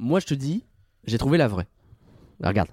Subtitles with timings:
[0.00, 0.64] moi je te dis,
[1.04, 1.66] j'ai trouvé la vraie.
[2.42, 2.68] Regarde,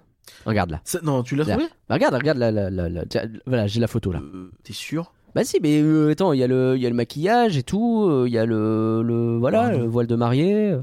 [0.45, 0.81] regarde là.
[0.83, 1.55] Ça- Non, tu l'as Là.
[1.55, 1.69] trouvé?
[1.89, 3.05] Bah, regarde, regarde là, là.
[3.09, 4.19] Tiens, Voilà, j'ai la photo là.
[4.19, 5.13] Euh, T'es sûr?
[5.33, 7.63] Bah si, mais euh, attends, il y a le, il y a le maquillage et
[7.63, 9.79] tout, euh, il y a le, le, voilà, Ah, non.
[9.79, 10.77] le voile de mariée.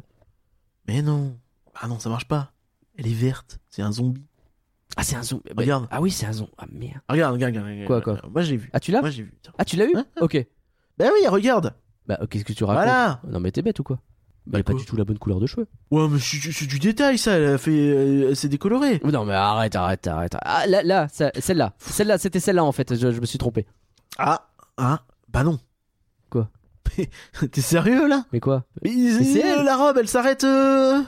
[0.89, 1.37] Mais non.
[1.75, 2.53] Ah non, ça marche pas.
[2.99, 3.61] Elle est verte.
[3.71, 4.27] C'est un zombie.
[4.97, 5.41] Ah c'est un zoom.
[5.55, 5.87] Bah, Regarde.
[5.91, 6.49] Ah oui, c'est un zoom.
[6.59, 7.01] Ah merde.
[7.09, 7.71] Ah, Regarde, regarde, regarde.
[7.71, 7.87] regarde.
[7.87, 8.29] Quoi, quoi?
[8.31, 8.69] Moi, j'ai vu.
[8.75, 9.01] Ah tu l'as?
[9.01, 9.33] Moi, j'ai vu.
[9.43, 9.53] Tiens.
[9.57, 9.95] Ah tu l'as eu?
[10.21, 10.47] Ok.
[10.99, 11.73] Bah oui, regarde.
[12.07, 12.85] Bah euh, qu'est-ce que tu racontes?
[12.85, 13.21] Voilà.
[13.27, 14.01] Non mais t'es bête ou quoi?
[14.47, 15.67] Bah, elle a pas du tout la bonne couleur de cheveux.
[15.93, 17.33] Ouais, mais c'est c'est du détail, ça.
[17.33, 17.71] Elle a fait.
[17.71, 19.01] euh, Elle s'est décolorée.
[19.05, 20.37] Non mais arrête, arrête, arrête.
[20.43, 21.07] Ah là, là,
[21.39, 22.95] celle-là, celle-là, c'était celle-là en fait.
[22.97, 23.67] Je, je me suis trompé.
[24.19, 24.49] Ah,
[24.79, 25.61] ah, bah non.
[26.29, 26.49] Quoi?
[26.99, 27.09] Mais
[27.53, 28.25] T'es sérieux là?
[28.33, 28.65] Mais quoi?
[28.83, 28.91] Mais
[29.23, 29.65] c'est elle.
[29.65, 30.43] La robe, elle s'arrête.
[30.45, 31.03] euh,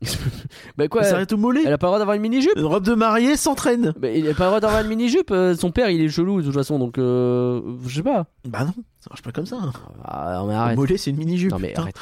[0.76, 1.62] Bah quoi Elle s'arrête au mollet.
[1.66, 3.92] elle a pas le droit d'avoir une mini-jupe Une robe de mariée s'entraîne.
[3.98, 5.30] Bah, il a pas le droit d'avoir une mini-jupe.
[5.30, 8.26] euh, son père, il est chelou de toute façon, donc euh, je sais pas.
[8.46, 9.58] Bah non, ça marche pas comme ça.
[10.04, 10.76] Ah non mais Le arrête.
[10.76, 11.50] mollet, c'est une mini-jupe.
[11.50, 11.82] Non mais putain.
[11.82, 11.96] arrête.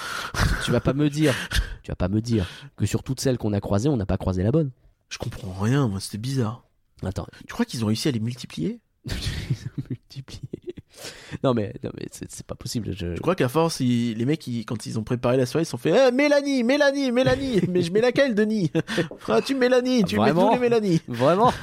[0.65, 1.35] tu vas pas me dire,
[1.83, 2.47] tu vas pas me dire
[2.77, 4.71] que sur toutes celles qu'on a croisées, on n'a pas croisé la bonne.
[5.09, 6.65] Je comprends rien, moi, c'était bizarre.
[7.05, 8.81] Attends, Tu crois qu'ils ont réussi à les multiplier?
[9.91, 10.56] Multiplier.
[11.45, 12.93] Non mais, non mais c'est pas possible.
[12.97, 13.15] Je...
[13.15, 15.67] Je crois qu'à force, ils- les mecs, ils- quand ils ont préparé la soirée, ils
[15.67, 18.71] se sont fait Eh, Mélanie, Mélanie, Mélanie Mais je mets laquelle, Denis?
[19.19, 21.53] Feras-tu Mélanie Tu mets tous les Mélanie Vraiment?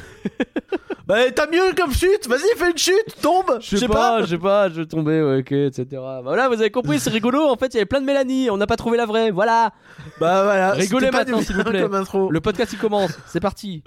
[1.06, 2.30] Bah, t'as mieux comme chute?
[2.30, 5.52] Vas-y, fais une chute Tombe Je sais pas, je sais pas, je tombais, ouais, ok,
[5.52, 5.86] etc.
[5.92, 7.42] Bah Voilà, vous avez compris, c'est rigolo.
[7.50, 9.30] En fait, il y avait plein de Mélanie, on n'a pas trouvé la vraie.
[9.30, 9.74] Voilà,
[10.22, 11.82] Bah voilà, Rigolez maintenant, s'il vous plaît.
[11.82, 12.32] comme intro.
[12.32, 13.84] le podcast il commence, c'est parti.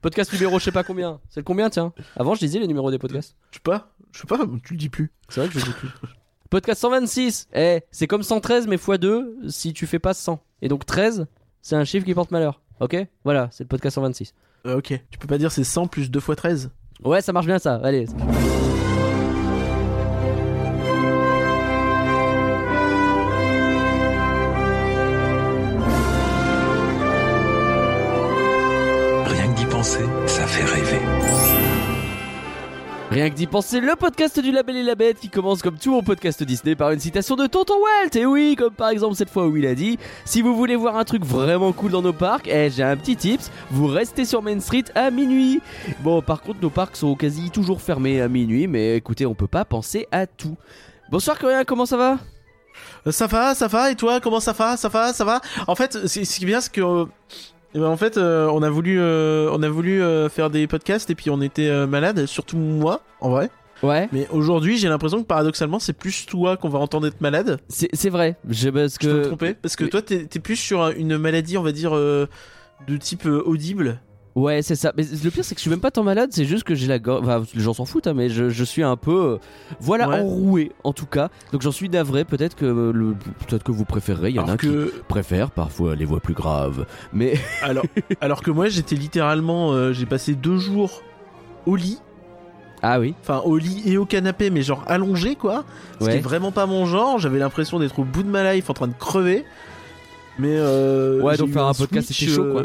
[0.00, 1.18] Podcast numéro je sais pas combien.
[1.28, 1.92] C'est le combien, tiens?
[2.16, 3.34] Avant, je disais les numéros des podcasts.
[3.50, 5.10] Je sais pas, je sais pas, tu le dis plus.
[5.28, 5.88] C'est vrai que je dis plus.
[6.50, 7.48] Podcast 126.
[7.54, 10.40] Eh, c'est comme 113 mais x2 si tu fais pas 100.
[10.62, 11.26] Et donc 13,
[11.62, 12.62] c'est un chiffre qui porte malheur.
[12.80, 12.96] Ok?
[13.24, 14.32] Voilà, c'est le podcast 126.
[14.66, 16.70] Euh, ok, tu peux pas dire c'est 100 plus 2 fois 13
[17.02, 17.80] Ouais, ça marche bien ça.
[17.82, 18.06] Allez.
[33.10, 35.92] Rien que d'y penser, le podcast du Label et la Bête qui commence comme tout
[35.92, 38.18] mon podcast Disney par une citation de Tonton Walt.
[38.18, 40.96] Et oui, comme par exemple cette fois où il a dit Si vous voulez voir
[40.96, 44.42] un truc vraiment cool dans nos parcs, eh, j'ai un petit tips, vous restez sur
[44.42, 45.60] Main Street à minuit.
[46.00, 49.46] Bon, par contre, nos parcs sont quasi toujours fermés à minuit, mais écoutez, on peut
[49.46, 50.56] pas penser à tout.
[51.10, 52.18] Bonsoir Coréen, comment ça va?
[53.06, 55.40] Euh, Ça va, ça va, et toi, comment ça va, ça va, ça va?
[55.68, 57.06] En fait, ce qui est bien, c'est que...
[57.74, 60.68] eh ben, en fait, euh, on a voulu, euh, on a voulu euh, faire des
[60.68, 63.50] podcasts et puis on était malade, surtout moi, en vrai.
[63.82, 67.58] Ouais, Mais aujourd'hui, j'ai l'impression que paradoxalement, c'est plus toi qu'on va entendre être malade.
[67.68, 68.36] c'est vrai.
[68.48, 69.26] Je, parce Je peux me que...
[69.26, 69.54] tromper?
[69.54, 72.28] Parce que toi, t'es plus sur une maladie, on va dire, de
[72.98, 74.00] type audible.
[74.34, 74.92] Ouais, c'est ça.
[74.96, 76.88] Mais le pire, c'est que je suis même pas tant malade, c'est juste que j'ai
[76.88, 77.22] la gorge.
[77.22, 79.34] Enfin, les gens s'en foutent, hein, mais je, je suis un peu.
[79.34, 79.38] euh,
[79.80, 80.18] Voilà, Ouais.
[80.20, 81.28] enroué, en tout cas.
[81.52, 82.24] Donc j'en suis navré.
[82.24, 83.14] Peut-être que, euh, le...
[83.48, 84.30] peut que vous préférez.
[84.30, 86.84] Il y en a Alors qui que, préfèrent parfois les voix plus graves.
[87.12, 87.34] Mais.
[87.62, 87.84] alors,
[88.20, 91.02] alors que moi, j'étais littéralement, euh, j'ai passé deux jours
[91.66, 91.98] au lit.
[92.82, 95.64] Ah oui, Enfin, au lit et au canapé, mais genre allongé, quoi.
[95.94, 96.16] Ce qui ouais.
[96.18, 97.18] est vraiment pas mon genre.
[97.18, 99.44] J'avais l'impression d'être au bout de ma life en train de crever.
[100.40, 102.64] Mais euh, Ouais, donc faire un podcast, switch, c'était chaud, quoi.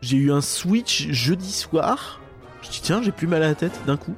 [0.00, 2.20] J'ai eu un switch jeudi soir.
[2.62, 4.14] Je dis tiens, j'ai plus mal à la tête d'un coup.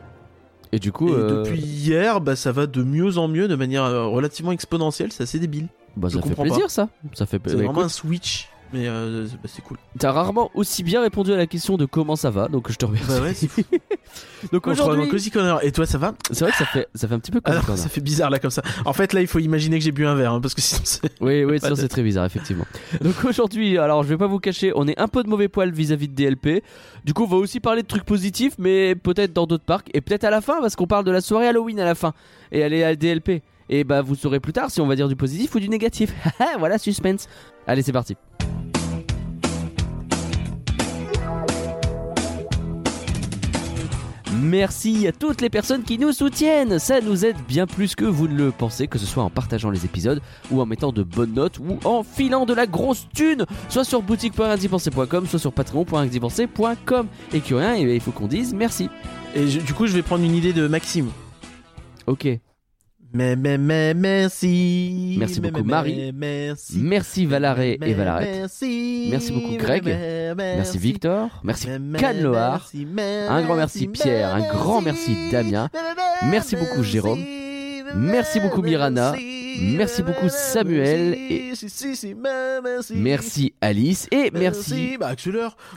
[0.73, 1.09] Et du coup.
[1.09, 4.53] et euh, depuis hier, bah ça va de mieux en mieux, de manière euh, relativement
[4.53, 5.13] exponentielle.
[5.13, 5.69] C'est assez débile.
[5.97, 6.89] Bah, je ça fait comprends plaisir, ça.
[7.15, 7.41] Ça fait.
[7.45, 8.50] C'est bah, vraiment écoute, un switch.
[8.73, 9.79] Mais euh, c'est- bah, c'est cool.
[9.99, 12.85] T'as rarement aussi bien répondu à la question de comment ça va, donc je te
[12.85, 13.09] remercie.
[13.09, 13.63] Bah ouais, c'est fou.
[14.53, 15.59] donc On se retrouve dans aujourd'hui, Cozy Corner.
[15.65, 16.15] Et toi, ça va?
[16.31, 18.01] C'est vrai que ça fait, ça fait un petit peu Ah comme non, ça fait
[18.01, 18.63] bizarre là comme ça.
[18.85, 20.83] En fait, là, il faut imaginer que j'ai bu un verre, hein, parce que sinon
[20.85, 21.11] c'est.
[21.21, 22.65] Oui, oui, sinon c'est très bizarre, effectivement.
[23.01, 25.73] Donc aujourd'hui, alors je vais pas vous cacher, on est un peu de mauvais poil
[25.73, 26.63] vis-à-vis de DLP.
[27.05, 29.89] Du coup, on va aussi parler de trucs positifs, mais peut-être dans d'autres parcs.
[29.95, 32.13] Et peut-être à la fin, parce qu'on parle de la soirée Halloween à la fin.
[32.53, 33.43] Et elle est à DLP.
[33.73, 36.13] Et bah, vous saurez plus tard si on va dire du positif ou du négatif.
[36.59, 37.29] voilà, suspense.
[37.67, 38.17] Allez, c'est parti.
[44.43, 46.79] Merci à toutes les personnes qui nous soutiennent.
[46.79, 49.71] Ça nous aide bien plus que vous ne le pensez, que ce soit en partageant
[49.71, 50.21] les épisodes
[50.51, 54.03] ou en mettant de bonnes notes ou en filant de la grosse thune, soit sur
[54.03, 57.07] boutique.indipenser.com, soit sur patreon.indipenser.com.
[57.33, 58.89] Et que rien, il faut qu'on dise merci.
[59.35, 61.09] Et je- du coup, je vais prendre une idée de Maxime.
[62.07, 62.27] Ok.
[63.13, 65.19] Mais, mais, mais, merci.
[65.41, 66.13] Beaucoup, Marie.
[66.15, 66.79] Merci.
[66.79, 68.37] Merci Valaré et Valarette.
[68.41, 69.09] Merci.
[69.11, 69.85] Merci beaucoup, Greg.
[70.37, 71.29] Merci Victor.
[71.43, 71.69] Merci
[71.99, 72.71] Canloar.
[73.29, 74.35] Un grand merci, Pierre.
[74.35, 75.69] Un grand merci, Damien.
[76.31, 77.40] Merci beaucoup, Jérôme.
[77.97, 79.15] Merci, beaucoup, Mirana.
[79.63, 81.15] Merci beaucoup, Samuel.
[81.15, 81.53] Et-
[82.95, 84.97] Merci Alice et merci.
[84.99, 85.11] Bah.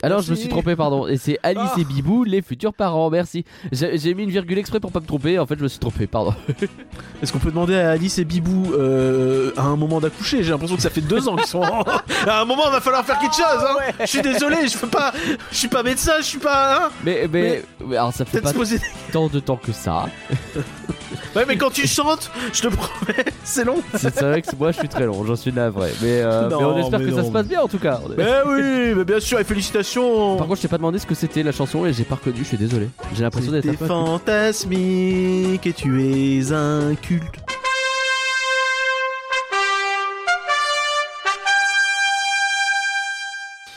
[0.02, 1.06] Alors je me suis trompé, pardon.
[1.06, 1.80] Et c'est Alice Ah.
[1.80, 3.10] et Bibou, les futurs parents.
[3.10, 3.44] Merci.
[3.72, 5.38] J'ai mis une virgule exprès pour pas me tromper.
[5.38, 6.34] En fait, je me suis trompé, pardon.
[7.22, 10.42] Est-ce qu'on peut demander à Alice et Bibou euh, à un moment d'accoucher?
[10.42, 11.62] J'ai l'impression que ça fait deux ans qu'ils sont.
[11.62, 11.82] en-
[12.26, 13.44] à un moment, il va falloir faire quelque chose.
[13.44, 13.92] Hein.
[14.00, 15.12] Je suis désolé, je peux pas.
[15.50, 16.86] Je suis pas médecin, je suis pas.
[16.86, 16.90] Hein.
[17.04, 18.80] Mais, mais, mais alors ça fait pas poser.
[19.12, 20.06] tant de temps que ça.
[21.36, 23.76] Ouais, mais quand tu chantes, je te promets, c'est long.
[23.98, 25.90] C'est vrai que moi je suis très long, j'en suis navré.
[26.02, 27.28] Mais, euh, Non, mais on espère mais que ça non.
[27.28, 28.00] se passe bien en tout cas.
[28.16, 30.36] Mais oui, mais bien sûr, et félicitations.
[30.36, 32.38] Par contre, je t'ai pas demandé ce que c'était la chanson et j'ai pas reconnu,
[32.40, 32.88] je suis désolé.
[33.14, 33.86] J'ai l'impression d'être un peu.
[33.86, 37.24] fantasmique et tu es un culte.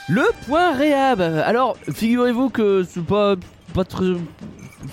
[0.10, 1.20] Le point réhab.
[1.22, 3.36] Alors, figurez-vous que c'est pas,
[3.78, 4.06] pas très.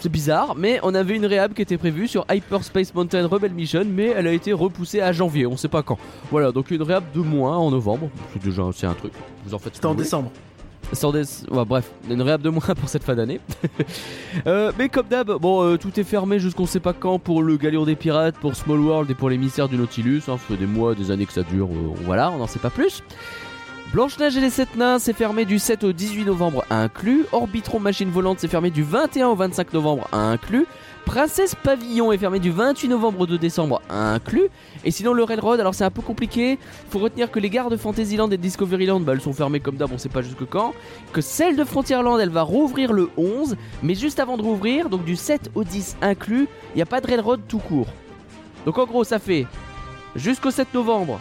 [0.01, 3.85] C'est bizarre, mais on avait une réhab qui était prévue sur Hyperspace Mountain Rebel Mission,
[3.87, 5.99] mais elle a été repoussée à janvier, on sait pas quand.
[6.31, 8.11] Voilà, donc une réhab de moins en novembre.
[8.33, 9.13] C'est déjà c'est un truc.
[9.47, 10.31] Vous en faites C'était en décembre.
[10.93, 13.41] Sans des- ouais, bref, une réhab de moins pour cette fin d'année.
[14.49, 17.57] Euh, mais comme d'hab, bon, euh, tout est fermé jusqu'on sait pas quand pour le
[17.57, 20.19] Galion des Pirates, pour Small World et pour les mystères du Nautilus.
[20.29, 22.59] Hein, ça fait des mois, des années que ça dure, euh, voilà, on n'en sait
[22.59, 23.03] pas plus.
[23.95, 27.27] Blanche-Neige et les 7 nains, c'est fermé du 7 au 18 novembre inclus.
[27.31, 30.67] Orbitron Machine Volante, c'est fermé du 21 au 25 novembre inclus.
[31.07, 34.49] Princesse Pavillon est fermé du 28 novembre au 2 décembre inclus.
[34.85, 36.59] Et sinon, le Railroad, alors c'est un peu compliqué.
[36.91, 39.77] Faut retenir que les gares de Fantasyland et de Discoveryland, bah, elles sont fermées comme
[39.77, 40.75] d'hab, on sait pas jusque quand.
[41.13, 43.55] Que celle de Frontierland, elle va rouvrir le 11.
[43.85, 47.01] Mais juste avant de rouvrir, donc du 7 au 10 inclus, il n'y a pas
[47.01, 47.87] de Railroad tout court.
[48.67, 49.47] Donc en gros, ça fait
[50.17, 51.21] jusqu'au 7 novembre.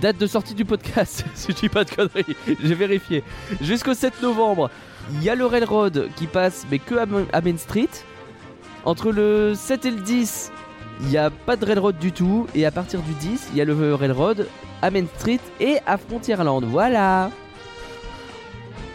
[0.00, 3.22] Date de sortie du podcast, si je dis pas de conneries, j'ai vérifié.
[3.60, 4.70] Jusqu'au 7 novembre,
[5.12, 7.88] il y a le Railroad qui passe, mais que à Main- Street.
[8.84, 10.50] Entre le 7 et le 10,
[11.02, 12.46] il n'y a pas de Railroad du tout.
[12.54, 14.48] Et à partir du 10, il y a le Railroad
[14.80, 16.64] à Main Street et à Frontierland.
[16.64, 17.30] Voilà.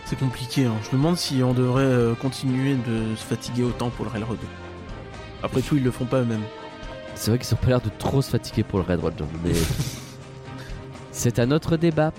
[0.06, 0.66] C'est compliqué.
[0.66, 0.74] Hein.
[0.84, 4.40] Je me demande si on devrait euh, continuer de se fatiguer autant pour le railroad.
[5.44, 6.44] Après tout, ils le font pas eux-mêmes.
[7.16, 9.14] C'est vrai qu'ils ont pas l'air de trop se fatiguer pour le Railroad,
[9.44, 9.52] mais.
[11.18, 12.12] C'est un autre débat.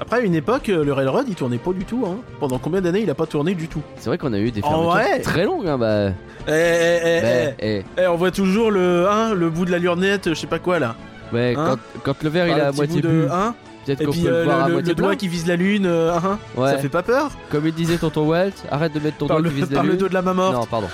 [0.00, 2.06] Après, à une époque, euh, le railroad, il tournait pas du tout.
[2.06, 2.16] Hein.
[2.40, 3.82] Pendant combien d'années, il a pas tourné du tout?
[3.98, 5.68] C'est vrai qu'on a eu des En fermetures vrai très longues.
[5.68, 6.08] Hein, bah,
[6.48, 7.66] Eh, eh, eh, bah, eh.
[7.68, 10.58] eh, Eh, on voit toujours le, hein, le bout de la lurnette, je sais pas
[10.58, 10.94] quoi là.
[11.34, 11.76] ouais, Hein?
[12.02, 13.54] quand, quand le verre il est le à moitié bu, de, hein,
[13.84, 15.56] peut-être qu'on puis peut le euh, voir à le, moitié le doigt qui vise la
[15.56, 16.70] lune, euh, hein, Ouais.
[16.70, 17.32] ça fait pas peur?
[17.50, 19.74] Comme il disait tonton Walt, arrête de mettre ton Par, doigt le, qui vise la
[19.76, 19.98] par le lune.
[19.98, 20.50] dos de la maman.
[20.52, 20.88] Non, pardon.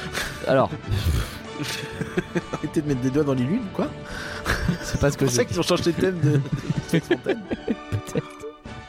[0.48, 0.68] Alors,
[2.52, 3.88] Arrêtez de mettre des doigts dans les lunes, quoi.
[4.82, 6.40] c'est pas ce que C'est pour ça qu'ils ont changé de thème de.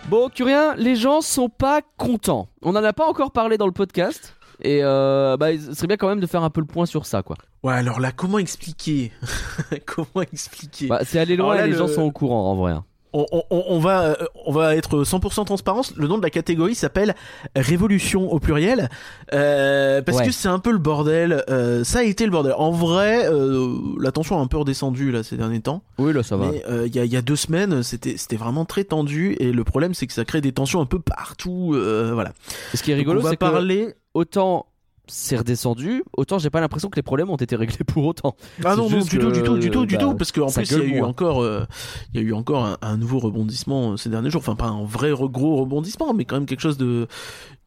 [0.09, 2.47] Bon, Curien, les gens sont pas contents.
[2.61, 4.35] On en a pas encore parlé dans le podcast.
[4.61, 7.05] Et euh, bah, ce serait bien quand même de faire un peu le point sur
[7.05, 7.35] ça, quoi.
[7.61, 9.11] Ouais, alors là, comment expliquer?
[9.85, 10.87] Comment expliquer?
[10.87, 12.73] Bah, c'est aller loin là, et les le- gens sont au courant en vrai.
[13.17, 14.15] On, on- on- on va, euh,
[14.45, 15.93] on va être 100% transparence.
[15.95, 17.15] Le nom de la catégorie s'appelle
[17.55, 18.89] Révolution au pluriel.
[19.33, 20.25] Euh, parce Ouais.
[20.27, 21.43] que c'est un peu le bordel.
[21.49, 22.53] Euh, ça a été le bordel.
[22.57, 23.69] En vrai, euh,
[23.99, 25.81] la tension a un peu redescendu là ces derniers temps.
[25.97, 26.47] Oui, là, ça va.
[26.85, 29.35] Il y, a, il y a deux semaines, c'était vraiment très tendu.
[29.39, 31.75] Et le problème, c'est que ça crée des tensions un peu partout.
[32.13, 32.31] voilà.
[32.73, 33.93] Ce qui est rigolo, c'est que parler.
[34.13, 34.65] autant
[35.07, 38.36] c'est redescendu, autant j'ai pas l'impression que les problèmes ont été réglés pour autant.
[38.65, 40.77] Ah non, du tout, du tout, du tout, du bah, tout, parce qu'en plus il
[40.77, 41.65] y a eu encore, euh,
[42.13, 44.42] il y a eu encore un, un nouveau rebondissement euh, ces derniers jours.
[44.42, 47.07] Enfin, pas un vrai gros rebondissement, mais quand même quelque chose de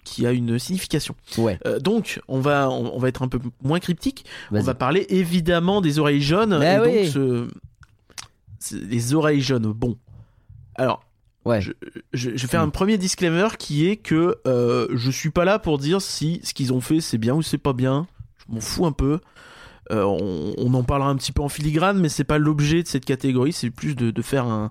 [0.05, 1.15] qui a une signification.
[1.39, 4.25] Ouais, Euh, donc, on va, on, on va être un peu moins cryptique.
[4.51, 6.59] On va parler évidemment des oreilles jaunes.
[6.59, 7.05] Bah et oui.
[7.13, 7.49] donc,
[8.61, 9.73] ce- les oreilles jaunes.
[9.73, 9.97] Bon,
[10.75, 11.05] alors.
[11.45, 11.61] Ouais.
[11.61, 11.73] Je,
[12.13, 15.79] je, je fais un premier disclaimer qui est que euh, je suis pas là pour
[15.79, 18.07] dire si ce qu'ils ont fait c'est bien ou c'est pas bien.
[18.49, 19.21] Je m'en fous un peu.
[19.91, 22.89] Euh, on, on en parlera un petit peu en filigrane, mais c'est pas l'objet de
[22.89, 23.53] cette catégorie.
[23.53, 24.69] C'est plus de, de faire un,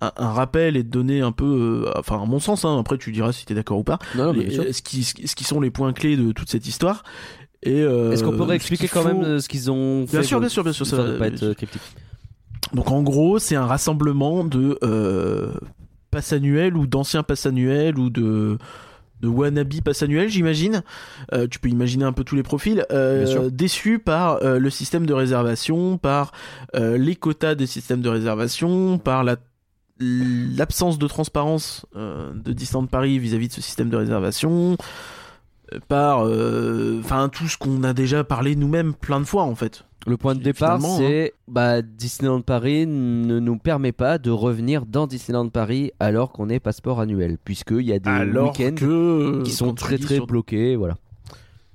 [0.00, 2.64] un, un rappel et de donner un peu, euh, enfin à mon sens.
[2.64, 3.98] Hein, après, tu diras si t'es d'accord ou pas.
[4.16, 4.74] Non, non, mais les- bien sûr.
[4.74, 7.04] ce, qui, ce sont les points clés de toute cette histoire.
[7.66, 10.48] Euh, Est-ce qu'on pourrait expliquer quand faut- même ce qu'ils ont fait Bien sûr, bien
[10.48, 10.84] sûr, bien sûr.
[10.86, 11.82] Ça, histoire de pas être cryptique?
[12.74, 14.78] donc en gros, c'est un rassemblement de
[16.16, 18.56] passes annuels ou d'anciens passes annuels ou de
[19.20, 20.82] de wannabe pass annuel, j'imagine.
[21.34, 22.86] Euh, tu peux imaginer un peu tous les profils.
[22.90, 26.32] Euh, déçus par euh, le système de réservation, par
[26.74, 29.36] les quotas des systèmes de réservation, par la
[29.98, 34.76] l'absence de transparence de Disneyland Paris vis-à-vis de ce système de réservation,
[35.88, 39.84] par euh, enfin tout ce qu'on a déjà parlé nous-mêmes plein de fois en fait.
[40.06, 41.08] Le point de départ, Finalement, hein.
[41.08, 46.48] c'est bah, Disneyland Paris ne nous permet pas de revenir dans Disneyland Paris alors qu'on
[46.48, 50.94] est passeport annuel, puisqu'il y a des week-ends qui sont très très sur bloqués, voilà.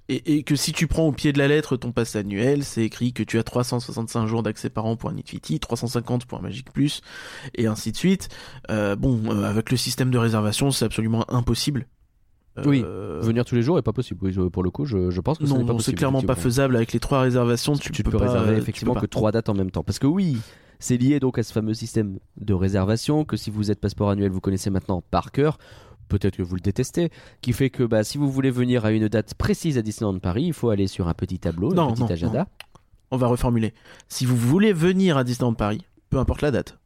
[0.07, 2.83] et, et que si tu prends au pied de la lettre ton pass annuel, c'est
[2.83, 6.41] écrit que tu as 365 jours d'accès par an pour un Infinity, 350 pour un
[6.41, 7.01] Magic Plus,
[7.55, 8.29] et ainsi de suite.
[8.69, 11.85] Euh, bon, euh, avec le système de réservation, c'est absolument impossible.
[12.65, 14.19] Oui, Euh, Venir tous les jours est pas possible.
[14.25, 16.99] Oui, pour le coup, je, je pense que non, c'est clairement pas faisable avec les
[16.99, 17.75] trois réservations.
[17.75, 19.83] Tu, Tu, peux, peux, pas, réserver euh, effectivement peux que trois dates en même temps.
[19.83, 20.37] Parce que oui,
[20.79, 24.31] c'est lié donc à ce fameux système de réservation que si vous êtes passeport annuel,
[24.31, 25.57] vous connaissez maintenant par cœur.
[26.09, 27.09] Peut-être que vous le détestez,
[27.41, 30.43] qui fait que bah, si vous voulez venir à une date précise à Disneyland Paris,
[30.43, 32.47] il faut aller sur un petit tableau, Non, un petit non, agenda.
[33.11, 33.73] On va reformuler.
[34.09, 36.77] Si vous voulez venir à Disneyland Paris, peu importe la date.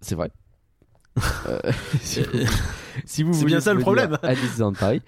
[0.00, 0.32] C'est vrai.
[1.48, 1.58] Euh,
[2.00, 2.44] si vous, Euh,
[3.06, 4.18] si vous c'est voulez bien ça le problème.
[4.22, 5.00] À Disneyland Paris,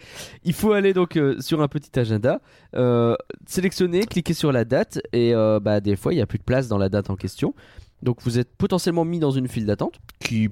[0.44, 2.40] il faut aller donc euh, sur un petit agenda,
[2.74, 3.14] euh,
[3.46, 6.44] sélectionner, cliquer sur la date et euh, bah, des fois il n'y a plus de
[6.44, 7.54] place dans la date en question.
[8.02, 10.48] Donc vous êtes potentiellement mis dans une file d'attente qui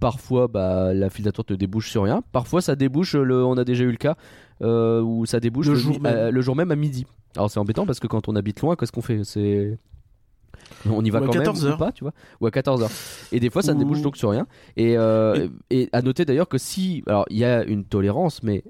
[0.00, 2.22] parfois bah, la file d'attente ne débouche sur rien.
[2.32, 4.16] Parfois ça débouche, le, on a déjà eu le cas
[4.60, 6.28] où ça débouche Le le, jour mi- même.
[6.34, 7.06] le jour même à midi.
[7.36, 9.24] Alors c'est embêtant parce que quand on habite loin, qu'est-ce qu'on fait?
[9.24, 9.78] C'est
[10.88, 11.76] on y va Ou quand 14 même heures.
[11.76, 12.88] ou pas, tu vois Ou à 14h.
[13.32, 14.46] Et des fois ça ne Ou- débouche donc sur rien.
[14.76, 18.64] Et, euh, et à noter d'ailleurs que si alors il y a une tolérance mais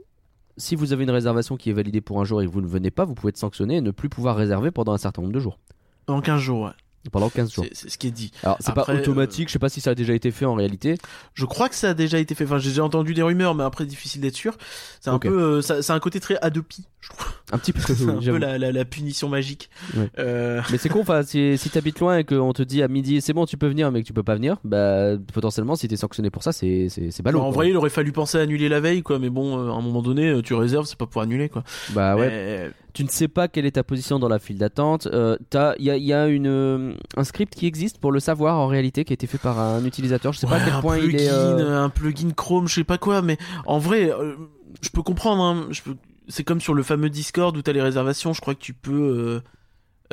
[0.59, 2.67] si vous avez une réservation qui est validée pour un jour et que vous ne
[2.67, 5.33] venez pas, vous pouvez être sanctionné et ne plus pouvoir réserver pendant un certain nombre
[5.35, 5.59] de jours.
[6.07, 6.71] Dans 15 jours, ouais.
[7.11, 7.65] Pendant 15 jours.
[7.73, 8.31] C'est- ce qui est dit.
[8.43, 10.97] Alors c'est pas automatique, je sais pas si ça a déjà été fait en réalité.
[11.35, 12.45] Je crois que ça a déjà été fait.
[12.45, 14.57] Enfin, j'ai déjà entendu des rumeurs, mais après, difficile d'être sûr.
[15.01, 15.29] C'est un peu,
[15.59, 17.27] euh, ça, un côté très Adopi, je trouve.
[17.51, 19.69] Un petit peu, C'est un peu la, la, la punition magique.
[19.97, 20.09] Ouais.
[20.19, 23.21] Euh, Mais c'est con, enfin, si, si t'habites loin et qu'on te dit à midi
[23.21, 25.97] c'est bon, tu peux venir, mais que tu peux pas venir, bah potentiellement si t'es
[25.97, 27.41] sanctionné pour ça, c'est c'est ballot.
[27.41, 27.51] en quoi.
[27.53, 29.19] vrai, il aurait fallu penser à annuler la veille, quoi.
[29.19, 31.65] Mais bon, euh, à un moment donné, euh, tu réserves, c'est pas pour annuler, quoi.
[31.91, 32.71] bah ouais.
[32.95, 35.07] Tu ne sais pas quelle est ta position dans la file d'attente.
[35.07, 38.21] Euh, t'as- Il y a, y a une, euh, un script qui existe pour le
[38.21, 40.33] savoir en réalité, qui a été fait par un utilisateur.
[40.33, 41.29] Je sais pas à quel un point plugin, il est.
[41.31, 44.37] euh, un plugin Chrome, je sais pas quoi, mais en vrai, euh,
[44.83, 45.43] je peux comprendre.
[45.43, 45.97] hein, peux-
[46.29, 48.33] C'est comme sur le fameux Discord où t'as les réservations.
[48.33, 48.93] Je crois que tu peux.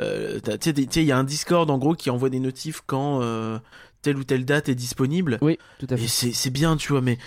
[0.00, 2.82] euh, Tu sais, tu il y a un Discord en gros qui envoie des notifs
[2.86, 3.58] quand euh,
[4.02, 5.38] telle ou telle date est disponible.
[5.42, 6.08] Oui, tout à Et fait.
[6.08, 7.18] c'est c'est bien, tu vois, mais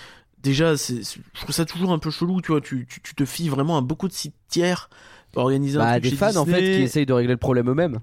[0.42, 2.60] déjà, je trouve ça toujours un peu chelou, tu vois.
[2.60, 4.90] Tu, tu, tu te fies vraiment à beaucoup de sites tiers
[5.34, 7.38] pour organiser un Bah, truc des chez fans en fait qui essayent de régler le
[7.38, 7.98] problème eux-mêmes.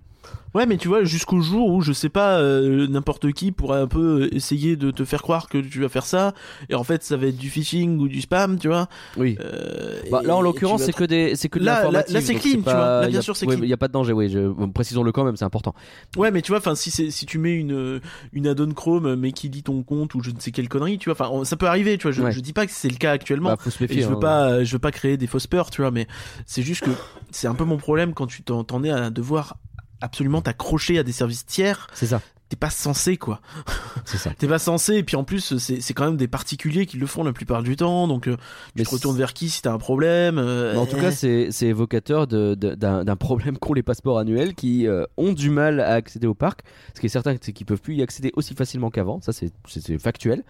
[0.53, 3.87] Ouais, mais tu vois, jusqu'au jour où, je sais pas, euh, n'importe qui pourrait un
[3.87, 6.33] peu essayer de te faire croire que tu vas faire ça,
[6.69, 8.89] et en fait, ça va être du phishing ou du spam, tu vois.
[9.15, 9.37] Oui.
[9.39, 12.35] Euh, Bah, là en l'occurrence c'est que des c'est que de Là- là- là, c'est
[12.35, 12.73] clean, tu vois.
[13.01, 13.63] Là, bien a- sûr, c'est ouais, clean.
[13.63, 14.27] Il y a pas de danger, oui.
[14.29, 14.51] Je...
[14.73, 15.73] Précisons-le quand même, c'est important.
[16.17, 18.01] Ouais, mais tu vois, enfin, si si tu mets une
[18.33, 21.09] une add-on Chrome mais qui lit ton compte ou je ne sais quelle connerie, tu
[21.09, 22.11] vois, enfin, ça peut arriver, tu vois.
[22.11, 22.31] Je, Ouais.
[22.33, 23.51] je dis pas que c'est le cas actuellement.
[23.51, 24.01] Bah, faut se Et méfier.
[24.01, 24.19] je veux hein.
[24.19, 26.07] pas, je veux pas créer des fausses peurs, tu vois, mais
[26.45, 26.91] c'est juste que
[27.31, 29.55] c'est un peu mon problème quand tu t'en t'en es à devoir
[30.01, 31.87] absolument t'accrocher à des services tiers.
[31.93, 33.39] C'est ça, T'es pas censé, quoi.
[34.05, 34.31] c'est ça.
[34.37, 37.07] T'es pas censé, et puis en plus, c'est c'est quand même des particuliers qui le
[37.07, 38.35] font la plupart du temps, donc euh,
[38.75, 41.01] tu te retournes c'est- vers qui si t'as un problème euh, en tout eh.
[41.01, 45.49] cas, c'est c'est évocateur d'un d'un problème qu'ont les passeports annuels qui euh, ont du
[45.49, 46.63] mal à accéder au parc.
[46.93, 49.21] Ce qui est certain, c'est qu'ils peuvent plus y accéder aussi facilement qu'avant.
[49.21, 50.43] Ça, c'est factuel.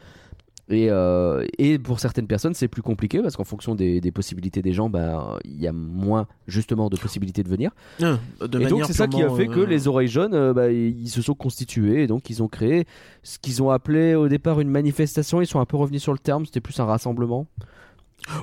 [0.72, 4.62] Et, euh, et pour certaines personnes, c'est plus compliqué parce qu'en fonction des, des possibilités
[4.62, 7.72] des gens, bah, il y a moins justement de possibilités de venir.
[8.00, 10.72] De et donc c'est ça qui a fait que euh, les oreilles jaunes, euh, bah,
[10.72, 12.86] ils se sont constitués et donc ils ont créé
[13.22, 15.42] ce qu'ils ont appelé au départ une manifestation.
[15.42, 17.48] Ils sont un peu revenus sur le terme, c'était plus un rassemblement.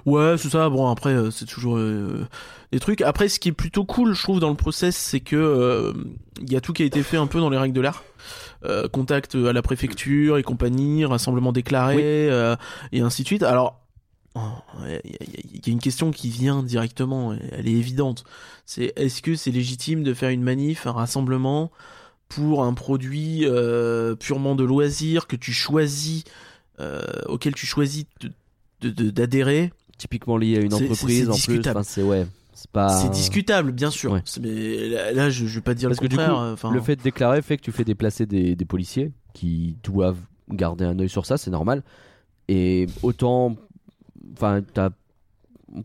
[0.06, 0.68] Ouais, c'est ça.
[0.68, 2.26] Bon, après, euh, c'est toujours euh,
[2.72, 3.00] des trucs.
[3.02, 5.92] Après, ce qui est plutôt cool, je trouve, dans le process, c'est que euh,
[6.42, 8.02] il y a tout qui a été fait un peu dans les règles de l'art.
[8.64, 12.02] Euh, contact à la préfecture et compagnie, rassemblement déclaré, Oui.
[12.02, 12.56] euh,
[12.92, 13.42] et ainsi de suite.
[13.44, 13.80] Alors,
[14.34, 14.40] oh,
[14.84, 17.68] il y, a- il y a- il y a une question qui vient directement, elle
[17.68, 18.24] est évidente.
[18.66, 21.70] C'est est-ce que c'est légitime de faire une manif, un rassemblement
[22.28, 26.24] pour un produit euh, purement de loisir que tu choisis,
[26.80, 28.32] euh, auquel tu choisis de-
[28.80, 31.36] de- de- d'adhérer Typiquement lié à une c'est- entreprise c'est en plus.
[31.36, 31.78] discutable.
[31.80, 33.08] Enfin, c'est ouais, c'est pas.
[33.08, 34.12] Discutable, bien sûr.
[34.12, 34.22] Ouais.
[34.40, 36.38] Mais là, là, je, je vais pas dire Parce que le du coup, contraire.
[36.52, 40.20] enfin, Le fait de déclarer fait que tu fais déplacer des, des policiers qui doivent
[40.50, 41.82] garder un œil sur ça, c'est normal.
[42.48, 43.56] Et autant,
[44.34, 44.90] enfin, t'as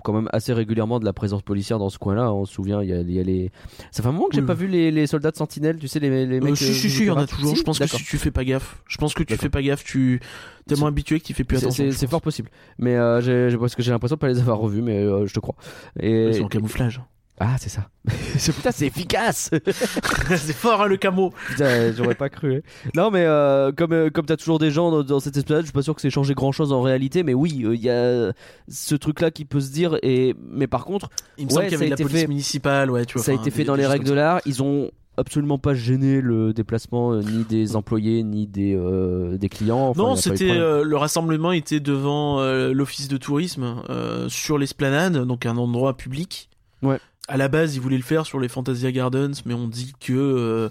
[0.04, 2.34] quand même assez régulièrement de la présence policière dans ce coin-là.
[2.34, 3.52] On se souvient, il y a, il y a les.
[3.92, 5.78] Ça fait un moment que j'ai Oui, pas vu les, les soldats de sentinelle.
[5.78, 6.58] Tu sais les, les euh, mecs.
[6.58, 7.52] si, euh, si, si, il y en a toujours.
[7.52, 9.62] Si je pense que si tu fais pas gaffe, je pense que tu fais pas
[9.62, 10.20] gaffe, tu
[10.68, 11.86] tellement habitué que tu fais plus attention.
[11.92, 12.50] C'est fort possible.
[12.78, 15.34] Mais euh, j'ai- parce que j'ai l'impression de pas les avoir revus, mais euh, je
[15.34, 15.56] te crois.
[16.00, 17.02] Et Ils sont en camouflage.
[17.40, 17.90] Ah, c'est ça.
[18.38, 19.50] C'est- Putain, c'est efficace.
[19.68, 21.32] c'est fort, hein, le camo.
[21.50, 22.58] Putain, j'aurais pas cru.
[22.58, 22.90] hein.
[22.96, 25.64] Non, mais euh, comme, euh, comme t'as toujours des gens dans, dans cette espèce, je
[25.66, 28.34] suis pas sûr que c'est changé grand chose en réalité, mais oui, il y a
[28.68, 29.98] ce truc-là qui peut se dire.
[30.04, 30.36] Et...
[30.52, 32.28] Mais par contre, Il me Ouais, semble qu'il y avait de la été police fait-
[32.28, 33.24] municipale, ouais, tu vois.
[33.26, 34.40] ça a été fait dans les règles de l'art.
[34.46, 39.48] Ils ont absolument pas gêné le déplacement euh, ni des employés ni des, euh, des
[39.48, 39.90] clients.
[39.90, 45.26] Enfin, non, c'était euh, le rassemblement était devant euh, l'office de tourisme euh, sur l'esplanade,
[45.26, 46.50] donc un endroit public.
[46.82, 46.98] Ouais.
[47.28, 50.14] À la base, ils voulaient le faire sur les Fantasia Gardens, mais on dit que
[50.14, 50.70] euh,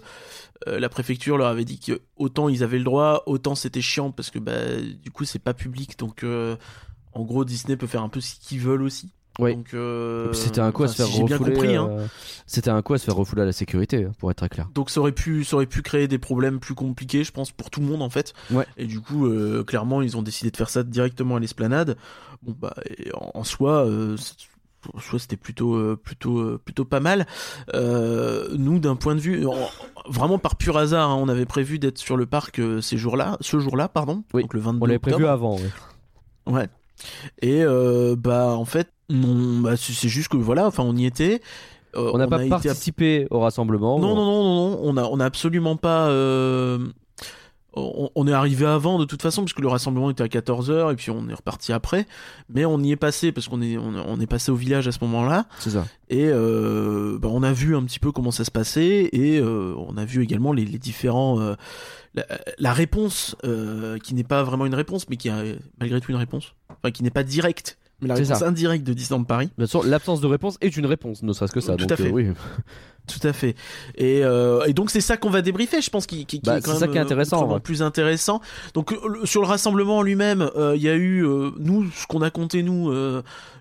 [0.69, 4.11] euh, la préfecture leur avait dit que autant ils avaient le droit, autant c'était chiant
[4.11, 6.57] parce que bah, du coup c'est pas public, donc euh,
[7.15, 9.13] en gros Disney peut faire un peu ce qu'ils veulent aussi.
[9.39, 9.57] Oui.
[9.57, 11.75] Donc euh, C'était un coup à se faire si refouler.
[11.77, 11.89] hein.
[12.47, 14.69] C'était un coup à se faire refouler à la sécurité, pour être très clair.
[14.75, 17.71] Donc ça aurait pu, ça aurait pu créer des problèmes plus compliqués, je pense, pour
[17.71, 18.35] tout le monde en fait.
[18.51, 18.67] Ouais.
[18.77, 19.27] Et du coup,
[19.65, 21.97] clairement, ils ont décidé de faire ça directement à l'esplanade.
[22.43, 22.75] Bon bah,
[23.15, 23.89] en, en soi,
[24.87, 27.27] euh, c'est- en soi, c'était plutôt, euh, plutôt, euh, plutôt pas mal.
[27.75, 29.55] Euh, nous, d'un point de vue, en-
[30.09, 33.59] vraiment par pur hasard, hein, on avait prévu d'être sur le parc ces jours-là, ce
[33.59, 34.25] jour-là, pardon.
[34.35, 35.57] Oui, Donc le 22 On l'avait prévu avant.
[35.57, 35.71] ouais.
[36.47, 36.69] Ouais.
[37.41, 41.41] Et euh, bah en fait, bah, c'est juste que voilà, enfin on y était.
[41.97, 43.99] Euh, On n'a pas a été participé au rassemblement.
[43.99, 46.09] non, non, non, non, non, on a, on a absolument pas.
[46.09, 46.79] euh,
[47.75, 50.97] On, on est arrivé avant de toute façon, puisque le rassemblement était à 14h et
[50.97, 52.07] puis on est reparti après.
[52.49, 54.93] Mais on y est passé parce qu'on est, on, on est passé au village à
[54.93, 55.47] ce moment-là.
[55.59, 55.87] C'est ça.
[56.11, 59.75] Et euh, bah, on a vu un petit peu comment ça se passait et euh,
[59.79, 61.41] on a vu également les, les différents.
[61.41, 61.55] euh,
[62.15, 62.27] la,
[62.59, 66.19] la réponse euh, qui n'est pas vraiment une réponse, mais qui est malgré tout une
[66.19, 66.53] réponse.
[66.69, 68.47] Enfin, qui n'est pas directe, mais la réponse ça.
[68.47, 69.49] indirecte de Disneyland Paris.
[69.57, 71.77] Bien sûr, l'absence de réponse est une réponse, ne serait-ce que ça.
[71.77, 72.09] Tout donc, à fait.
[72.09, 72.27] euh, oui.
[73.09, 73.57] Tout à fait.
[73.97, 76.59] Et, euh, et donc c'est ça qu'on va débriefer, je pense, qui, qui, qui Bah,
[76.59, 77.59] est quand c'est ça même qui est euh, intéressant, ouais.
[77.59, 78.41] plus intéressant.
[78.75, 78.95] Donc
[79.25, 81.27] sur le rassemblement en lui-même, euh, il y a eu
[81.59, 82.93] nous ce qu'on a compté nous,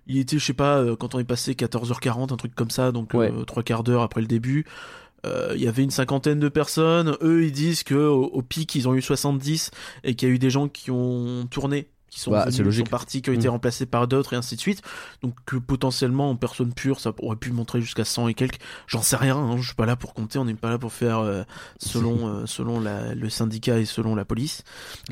[0.05, 3.15] il était je sais pas quand on est passé 14h40 un truc comme ça, donc
[3.15, 3.31] Ouais.
[3.47, 4.65] trois quarts d'heure après le début.
[5.25, 7.15] euh, Il y avait une cinquantaine de personnes.
[7.23, 9.71] Eux, ils disent que au, au pic, ils ont eu 70
[10.03, 12.83] et qu'il y a eu des gens qui ont tourné, qui sont, Bah, venus, sont
[12.83, 13.51] partis, qui ont été Mm.
[13.51, 14.81] remplacés par d'autres et ainsi de suite.
[15.23, 18.59] Donc que potentiellement en personne pure, ça aurait pu montrer jusqu'à 100 et quelques.
[18.85, 19.37] J'en sais rien.
[19.37, 20.37] Hein, je suis pas là pour compter.
[20.37, 21.43] On n'est pas là pour faire euh,
[21.79, 24.63] selon euh, selon la, le syndicat et selon la police.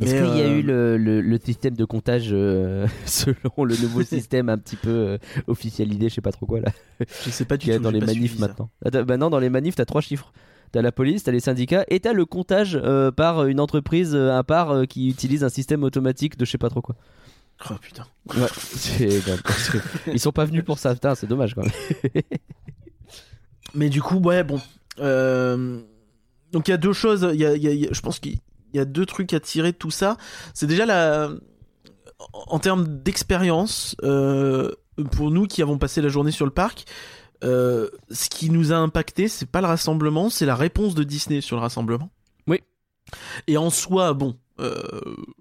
[0.01, 2.27] Est-ce qu'il y a euh, eu le, le- le système de comptage
[3.05, 6.71] selon le nouveau système un petit peu officialisé, je sais pas trop quoi là,
[7.25, 7.79] Je sais pas du tout.
[7.81, 8.69] dans les manifs maintenant?
[8.85, 10.33] Ah, Bah non, dans les manifs, t'as trois chiffres.
[10.71, 14.37] T'as la police, t'as les syndicats et t'as le comptage euh, par une entreprise euh,
[14.37, 16.95] à part euh, qui utilise un système automatique de je sais pas trop quoi.
[17.69, 18.05] Oh putain.
[18.35, 19.21] Ouais, c'est
[20.13, 21.63] ils sont pas venus pour ça, putain, c'est dommage quand
[22.13, 22.23] même.
[23.75, 24.59] Mais du coup, ouais, bon.
[24.99, 25.79] Euh,
[26.51, 27.21] Donc il y a deux choses.
[27.33, 28.37] Y a, y a- il y a- je pense qu'il
[28.73, 30.17] y a deux trucs à tirer de tout ça.
[30.53, 31.29] C'est déjà la,
[32.33, 33.95] en termes d'expérience,
[35.11, 36.85] pour nous qui avons passé la journée sur le parc,
[37.43, 41.41] euh, ce qui nous a impacté, c'est pas le rassemblement, c'est la réponse de Disney
[41.41, 42.09] sur le rassemblement.
[42.47, 42.61] Oui.
[43.47, 44.37] Et en soi, bon.
[44.59, 44.81] euh,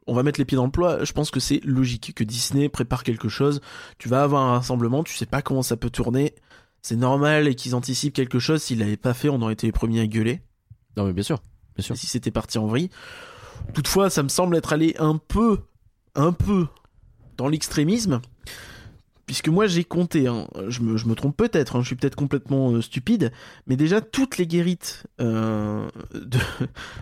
[0.06, 1.04] on va mettre les pieds dans le plat.
[1.04, 3.60] Je pense que c'est logique que Disney prépare quelque chose.
[3.98, 6.34] Tu vas avoir un rassemblement, tu sais pas comment ça peut tourner.
[6.82, 8.62] C'est normal et qu'ils anticipent quelque chose.
[8.62, 10.40] S'ils l'avaient pas fait, on aurait été les premiers à gueuler.
[10.96, 11.42] Non mais bien sûr,
[11.76, 11.94] bien sûr.
[11.94, 12.90] Et si c'était parti en vrille.
[13.74, 15.58] Toutefois, ça me semble être allé un peu,
[16.14, 16.68] un peu
[17.36, 18.20] dans l'extrémisme.
[19.28, 22.16] Puisque moi j'ai compté, hein, je, me, je me trompe peut-être, hein, je suis peut-être
[22.16, 23.30] complètement euh, stupide,
[23.66, 26.38] mais déjà toutes les guérites euh, de,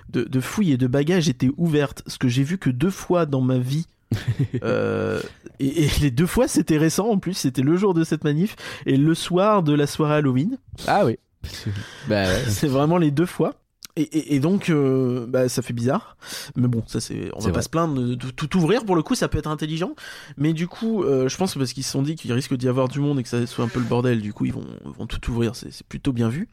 [0.09, 3.27] de, de fouilles et de bagages étaient ouvertes, ce que j'ai vu que deux fois
[3.27, 3.87] dans ma vie.
[4.63, 5.21] Euh,
[5.59, 8.57] et, et les deux fois c'était récent en plus, c'était le jour de cette manif
[8.87, 10.59] et le soir de la soirée Halloween.
[10.87, 11.19] Ah oui.
[12.09, 12.43] bah ouais.
[12.49, 13.55] C'est vraiment les deux fois.
[13.97, 16.17] Et, et- et donc, euh, bah, ça fait bizarre.
[16.55, 17.63] Mais bon, ça c'est, on va pas vrai.
[17.63, 18.85] se plaindre de, tout ouvrir.
[18.85, 19.95] Pour le coup, ça peut être intelligent.
[20.37, 22.69] Mais du coup, euh, je pense que parce qu'ils se sont dit qu'il risque d'y
[22.69, 24.67] avoir du monde et que ça soit un peu le bordel, du coup, ils vont,
[24.85, 25.57] vont tout ouvrir.
[25.57, 26.49] C'est, plutôt bien vu.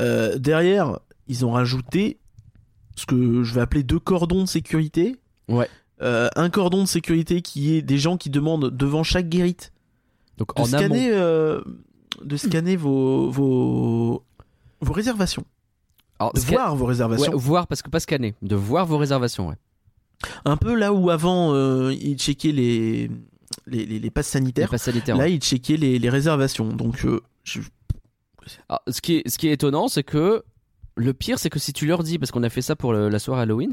[0.00, 2.18] Euh, derrière, ils ont rajouté
[2.96, 5.16] ce que je vais appeler deux cordons de sécurité.
[5.48, 5.68] Ouais.
[6.02, 9.72] Euh, un cordon de sécurité qui est des gens qui demandent devant chaque guérite
[10.36, 11.60] Donc de en scanner, euh,
[12.24, 14.24] de scanner vos, vos,
[14.80, 15.44] vos réservations,
[16.22, 17.36] Alors, de voir vos Ouais, réservations.
[17.36, 19.48] voir parce que pas scanner, de voir vos réservations.
[19.48, 19.56] Ouais.
[20.44, 23.10] Un peu là où avant euh, ils checkaient les,
[23.66, 25.16] les, les, les passes Les sanitaires, passes sanitaires.
[25.16, 26.68] là ils checkaient les, les réservations.
[26.68, 27.60] Donc euh, je-
[28.68, 30.42] Alors, ce, qui est, ce qui est étonnant, c'est que
[30.96, 33.08] le pire, c'est que si tu leur dis, parce qu'on a fait ça pour le-
[33.08, 33.72] la soirée Halloween,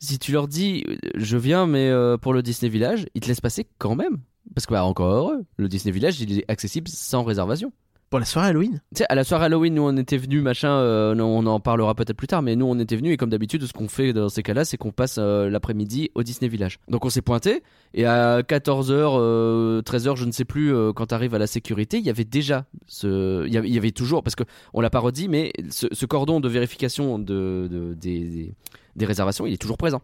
[0.00, 3.28] si tu leur dis, euh, je viens, mais euh, pour le Disney Village, ils te
[3.28, 4.18] laissent passer quand même.
[4.54, 7.72] Parce que, bah, encore heureux, le Disney Village, il est accessible sans réservation.
[8.14, 8.80] Pour la soirée Halloween.
[8.94, 11.58] Tu sais, à la soirée Halloween, nous on était venus, machin, euh, non, on en
[11.58, 14.12] parlera peut-être plus tard, mais nous on était venus et comme d'habitude, ce qu'on fait
[14.12, 16.78] dans ces cas-là, c'est qu'on passe euh, l'après-midi au Disney Village.
[16.86, 21.34] Donc on s'est pointé et à 14h, 13h, je ne sais plus, euh, quand t'arrives
[21.34, 23.44] à la sécurité, il y avait déjà ce.
[23.48, 26.48] Il y avait, toujours, parce que on l'a pas redit, mais ce, ce cordon de
[26.48, 30.02] vérification de, de- des, réservations, il est toujours présent.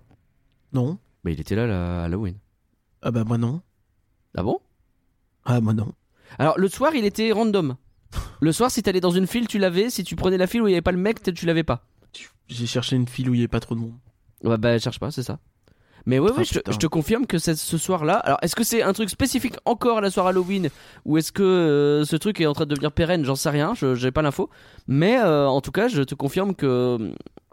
[0.73, 0.99] Non.
[1.23, 2.35] Mais il était là la Halloween.
[3.03, 3.63] Ah bah moi non.
[4.37, 4.59] Ah bon?
[5.45, 5.93] Ah moi non.
[6.41, 7.77] Alors le soir, il était random.
[8.41, 9.91] Le soir, si t'allais dans une file, tu l'avais.
[9.91, 11.87] Si tu prenais la file où il n'y avait pas le mec, tu l'avais pas.
[12.49, 13.95] J'ai cherché une file où il y avait pas trop de monde.
[14.43, 15.39] Ouais, bah, cherche pas, c'est ça.
[16.07, 16.73] Mais ouais, Ah, ouais, je, te- putain.
[16.73, 18.15] je te confirme que c'est ce soir-là.
[18.15, 20.71] Alors, est-ce que c'est un truc spécifique encore à la soirée Halloween
[21.05, 23.25] ou est-ce que euh, ce truc est en train de devenir pérenne?
[23.25, 24.49] J'en sais rien, j'ai pas l'info.
[24.89, 27.13] Mais euh, en tout cas, je te confirme que euh,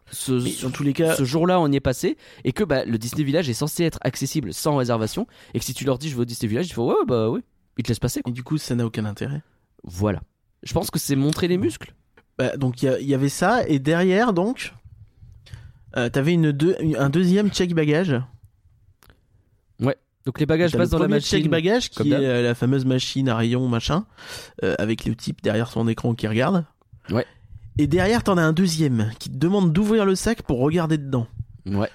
[0.10, 2.98] ce, dans tous les cas, ce jour-là, on y est passé et que bah, le
[2.98, 6.16] Disney Village est censé être accessible sans réservation et que si tu leur dis je
[6.16, 7.42] veux au Disney Village, ils font ouais, ouais, bah oui,
[7.78, 8.22] ils te laissent passer.
[8.22, 8.30] Quoi.
[8.32, 9.44] et du coup, ça n'a aucun intérêt.
[9.84, 10.22] Voilà.
[10.64, 11.94] Je pense que c'est montrer les muscles.
[12.38, 14.74] Bah, donc il y, avait ça et derrière donc
[15.96, 18.16] euh, t'avais une deux- un deuxième check bagage.
[20.28, 21.40] Donc les bagages passent le dans la machine.
[21.40, 24.06] check bagage qui est euh, la fameuse machine à rayon machin
[24.62, 26.66] euh, avec le type derrière son écran qui regarde.
[27.10, 27.26] Ouais.
[27.78, 31.28] Et derrière t'en as un deuxième qui te demande d'ouvrir le sac pour regarder dedans.
[31.66, 31.90] Ouais.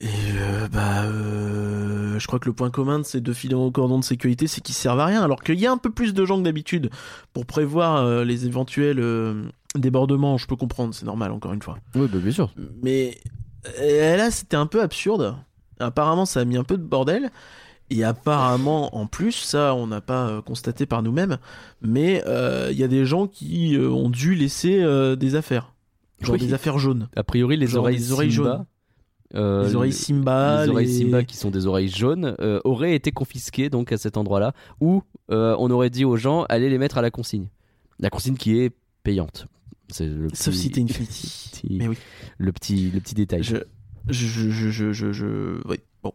[0.00, 3.70] Et euh, bah euh, je crois que le point commun de ces deux filets au
[3.72, 6.14] cordon de sécurité c'est qu'ils servent à rien alors qu'il y a un peu plus
[6.14, 6.90] de gens que d'habitude
[7.32, 9.02] pour prévoir euh, les éventuels
[9.74, 11.78] débordements, je peux comprendre, c'est normal encore une fois.
[11.96, 12.54] Oui, bah, bien sûr.
[12.82, 13.18] Mais
[13.80, 15.36] là, c'était un peu absurde.
[15.80, 17.30] Apparemment, ça a mis un peu de bordel.
[17.90, 21.38] Et apparemment, en plus, ça, on n'a pas constaté par nous-mêmes,
[21.82, 22.22] mais
[22.70, 24.84] il y a des gens qui ont dû laisser
[25.16, 25.74] des affaires.
[26.20, 26.40] Genre Oui.
[26.40, 27.08] des affaires jaunes.
[27.14, 28.66] A priori, les Genre oreilles, des oreilles Simba, jaunes.
[29.34, 30.64] Euh, les oreilles Simba.
[30.66, 34.52] les oreilles qui sont des oreilles jaunes euh, auraient été confisquées donc à cet endroit-là
[34.80, 37.48] où euh, on aurait dit aux gens allez les mettre à la consigne.
[38.00, 39.46] La consigne qui est payante.
[39.90, 41.50] C'est le Sauf si t'es Infinity.
[41.52, 41.96] petit- Mais oui.
[42.38, 43.42] le petit le petit détail.
[43.42, 43.56] Je,
[44.08, 46.12] je, je, je, je, je, je- oui, bon.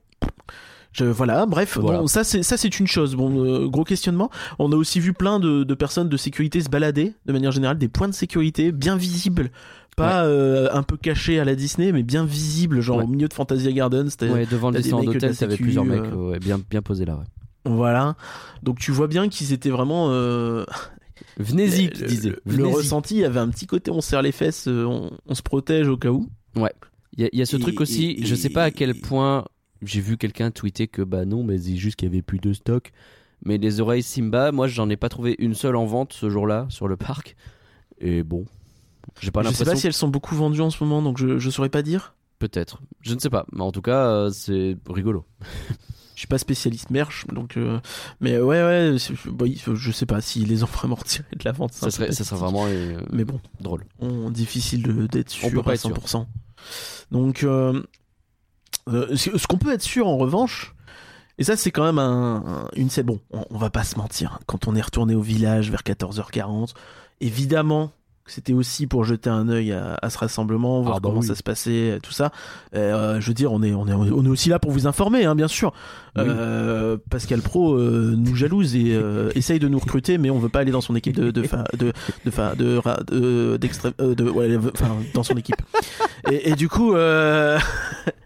[0.92, 2.00] Je, voilà, bref, Voilà.
[2.02, 3.16] bon, ça c'est ça c'est une chose.
[3.16, 4.30] Bon, euh, gros questionnement.
[4.60, 7.80] On a aussi vu plein de, de personnes de sécurité se balader, de manière générale,
[7.80, 9.50] des points de sécurité bien visibles,
[9.96, 13.04] pas euh, un peu cachés à la Disney, mais bien visibles, genre Ouais.
[13.04, 14.10] au milieu de Fantasia Gardens.
[14.18, 16.40] t'as- Ouais, devant le t'as des descend mecs de d'hôtel, t'avais plusieurs mecs euh, ouais,
[16.40, 17.16] bien bien posés là.
[17.16, 17.26] ouais.
[17.66, 18.16] Voilà.
[18.62, 20.08] Donc tu vois bien qu'ils étaient vraiment.
[20.12, 20.66] euh,
[21.38, 22.30] Venez-y, qui disait.
[22.46, 25.42] le, le ressenti avait un petit côté, on serre les fesses, euh, on, on se
[25.42, 26.28] protège au cas où.
[26.56, 26.62] Il
[27.22, 28.96] y, a- il y a ce Et- truc aussi, et- je sais pas à quel
[28.96, 29.46] point
[29.84, 32.54] j'ai vu quelqu'un tweeter que bah non, mais c'est juste qu'il y avait plus de
[32.54, 32.92] stock.
[33.46, 36.66] Mais les oreilles Simba, moi j'en ai pas trouvé une seule en vente ce jour-là
[36.70, 37.36] sur le parc.
[38.00, 38.46] Et bon,
[39.20, 39.74] j'ai pas je sais l'impression.
[39.74, 42.16] pas si elles sont beaucoup vendues en ce moment, donc je, je saurais pas dire.
[42.40, 43.46] Peut-être, je ne sais pas.
[43.54, 45.26] Mais en tout cas, euh, c'est rigolo.
[46.16, 47.58] Je suis pas spécialiste merch, donc.
[47.58, 47.80] euh,
[48.20, 48.96] Mais ouais, ouais,
[49.46, 51.74] il- je sais pas s'ils les ont vraiment retirés de la vente.
[51.74, 53.86] Ça serait, ça serait vraiment euh, Mais bon, drôle.
[54.00, 55.90] on, difficile d'être sûr peut pas à être sûr.
[55.90, 56.26] 100%.
[57.12, 57.46] Donc,
[58.88, 60.76] ce qu'on peut être sûr en revanche,
[61.38, 63.98] et ça c'est quand même un, un- une c'est bon, on, on va pas se
[63.98, 64.34] mentir.
[64.34, 64.40] hein.
[64.46, 66.74] Quand on est retourné au village vers 14h40,
[67.22, 67.92] évidemment
[68.26, 71.28] c'était aussi pour jeter un œil à, à ce rassemblement, voir Ah bah comment oui.
[71.28, 72.32] ça se passait, tout ça.
[72.76, 75.26] Euh, je veux dire, on est, on est, on est aussi là pour vous informer,
[75.26, 75.74] hein, bien sûr.
[76.16, 76.24] Oui.
[76.28, 79.00] Euh, Pascal Pro euh, nous jalouse et
[79.36, 81.66] essaye de nous recruter, mais on veut pas aller dans son équipe de, de, fa-
[81.78, 81.92] de,
[82.26, 82.80] de, fa- de,
[83.12, 84.58] de- d'extrême, de, ouais,
[85.14, 85.62] dans son équipe.
[86.32, 86.96] Et, et du coup.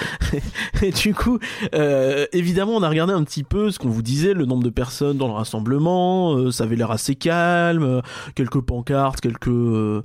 [0.82, 1.38] et du coup,
[1.74, 4.70] euh, évidemment, on a regardé un petit peu ce qu'on vous disait, le nombre de
[4.70, 6.34] personnes dans le rassemblement.
[6.34, 8.00] euh, ça avait l'air assez calme, euh,
[8.34, 10.04] quelques pancartes, quelques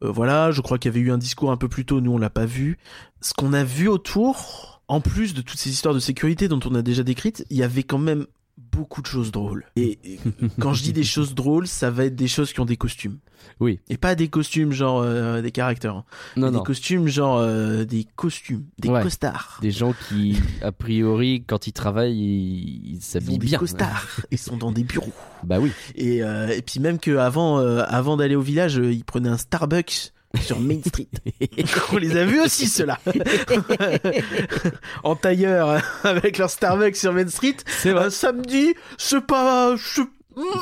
[0.00, 0.50] voilà.
[0.50, 2.00] Je crois qu'il y avait eu un discours un peu plus tôt.
[2.00, 2.78] Nous, on l'a pas vu.
[3.20, 6.74] Ce qu'on a vu autour, en plus de toutes ces histoires de sécurité dont on
[6.74, 8.26] a déjà décrites, il y avait quand même
[8.72, 9.64] beaucoup de choses drôles.
[9.76, 10.18] Et, et
[10.60, 13.18] quand je dis des choses drôles, ça va être des choses qui ont des costumes.
[13.60, 13.80] Oui.
[13.88, 15.96] Et pas des costumes genre euh, des caractères.
[15.96, 16.04] hein.
[16.36, 16.62] Non, des non.
[16.62, 19.02] costumes genre euh, des costumes, des Ouais.
[19.02, 19.58] costards.
[19.62, 23.58] Des gens qui, a priori, quand ils travaillent, ils s'habillent des bien.
[23.58, 24.06] costards.
[24.30, 25.12] Ils sont dans des bureaux.
[25.44, 25.70] Bah oui.
[25.96, 30.12] Et, euh, et puis même que avant, avant d'aller au village, ils prenaient un Starbucks
[30.40, 31.08] sur Main Street.
[31.92, 32.98] On les a vus aussi ceux-là.
[35.04, 37.56] en tailleur avec leur Starbucks sur Main Street.
[37.66, 38.06] C'est vrai.
[38.06, 40.02] Un samedi, c'est pas, c'est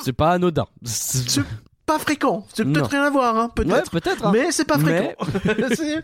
[0.05, 0.67] C'est pas anodin.
[0.85, 1.43] c'est
[1.87, 2.47] pas fréquent.
[2.55, 3.91] C'est peut-être rien à voir, hein, Ouais, peut-être.
[3.91, 4.27] peut-être.
[4.27, 4.31] hein.
[4.33, 5.15] Mais c'est pas fréquent.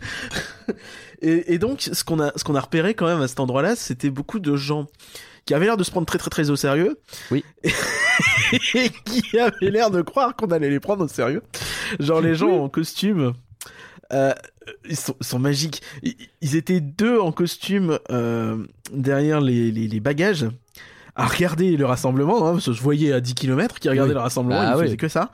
[1.23, 3.75] Et, et donc, ce qu'on a, ce qu'on a repéré quand même à cet endroit-là,
[3.75, 4.87] c'était beaucoup de gens
[5.47, 6.99] qui avaient l'air de se prendre très très très au sérieux.
[7.31, 7.43] Oui.
[8.75, 11.43] Et qui avaient l'air de croire qu'on allait les prendre au sérieux.
[12.01, 12.59] Genre les gens Oui.
[12.59, 13.33] en costume.
[14.13, 14.33] Euh,
[14.89, 15.83] ils sont, ils sont magiques.
[16.41, 20.47] Ils, étaient deux en costume euh, derrière les, les, les bagages
[21.15, 22.47] à regarder le rassemblement.
[22.47, 24.15] Hein, parce que je voyais à 10 km qu'ils regardaient Oui.
[24.17, 24.61] le rassemblement.
[24.61, 24.85] Bah ils oui.
[24.87, 25.31] faisaient que ça.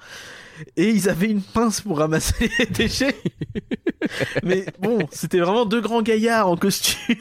[0.77, 3.17] Et ils avaient une pince pour ramasser les déchets.
[4.45, 7.17] Mais bon, c'était vraiment deux grands gaillards en costume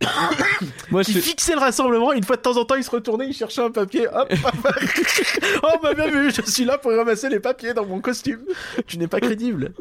[0.90, 2.12] Moi, qui je, fixaient le rassemblement.
[2.12, 4.06] Une fois de temps en temps, ils se retournaient, ils cherchaient un papier.
[4.08, 4.32] Hop,
[5.62, 8.40] oh, bah bien vu, je suis là pour ramasser les papiers dans mon costume.
[8.86, 9.72] Tu n'es pas crédible.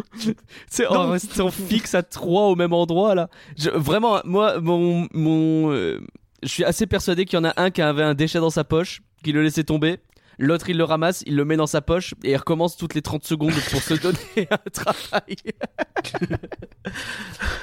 [0.69, 3.29] c'est en restant fixe à trois au même endroit là.
[3.57, 5.99] Je- vraiment, moi, mon, mon, euh,
[6.41, 8.63] je suis assez persuadé qu'il y en a un qui avait un déchet dans sa
[8.63, 9.99] poche, qui le laissait tomber.
[10.39, 13.01] L'autre, il le ramasse, il le met dans sa poche et il recommence toutes les
[13.01, 14.17] 30 secondes pour se donner
[14.51, 15.35] un travail.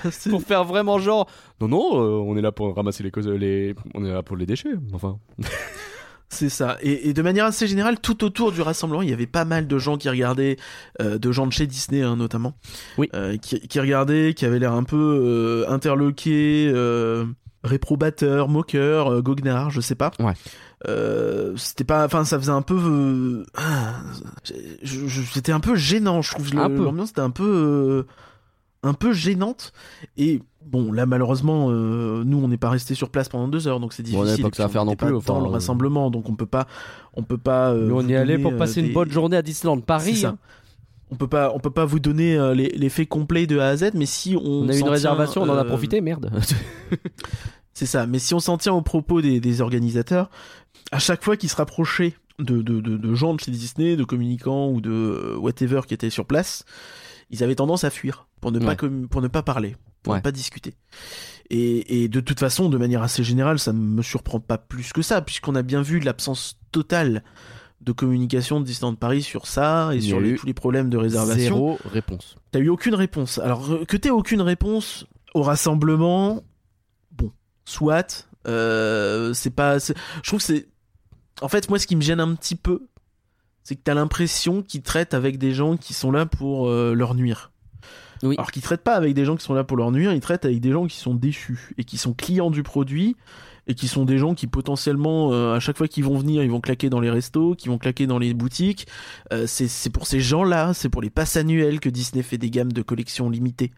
[0.31, 1.29] Pour faire vraiment genre.
[1.61, 3.75] Non, non, euh, on est là pour ramasser les, causes- les.
[3.95, 4.71] On est là pour les déchets.
[4.93, 5.19] Enfin.
[6.33, 6.79] C'est ça.
[6.81, 9.67] Et, et de manière assez générale, tout autour du rassemblement, il y avait pas mal
[9.67, 10.57] de gens qui regardaient,
[11.03, 12.55] euh, de gens de chez Disney hein, notamment,
[12.99, 13.09] Oui.
[13.15, 16.73] euh, qui, qui regardaient, qui avaient l'air un peu interloqués,
[17.65, 20.13] réprobateurs, moqueurs, goguenards, je sais pas.
[20.21, 20.35] Ouais.
[20.89, 23.97] Euh, c'était pas, enfin, ça faisait un peu, euh, ah,
[24.83, 26.55] c'était un peu gênant, je trouve.
[26.55, 26.85] le- Un peu.
[26.85, 28.07] L'ambiance était un peu, euh,
[28.83, 29.73] un peu gênante.
[30.17, 33.79] Et bon, là, malheureusement, euh, nous, on n'est pas resté sur place pendant deux heures,
[33.79, 34.33] donc c'est Bon, on difficile.
[34.33, 36.29] avait pas que ça à faire on non plus, pas enfin, dans le rassemblement, donc
[36.31, 36.67] on peut pas,
[37.15, 37.73] on peut pas.
[37.73, 39.77] euh, Nous, on y allait donner, pour euh, passer des- une bonne journée à Disneyland
[39.77, 40.17] C'est Paris.
[40.17, 40.29] ça.
[40.29, 40.39] hein.
[41.13, 43.67] On peut pas, on peut pas vous donner euh, les, les faits complets de A
[43.69, 46.01] à Z, mais si on, On a eu une réservation, tient, on en a profité,
[46.01, 46.31] merde.
[47.75, 48.07] C'est ça.
[48.07, 50.29] Mais si on s'en tient aux propos des, des organisateurs,
[50.93, 54.05] à chaque fois qu'ils se rapprochaient de, de, de, de gens de chez Disney, de
[54.05, 56.65] communicants ou de euh, whatever qui étaient sur place,
[57.31, 59.07] ils avaient tendance à fuir pour ne pas Ouais.
[59.11, 60.19] pour ne pas parler, pour Ouais.
[60.19, 60.75] ne pas discuter.
[61.51, 65.03] Et, et de toute façon, de manière assez générale, ça me surprend pas plus que
[65.03, 67.23] ça, puisqu'on a bien vu l'absence totale
[67.83, 70.97] de communication de Disneyland Paris sur ça et Il sur les- tous les problèmes de
[70.97, 71.37] réservation.
[71.39, 72.37] Zéro réponse.
[72.53, 73.39] T'as eu aucune réponse.
[73.39, 76.43] Alors que t'aies aucune réponse au rassemblement,
[77.13, 77.33] bon,
[77.65, 78.29] soit.
[78.47, 79.81] Euh, c'est pas.
[79.81, 80.69] c'est- Je trouve que c'est.
[81.43, 82.87] En fait, moi, ce qui me gêne un petit peu,
[83.63, 87.15] c'est que t'as l'impression qu'ils traitent avec des gens qui sont là pour euh, leur
[87.15, 87.51] nuire.
[88.23, 88.35] Oui.
[88.37, 90.45] Alors qu'ils traitent pas avec des gens qui sont là pour leur nuire, ils traitent
[90.45, 93.17] avec des gens qui sont déçus et qui sont clients du produit
[93.67, 96.51] et qui sont des gens qui potentiellement euh, à chaque fois qu'ils vont venir, ils
[96.51, 98.87] vont claquer dans les restos, qui vont claquer dans les boutiques.
[99.33, 102.51] Euh, c'est c'est pour ces gens-là, c'est pour les passes annuelles que Disney fait des
[102.51, 103.73] gammes de collections limitées.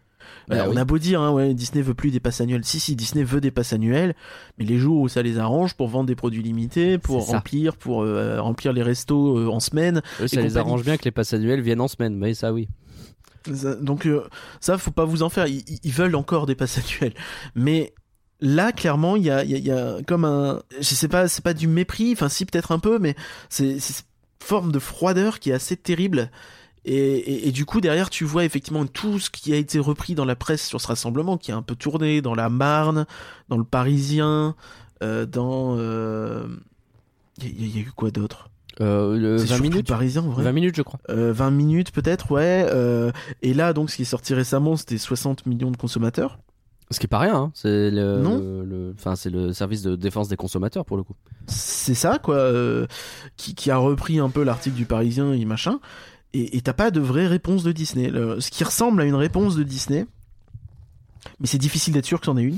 [0.47, 0.73] Bah Euh, oui.
[0.73, 2.65] On a beau dire, hein, ouais, Disney veut plus des passes annuelles.
[2.65, 4.15] Si, si, Disney veut des passes annuelles,
[4.57, 8.03] mais les jours où ça les arrange pour vendre des produits limités, pour remplir, pour
[8.03, 10.01] euh, remplir les restos euh, en semaine.
[10.21, 12.67] Eux, ça les arrange bien que les passes annuelles viennent en semaine, mais ça oui.
[13.53, 14.07] Ça- Donc
[14.61, 15.47] ça, faut pas vous en faire.
[15.47, 17.13] Ils, ils veulent encore des passes annuelles,
[17.55, 17.93] mais
[18.41, 21.07] là, clairement, il y a, il y a- il y a comme un, je sais
[21.07, 22.11] pas, c'est pas du mépris.
[22.13, 23.15] Enfin, si peut-être un peu, mais
[23.49, 24.05] c'est c'est cette
[24.41, 26.29] forme de froideur qui est assez terrible.
[26.85, 30.15] Et, et- et du coup, derrière, tu vois effectivement tout ce qui a été repris
[30.15, 33.05] dans la presse sur ce rassemblement, qui a un peu tourné dans la Marne,
[33.49, 34.55] dans le Parisien,
[35.01, 35.75] euh, dans.
[35.77, 36.45] euh,
[37.39, 38.49] Il y, a- il y a eu quoi d'autre?
[38.81, 40.43] Euh, le C'est 20 surtout le minutes Parisien, en vrai.
[40.43, 40.99] 20 minutes, je crois.
[41.09, 42.65] Euh, 20 minutes peut-être, ouais.
[42.69, 46.37] euh, et là, donc, ce qui est sorti récemment, c'était 60 millions de consommateurs.
[46.91, 47.51] Ce qui est pas rien, hein.
[47.55, 51.15] c'est le, c'est le service de défense des consommateurs pour le coup.
[51.47, 52.35] C'est ça, quoi.
[52.35, 52.85] euh,
[53.37, 55.79] qui, qui a repris un peu l'article du Parisien et machin.
[56.35, 58.09] Et t'as pas de vraie réponse de Disney.
[58.09, 60.07] Le- ce qui ressemble à une réponse de Disney,
[61.39, 62.57] mais c'est difficile d'être sûr que c'en est une.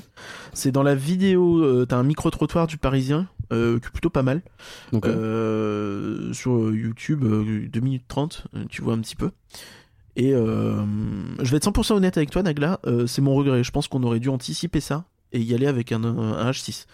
[0.53, 4.23] C'est dans la vidéo, euh, t'as un micro-trottoir du Parisien, euh, qui est plutôt pas
[4.23, 4.41] mal.
[5.09, 9.31] Euh, sur YouTube, euh, 2 minutes 30, euh, tu vois un petit peu.
[10.15, 13.65] Et je vais être 100% honnête avec toi, Nagla, c'est mon regret.
[13.65, 15.03] Je pense qu'on aurait dû anticiper ça
[15.35, 16.85] et y aller avec un, un H6.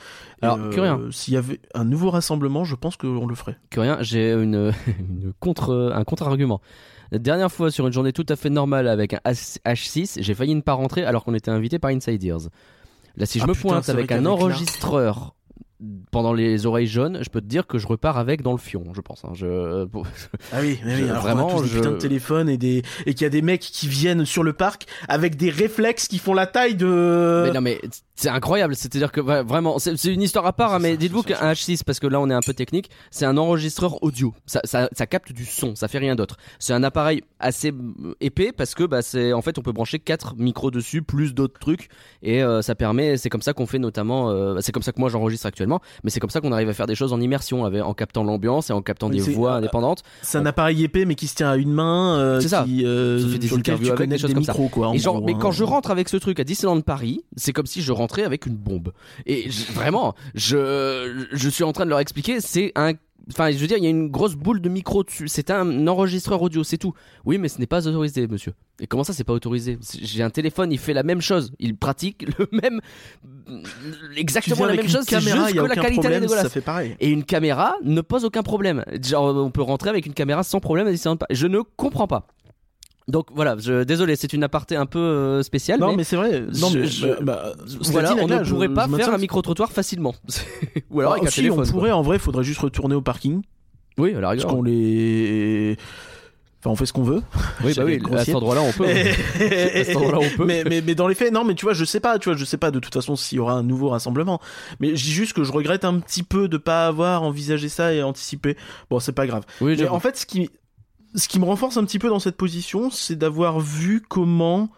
[0.41, 1.11] Et, Alors, euh.
[1.11, 3.57] S'il y avait un nouveau rassemblement, je pense qu'on le ferait.
[3.69, 6.59] que rien, j'ai une, une contre, un contre-argument.
[7.11, 10.55] La dernière fois, sur une journée tout à fait normale avec un H6, j'ai failli
[10.55, 12.49] ne pas rentrer alors qu'on était invité par Insiders.
[13.17, 15.35] Là, si je Ah me putain, pointe avec un enregistreur
[16.11, 18.83] pendant les oreilles jaunes, je peux te dire que je repars avec dans le fion,
[18.93, 19.25] je pense.
[19.25, 19.31] hein.
[19.33, 19.85] Je...
[19.85, 20.03] bon,
[20.51, 22.49] Ah oui, mais oui, Je- alors vraiment, qu'on a tous des je- putains de téléphones
[22.49, 25.49] et des et qu'il y a des mecs qui viennent sur le parc avec des
[25.49, 27.43] réflexes qui font la taille de.
[27.47, 27.79] Mais non, mais
[28.15, 28.75] c'est incroyable.
[28.75, 30.73] C'est-à-dire que ouais, vraiment, c'est une histoire à part.
[30.73, 33.37] hein, mais dites-vous qu'un H6, parce que là on est un peu technique, c'est un
[33.37, 34.33] enregistreur audio.
[34.45, 35.75] Ça, ça, ça capte du son.
[35.75, 36.37] Ça fait rien d'autre.
[36.59, 39.97] C'est un appareil assez euh, épais parce que bah c'est en fait on peut brancher
[39.99, 41.89] quatre micros dessus plus d'autres trucs
[42.21, 43.17] et euh, ça permet.
[43.17, 44.29] C'est comme ça qu'on fait notamment.
[44.29, 45.70] euh, c'est comme ça que moi j'enregistre actuellement.
[46.03, 48.23] Mais c'est comme ça qu'on arrive à faire des choses en immersion, avec, en captant
[48.23, 50.03] l'ambiance et en captant des voix indépendantes.
[50.21, 52.17] C'est un appareil épais mais qui se tient à une main.
[52.17, 52.63] euh, C'est ça.
[52.65, 54.51] Qui, euh, Ça fait des interviews avec, des choses des comme ça.
[54.53, 54.87] micros quoi.
[54.89, 55.37] en Et genre, gros, mais hein.
[55.39, 58.45] quand je rentre avec ce truc à Disneyland Paris, c'est comme si je rentrais avec
[58.45, 58.91] une bombe.
[59.25, 62.93] Et je- vraiment, je, je suis en train de leur expliquer, c'est un.
[63.31, 65.27] Enfin, je veux dire, il y a une grosse boule de micro dessus.
[65.27, 66.93] C'est un enregistreur audio, c'est tout.
[67.25, 68.53] Oui, mais ce n'est pas autorisé, monsieur.
[68.79, 69.77] Et comment ça, c'est pas autorisé?
[70.01, 71.53] J'ai un téléphone, il fait la même chose.
[71.59, 72.81] Il pratique le même.
[74.15, 76.43] Exactement la même chose, c'est juste que la qualité est problème, dégueulasse.
[76.43, 76.95] ça fait pareil.
[76.99, 78.83] Et une caméra ne pose aucun problème.
[79.01, 81.25] Genre, on peut rentrer avec une caméra sans problème à.
[81.29, 82.27] Je ne comprends pas.
[83.07, 85.79] Donc voilà, je, désolé, c'est une aparté un peu euh, spéciale.
[85.79, 86.41] Non mais mais c'est vrai.
[86.59, 87.53] Non je- mais je- bah, bah,
[87.85, 90.13] voilà, dit, on ne pourrait pas faire un micro-trottoir facilement.
[90.91, 91.59] Ou alors Ah, avec un si, téléphone.
[91.59, 91.71] on quoi.
[91.71, 93.41] pourrait en vrai, faudrait juste retourner au parking
[93.97, 95.77] Oui, à la parce qu'on les
[96.63, 97.23] Enfin, on fait ce qu'on veut.
[97.63, 98.85] Oui, bah oui, à cet endroit-là, on peut.
[98.87, 100.45] à cet endroit-là, on peut.
[100.45, 102.37] mais, mais, mais dans les faits, non, mais tu vois, je sais pas, tu vois,
[102.37, 104.39] je sais pas de toute façon s'il y aura un nouveau rassemblement.
[104.79, 107.95] Mais je dis juste que je regrette un petit peu de pas avoir envisagé ça
[107.95, 108.57] et anticipé.
[108.91, 109.43] Bon, c'est pas grave.
[109.59, 110.51] Oui, Mais en fait, ce qui,
[111.15, 114.69] ce qui me renforce un petit peu dans cette position, c'est d'avoir vu comment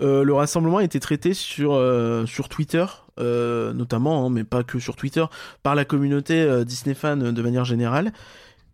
[0.00, 2.84] euh, le rassemblement a été traité sur, euh, sur Twitter,
[3.18, 5.24] euh, notamment, hein, mais pas que sur Twitter,
[5.62, 8.12] par la communauté Disney fan de manière générale.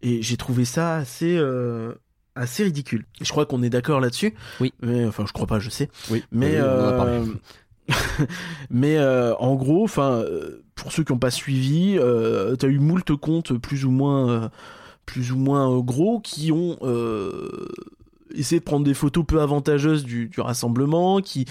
[0.03, 1.41] Et j'ai trouvé ça assez,
[2.35, 3.07] assez ridicule.
[3.21, 4.35] Et je crois qu'on est d'accord là-dessus.
[4.61, 4.73] Oui.
[4.83, 5.91] Mais, enfin, je crois pas, je sais.
[6.11, 6.59] Oui, Mais,
[8.71, 10.25] mais en gros, enfin,
[10.75, 14.51] pour ceux qui n'ont pas suivi, euh, t'as eu moult comptes plus ou moins,
[15.07, 17.49] plus ou moins euh, gros qui ont euh,
[18.35, 21.45] essayé de prendre des photos peu avantageuses du, du rassemblement, qui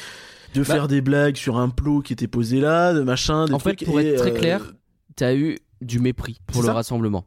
[0.54, 3.54] de Bah- faire des blagues sur un plot qui était posé là, de machin, des
[3.54, 4.74] En fait, pour et, être très euh, clair,
[5.16, 7.26] T'as eu du mépris pour le rassemblement.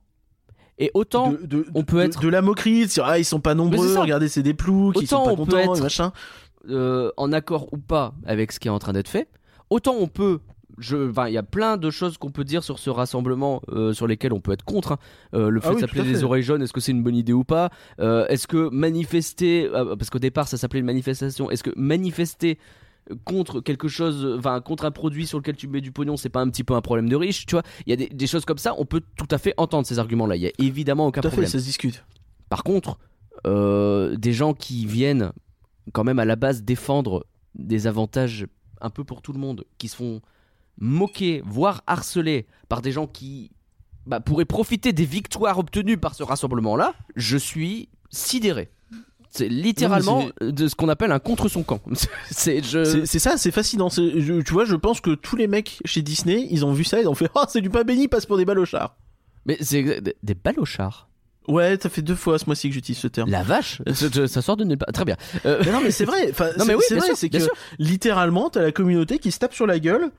[0.79, 3.25] Et autant, de, de- on peut de- être- de la moquerie, de dire ah ils
[3.25, 6.13] sont pas nombreux, regardez c'est des ploucs, ils sont Autant pas on contents, être- machin.
[6.69, 9.29] euh, en accord ou pas avec ce qui est en train d'être fait,
[9.71, 10.41] autant on peut.
[10.81, 14.33] Il y a plein de choses qu'on peut dire sur ce rassemblement, euh, sur lesquelles
[14.33, 14.93] on peut être contre.
[14.93, 14.99] hein.
[15.35, 17.17] Euh, le fait Ah de oui, s'appeler les oreilles jaunes, est-ce que c'est une bonne
[17.17, 17.71] idée ou pas?
[18.01, 22.59] Euh, Est-ce que manifester, parce qu'au départ ça s'appelait une manifestation, est-ce que manifester
[23.25, 26.41] contre quelque chose, enfin contre un produit sur lequel tu mets du pognon, c'est pas
[26.41, 27.63] un petit peu un problème de riche, tu vois?
[27.87, 29.99] Il y a des, des choses comme ça, on peut tout à fait entendre ces
[29.99, 30.37] arguments-là.
[30.37, 31.51] Il y a évidemment aucun Tout à fait, problème.
[31.51, 32.05] ça se discute.
[32.49, 32.99] Par contre,
[33.45, 35.33] des gens qui viennent
[35.93, 38.47] quand même à la base défendre des avantages
[38.81, 40.21] un peu pour tout le monde, qui se font
[40.79, 43.51] moquer, voire harceler par des gens qui
[44.07, 48.71] bah, pourraient profiter des victoires obtenues par ce rassemblement-là, je suis sidéré.
[49.31, 51.81] C'est littéralement de ce qu'on appelle un contre son camp.
[52.31, 53.05] c'est je...
[53.05, 53.89] Ça, c'est fascinant.
[53.89, 57.01] Je- tu vois, je pense que tous les mecs chez Disney, ils ont vu ça,
[57.01, 58.97] ils ont fait Ah, c'est du pain béni, passe pour des balochards.
[59.47, 61.09] Mais c'est des- des balochards.
[61.49, 63.29] Ouais, ça fait deux fois ce mois-ci que j'utilise ce terme.
[63.29, 64.93] La vache, ça, ça sort de nulle part.
[64.93, 65.17] Très bien.
[65.47, 66.29] Euh, Mais non, mais c'est vrai.
[66.31, 67.53] Enfin, Non, c'est mais oui, vrai, c'est que sûr.
[67.79, 70.11] littéralement, t'as la communauté qui se tape sur la gueule,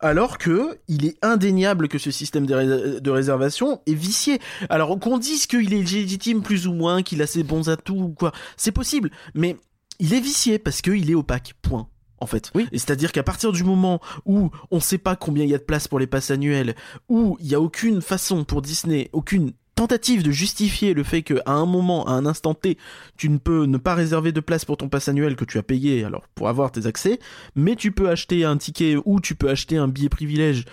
[0.00, 4.38] alors que il est indéniable que ce système de, rés- de réservation est vicié.
[4.68, 8.08] Alors qu'on dise qu'il est légitime plus ou moins, qu'il a ses bons atouts ou
[8.10, 9.56] quoi, c'est possible, mais
[10.00, 11.54] il est vicié parce qu'il est opaque.
[11.62, 11.88] Point.
[12.20, 12.50] En fait.
[12.54, 12.66] Oui.
[12.72, 15.62] Et c'est-à-dire qu'à partir du moment où on sait pas combien il y a de
[15.62, 16.74] place pour les passes annuelles,
[17.08, 21.42] où il y a aucune façon pour Disney, aucune tentative de justifier le fait qu'à
[21.46, 22.78] un moment, à un instant T,
[23.16, 25.62] tu ne peux ne pas réserver de place pour ton pass annuel que tu as
[25.62, 27.18] payé alors pour avoir tes accès,
[27.56, 30.64] mais tu peux acheter un ticket ou tu peux acheter un billet privilège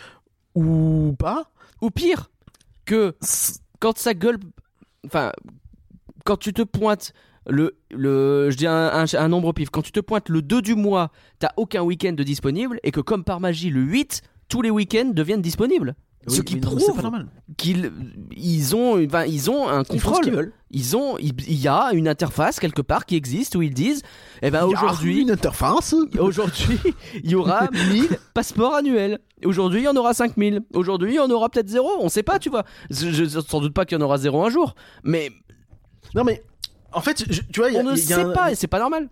[0.56, 1.52] ou pas.
[1.82, 2.30] ou pire,
[2.86, 3.16] que
[3.80, 4.38] quand ça gueule,
[5.06, 5.32] enfin,
[6.26, 7.14] quand tu te pointes
[7.50, 10.42] le, le je dis un, un- un nombre au pif, quand tu te pointes le
[10.44, 14.22] 2 du mois, t'as aucun week-end de disponible et que comme par magie le 8,
[14.52, 15.96] tous les week-ends deviennent disponibles.
[16.28, 16.94] Ce qui prouve
[17.58, 17.92] qu'ils
[18.38, 20.54] ils ont, enfin, ils ont un contrôle.
[20.70, 24.04] Ils ont, il il y a une interface quelque part qui existe où ils disent,
[24.44, 25.96] eh ben aujourd'hui, une interface.
[26.20, 26.78] Aujourd'hui,
[27.24, 29.18] il y aura 1000 passeports annuels.
[29.44, 30.62] Aujourd'hui, il y en aura 5000.
[30.76, 31.90] Aujourd'hui, il y en aura peut-être zéro.
[32.00, 32.66] On sait pas, tu vois.
[32.92, 34.76] Je, je- sans doute pas qu'il y en aura zéro un jour.
[35.04, 35.32] Mais
[36.14, 36.44] Non mais
[36.94, 38.56] en fait, je- tu vois, y a, on ne y a sait un- pas et
[38.56, 39.10] c'est pas normal.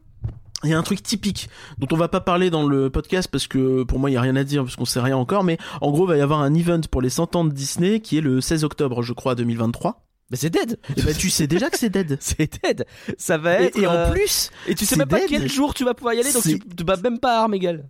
[0.65, 3.47] Il y a un truc typique dont on va pas parler dans le podcast parce
[3.47, 5.57] que pour moi il y a rien à dire parce qu'on sait rien encore mais
[5.79, 8.17] en gros il va y avoir un event pour les 100 ans de Disney qui
[8.17, 10.77] est le 16 octobre je crois 2023 Mais c'est dead.
[10.97, 12.85] et ben tu sais déjà que c'est dead C'est dead.
[13.17, 13.77] Ça va être.
[13.79, 16.19] et en euh, plus et tu sais même pas quel jour tu vas pouvoir y
[16.19, 17.87] aller, donc tu tu vas même pas à armes égales.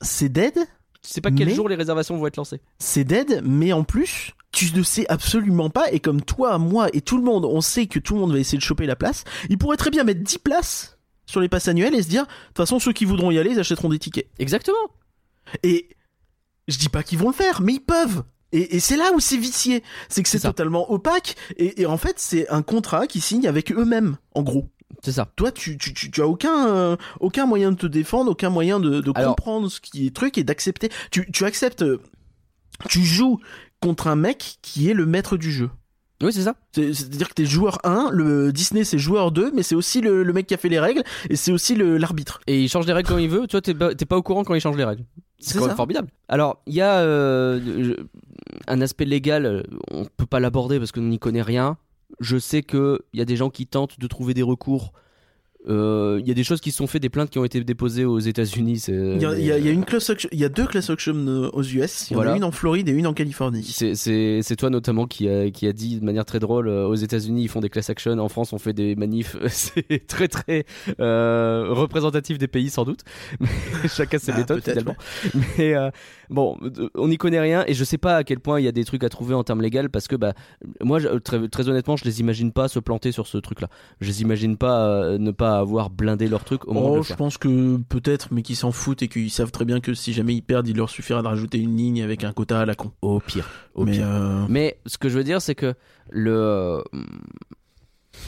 [0.00, 2.60] c'est dead Tu sais pas quel Mais- jour les réservations vont être lancées.
[2.80, 7.00] c'est dead mais en plus tu ne sais absolument pas et comme toi moi et
[7.00, 9.22] tout le monde on sait que tout le monde va essayer de choper la place
[9.50, 10.97] il pourrait très bien mettre 10 places
[11.28, 13.50] sur les passes annuelles et se dire de toute façon ceux qui voudront y aller
[13.50, 14.76] ils achèteront des tickets Exactement.
[15.62, 15.88] Et
[16.66, 18.24] je dis pas qu'ils vont le faire, mais ils peuvent.
[18.52, 21.36] Et, et c'est là où c'est vicié, c'est que c'est totalement opaque.
[21.56, 24.68] Et, et en fait, c'est un contrat qu'ils signent avec eux-mêmes, en gros.
[25.02, 25.30] C'est ça.
[25.36, 28.80] Toi, tu, tu, tu, tu as aucun, euh, aucun moyen de te défendre, aucun moyen
[28.80, 30.90] de, de Alors- comprendre ce qui est truc et d'accepter.
[31.10, 32.00] Tu, tu acceptes, euh,
[32.88, 33.38] tu joues
[33.80, 35.70] contre un mec qui est le maître du jeu.
[36.22, 36.54] Oui, c'est ça.
[36.72, 40.22] C'est- C'est-à-dire que t'es joueur 1, le Disney c'est joueur 2, mais c'est aussi le,
[40.24, 42.40] le mec qui a fait les règles et c'est aussi l'arbitre.
[42.46, 43.46] Et il change les règles quand il veut.
[43.46, 45.04] Toi, t'es pas, t'es pas au courant quand il change les règles.
[45.38, 45.68] C'est quand ça.
[45.68, 46.08] même formidable.
[46.28, 47.94] Alors, il y a euh,
[48.66, 49.64] un aspect légal.
[49.92, 51.76] On peut pas l'aborder parce qu'on n'y connaît rien.
[52.20, 54.92] Je sais que il y a des gens qui tentent de trouver des recours
[55.68, 57.62] Euh, Il y a des choses qui se sont faites, des plaintes qui ont été
[57.64, 58.84] déposées aux États-Unis.
[58.88, 60.66] Il y a, y a- il y a une class action- il y a deux
[60.66, 62.10] class action euh, aux US.
[62.10, 62.32] Il y en Voilà.
[62.32, 63.64] a une en Floride et une en Californie.
[63.64, 67.42] C'est- toi notamment qui a, qui a dit de manière très drôle euh, aux États-Unis
[67.42, 69.36] ils font des class action, en France on fait des manifs.
[69.48, 70.64] C'est très très
[71.00, 73.00] euh, représentatif des pays sans doute.
[73.40, 73.48] Mais
[73.88, 74.96] chacun ses Ah, méthodes finalement.
[75.58, 75.90] Mais euh,
[76.30, 78.68] bon, euh, on n'y connaît rien et je sais pas à quel point il y
[78.68, 80.34] a des trucs à trouver en termes légal parce que bah
[80.82, 83.68] moi très, très honnêtement je les imagine pas se planter sur ce truc là.
[84.00, 86.96] Je les imagine pas euh, ne pas avoir blindé leur truc au moment de Oh,
[86.96, 87.16] le je faire.
[87.16, 90.34] pense que peut-être, mais qu'ils s'en foutent et qu'ils savent très bien que si jamais
[90.34, 92.92] ils perdent, il leur suffira de rajouter une ligne avec un quota à la con.
[93.00, 93.48] Au pire.
[93.74, 94.06] Au mais pire.
[94.06, 95.74] euh, Mais ce que je veux dire, c'est que
[96.10, 96.84] le.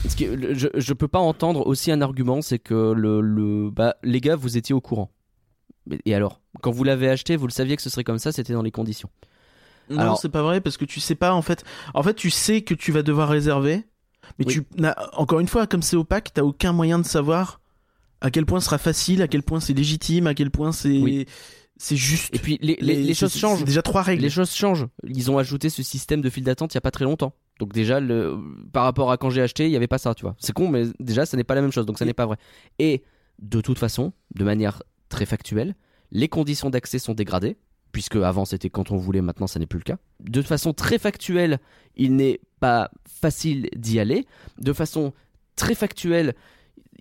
[0.08, 3.70] ce qui- le- je, je peux pas entendre aussi un argument, c'est que le, le-
[3.70, 5.10] bah, les gars, vous étiez au courant.
[6.04, 8.52] Et alors Quand vous l'avez acheté, vous le saviez que ce serait comme ça, c'était
[8.52, 9.08] dans les conditions.
[9.88, 11.64] non, Alors- c'est pas vrai parce que tu sais pas en fait.
[11.94, 13.84] En fait, tu sais que tu vas devoir réserver,
[14.38, 14.52] mais Oui.
[14.54, 17.60] tu n'as encore une fois, comme c'est opaque, t'as aucun moyen de savoir
[18.20, 20.98] à quel point ce sera facile, à quel point c'est légitime, à quel point c'est
[21.00, 21.26] Oui.
[21.76, 22.34] c'est juste.
[22.34, 23.64] Et puis les, les- les choses changent.
[23.64, 24.22] Déjà trois règles.
[24.22, 24.86] Les choses changent.
[25.06, 27.32] Ils ont ajouté ce système de file d'attente il y a pas très longtemps.
[27.58, 28.38] Donc déjà, le,
[28.72, 30.34] par rapport à quand j'ai acheté, il y avait pas ça, tu vois.
[30.38, 32.36] C'est con, mais déjà, ça n'est pas la même chose, donc ça n'est pas vrai.
[32.78, 33.02] Et
[33.40, 35.74] de toute façon, de manière très factuelle,
[36.10, 37.56] les conditions d'accès sont dégradées,
[37.92, 39.98] puisque avant c'était quand on voulait, maintenant ça n'est plus le cas.
[40.20, 41.58] De façon très factuelle,
[41.96, 44.26] il n'est pas facile d'y aller.
[44.58, 45.12] De façon
[45.56, 46.34] très factuelle,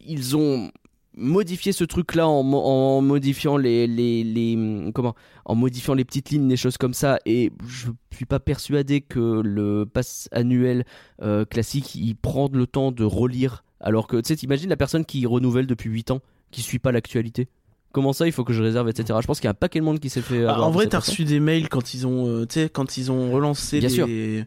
[0.06, 0.72] ils ont
[1.18, 5.16] modifié ce truc-là en, mo- en modifiant les, les, les- comment
[5.46, 7.20] en modifiant les petites lignes, des choses comme ça.
[7.26, 10.86] Et je suis pas persuadé que le pass annuel
[11.22, 13.64] euh, classique, il prend le temps de relire.
[13.82, 16.20] Alors que, tu sais, t'imagines la personne qui renouvelle depuis 8 ans,
[16.52, 17.48] qui suit pas l'actualité?
[17.92, 19.18] Comment ça, il faut que je réserve, etc.
[19.22, 20.46] Je pense qu'il y a un paquet de monde qui s'est fait.
[20.46, 23.32] Ah, avoir en vrai, t'as reçu des mails quand ils ont, euh, quand ils ont
[23.32, 24.06] relancé Bien les, sûr.
[24.08, 24.46] les,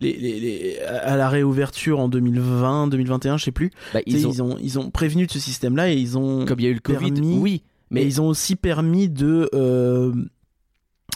[0.00, 3.70] les- les- à la réouverture en 2020, 2021, je sais plus.
[3.94, 6.58] Bah, ils ont, Ils ont, ils ont prévenu de ce système-là et ils ont, comme
[6.58, 9.48] il y a eu le Covid, permis- oui, mais mais ils ont aussi permis de
[9.54, 10.12] euh,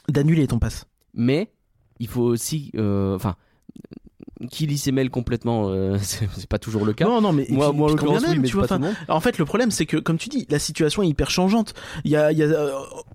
[0.08, 0.86] d'annuler ton pass.
[1.12, 1.50] mais
[2.00, 3.36] il faut aussi, euh, enfin,
[4.48, 7.04] qui lit ses mails complètement, euh, c'est pas toujours le cas.
[7.06, 8.86] Non, non, mais moi, puis- moi, puis oui, même, mais tu vois, pas tout le
[8.88, 8.96] monde.
[9.08, 11.74] En fait, le problème, c'est que, comme tu dis, la situation est hyper changeante.
[12.04, 12.70] Il y a, il y a, euh,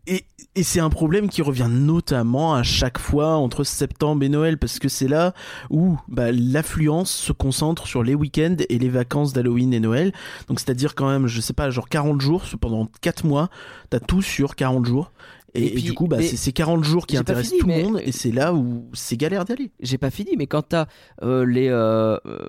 [0.07, 0.25] et,
[0.55, 4.79] et c'est un problème qui revient notamment à chaque fois entre septembre et Noël, parce
[4.79, 5.33] que c'est là
[5.69, 10.13] où bah, l'affluence se concentre sur les week-ends et les vacances d'Halloween et Noël.
[10.47, 13.49] Donc, c'est-à-dire quand même, je sais pas, genre 40 jours, pendant 4 mois,
[13.89, 15.11] t'as tout sur 40 jours.
[15.53, 17.67] Et, Et et puis, du coup, bah, c'est ces 40 jours qui intéressent fini, tout
[17.67, 19.71] le monde, et c'est là où c'est galère d'y aller.
[19.79, 20.85] j'ai pas fini, mais quand t'as
[21.23, 21.69] euh, les.
[21.69, 22.47] euh, euh,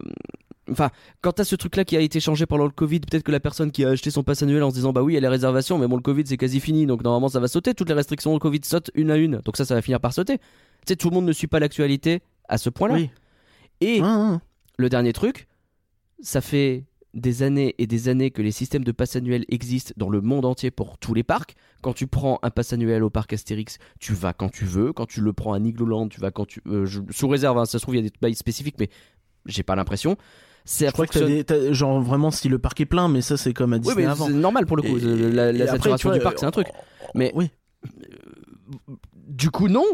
[0.71, 0.91] Enfin,
[1.21, 3.73] quand t'as ce truc-là qui a été changé pendant le Covid, peut-être que la personne
[3.73, 5.27] qui a acheté son pass annuel en se disant bah oui, il y a les
[5.27, 7.75] réservations, mais bon, le Covid c'est quasi fini, donc normalement ça va sauter.
[7.75, 10.13] Toutes les restrictions au Covid sautent une à une, donc ça, ça va finir par
[10.13, 10.39] sauter.
[10.39, 10.45] Tu
[10.87, 12.95] sais, tout le monde ne suit pas l'actualité à ce point-là.
[12.95, 13.11] Oui.
[13.81, 14.01] Et
[14.77, 15.49] le dernier truc,
[16.21, 16.85] ça fait
[17.15, 20.45] des années et des années que les systèmes de pass annuel existent dans le monde
[20.45, 21.57] entier pour tous les parcs.
[21.83, 24.93] Quand tu prends un pass annuel au parc Astérix, tu vas quand tu veux.
[24.93, 27.59] Quand tu le prends à Nigloland, tu vas quand tu euh, je- sous réserve.
[27.59, 28.91] hein, ça se trouve il y a des bails spécifiques, mais
[29.47, 30.17] j'ai pas l'impression.
[30.65, 33.23] C'est Je crois que t'as des, t'as- genre vraiment si le parc est plein, mais
[33.23, 34.27] ça c'est comme à Oui, Disney mais avant.
[34.27, 34.99] c'est normal pour le coup.
[34.99, 36.69] Et- euh, la, et la après, saturation vois, du parc, c'est un truc.
[36.69, 37.51] euh, Mais- oui.
[39.15, 39.85] Du coup, non.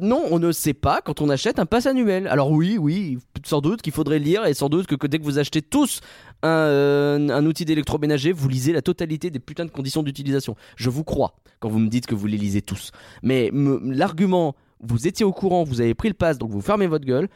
[0.00, 2.28] Non, on ne sait pas quand on achète un pass annuel.
[2.28, 5.38] Alors oui, oui, sans doute qu'il faudrait lire et sans doute que, dès que vous
[5.38, 6.00] achetez tous
[6.42, 10.56] un, euh, un outil d'électroménager, vous lisez la totalité des putains de conditions d'utilisation.
[10.76, 12.90] Je vous crois quand vous me dites que vous les lisez tous.
[13.22, 16.86] Mais me- l'argument, vous étiez au courant, vous avez pris le pass, donc vous fermez
[16.86, 17.28] votre gueule.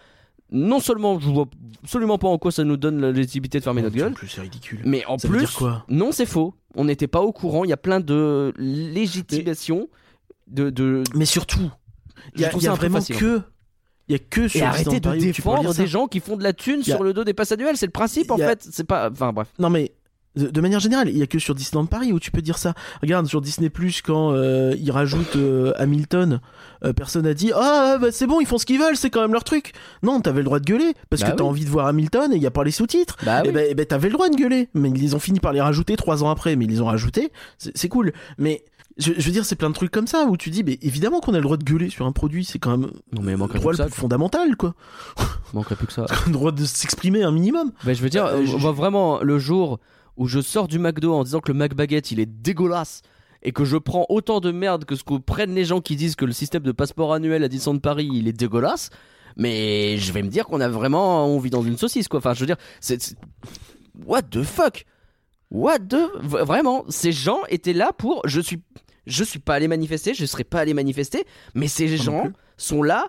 [0.53, 1.47] Non seulement, je vois
[1.85, 4.39] absolument pas en quoi ça nous donne la légitimité de fermer notre En gueule, plus,
[4.39, 4.81] ridicule.
[4.85, 5.85] mais en Ça plus, quoi?
[5.89, 6.55] non, c'est faux.
[6.75, 7.65] On n'était pas au courant.
[7.65, 9.89] Il y a plein de légitimation
[10.49, 11.03] de, de...
[11.15, 11.71] Mais surtout,
[12.35, 13.41] il y a, y vraiment facile, que.
[14.09, 16.37] Il y a que sur Et arrêtez Disneyland de Paris défendre des gens qui font
[16.37, 17.77] de la thune a- sur le dos des passes annuelles.
[17.77, 18.67] C'est le principe en a- fait.
[18.73, 19.09] C'est pas.
[19.11, 19.47] Enfin bref.
[19.61, 19.93] Non mais
[20.37, 22.75] de, manière générale, il y a que sur Disneyland Paris où tu peux dire ça.
[23.03, 26.41] Regarde sur Disney Plus quand euh, ils rajoutent euh, Hamilton,
[26.85, 29.21] euh, personne a dit ah bah, c'est bon ils font ce qu'ils veulent, c'est quand
[29.23, 29.73] même leur truc.
[30.05, 32.37] Non, t'avais le droit de gueuler parce Bah que t'as envie de voir Hamilton et
[32.37, 33.17] il y a pas les sous-titres.
[33.25, 33.55] Bah Et oui.
[33.55, 35.97] ben, eh ben, t'avais le droit de gueuler, mais ils ont fini par les rajouter
[35.97, 38.13] trois ans après, mais ils les ont rajoutés, c'est c'est cool.
[38.39, 38.65] Mais
[38.99, 41.21] je, je veux dire, c'est plein de trucs comme ça où tu dis, mais évidemment
[41.21, 43.59] qu'on a le droit de gueuler sur un produit, c'est quand même Non mais manquerait
[43.59, 43.91] droit plus le ça.
[43.91, 44.75] plus fondamental, quoi.
[45.19, 45.25] Il
[45.57, 46.07] manquerait plus que ça.
[46.27, 47.73] le droit de s'exprimer un minimum.
[47.85, 49.79] Bah, je veux dire, Euh, je- on voit vraiment le jour
[50.17, 53.03] où je sors du McDo en disant que le McBaguette il est dégueulasse
[53.43, 56.15] et que je prends autant de merde que ce que prennent les gens qui disent
[56.17, 58.91] que le système de passeport annuel à Disneyland Paris il est dégueulasse.
[59.37, 62.19] Mais je vais me dire qu'on a vraiment, on vit dans une saucisse quoi.
[62.19, 63.17] Enfin, je veux dire, c'est-
[64.05, 64.85] what the fuck,
[65.51, 68.61] what the, vraiment, ces gens étaient là pour, je suis,
[69.07, 71.25] je suis pas allé manifester, je serais pas allé manifester,
[71.55, 72.25] mais ces gens
[72.57, 73.09] sont là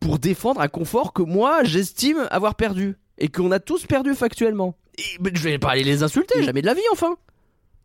[0.00, 4.76] pour défendre un confort que moi j'estime avoir perdu et qu'on a tous perdu factuellement.
[4.98, 7.16] Et- mais je vais pas aller les insulter, jamais de la vie, enfin.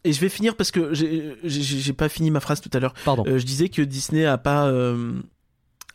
[0.04, 2.94] Et je vais finir parce que j'ai pas fini ma phrase tout à l'heure.
[3.04, 3.24] Pardon.
[3.28, 5.14] Euh, je disais que Disney a pas euh,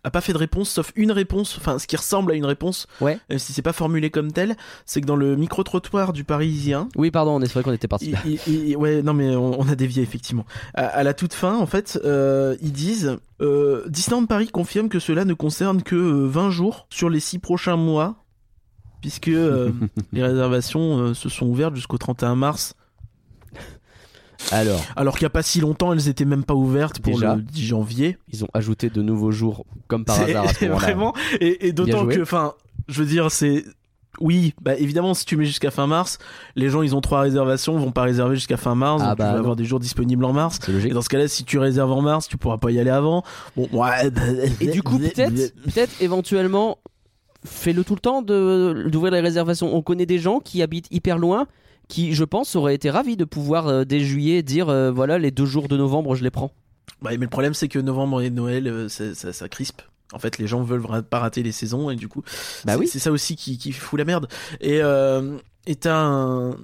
[0.05, 2.86] a pas fait de réponse sauf une réponse, enfin ce qui ressemble à une réponse.
[3.00, 3.18] Ouais.
[3.30, 6.88] Même si c'est pas formulé comme tel, c'est que dans le micro trottoir du Parisien,
[6.96, 9.61] Oui, pardon, on est vrai qu'on était parti il- il- il- ouais, non mais on,
[9.61, 10.44] on a dévié effectivement.
[10.74, 14.98] À, à la toute fin, en fait, euh, ils disent euh, Disneyland Paris confirme que
[14.98, 18.16] cela ne concerne que euh, 20 jours sur les 6 prochains mois,
[19.00, 19.70] puisque euh,
[20.12, 22.74] les réservations euh, se sont ouvertes jusqu'au 31 mars.
[24.51, 27.36] Alors, Alors qu'il n'y a pas si longtemps, elles étaient même pas ouvertes pour Déjà.
[27.36, 28.18] le 10 janvier.
[28.32, 30.64] ils ont ajouté de nouveaux jours, comme par hasard à ce.
[30.66, 32.55] Vraiment, et, et d'autant que, enfin,
[32.88, 33.64] je veux dire, c'est.
[34.20, 36.18] Oui, bah évidemment, si tu mets jusqu'à fin mars,
[36.55, 39.24] les gens ils ont trois réservations, vont pas réserver jusqu'à fin mars, Ah donc bah
[39.24, 39.38] tu vas non.
[39.38, 40.59] avoir des jours disponibles en mars.
[40.61, 40.93] C'est Et logique.
[40.93, 43.24] dans ce cas-là, si tu réserves en mars, tu pourras pas y aller avant.
[43.57, 44.11] Bon, ouais.
[44.11, 44.20] bah,
[44.61, 46.76] Et du coup, peut-être, peut-être éventuellement,
[47.45, 49.74] fais-le tout le temps de d'ouvrir les réservations.
[49.74, 51.47] On connaît des gens qui habitent hyper loin,
[51.93, 55.30] qui, je pense, auraient été ravis de pouvoir euh, dès juillet dire, euh, voilà, les
[55.30, 56.51] deux jours de novembre, je les prends.
[57.03, 59.82] Bah, mais le problème, c'est que novembre et Noël, euh, ça, ça, ça crispe.
[60.14, 62.22] En fait, les gens veulent pas rater les saisons et du coup,
[62.64, 62.86] Bah c'est- oui.
[62.88, 64.26] c'est ça aussi qui, qui fout la merde.
[64.61, 65.36] Et euh,
[65.80, 66.57] t'as un-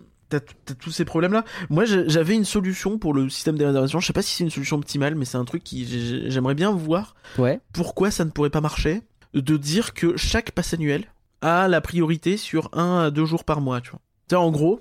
[0.78, 1.44] tous ces problèmes-là.
[1.70, 4.00] Moi, j'ai- j'avais une solution pour le système des réservations.
[4.00, 6.54] Je sais pas si c'est une solution optimale, mais c'est un truc qui j'ai- j'aimerais
[6.54, 7.60] bien voir Ouais.
[7.72, 9.00] pourquoi ça ne pourrait pas marcher.
[9.34, 11.04] De dire que chaque passe annuel
[11.40, 13.80] a la priorité sur un à deux jours par mois.
[13.80, 14.00] Tu vois.
[14.40, 14.80] En gros,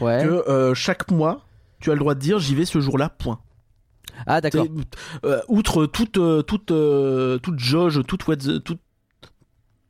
[0.00, 0.22] Ouais.
[0.24, 1.44] que euh, chaque mois,
[1.80, 3.10] tu as le droit de dire j'y vais ce jour-là.
[3.10, 3.38] Point.
[4.26, 4.66] Ah, d'accord.
[5.24, 6.72] Euh, outre toute euh, toute
[7.42, 8.62] toute jauge, toute the-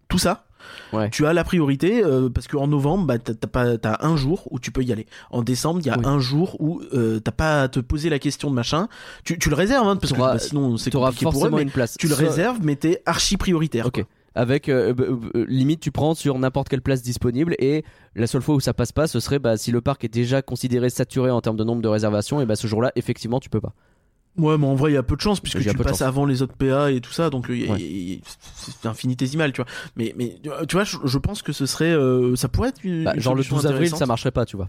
[0.08, 0.44] tout ça.
[0.92, 1.10] Ouais.
[1.10, 4.58] Tu as la priorité euh, parce qu'en novembre, bah, t'as pas t'as un jour où
[4.58, 5.06] tu peux y aller.
[5.30, 6.04] En décembre, il y a Oui.
[6.04, 8.88] un jour où euh, t'as pas à te poser la question de machin.
[9.24, 11.50] Tu, tu le réserves hein, parce que bah, sinon c'est compliqué pour eux.
[11.50, 11.96] Mais une place.
[11.98, 13.86] tu le réserves, mais t'es archi prioritaire.
[13.86, 14.04] Ok.
[14.36, 17.84] Avec euh, euh, euh, limite, tu prends sur n'importe quelle place disponible et
[18.14, 20.42] la seule fois où ça passe pas, ce serait bah, si le parc est déjà
[20.42, 23.60] considéré saturé en termes de nombre de réservations, et bah ce jour-là, effectivement, tu peux
[23.62, 23.72] pas.
[24.38, 26.42] Ouais, mais en vrai, il y a peu de chance puisque tu passes avant les
[26.42, 28.20] autres PA et tout ça, donc Ouais.
[28.54, 29.70] c'est infinitésimal, tu vois.
[29.96, 33.04] Mais, mais tu vois, je, je pense que ce serait, euh, ça pourrait être une,
[33.04, 34.68] Bah, une genre le solution 12 avril, ça marcherait pas, tu vois.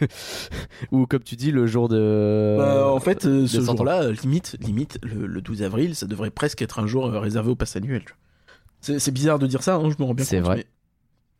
[0.90, 2.56] Ou comme tu dis, le jour de.
[2.58, 6.62] Bah, en fait, euh, ce jour-là, limite, limite, le, le 12 avril, ça devrait presque
[6.62, 8.00] être un jour réservé au pass annuel.
[8.04, 8.18] tu vois.
[8.84, 10.46] C'est c'est bizarre de dire ça, hein, je me rends bien C'est compte.
[10.46, 10.56] vrai.
[10.56, 10.66] mais-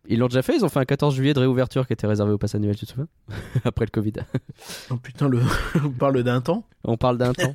[0.06, 2.32] Ils l'ont déjà fait, ils ont fait un 14 juillet de réouverture qui était réservé
[2.32, 3.06] au pass annuel, tu te souviens
[3.64, 4.12] Après le Covid.
[4.90, 5.40] Oh putain, le...
[5.84, 6.64] on parle d'un temps.
[6.84, 7.54] On parle d'un temps.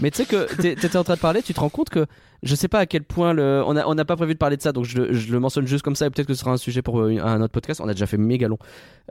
[0.00, 2.06] Mais tu sais que t'étais en train de parler, tu te rends compte que
[2.42, 3.62] je sais pas à quel point le.
[3.66, 5.66] On n'a on pas prévu de parler de ça, donc je, le- je le mentionne
[5.66, 7.80] juste comme ça et peut-être que ce sera un sujet pour euh, un autre podcast.
[7.82, 8.58] On a déjà fait méga long.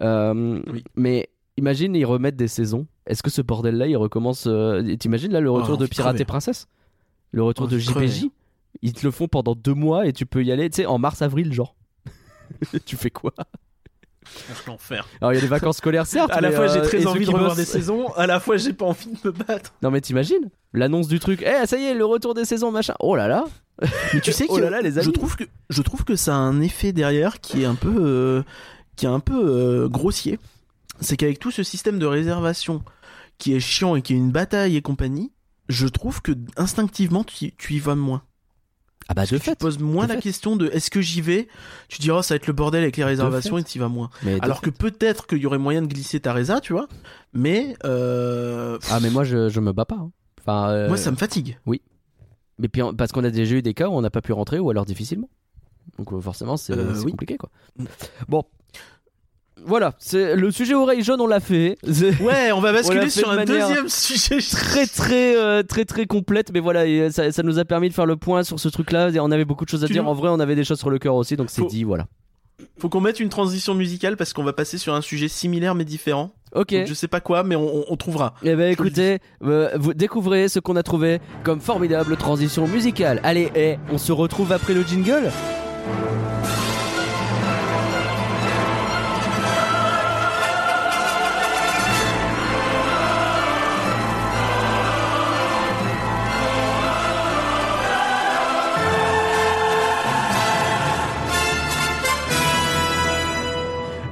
[0.02, 0.84] Euh, Oui.
[0.96, 2.86] Mais imagine, ils remettent des saisons.
[3.08, 4.46] Est-ce que ce bordel-là, il recommence.
[4.48, 6.68] euh, T'imagines là le retour Oh, de Pirate et Princesse
[7.32, 7.78] Le retour Oh, de.
[7.78, 8.30] JPJ
[8.82, 10.98] Ils te le font pendant deux mois et tu peux y aller, tu sais, en
[10.98, 11.76] mars-avril, genre.
[12.86, 13.32] tu fais quoi?
[14.68, 15.08] L'enfer.
[15.22, 16.32] Alors il y a des vacances scolaires, certes.
[16.32, 18.40] À la mais, fois, j'ai euh, très envie de revoir bossent- des saisons, à la
[18.40, 19.74] fois, j'ai pas envie de me battre.
[19.82, 22.96] Non mais t'imagines L'annonce du truc, eh ça y est, le retour des saisons, machin.
[23.00, 23.46] Oh là là
[24.14, 26.34] Mais tu sais Oh que là là, les je trouve que je trouve que ça
[26.34, 28.44] a un effet derrière qui est un peu euh,
[28.96, 30.40] qui est un peu euh, grossier.
[31.02, 32.84] C'est qu'avec tout ce système de réservation
[33.38, 35.34] qui est chiant et qui est une bataille et compagnie,
[35.70, 38.24] je trouve que instinctivement tu, tu y vas moins.
[39.08, 39.56] Ah bah de tu te fait.
[39.58, 40.22] poses moins la fait.
[40.22, 41.48] question de est-ce que j'y vais?
[41.90, 43.88] Tu dis oh ça va être le bordel avec les réservations et tu y vas
[43.88, 44.10] moins.
[44.24, 46.88] Mais Alors que peut-être qu'il y aurait moyen de glisser ta résa, tu vois.
[47.34, 49.96] Mais euh, Ah mais moi je, je me bats pas.
[49.98, 50.12] hein.
[50.42, 51.58] Enfin, euh, moi ça me fatigue.
[52.58, 54.60] Mais puis parce qu'on a déjà eu des cas où on n'a pas pu rentrer
[54.60, 55.30] ou alors difficilement.
[56.00, 57.12] Donc euh, forcément c'est Euh, oui.
[57.12, 57.50] compliqué quoi.
[58.28, 58.44] Bon.
[59.64, 61.78] Voilà, c'est le sujet oreille jaune on l'a fait.
[62.22, 64.40] Ouais, on va basculer sur un deuxième sujet.
[64.40, 67.94] très très euh, très très complète mais voilà et ça, ça nous a permis de
[67.94, 69.94] faire le point sur ce truc là et on avait beaucoup de choses à Tu
[69.94, 71.84] dire nous- en vrai on avait des choses sur le cœur aussi donc c'est dit
[71.84, 72.06] voilà
[72.80, 75.86] Faut qu'on mette une transition musicale parce qu'on va passer sur un sujet similaire mais
[75.86, 76.32] différent.
[76.54, 78.34] ok Donc, je sais pas quoi, mais on, trouvera.
[78.44, 83.20] Eh ben écoutez, euh, vous découvrez ce qu'on a trouvé comme formidable transition musicale.
[83.24, 85.32] Allez, eh, on se retrouve après le jingle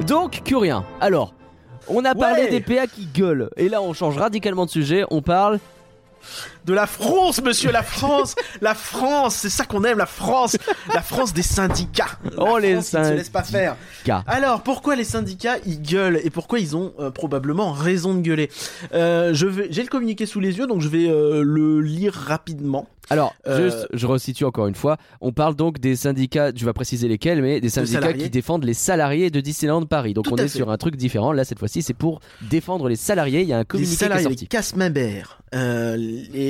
[0.04, 0.86] Donc, Curien.
[1.02, 1.34] Alors,
[1.88, 2.50] on a parlé Ouais.
[2.50, 3.50] des PA qui gueulent.
[3.58, 5.06] Et là, on change radicalement de sujet.
[5.12, 5.60] On parle
[6.66, 10.58] de la France, monsieur, la France, la France, c'est ça qu'on aime, la France,
[10.94, 12.18] la France des syndicats.
[12.24, 13.76] La Oh, les ne se laisse pas faire.
[14.28, 18.50] Alors, pourquoi les syndicats ils gueulent et pourquoi ils ont euh, probablement raison de gueuler?
[18.94, 22.14] Euh, Je vais, j'ai le communiqué sous les yeux, donc je vais euh, le lire
[22.14, 22.88] rapidement.
[23.10, 24.96] Alors, juste, je resitue encore une fois.
[25.20, 28.24] On parle donc des syndicats, tu vas préciser lesquels, mais des syndicats salariés.
[28.24, 30.14] qui défendent les salariés de Disneyland Paris.
[30.14, 30.58] Donc Tout on est fait.
[30.58, 31.34] sur un truc différent.
[31.34, 33.42] Là, cette fois-ci, c'est pour défendre les salariés.
[33.42, 34.48] Il y a un Les communiqué qui est salariés, les sorti.
[34.48, 35.42] casse-members.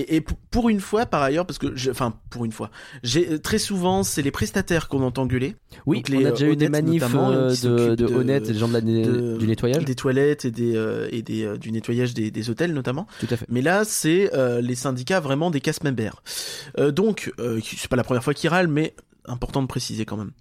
[0.08, 2.70] Et, pour une fois, par ailleurs, parce que, je- enfin, pour une fois,
[3.04, 5.56] j'ai très souvent, c'est les prestataires qu'on entend gueuler.
[5.86, 7.02] Oui, Donc les, on a déjà eu des manifs
[7.32, 7.50] euh,
[7.96, 9.86] de, honnêtes des gens de la- de- du nettoyage.
[9.86, 13.08] Des toilettes et des euh, et des euh, du nettoyage des, des hôtels notamment.
[13.20, 13.46] Tout à fait.
[13.50, 14.32] Mais là, c'est
[14.62, 16.22] les syndicats vraiment des casse-members.
[16.78, 17.32] Euh, donc,
[17.64, 18.96] c'est pas la première fois qu'ils râlent, mais
[19.26, 20.32] important de préciser quand même.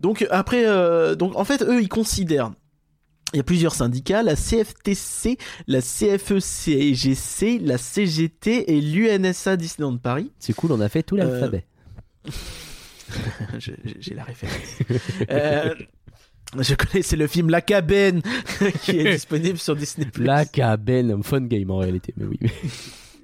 [0.00, 0.64] Donc après,
[1.16, 2.52] donc en fait, eux, ils considèrent.
[3.36, 10.32] Il y a plusieurs syndicats, la CFTC, la CFE-CGC, la CGT et l'UNSA Disneyland Paris.
[10.38, 11.66] C'est cool, on a fait tout l'alphabet.
[13.58, 14.56] Je- je- J'ai la référence.
[15.30, 15.74] Euh,
[16.58, 18.22] je connais, c'est le film La Cabane
[18.82, 20.06] qui est disponible sur Disney+.
[20.16, 22.38] La cabane, fun game en réalité, mais oui.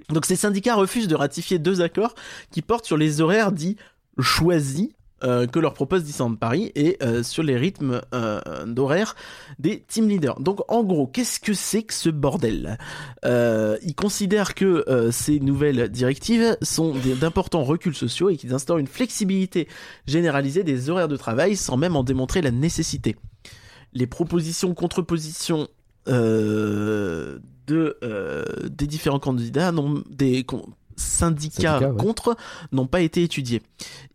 [0.09, 2.13] Donc ces syndicats refusent de ratifier deux accords
[2.51, 3.77] qui portent sur les horaires dits
[4.19, 4.89] choisis
[5.23, 9.15] euh, que leur propose Disneyland Paris et euh, sur les rythmes euh, d'horaire
[9.59, 10.39] des team leaders.
[10.39, 12.77] Donc en gros, qu'est-ce que c'est que ce bordel?
[13.23, 19.67] Ils considèrent que ces nouvelles directives sont d'importants reculs sociaux et qu'ils instaurent une flexibilité
[20.05, 23.15] généralisée des horaires de travail sans même en démontrer la nécessité.
[23.93, 25.67] Les propositions, contre-positions
[26.07, 29.71] euh, de euh, des différents candidats,
[30.09, 30.65] des con-
[30.95, 31.95] syndicats ouais.
[31.97, 32.35] contre,
[32.71, 33.61] n'ont pas été étudiés.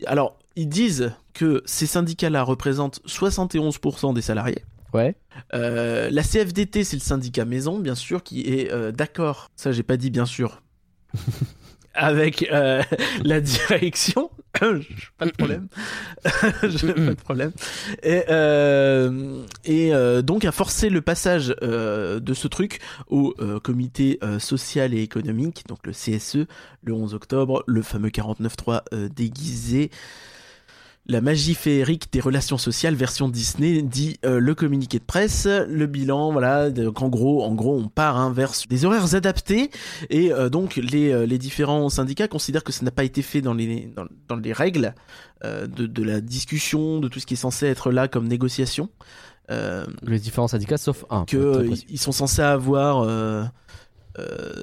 [0.06, 4.64] Alors, ils disent que ces syndicats-là représentent 71% des salariés.
[4.92, 5.14] Ouais.
[5.54, 9.52] Euh, la CFDT, c'est le syndicat maison, bien sûr, qui est euh, d'accord.
[9.54, 10.60] Ça, j'ai pas dit bien sûr.
[11.94, 12.82] Avec euh,
[13.22, 14.30] la direction,
[15.18, 15.68] pas de problème,
[16.22, 17.52] pas de problème.
[18.02, 24.94] Et, euh, et euh, donc a forcé le passage de ce truc au comité social
[24.94, 26.46] et économique, donc le CSE,
[26.82, 29.90] le 11 octobre, le fameux 49.3 euh, déguisé.
[31.10, 35.86] La magie féerique des relations sociales version Disney dit euh, le communiqué de presse, le
[35.86, 36.68] bilan, voilà.
[36.70, 39.70] Donc en gros, en gros, on part hein, vers des horaires adaptés
[40.10, 43.40] et euh, donc les, euh, les différents syndicats considèrent que ça n'a pas été fait
[43.40, 44.94] dans les dans, dans les règles
[45.44, 48.90] euh, de, de la discussion, de tout ce qui est censé être là comme négociation.
[49.50, 51.24] Euh, Les différents syndicats, sauf un.
[51.24, 53.44] que euh, ils sont censés avoir euh,
[54.18, 54.62] euh,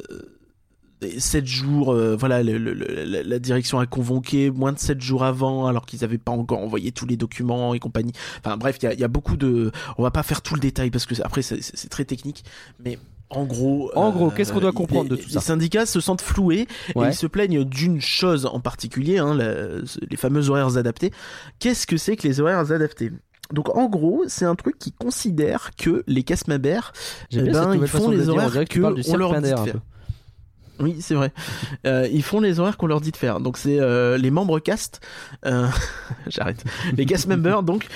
[1.18, 5.24] 7 jours, euh, voilà, le- le- le- la, direction a convoqué moins de 7 jours
[5.24, 8.14] avant, alors qu'ils n'avaient pas encore envoyé tous les documents et compagnie.
[8.44, 9.72] Enfin bref, il y a, il y a beaucoup de...
[9.98, 12.44] On va pas faire tout le détail parce que après c'est- très technique,
[12.84, 12.98] mais...
[13.32, 15.42] En gros, En gros, qu'est-ce qu'on doit les- comprendre de tout les ça?
[15.42, 19.80] syndicats se sentent floués et ils se plaignent d'une chose en particulier, hein, la-
[20.10, 21.12] les fameux horaires adaptés.
[21.58, 23.12] Qu'est-ce que c'est que les horaires adaptés?
[23.52, 28.10] Donc en gros, c'est un truc qui considère que les J'aime eh ben, ils font
[28.12, 28.80] les horaires que
[29.10, 29.80] on leur dit de faire.
[30.80, 31.32] Oui, c'est vrai.
[31.86, 33.40] Euh, ils font les horaires qu'on leur dit de faire.
[33.40, 35.00] Donc c'est euh, les membres cast.
[35.46, 35.68] euh,
[36.28, 36.64] J'arrête.
[36.98, 37.88] Les cast members donc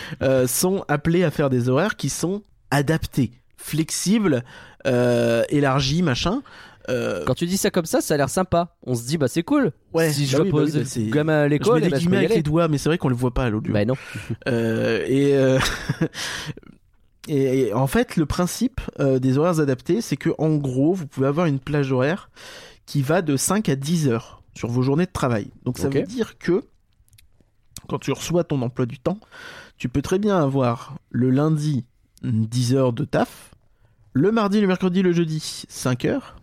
[0.47, 4.43] sont appelés à faire des horaires qui sont adaptés, flexibles,
[4.86, 6.41] élargis, machin.
[6.88, 8.75] Quand tu dis ça comme ça, ça a l'air sympa.
[8.84, 9.71] On se dit, bah c'est cool.
[9.93, 10.11] ouais.
[10.11, 11.99] si je bah bah oui, poser bah gamin à Je l'école, mets eh des je
[12.01, 13.73] guillemets avec les doigts, mais c'est vrai qu'on le voit pas à l'audio.
[13.73, 13.93] Bah non.
[14.47, 15.36] Et,
[17.27, 21.05] et, et en fait, le principe euh, des horaires adaptés, c'est que en gros, vous
[21.05, 22.30] pouvez avoir une plage horaire
[22.89, 25.51] qui va de 5 à 10 heures sur vos journées de travail.
[25.63, 26.65] Donc ça veut dire que
[27.87, 29.19] quand tu reçois ton emploi du temps,
[29.77, 31.85] tu peux très bien avoir le lundi
[32.23, 33.53] 10 heures de taf,
[34.13, 36.37] le mardi, le mercredi, le jeudi 5 heures,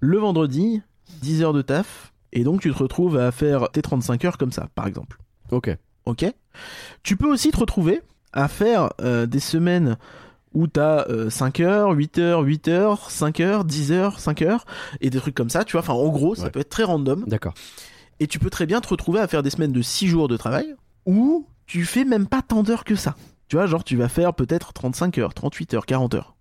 [0.00, 0.80] le vendredi
[1.20, 4.52] 10 heures de taf, et donc tu te retrouves à faire tes 35 heures comme
[4.52, 5.18] ça, par exemple.
[5.50, 5.76] Ok.
[6.06, 6.24] Ok?
[7.02, 8.00] Tu peux aussi te retrouver
[8.32, 9.98] à faire euh, des semaines
[10.56, 14.64] où t'as euh, 5 heures, 8 heures, 8 heures, 5 heures, 10 heures, 5 heures,
[15.02, 15.82] et des trucs comme ça, tu vois.
[15.82, 16.50] Enfin, en gros, ça Ouais.
[16.50, 17.24] peut être très random.
[17.26, 17.52] D'accord.
[18.20, 20.36] Et tu peux très bien te retrouver à faire des semaines de 6 jours de
[20.38, 23.14] travail où tu fais même pas tant d'heures que ça.
[23.48, 26.36] Tu vois, genre, tu vas faire peut-être 35 heures, 38 heures, 40 heures.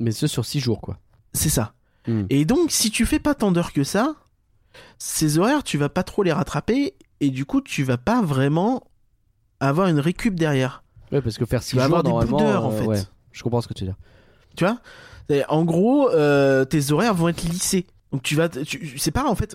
[0.00, 0.96] Mais ce sur 6 jours, quoi.
[1.34, 1.74] C'est ça.
[2.06, 2.24] Hmm.
[2.30, 4.14] Et donc, si tu fais pas tant d'heures que ça,
[4.98, 8.82] ces horaires, tu vas pas trop les rattraper, et du coup, tu vas pas vraiment
[9.60, 10.82] avoir une récup derrière.
[11.12, 12.38] Ouais, parce que faire 6 Tu vas jours, avoir des normalement.
[12.38, 12.86] d'heures, en euh, fait.
[12.86, 13.02] ouais.
[13.38, 13.98] Je comprends ce que tu veux dire.
[14.56, 14.78] Tu vois?
[15.48, 17.86] En gros, euh, tes horaires vont être lissés.
[18.10, 19.54] Donc tu vas, tu, c'est pas en fait,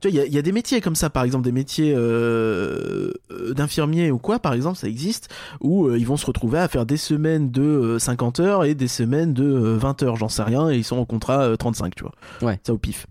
[0.00, 1.52] tu vois, il y a, il y a des métiers comme ça, par exemple des
[1.52, 5.30] métiers euh, euh, d'infirmiers ou quoi, par exemple, ça existe,
[5.62, 8.74] où euh, ils vont se retrouver à faire des semaines de euh, 50 heures et
[8.74, 11.56] des semaines de euh, 20 heures, j'en sais rien, et ils sont en contrat euh,
[11.56, 12.12] 35, tu vois.
[12.42, 12.60] Ouais.
[12.62, 13.06] Ça au pif.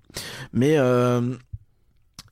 [0.53, 0.77] Mais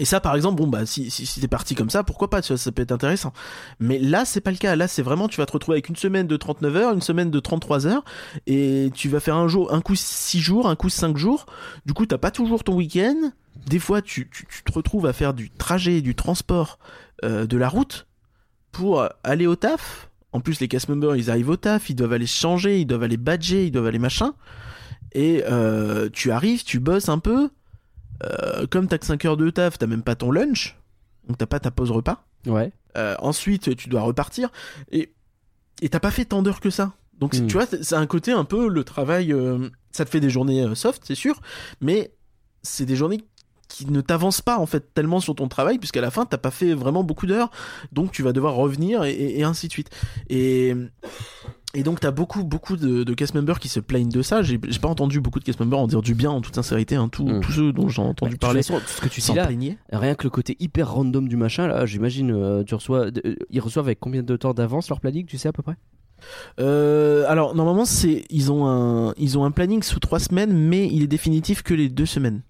[0.02, 2.42] Et ça, par exemple, bon, bah, si, si, si t'es parti comme ça, pourquoi pas,
[2.42, 3.34] ça peut être intéressant.
[3.80, 4.76] Mais là, c'est pas le cas.
[4.76, 7.30] Là, c'est vraiment, tu vas te retrouver avec une semaine de 39 heures, une semaine
[7.30, 8.04] de 33 heures,
[8.48, 11.46] et tu vas faire un jour, un coup 6 jours, un coup 5 jours.
[11.86, 13.32] Du coup, t'as pas toujours ton week-end.
[13.68, 16.80] Des fois, tu, tu, te retrouves à faire du trajet, du transport,
[17.24, 18.08] euh, de la route
[18.72, 20.10] pour aller au taf.
[20.32, 23.04] En plus, les cast members, ils arrivent au taf, ils doivent aller changer, ils doivent
[23.04, 24.34] aller badger, ils doivent aller machin.
[25.12, 27.52] Et euh, tu arrives, tu bosses un peu.
[28.24, 30.78] Euh, comme t'as que 5 heures de taf, t'as même pas ton lunch.
[31.28, 32.24] Donc t'as pas ta pause repas.
[32.46, 32.72] Ouais.
[32.98, 34.50] Euh, ensuite, tu dois repartir.
[34.92, 35.14] Et
[35.82, 36.94] et t'as pas fait tant d'heures que ça.
[37.20, 37.48] Donc Hmm.
[37.48, 39.32] tu vois, c'est un côté un peu le travail.
[39.34, 41.42] euh, ça te fait des journées soft, c'est sûr.
[41.82, 42.12] Mais
[42.64, 43.24] c'est des journées
[43.68, 46.52] qui ne t'avancent pas en fait tellement sur ton travail puisqu'à la fin t'as pas
[46.52, 47.50] fait vraiment beaucoup d'heures
[47.94, 49.90] donc tu vas devoir revenir et, et- et ainsi de suite
[50.30, 50.76] et
[51.74, 54.58] et donc t'as beaucoup beaucoup de, de cast members qui se plaignent de ça j'ai
[54.58, 57.08] pas entendu beaucoup de cast members en dire du bien en toute sincérité hein.
[57.10, 57.40] tous Mm.
[57.42, 59.78] tous ceux dont j'ai entendu toute parler façon, tout ce que tu dis là, plaignaient
[59.92, 63.60] rien que le côté hyper random du machin, là, j'imagine, euh, tu reçois, euh, ils
[63.60, 65.76] reçoivent avec combien de temps d'avance leur planning, tu sais à peu près?
[66.60, 70.88] Euh, alors normalement c'est ils ont un ils ont un planning sous trois semaines mais
[70.88, 72.42] il est définitif que les deux semaines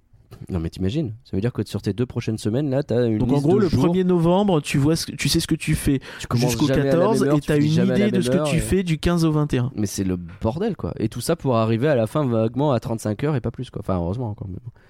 [0.49, 3.17] Non, mais t'imagines, ça veut dire que sur tes deux prochaines semaines, là, t'as une
[3.19, 5.55] donc en gros le jours, 1er novembre tu vois ce que, tu sais ce que
[5.55, 5.99] tu fais
[6.33, 8.57] jusqu'au jamais à la 14 même heure, et t'as une idée de ce que tu
[8.57, 10.93] et- fais du 15 au 21 Mais c'est le bordel, quoi.
[10.97, 13.69] Et tout ça pour arriver à la fin vaguement à 35 heures et pas plus,
[13.69, 13.81] quoi.
[13.83, 14.35] Enfin, heureusement,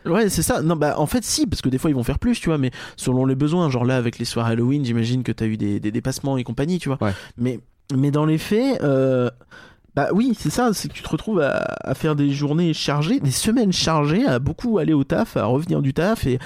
[0.05, 0.11] bon.
[0.11, 0.61] Ouais, c'est ça.
[0.61, 2.57] Non, bah en fait, si, parce que des fois ils vont faire plus, tu vois,
[2.57, 3.69] mais selon les besoins.
[3.69, 6.79] Genre là, avec les soirs Halloween, j'imagine que t'as eu des, des dépassements et compagnie,
[6.79, 6.97] tu vois.
[7.01, 7.11] Ouais.
[7.37, 7.59] Mais,
[7.95, 9.29] mais dans les faits, euh,
[9.95, 13.19] bah oui, c'est ça, c'est que tu te retrouves à, à faire des journées chargées,
[13.19, 16.39] des semaines chargées, à beaucoup aller au taf, à revenir du taf, et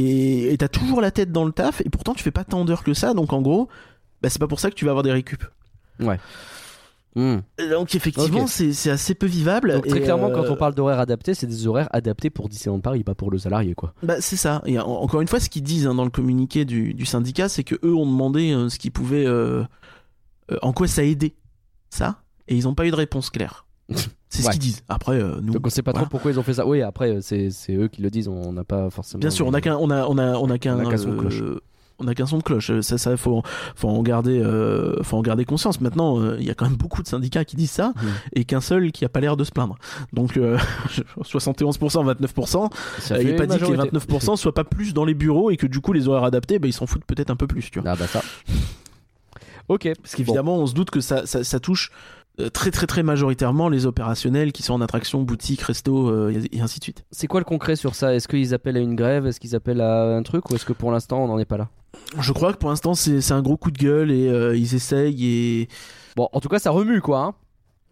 [0.00, 2.84] et t'as toujours la tête dans le taf, et pourtant tu fais pas tant d'heures
[2.84, 3.68] que ça, donc en gros,
[4.22, 5.44] bah c'est pas pour ça que tu vas avoir des récup.
[7.16, 7.38] Hmm.
[7.70, 9.72] Donc effectivement, c'est assez peu vivable.
[9.72, 12.48] Donc très et, clairement, euh, quand on parle d'horaires adaptés, c'est des horaires adaptés pour
[12.48, 13.92] Disneyland Paris, pas pour le salarié, quoi.
[14.04, 14.62] Bah c'est ça.
[14.66, 17.48] Et en- encore une fois, ce qu'ils disent hein, dans le communiqué du, du syndicat,
[17.48, 19.64] c'est que eux ont demandé euh, ce qui pouvait, euh,
[20.52, 21.34] euh, en quoi ça aidait
[21.90, 23.64] ça, et ils n'ont pas eu de réponse claire.
[24.30, 24.52] C'est ce Ouais.
[24.52, 24.82] qu'ils disent.
[24.88, 26.04] Après, euh, nous, Donc on sait pas voilà.
[26.04, 26.66] trop pourquoi ils ont fait ça.
[26.66, 29.20] Oui, après, c'est c'est eux qui le disent, on n'a pas forcément.
[29.20, 30.96] bien sûr, on a qu'un, on a, on a, on a qu'un, On a qu'un
[30.98, 31.40] son de cloche.
[31.40, 31.60] euh,
[31.98, 32.70] on a qu'un son de cloche.
[32.82, 33.42] Ça, ça, faut,
[33.74, 35.80] faut en garder, euh, faut en garder conscience.
[35.80, 38.08] Maintenant, euh, il y a quand même beaucoup de syndicats qui disent ça, Mhm.
[38.34, 39.76] et qu'un seul qui a pas l'air de se plaindre.
[40.12, 40.58] Donc, euh,
[41.22, 42.70] 71%, 29%.
[42.98, 43.96] Ça Euh, il fait est pas dit que les majorité.
[43.96, 46.68] 29% soient pas plus dans les bureaux et que du coup les horaires adaptés, bah,
[46.68, 47.90] ils s'en foutent peut-être un peu plus, tu vois.
[47.92, 48.20] Ah bah ça.
[49.68, 49.86] Ok.
[50.02, 52.17] Parce qu'évidemment, on se doute que ça, ça, ça touche euh,
[52.52, 56.78] très très très majoritairement les opérationnels qui sont en attraction, boutique, resto euh, et ainsi
[56.78, 57.04] de suite.
[57.10, 58.14] C'est quoi le concret sur ça?
[58.14, 59.26] Est-ce qu'ils appellent à une grève?
[59.26, 60.50] Est-ce qu'ils appellent à un truc?
[60.50, 61.68] Ou est-ce que pour l'instant on n'en est pas là?
[62.20, 64.74] Je crois que pour l'instant c'est c'est un gros coup de gueule et euh, ils
[64.74, 65.68] essayent et
[66.16, 67.20] Bon, en tout cas, ça remue quoi.
[67.20, 67.34] Hein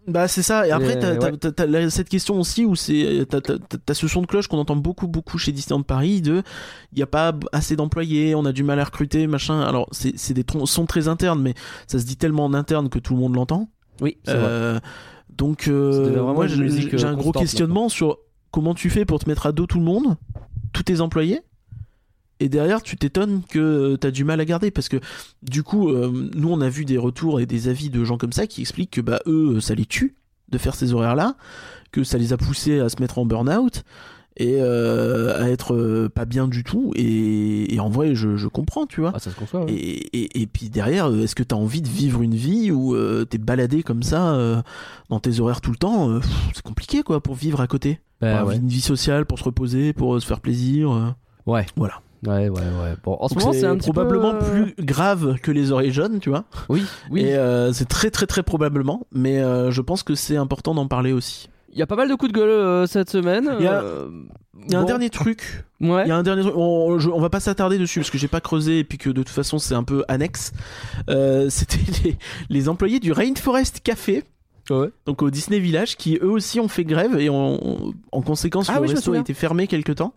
[0.09, 0.69] bah c'est ça.
[0.69, 1.67] Et après t'as ouais.
[1.67, 5.37] la- cette question aussi où c'est t'as ce son de cloche qu'on entend beaucoup beaucoup
[5.37, 6.45] chez Disneyland Paris de
[6.93, 9.61] il y a pas assez d'employés, on a du mal à recruter machin.
[9.63, 11.55] Alors c'est c'est des sons très internes mais
[11.89, 13.69] ça se dit tellement en interne que tout le monde l'entend.
[14.01, 14.19] Oui.
[14.29, 14.79] Euh,
[15.37, 18.19] donc euh, moi j'ai j'ai euh, un gros questionnement sur
[18.51, 20.17] comment tu fais pour te mettre à dos tout le monde,
[20.73, 21.43] tous tes employés,
[22.41, 24.99] et derrière tu t'étonnes que euh, t'as du mal à garder parce que
[25.43, 28.33] du coup euh, nous on a vu des retours et des avis de gens comme
[28.33, 30.17] ça qui expliquent que bah eux ça les tue
[30.49, 31.37] de faire ces horaires là,
[31.93, 33.85] que ça les a poussés à se mettre en burn-out
[34.39, 38.49] et euh, à être euh, pas bien du tout et, et en vrai je, je
[38.49, 39.13] comprends tu vois.
[39.15, 39.65] Ah, ça se conçoit.
[39.65, 39.73] ouais.
[39.73, 42.95] Et, et, et puis derrière, euh, est-ce que t'as envie de vivre une vie où
[42.95, 44.39] euh, t'es baladé comme ça
[45.09, 46.21] dans tes horaires tout le temps
[46.55, 48.01] C'est compliqué quoi pour vivre à côté.
[48.21, 48.57] Bah, Pour ouais.
[48.57, 51.15] Une vie sociale pour se reposer, pour se faire plaisir.
[51.47, 51.67] Ouais.
[51.77, 51.95] Voilà.
[52.27, 52.95] Ouais, ouais, ouais.
[53.05, 56.31] Bon, en ce Donc moment, c'est probablement peu, plus grave que les oreilles jaunes, tu
[56.31, 56.45] vois.
[56.69, 57.21] Oui, oui.
[57.23, 57.37] Et
[57.73, 59.39] c'est très très très probablement, mais
[59.71, 61.49] je pense que c'est important d'en parler aussi.
[61.77, 63.51] Il y a pas mal de coups de gueule euh, cette semaine.
[63.59, 64.09] Il y a- euh,
[64.65, 66.05] Il y a un dernier truc Ouais.
[66.07, 68.17] Il y a un dernier truc, on, je- on va pas s'attarder dessus parce que
[68.17, 70.53] j'ai pas creusé et puis que de toute façon c'est un peu annexe.
[71.11, 72.17] Euh, C'était les,
[72.49, 74.25] les employés du Rainforest Café,
[74.71, 74.89] Ouais.
[75.07, 77.59] donc au Disney Village, qui eux aussi ont fait grève et en,
[78.13, 80.15] en conséquence Ah le oui, resto a été fermé quelque temps.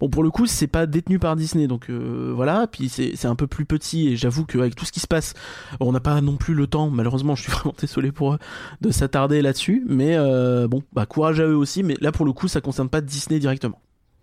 [0.00, 3.26] Bon pour le coup c'est pas détenu par Disney donc euh, voilà, puis c'est c'est
[3.28, 5.34] un peu plus petit et j'avoue qu'avec tout ce qui se passe,
[5.80, 8.38] on n'a pas non plus le temps, malheureusement je suis vraiment désolé pour eux,
[8.80, 12.32] de s'attarder là-dessus, mais euh, bon bah courage à eux aussi, mais là pour le
[12.32, 13.80] coup ça concerne pas Disney directement.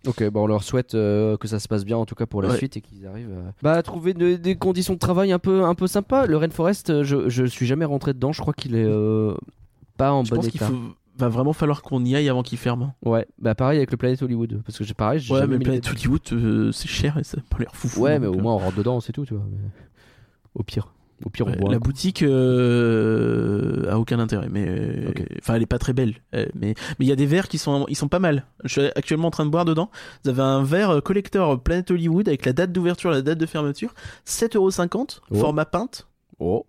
[0.07, 2.43] Ok, bon, on leur souhaite euh, que ça se passe bien en tout cas pour
[2.43, 2.57] la Ouais.
[2.57, 5.63] suite et qu'ils arrivent euh, bah, à trouver de- des conditions de travail un peu,
[5.63, 6.28] un peu sympas.
[6.28, 9.34] Le Rainforest, je, je suis jamais rentré dedans, je crois qu'il est euh,
[9.98, 10.68] pas en Je bon pense état.
[10.68, 10.76] faut,
[11.18, 12.93] va vraiment falloir qu'on y aille avant qu'il ferme.
[13.06, 16.22] Ouais, bah pareil avec le Planet Hollywood, parce que j'ai pareil, Ouais, mais Planet Hollywood,
[16.34, 17.88] euh, c'est cher et ça a pas l'air fou.
[18.02, 19.43] Ouais, mais au moins on rentre dedans, c'est tout, tu vois.
[19.50, 19.58] mais-
[20.56, 20.91] Au pire.
[21.26, 21.72] Au pire, on Ouais, boit.
[21.72, 26.16] la boutique euh, a aucun intérêt, mais euh, enfin elle est pas très belle.
[26.34, 28.46] Euh, mais mais il y a des verres qui sont ils sont pas mal.
[28.66, 29.89] Je suis actuellement en train de boire dedans.
[30.24, 33.46] Vous avez un verre euh, collector Planet Hollywood avec la date d'ouverture, la date de
[33.46, 33.93] fermeture,
[34.26, 35.36] 7,50€, Oh.
[35.36, 36.08] format pinte,
[36.39, 36.66] Oh,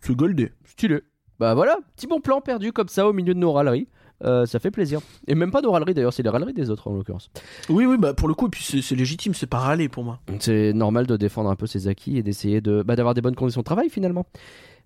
[0.00, 0.50] c'est goldé.
[0.64, 1.02] stylé.
[1.44, 3.86] Bah voilà, petit bon plan perdu comme ça au milieu de nos râleries.
[4.24, 5.00] Euh, ça fait plaisir.
[5.26, 7.28] Et même pas nos râleries d'ailleurs, c'est les râleries des autres en l'occurrence.
[7.68, 10.20] Oui oui bah pour le coup et puis c'est légitime, c'est pas râler pour moi.
[10.40, 13.34] C'est normal de défendre un peu ses acquis et d'essayer de bah, d'avoir des bonnes
[13.34, 14.24] conditions de travail finalement.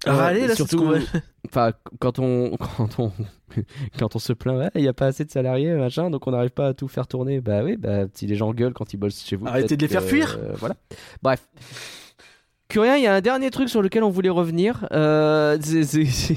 [0.08, 0.92] Euh, Râler là surtout,
[1.48, 3.12] enfin quand on quand on
[4.00, 6.32] quand on se plaint, ouais, il y a pas assez de salariés machin, donc on
[6.32, 7.40] n'arrive pas à tout faire tourner.
[7.40, 9.86] Bah oui, bah si les gens gueulent quand ils bossent chez vous, Arrêtez de les
[9.88, 10.36] faire fuir.
[10.42, 10.74] euh, voilà.
[11.22, 11.46] Bref.
[12.68, 14.86] Curien, il y a un dernier truc sur lequel on voulait revenir.
[14.92, 16.36] Euh, c'est- c'est- c'est-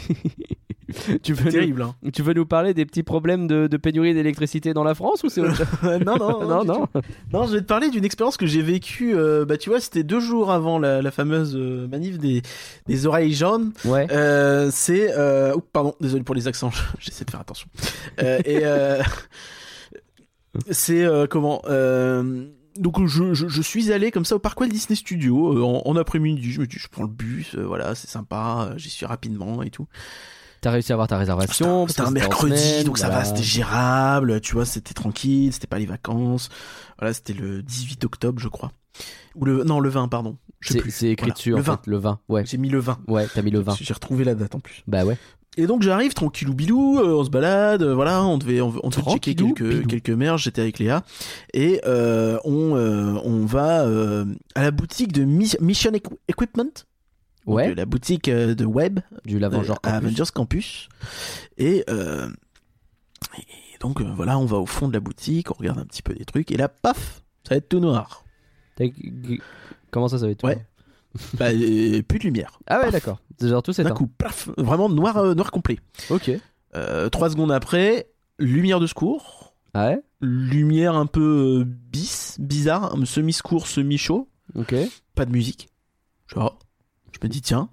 [1.24, 1.82] tu veux nous- terrible.
[1.82, 1.94] Hein.
[2.14, 5.30] tu veux nous parler des petits problèmes de, de pénurie d'électricité dans la France ou
[5.30, 5.68] c'est autre chose
[6.06, 6.88] non non Non, non.
[7.34, 9.14] Non, je vais te parler d'une expérience que j'ai vécue.
[9.16, 12.42] euh, bah, tu vois, c'était deux jours avant la, la fameuse euh, manif des,
[12.88, 13.72] des oreilles jaunes.
[13.86, 14.08] Ouais.
[14.12, 15.14] Euh, c'est.
[15.74, 16.72] Pardon, désolé pour les accents.
[17.00, 17.68] J'essaie de faire attention.
[18.20, 18.64] Et
[20.72, 21.62] c'est comment
[22.78, 25.82] donc je, je, je suis allé comme ça au Park Walt Disney Studio euh, en,
[25.86, 26.52] en après-midi.
[26.52, 28.70] Je me dis, je prends le bus, euh, voilà, c'est sympa.
[28.72, 29.88] euh, J'y suis rapidement et tout.
[30.62, 34.42] T'as réussi à avoir ta réservation c'était un mercredi, semaine, donc ça va, c'était gérable,
[34.42, 36.50] tu vois, c'était tranquille, c'était pas les vacances.
[37.00, 38.72] Voilà, c'était le 18 octobre, je crois.
[39.36, 40.38] Ou le non, le 20, pardon.
[40.60, 40.92] Je sais C'est plus.
[40.92, 41.34] c'est écrit Voilà.
[41.34, 41.74] dessus Le en 20.
[41.78, 42.20] fait, le 20.
[42.30, 42.46] Ouais.
[42.46, 43.00] J'ai mis le 20.
[43.08, 43.76] Ouais, t'as mis le 20.
[43.82, 44.84] J'ai retrouvé la date en plus.
[44.86, 45.18] Bah ouais.
[45.58, 48.90] Et donc j'arrive tranquillou bilou, euh, on se balade, euh, voilà, on devait on, on
[48.90, 49.86] devait checker quelques bilou.
[49.88, 51.04] quelques merges, j'étais avec Léa
[51.54, 53.86] et euh, on on va
[54.56, 56.72] à la boutique de Mi- Mission Equ- Equipment,
[57.46, 57.74] Ouais.
[57.76, 59.98] la boutique de web Du Lavengeur à Campus.
[60.08, 60.90] Avengers Campus.
[61.58, 61.84] Et,
[63.40, 66.14] et donc voilà, on va au fond de la boutique, on regarde un petit peu
[66.14, 68.24] des trucs, et là, paf, ça va être tout noir.
[69.90, 70.66] Comment ça, ça va être Ouais.
[71.34, 72.60] Bah, et plus de lumière.
[72.68, 72.92] Ah ouais, Paf.
[72.94, 73.20] d'accord.
[73.40, 75.80] C'est genre tout c'est D'un coup, paf, vraiment noir, euh, noir complet.
[76.10, 76.32] Ok.
[76.76, 78.10] Euh, trois secondes après,
[78.40, 84.76] lumière de secours, Ah ouais lumière un peu euh, bis, bizarre, un semi-secours, semi-chaud, Ok.
[85.16, 85.68] pas de musique.
[86.28, 86.58] Genre,
[87.12, 87.70] je me dis, tiens,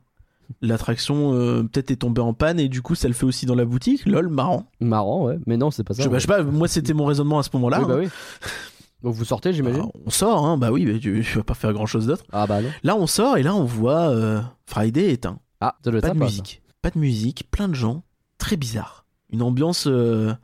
[0.62, 3.54] l'attraction euh, peut-être est tombée en panne et du coup ça le fait aussi dans
[3.54, 4.64] la boutique, lol, marrant.
[4.80, 5.38] Marrant, ouais.
[5.46, 6.02] Mais non, c'est pas ça.
[6.02, 7.80] Je, bah, sais pas, moi c'était mon raisonnement à ce moment-là.
[7.80, 7.98] Oui, bah hein.
[8.00, 8.08] oui.
[9.02, 11.54] Donc vous sortez, j'imagine Bah, on sort, hein, bah oui, mais tu, tu vas pas
[11.54, 12.24] faire grand chose d'autre.
[12.32, 12.70] Ah bah non.
[12.82, 15.38] Là, on sort et là, on voit euh, Friday éteint.
[15.60, 16.62] Ah, ça doit être Pas de sympa, musique.
[16.82, 18.02] Pas de musique, plein de gens,
[18.38, 19.06] très bizarre.
[19.30, 20.34] Une ambiance euh,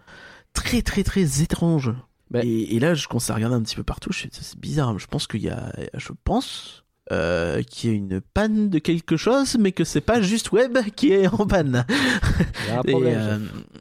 [0.53, 1.93] très, très, très étrange.
[2.31, 4.13] Bah- Et, et là, je commence à regarder un petit peu partout.
[4.13, 4.99] C'est bizarre.
[4.99, 6.84] Je pense qu'il y a, je pense.
[7.13, 10.79] Euh, qu'il y a une panne de quelque chose, mais que c'est pas juste Web
[10.97, 11.85] qui est en panne.
[13.17, 13.39] euh,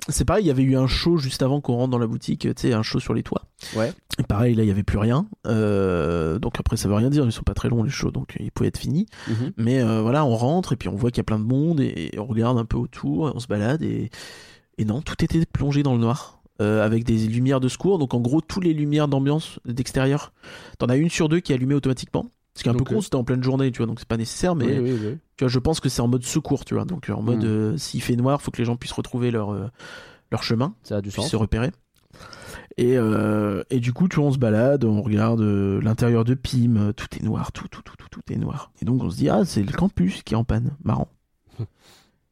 [0.09, 2.41] c'est pareil, il y avait eu un show juste avant qu'on rentre dans la boutique,
[2.41, 3.43] tu sais, un show sur les toits.
[3.76, 3.93] Ouais.
[4.19, 5.26] Et pareil, là, il y avait plus rien.
[5.47, 8.36] Euh, donc après, ça veut rien dire, ils sont pas très longs les shows, donc
[8.39, 9.05] ils pouvaient être finis.
[9.28, 9.53] Mhm.
[9.57, 11.80] Mais euh, voilà, on rentre et puis on voit qu'il y a plein de monde
[11.80, 14.09] et, et on regarde un peu autour, et on se balade et,
[14.78, 16.41] et non, tout était plongé dans le noir.
[16.61, 20.34] euh, avec des lumières de secours, donc en gros, toutes les lumières d'ambiance d'extérieur,
[20.78, 22.28] t'en as une sur deux qui est allumée automatiquement.
[22.56, 24.18] Ce qui est un peu con, c'était en pleine journée, tu vois, donc c'est pas
[24.18, 25.18] nécessaire, mais Oui, oui, oui.
[25.38, 27.47] tu vois, je pense que c'est en mode secours, tu vois, donc en mode Mm.
[27.47, 29.68] euh, s'il fait noir, faut que les gens puissent retrouver leur, euh,
[30.32, 31.32] leur chemin Ça a du puisse sens.
[31.32, 31.72] se repérer.
[32.78, 36.34] Et, euh, et du coup, tu vois, on se balade, on regarde euh, l'intérieur de
[36.36, 38.72] Pim, tout est noir, tout, tout, tout, tout, tout est noir.
[38.82, 41.08] Et donc on se dit, ah, c'est le campus qui est en panne, marrant.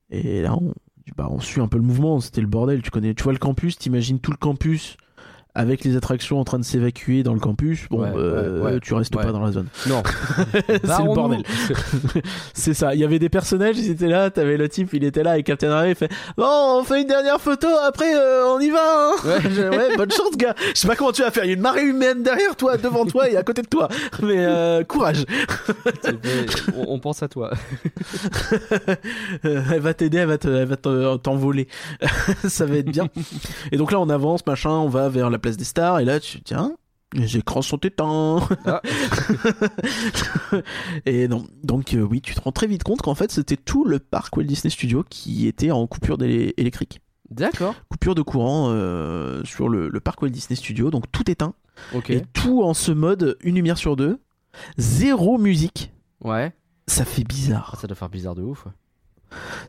[0.10, 0.74] et là, on,
[1.18, 3.40] bah, on suit un peu le mouvement, c'était le bordel, tu connais, tu vois le
[3.40, 4.98] campus, t'imagines tout le campus
[5.54, 8.80] avec les attractions en train de s'évacuer dans le campus, bon, Ouais, euh, ouais, ouais.
[8.80, 9.68] tu restes pas dans la zone.
[9.88, 10.02] Non.
[10.68, 10.74] c'est
[11.04, 11.44] le bordel.
[12.54, 12.94] C'est ça.
[12.96, 14.30] Il y avait des personnages, ils étaient là.
[14.30, 16.46] T'avais le type, il était là et Captain Harry fait Bon,
[16.80, 18.80] on fait une dernière photo, après euh, on y va.
[18.82, 19.12] Hein.
[19.26, 19.42] Ouais.
[19.50, 20.56] Je- bonne chance, gars.
[20.74, 21.44] Je sais pas comment tu vas faire.
[21.44, 23.88] Il y a une marée humaine derrière toi, devant toi et à côté de toi.
[24.24, 25.26] Mais euh, courage.
[26.88, 27.52] On, pense à toi.
[29.44, 30.38] Elle va t'aider, elle va
[30.78, 31.68] te- t'envoler.
[32.48, 33.08] ça va être bien.
[33.72, 36.20] Et donc là, on avance, machin, on va vers la place des stars et là,
[36.20, 36.74] tu tiens.
[37.14, 38.40] Les écrans sont éteints.
[38.66, 38.82] Ah.
[41.06, 43.84] et non, donc euh, oui, tu te rends très vite compte qu'en fait c'était tout
[43.84, 47.76] le parc Walt Disney Studio qui était en coupure électrique, D'accord.
[47.90, 51.54] coupure de courant euh, sur le, le parc Walt Disney Studio, donc tout éteint
[51.94, 52.12] Ok.
[52.12, 54.22] et tout en ce mode une lumière sur deux,
[54.78, 55.92] zéro musique.
[56.24, 56.54] Ouais.
[56.88, 57.72] Ça fait bizarre.
[57.76, 58.66] Ah, ça doit faire bizarre de ouf.
[58.66, 58.72] ouais.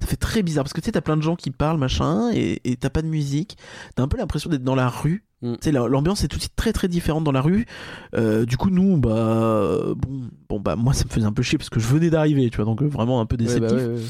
[0.00, 2.30] Ça fait très bizarre parce que tu sais, t'as plein de gens qui parlent, machin,
[2.34, 3.56] et t'as pas de musique.
[3.94, 5.24] T'as un peu l'impression d'être dans la rue.
[5.43, 5.55] Mm.
[5.88, 7.66] L'ambiance est tout de suite très très différente dans la rue.
[8.14, 11.59] Euh, du coup, nous, bah, bon, bon, bah, moi, ça me faisait un peu chier
[11.59, 13.70] parce que je venais d'arriver, tu vois, donc euh, vraiment un peu Ouais, déceptif.
[13.70, 14.01] bah ouais, ouais.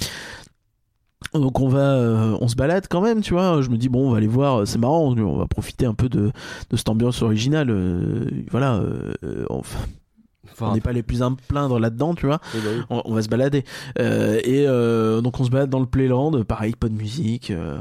[1.40, 3.62] Donc on va, euh, on se balade quand même, tu vois.
[3.62, 4.66] Je me dis bon, on va aller voir.
[4.66, 6.30] C'est marrant, on va profiter un peu de,
[6.68, 7.70] de cette ambiance originale.
[7.70, 8.82] euh, voilà.
[9.48, 9.78] enfin,
[10.52, 12.38] Enfin, on n'est pas les plus à me plaindre là-dedans, tu vois.
[12.52, 12.82] bah oui.
[12.90, 13.64] On, on va se balader.
[14.00, 17.78] Euh, et euh, donc on se balade dans le Playland, pareil, pas de musique, euh,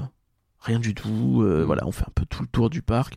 [0.61, 1.41] rien du tout.
[1.41, 3.15] euh, voilà, on fait un peu tout le tour du parc.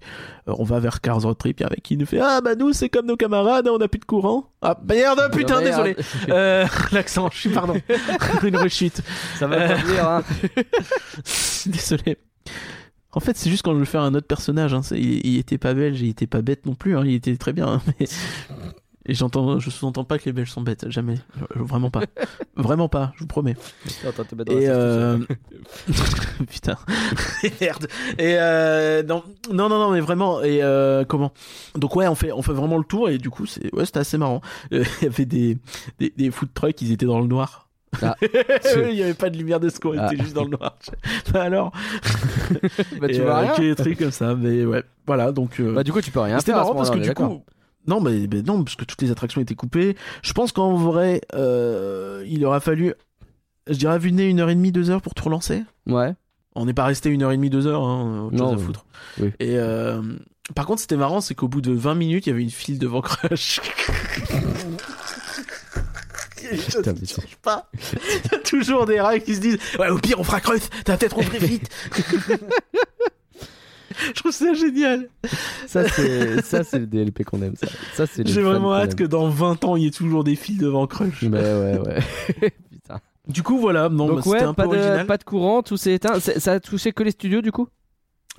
[0.49, 2.89] Euh, on va vers Cars Road Trip, avec qui nous fait Ah bah nous c'est
[2.89, 4.51] comme nos camarades, on n'a plus de courant.
[4.63, 5.65] Ah merde, putain, Merde.
[5.65, 5.97] désolé.
[6.31, 7.75] Euh, L'accent, je suis pardon.
[8.43, 9.01] Une rechute.
[9.39, 10.23] Ça va pas dire, hein.
[11.67, 12.17] Désolé.
[13.13, 14.75] En fait, c'est juste quand je veux faire un autre personnage.
[14.75, 16.97] Hein, il, il était pas belge, il était pas bête non plus.
[16.97, 17.69] Hein, il était très bien.
[17.69, 18.07] hein, mais...
[19.07, 20.89] Et j'entends, je sous-entends pas que les Belges sont bêtes.
[20.89, 21.17] Jamais.
[21.55, 22.01] Vraiment pas.
[22.57, 23.55] Vraiment pas, je vous promets.
[23.55, 25.19] Te Et euh...
[26.49, 26.77] putain,
[27.61, 27.87] merde.
[28.19, 29.03] Et euh...
[29.03, 30.43] non, non, non, non, mais vraiment.
[30.43, 31.05] Et euh...
[31.05, 31.33] comment?
[31.75, 33.99] Donc ouais, on fait, on fait vraiment le tour et du coup, c'est, ouais, c'était
[34.01, 34.41] assez marrant.
[34.73, 35.59] Euh, Il y avait des,
[35.99, 37.69] des, des food trucks, ils étaient dans le noir.
[38.03, 38.17] Ah.
[38.23, 40.13] Il y avait pas de lumière de secours, ils Ah.
[40.13, 40.77] étaient juste dans le noir.
[41.33, 41.73] Bah alors,
[43.01, 43.59] Bah, tu Et, vois euh, rien.
[43.59, 45.31] des trucs comme ça, mais ouais, voilà.
[45.33, 47.43] Donc euh, Bah, du coup, tu peux rien c'était marrant parce que du coup.
[47.87, 49.97] Non, mais, mais non, parce que toutes les attractions étaient coupées.
[50.23, 52.95] Je pense qu'en vrai, euh, il aura fallu,
[53.69, 55.63] je dirais, vu une heure et demie, deux heures pour tout relancer.
[55.87, 56.15] Ouais.
[56.55, 58.65] On n'est pas resté une heure et demie, deux heures, hein, autre Non, chose à
[58.65, 58.87] foutre.
[59.21, 59.33] Oui.
[59.41, 60.01] Et euh,
[60.55, 62.79] par contre, c'était marrant, c'est qu'au bout de 20 minutes, il y avait une file
[62.79, 63.61] devant Crush.
[66.53, 66.57] Je
[67.07, 67.71] sais pas.
[67.75, 70.61] Il y a toujours des rails qui se disent Ouais, au pire, on fera Crush,
[70.85, 71.69] t'as peut-être ouvrir vite.
[74.09, 75.09] Je trouve ça génial.
[75.67, 77.55] Ça, c'est ça, c'est le DLP qu'on aime.
[77.57, 80.25] Ça, ça c'est les J'ai vraiment hâte que dans 20 ans, il y ait toujours
[80.25, 81.23] des files devant Crush.
[81.23, 82.51] Mais ouais, ouais.
[82.73, 83.01] Putain.
[83.29, 83.89] Du coup, voilà.
[83.89, 85.07] Non, bah, Donc c'était ouais, un peu pas de, original.
[85.07, 86.19] pas de courant, tout s'est éteint.
[86.21, 87.69] C'est- Ça a touché que les studios du coup?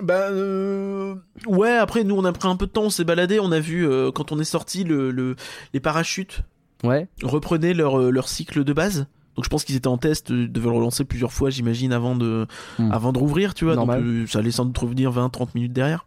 [0.03, 1.15] Bah euh,
[1.47, 3.61] ouais, après nous on a pris un peu de temps, on s'est baladé, on a
[3.61, 5.37] vu euh, quand on est sorti le, le
[5.73, 6.41] les parachutes
[6.83, 7.07] Ouais.
[7.23, 9.07] reprenaient leur euh, leur cycle de base.
[9.35, 12.15] Donc je pense qu'ils étaient en test, euh, devaient le relancer plusieurs fois, j'imagine avant
[12.15, 12.47] de
[12.79, 12.91] Hmm.
[12.91, 13.75] avant de rouvrir, tu vois.
[13.75, 13.99] Normal.
[14.01, 16.05] Donc euh, ça allait sans doute revenir 20 30 minutes derrière.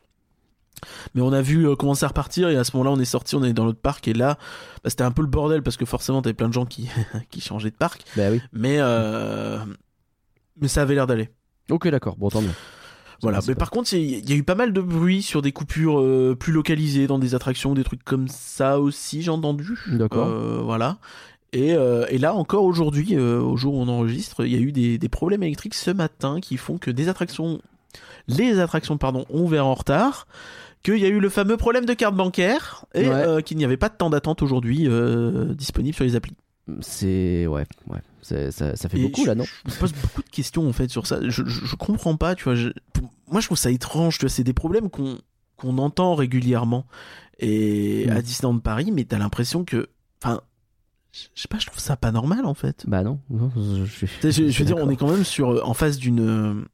[1.14, 3.34] Mais on a vu euh, commencer à repartir et à ce moment-là on est sorti,
[3.34, 4.38] on est dans notre parc et là
[4.84, 6.88] bah, c'était un peu le bordel parce que forcément t'avais plein de gens qui
[7.30, 8.40] qui changeaient de parc, Bah oui.
[8.52, 9.58] mais euh,
[10.60, 11.30] mais ça avait l'air d'aller.
[11.70, 12.16] Ok, d'accord.
[12.16, 12.48] Bon, tant mieux.
[13.20, 15.42] Voilà, mais par contre, il y, il y a eu pas mal de bruit sur
[15.42, 19.76] des coupures euh, plus localisées dans des attractions, des trucs comme ça aussi, j'ai entendu.
[19.88, 20.28] D'accord.
[20.28, 20.98] Euh, voilà.
[21.52, 24.60] Et, euh, et là, encore aujourd'hui, euh, au jour où on enregistre, il y a
[24.60, 27.60] eu des, des problèmes électriques ce matin qui font que des attractions,
[28.26, 30.26] les attractions, pardon, ont ouvert en retard.
[30.84, 33.14] Qu'il y a eu le fameux problème de carte bancaire et Ouais.
[33.14, 34.88] euh, qu'il n'y avait pas de temps d'attente aujourd'hui
[35.56, 36.36] disponible sur les applis.
[36.80, 37.98] C'est ouais, ouais.
[38.22, 39.44] Ça, ça fait Et beaucoup je- là, non?
[39.64, 41.18] Je me pose beaucoup de questions en fait sur ça.
[41.22, 42.54] Je, je, je comprends pas, tu vois.
[42.54, 42.68] je-
[43.30, 44.18] moi, je trouve ça étrange.
[44.18, 45.18] Tu vois, c'est des problèmes qu'on
[45.56, 46.84] qu'on entend régulièrement
[47.40, 48.10] et Mm.
[48.10, 49.88] à Disneyland Paris, mais t'as l'impression que,
[50.22, 50.42] enfin,
[51.12, 52.84] je sais pas, je trouve ça pas normal en fait.
[52.86, 53.18] Bah non.
[53.30, 56.64] non je, je- je, je veux dire, on est quand même sur en face d'une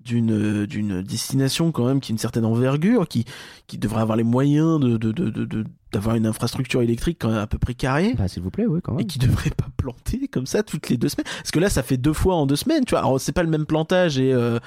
[0.00, 3.24] d'une d'une destination quand même qui a une certaine envergure, qui
[3.68, 7.28] qui devrait avoir les moyens de de de de- de- d'avoir une infrastructure électrique quand
[7.28, 9.06] même à peu près carrée Bah s'il vous plaît, oui, quand et même.
[9.06, 11.26] qui devrait pas planter comme ça toutes les deux semaines.
[11.36, 13.00] Parce que là, ça fait deux fois en deux semaines, tu vois.
[13.00, 14.58] Alors, c'est pas le même plantage et euh,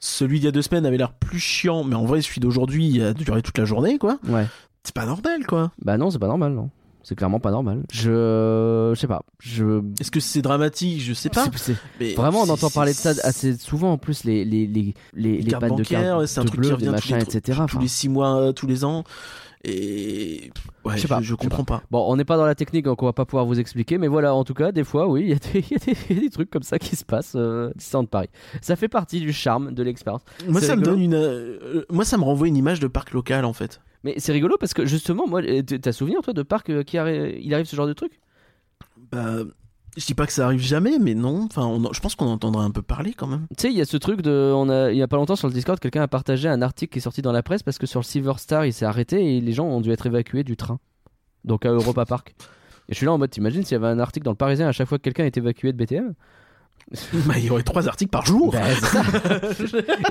[0.00, 2.86] celui d'il y a deux semaines avait l'air plus chiant, mais en vrai, celui d'aujourd'hui
[2.88, 4.18] il a duré toute la journée, quoi.
[4.28, 4.46] Ouais.
[4.84, 5.70] C'est pas normal, quoi.
[5.82, 6.68] Bah non, c'est pas normal, non.
[7.04, 7.82] C'est clairement pas normal.
[7.92, 9.22] Je, je sais pas.
[9.40, 9.82] Je.
[10.00, 11.00] Est-ce que c'est dramatique?
[11.02, 11.46] Je sais pas.
[11.56, 13.92] C'est- c'est- Mais Vraiment, on entend parler de ça assez souvent.
[13.92, 16.60] En plus, les les les les, les cartes pannes de bancaires, cartes c'est un truc
[16.60, 17.40] bleu, qui des revient tous les, machins, etc.
[17.58, 19.04] tous Enfin, les six mois, euh, tous les ans.
[19.64, 20.50] Et
[20.84, 21.82] ouais, Je pas, je comprends pas.
[21.90, 24.08] Bon, on n'est pas dans la technique, donc on va pas pouvoir vous expliquer, mais
[24.08, 25.60] voilà, en tout cas, des fois, oui, il y, a des-
[26.14, 28.28] y y a trucs comme ça qui se passent euh, Disneyland Paris.
[28.60, 30.22] Ça fait partie du charme de l'expérience.
[30.48, 31.14] Moi, ça me donne une.
[31.14, 33.80] euh, moi, ça me renvoie une image de parc local, en fait.
[34.04, 36.96] Mais c'est rigolo parce que justement, moi, euh, t'as souvenir, toi, de parc euh, qui
[36.96, 38.18] arri- il arrive ce genre de truc?
[39.12, 39.44] Bah,
[39.96, 41.46] je dis pas que ça arrive jamais, mais non.
[41.50, 43.46] Enfin, je pense qu'on entendra un peu parler quand même.
[43.56, 44.52] Tu sais, il y a ce truc de.
[44.70, 46.98] A, il y a pas longtemps sur le Discord, quelqu'un a partagé un article qui
[46.98, 49.40] est sorti dans la presse parce que sur le Silver Star, il s'est arrêté et
[49.40, 50.78] les gens ont dû être évacués du train.
[51.44, 52.34] Donc à Europa Park.
[52.88, 54.68] Et je suis là en mode, t'imagines s'il y avait un article dans le Parisien
[54.68, 56.14] à chaque fois que quelqu'un est évacué de BTM
[57.26, 58.52] Bah, il y aurait trois articles par jour.
[58.52, 59.02] Bah, ça.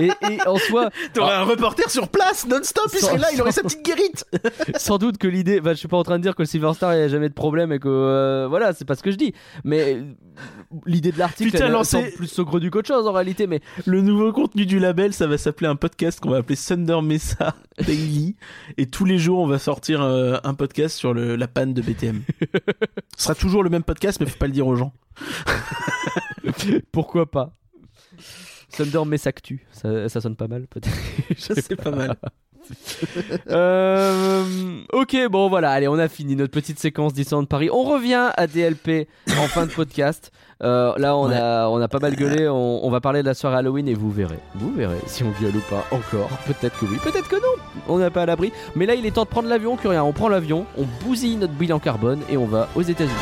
[0.00, 3.52] et, et en soi, T'aurais un reporter sur place, non-stop, il serait là, il aurait
[3.52, 4.24] sa petite guérite.
[4.76, 5.60] sans doute que l'idée.
[5.60, 7.08] Bah, je suis pas en train de dire que le Silver Star, il n'y a
[7.08, 7.88] jamais de problème et que.
[7.88, 9.32] euh, voilà, c'est pas ce que je dis.
[9.64, 9.98] Mais
[10.86, 13.46] l'idée de l'article, elle lancé- plus saugrenu qu'autre chose en réalité.
[13.46, 17.00] Mais Le nouveau contenu du label, ça va s'appeler un podcast qu'on va appeler Thunder
[17.02, 18.34] Mesa Daily.
[18.78, 21.82] Et tous les jours, on va sortir euh, un podcast sur le- la panne de
[21.82, 22.22] BTM.
[23.16, 24.92] Ce sera toujours le même podcast, mais faut pas le dire aux gens.
[26.92, 27.52] pourquoi pas?
[28.76, 31.76] Thunder Messactu, ça, ça sonne pas mal peut-être.
[31.82, 32.16] Pas mal.
[33.50, 34.44] Euh,
[34.92, 37.68] ok, bon voilà, allez, on a fini notre petite séquence Disneyland Paris.
[37.72, 40.30] On revient à DLP en fin de podcast.
[40.62, 41.34] Euh, là, on, Ouais.
[41.36, 42.48] a, on a pas mal gueulé.
[42.48, 44.38] On, on va parler de la soirée Halloween et vous verrez.
[44.54, 46.28] Vous verrez si on gueule ou pas encore.
[46.46, 47.62] Peut-être que oui, peut-être que non.
[47.88, 48.52] On n'est pas à l'abri.
[48.76, 50.04] Mais là, il est temps de prendre l'avion, que rien.
[50.04, 53.12] On prend l'avion, on bousille notre bilan carbone et on va aux États-Unis.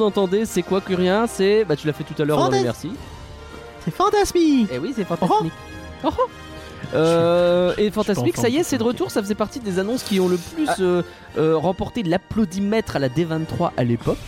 [0.00, 1.64] Vous entendez, c'est quoi que rien C'est.
[1.64, 2.90] Bah, tu l'as fait tout à l'heure, Fantas- merci.
[3.84, 4.68] C'est fantasmique.
[4.72, 5.52] Eh oui, c'est fantastique.
[6.04, 6.22] Oh, oh.
[6.94, 9.10] Euh, et Fantasmique, ça y est, c'est de retour.
[9.10, 10.76] Ça faisait partie des annonces qui ont le plus Ah.
[10.80, 11.02] euh,
[11.38, 14.18] euh, remporté l'applaudimètre à la D23 à l'époque.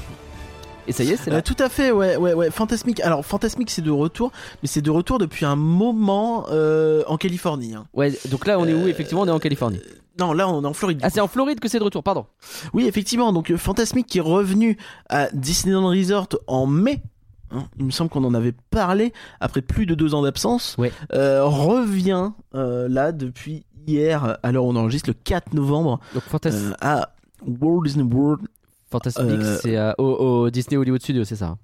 [0.86, 1.36] Et ça y est, c'est là.
[1.36, 2.50] Euh, tout à fait, ouais, ouais, ouais.
[2.50, 3.00] Fantasmique.
[3.00, 7.74] Alors, Fantasmique, c'est de retour, mais c'est de retour depuis un moment euh, en Californie.
[7.74, 7.86] hein.
[7.94, 9.80] Ouais, donc là, on est où Effectivement, on est en Californie?
[10.18, 11.00] Non, là, on est en Floride.
[11.02, 12.26] Ah, c'est en Floride que c'est de retour, pardon.
[12.74, 13.32] Oui, effectivement.
[13.32, 14.76] Donc, euh, Fantasmic qui est revenu
[15.08, 17.02] à Disneyland Resort en mai.
[17.50, 20.74] hein, il me semble qu'on en avait parlé après plus de deux ans d'absence.
[20.78, 20.92] Ouais.
[21.14, 24.36] euh, revient euh, là depuis hier.
[24.42, 27.14] Alors, on enregistre le 4 novembre Donc, euh, à
[27.46, 28.46] Walt Disney World.
[28.90, 30.04] Fantasmique, euh, c'est au,
[30.44, 31.56] au Disney Hollywood Studio, c'est ça.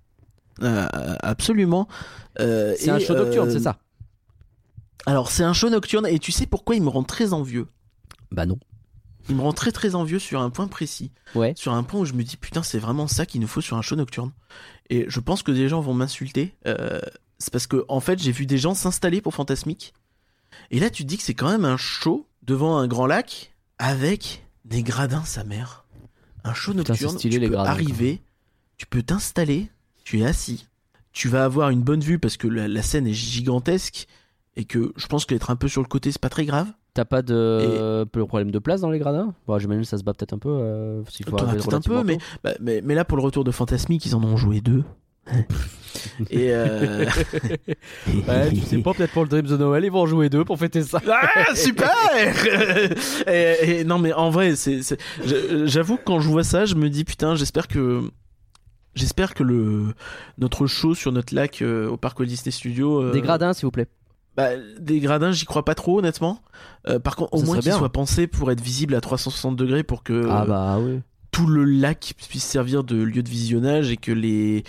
[0.62, 0.86] euh,
[1.20, 1.86] absolument.
[2.38, 3.76] C'est un show nocturne, c'est ça?
[5.06, 6.06] Alors, c'est un show nocturne.
[6.06, 7.66] Et tu sais pourquoi il me rend très envieux?
[8.32, 8.58] Bah non.
[9.28, 11.10] Il me rend très très envieux sur un point précis.
[11.34, 11.52] Ouais.
[11.56, 13.76] Sur un point où je me dis putain c'est vraiment ça qu'il nous faut sur
[13.76, 14.32] un show nocturne.
[14.90, 16.54] Et je pense que des gens vont m'insulter.
[16.66, 17.00] euh,
[17.38, 19.92] c'est parce que en fait j'ai vu des gens s'installer pour Fantasmique.
[20.70, 23.54] Et là tu te dis que c'est quand même un show devant un grand lac
[23.78, 25.84] avec des gradins sa mère.
[26.44, 27.18] Un show Putain, nocturne.
[27.18, 28.22] stylé, tu les peux gradins, arriver,
[28.78, 29.70] tu peux t'installer,
[30.04, 30.66] tu es assis,
[31.12, 34.06] tu vas avoir une bonne vue parce que la, la scène est gigantesque
[34.56, 36.72] et que je pense qu'être un peu sur le côté c'est pas très grave.
[36.98, 39.32] T'as pas de peu problème de place dans les gradins?
[39.46, 40.48] Bon, j'imagine que ça se bat peut-être un peu.
[40.48, 44.16] Euh, faut un peu, mais, bah, mais, mais là pour le retour de Fantasmique, ils
[44.16, 44.82] en ont joué deux.
[46.30, 47.04] Et euh...
[48.26, 50.44] Ouais, tu sais pas, peut-être pour le Dreams de Noël, ils vont en jouer deux
[50.44, 51.00] pour fêter ça.
[51.08, 51.88] Ah, super
[53.28, 54.80] et, et non mais en vrai, c'est,
[55.66, 58.10] j'avoue que quand je vois ça, je me dis putain, j'espère que
[58.96, 59.94] j'espère que le
[60.38, 63.66] notre show sur notre lac euh, au parc Walt Disney Studio euh, Des gradins, s'il
[63.66, 63.86] vous plaît.
[64.38, 66.40] Bah, des gradins, j'y crois pas trop honnêtement.
[66.88, 69.82] Euh, par contre, au Ça moins qu'ils soient pensés pour être visibles à 360 degrés
[69.82, 71.00] pour que Ah bah oui.
[71.32, 74.62] tout le lac puisse servir de lieu de visionnage et que les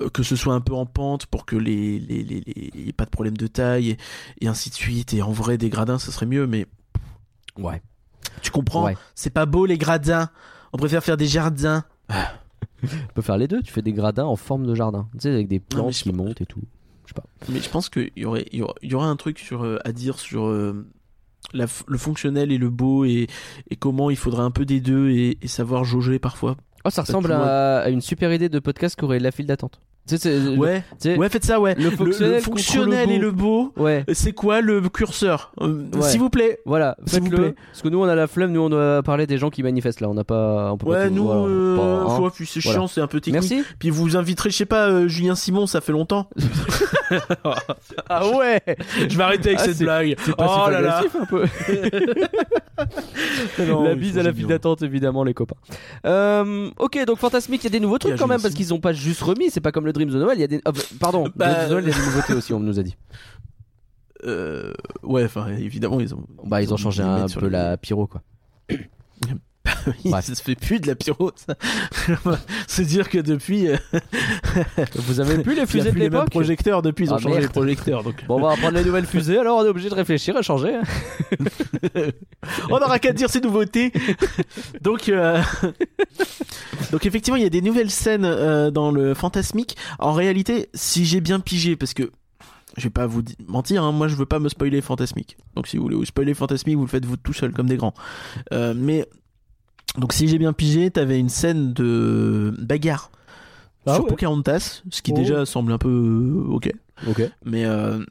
[0.00, 2.88] euh, que ce soit un peu en pente pour que les les les, les- y
[2.88, 3.96] ait pas de problème de taille et,
[4.40, 6.66] et ainsi de suite et en vrai des gradins ce serait mieux mais
[7.56, 7.80] Ouais.
[8.42, 8.96] tu comprends Ouais.
[9.14, 10.28] c'est pas beau les gradins
[10.72, 11.84] on préfère faire des jardins
[12.80, 15.08] Tu peux faire les deux, tu fais des gradins en forme de jardin.
[15.14, 16.60] Tu sais, avec des plantes qui montent et tout.
[17.48, 19.64] Mais je pense qu'il y aurait il y aura, il y aura un truc sur
[19.64, 20.86] euh, à dire sur euh,
[21.52, 23.26] la le fonctionnel et le beau et,
[23.70, 26.56] et comment il faudrait un peu des deux et, et savoir jauger parfois.
[26.84, 29.80] Oh, ça ressemble à, à une super idée de podcast qu'aurait la file d'attente.
[30.06, 30.84] Tu sais, c'est- le- ouais
[31.16, 34.04] ouais faites ça ouais le fonctionnel et le beau Ouais.
[34.12, 36.02] c'est quoi le curseur Euh, Ouais.
[36.02, 36.58] s'il vous plaît?
[36.66, 37.54] Voilà, S'il vous plaît.
[37.70, 40.00] Parce que nous, on a la flemme, nous, on doit parler des gens qui manifestent
[40.02, 40.08] là.
[40.10, 40.70] On n'a pas.
[40.72, 42.30] On peut pas Ouais, nous, euh, pas, hein.
[42.34, 42.80] puis c'est Voilà.
[42.80, 43.50] chiant, c'est un peu technique.
[43.50, 43.64] Merci.
[43.78, 46.28] Puis vous inviterez, je sais pas, euh, Julien Simon, ça fait longtemps.
[48.08, 48.60] Ah ouais
[49.08, 50.16] Je vais arrêter avec Ah, cette blague.
[50.24, 51.02] C'est pas oh là là.
[51.20, 51.44] un peu.
[53.68, 55.56] Non, la bise à la file d'attente, évidemment, les copains.
[56.06, 58.80] Euh, ok, donc Fantasmique, il y a des nouveaux trucs quand même, parce qu'ils ont
[58.80, 60.60] pas juste remis, c'est pas comme le Dreams de Noël, il y a des.
[60.66, 62.82] ah, pardon, Bah, Dreams de Noël, il y a des nouveautés aussi, on nous a
[62.82, 62.96] dit.
[64.26, 64.72] Euh,
[65.02, 66.24] ouais, enfin, évidemment, ils ont.
[66.44, 68.22] Bah, ils ont changé dû les un peu les- la pyro, quoi.
[69.86, 70.24] Oui, Bref.
[70.26, 71.30] Ça se fait plus de la pyro.
[72.66, 73.68] C'est dire que depuis.
[73.68, 73.76] euh,
[74.96, 77.20] Vous avez plus les fusées de plus les mêmes l'époque projecteurs depuis, ils ont Ah,
[77.20, 78.02] changé les projecteurs.
[78.02, 78.24] Donc...
[78.26, 80.74] Bon, on va prendre les nouvelles fusées, alors on est obligé de réfléchir et changer.
[80.76, 80.82] hein.
[82.70, 83.92] On n'aura qu'à dire ces nouveautés.
[84.80, 85.40] donc, euh,
[86.92, 89.76] donc effectivement, il y a des nouvelles scènes euh, dans le fantasmique.
[89.98, 92.10] En réalité, si j'ai bien pigé, parce que
[92.76, 95.36] je vais pas vous mentir, hein, moi je veux pas me spoiler fantasmique.
[95.54, 97.76] Donc si vous voulez vous spoiler fantasmique, vous le faites vous tout seul comme des
[97.76, 97.94] grands.
[98.52, 99.06] Euh, mais
[99.98, 103.10] donc si j'ai bien pigé, t'avais une scène de bagarre.
[103.86, 104.10] Ah sur ouais.
[104.10, 105.16] Pocahontas, ce qui Oh.
[105.16, 106.72] déjà semble un peu euh, ok,
[107.08, 107.22] Ok.
[107.44, 108.02] mais euh,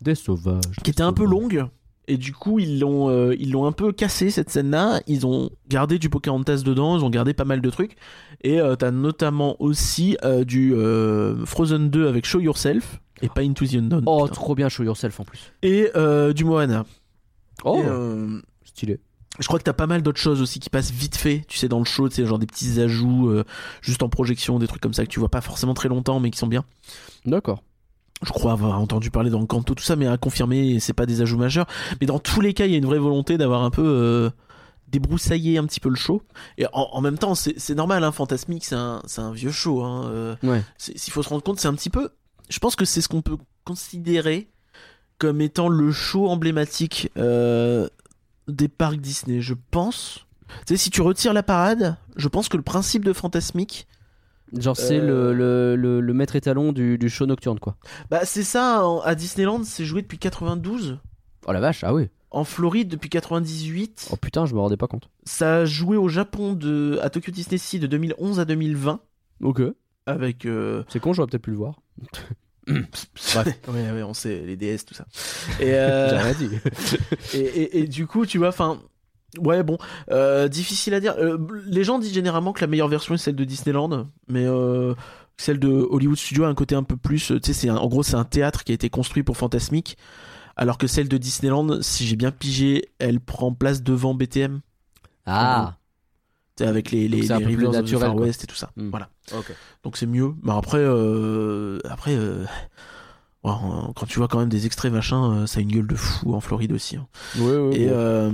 [0.00, 0.62] Des sauvages.
[0.82, 1.66] qui était un peu longue
[2.08, 5.00] Et du coup, ils l'ont, euh, ils l'ont un peu cassé cette scène-là.
[5.06, 6.96] Ils ont gardé du Pocahontas dedans.
[6.98, 7.96] Ils ont gardé pas mal de trucs.
[8.42, 10.16] Et euh, t'as notamment aussi
[10.46, 10.74] du
[11.44, 14.02] Frozen 2 avec Show Yourself et pas Into the Unknown.
[14.06, 14.34] Oh, putain.
[14.34, 15.52] trop bien, show yourself en plus.
[15.62, 15.88] Et
[16.34, 16.84] du Moana.
[17.64, 18.98] Oh, Et, stylé.
[19.38, 21.68] Je crois que t'as pas mal d'autres choses aussi qui passent vite fait, tu sais,
[21.68, 23.44] dans le show, tu sais, genre des petits ajouts euh,
[23.80, 26.30] juste en projection, des trucs comme ça que tu vois pas forcément très longtemps, mais
[26.30, 26.64] qui sont bien.
[27.24, 27.62] D'accord.
[28.22, 31.22] Je crois avoir entendu parler dans Kanto, tout ça, mais à confirmer, c'est pas des
[31.22, 31.66] ajouts majeurs.
[32.00, 34.30] Mais dans tous les cas, il y a une vraie volonté d'avoir un peu euh,
[34.88, 36.20] débroussaillé un petit peu le show.
[36.58, 39.52] Et en, en même temps, c'est c'est normal, hein, Fantasmic, c'est un, c'est un vieux
[39.52, 39.82] show.
[39.82, 40.62] Hein, euh, Ouais.
[40.76, 42.10] c'est- S'il faut se rendre compte, c'est un petit peu.
[42.50, 44.50] Je pense que c'est ce qu'on peut considérer
[45.18, 47.88] comme étant le show emblématique euh,
[48.50, 49.40] des parcs Disney.
[49.40, 50.26] Je pense.
[50.66, 53.86] Tu sais, si tu retires la parade, je pense que le principe de Fantasmic,
[54.58, 55.32] Genre, c'est Euh.
[55.32, 57.76] le, le, le, le maître étalon du, du show nocturne, quoi.
[58.10, 58.84] bah c'est ça.
[58.84, 60.98] en- à Disneyland, c'est joué depuis 92.
[61.46, 62.08] Oh la vache, ah oui.
[62.32, 64.08] En Floride depuis 98.
[64.12, 65.08] Oh putain, je me rendais pas compte.
[65.24, 68.98] Ça a joué au Japon de à Tokyo Disney Sea de 2011 à 2020
[69.42, 69.62] Ok.
[70.06, 70.44] avec.
[70.46, 71.80] euh, C'est con, j'aurais peut-être pu le voir.
[73.68, 75.04] ouais, ouais, on sait les DS tout ça.
[75.60, 76.58] Et, euh, J'ai rien dit.
[77.34, 78.80] et, et- et du coup, tu vois, enfin.
[79.38, 79.78] Ouais, bon,
[80.10, 81.14] euh, difficile à dire.
[81.18, 84.94] Euh, les gens disent généralement que la meilleure version est celle de Disneyland, mais euh,
[85.36, 87.32] celle de Hollywood Studio a un côté un peu plus.
[87.40, 89.96] Tu sais, en gros, c'est un théâtre qui a été construit pour Fantasmic,
[90.56, 94.62] alors que celle de Disneyland, si j'ai bien pigé, elle prend place devant BTM,
[95.26, 95.76] Ah.
[96.66, 98.22] Avec les, les, les Rivers naturel, Far quoi.
[98.26, 98.70] West et tout ça.
[98.76, 98.90] Hmm.
[98.90, 99.08] Voilà.
[99.84, 100.32] Donc c'est mieux.
[100.42, 102.44] Mais après, euh, après, euh,
[103.42, 106.34] quand tu vois quand même des extraits machin, euh, ça a une gueule de fou
[106.34, 106.96] en Floride aussi.
[106.96, 107.06] hein.
[107.38, 107.92] Ouais, ouais, Et, ouais.
[107.92, 108.32] euh,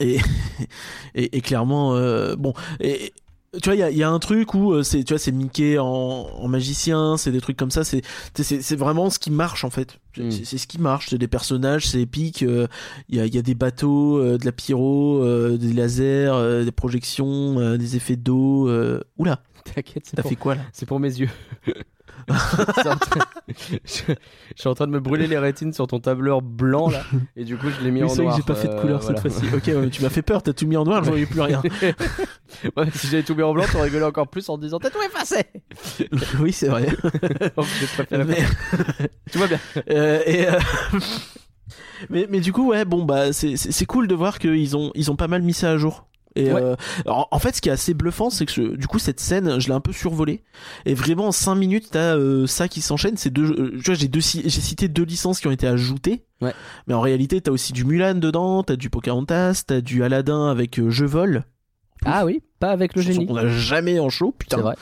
[0.00, 0.18] et,
[1.14, 1.92] et, et clairement,
[2.36, 3.12] bon, et,
[3.62, 5.18] tu vois, il y a, il y a un truc où euh, c'est, tu vois,
[5.18, 7.84] c'est Mickey en, en magicien, c'est des trucs comme ça.
[7.84, 8.02] C'est,
[8.34, 9.98] c'est, c'est vraiment ce qui marche en fait.
[10.14, 10.30] C'est, Mm.
[10.30, 11.08] c'est ce qui marche.
[11.10, 12.42] C'est des personnages, c'est épique.
[12.42, 12.66] euh,
[13.10, 16.72] Il y, a, y a des bateaux, euh, de la pyro, euh, des lasers, des
[16.72, 18.70] projections, des effets d'eau.
[19.18, 19.40] Oula,
[19.74, 20.62] T'inquiète, c'est t'as fait quoi là?
[20.72, 21.28] c'est pour mes yeux.
[22.28, 22.82] C'est
[23.48, 23.74] je,
[24.56, 27.02] je suis en train de me brûler les rétines sur ton tableur blanc là,
[27.36, 28.36] et du coup je l'ai mis Oui, en c'est vrai noir.
[28.36, 29.20] que j'ai pas fait de euh, couleur voilà.
[29.20, 29.54] cette fois-ci.
[29.54, 31.62] Ok, tu m'as fait peur, t'as tout mis en noir, je voyais plus rien.
[32.76, 34.88] Ouais, si j'avais tout mis en blanc, t'aurais rigolé encore plus en te disant t'as
[34.90, 35.44] tout effacé.
[36.40, 36.86] oui, c'est vrai.
[37.56, 38.44] Donc, préféré Mais-
[39.30, 39.58] Tu vois bien.
[39.90, 40.58] Euh, et, euh,
[42.08, 44.90] mais, mais du coup, ouais, bon, bah, c'est- c'est c'est cool de voir qu'ils ont,
[44.94, 46.06] ils ont pas mal mis ça à jour.
[46.36, 46.60] Et Ouais.
[46.62, 46.76] euh,
[47.06, 49.66] alors, en fait, ce qui est assez bluffant, c'est que du coup, cette scène, je
[49.68, 50.42] l'ai un peu survolée.
[50.84, 53.16] Et vraiment, en 5 minutes, t'as euh, ça qui s'enchaîne.
[53.16, 56.24] C'est deux, euh, tu vois, j'ai deux, j'ai cité deux licences qui ont été ajoutées.
[56.40, 56.52] Ouais.
[56.86, 60.78] Mais en réalité, t'as aussi du Mulan dedans, t'as du Pocahontas, t'as du Aladdin avec
[60.78, 61.44] euh, Je vole.
[62.04, 63.26] Ah oui, pas avec le génie.
[63.26, 64.58] qu'on a jamais en show, putain.
[64.58, 64.74] C'est vrai.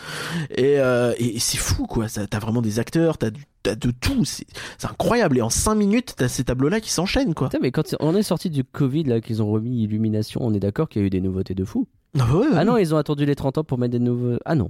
[0.56, 2.06] Et, euh, et c'est fou, quoi.
[2.08, 4.24] T'as vraiment des acteurs, t'as du- t'as de tout.
[4.24, 4.46] C'est
[4.84, 5.38] incroyable.
[5.38, 7.48] Et en 5 minutes, t'as ces tableaux-là qui s'enchaînent, quoi.
[7.48, 10.60] Putain, mais quand on est sorti du Covid là, qu'ils ont remis Illumination, on est
[10.60, 11.88] d'accord qu'il y a eu des nouveautés de fou.
[12.16, 12.54] Ah, ouais, ouais.
[12.54, 14.38] Ah non, ils ont attendu les 30 ans pour mettre des nouveaux.
[14.44, 14.68] Ah non.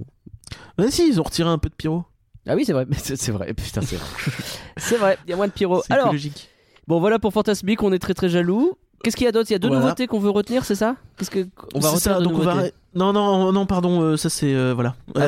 [0.79, 2.05] Ouais, si, ils ont retiré un peu de pyro.
[2.47, 2.87] Ah oui, c'est vrai.
[2.95, 3.53] C'est vrai.
[3.53, 4.07] Putain, c'est vrai.
[4.77, 5.17] c'est vrai.
[5.25, 5.81] Il y a moins de pyro.
[5.89, 6.49] Alors, écologique.
[6.87, 7.81] bon, voilà pour Fantasmic.
[7.83, 8.77] On est très très jaloux.
[9.05, 9.49] Qu'est-ce qu'il y a d'autre?
[9.49, 9.83] Il y a deux Voilà.
[9.83, 10.95] nouveautés qu'on veut retenir, c'est ça?
[11.17, 12.53] Qu'est-ce que on va retenir ça, de donc on va.
[12.55, 14.53] nouveautés Non, non, non, pardon, euh, ça c'est.
[14.53, 14.95] euh, voilà.
[15.15, 15.21] Ah,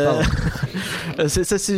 [1.20, 1.76] Euh, ça c'est.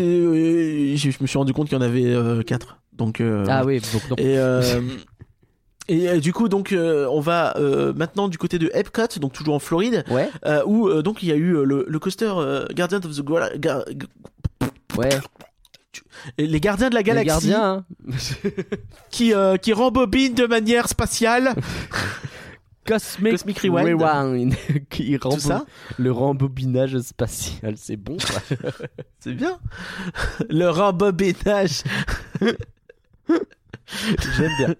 [0.98, 2.78] je me suis rendu compte qu'il y en avait 4.
[2.98, 3.22] Donc.
[3.48, 4.16] Ah oui, donc non.
[4.18, 4.38] Et,
[6.16, 9.56] et du coup, donc, euh, on va euh, maintenant du côté de Epcot, donc toujours
[9.56, 12.32] en Floride, Ouais, euh, où donc il y a eu le, le coaster
[12.76, 13.86] Guardian of the Gal- Ga-
[14.98, 15.10] ouais.
[16.38, 17.86] Les Gardiens de la Les Galaxie, gardiens.
[18.08, 18.12] hein.
[19.12, 21.54] qui euh, qui rembobinent de manière spatiale
[22.88, 24.02] Cosmic, Cosmic Rewind.
[24.02, 24.56] Rewind,
[24.90, 25.66] qui tout ça.
[26.00, 28.18] le rembobinage spatial, c'est bon.
[29.20, 29.60] C'est bien.
[30.50, 31.84] Le rembobinage.
[34.38, 34.76] J'aime bien.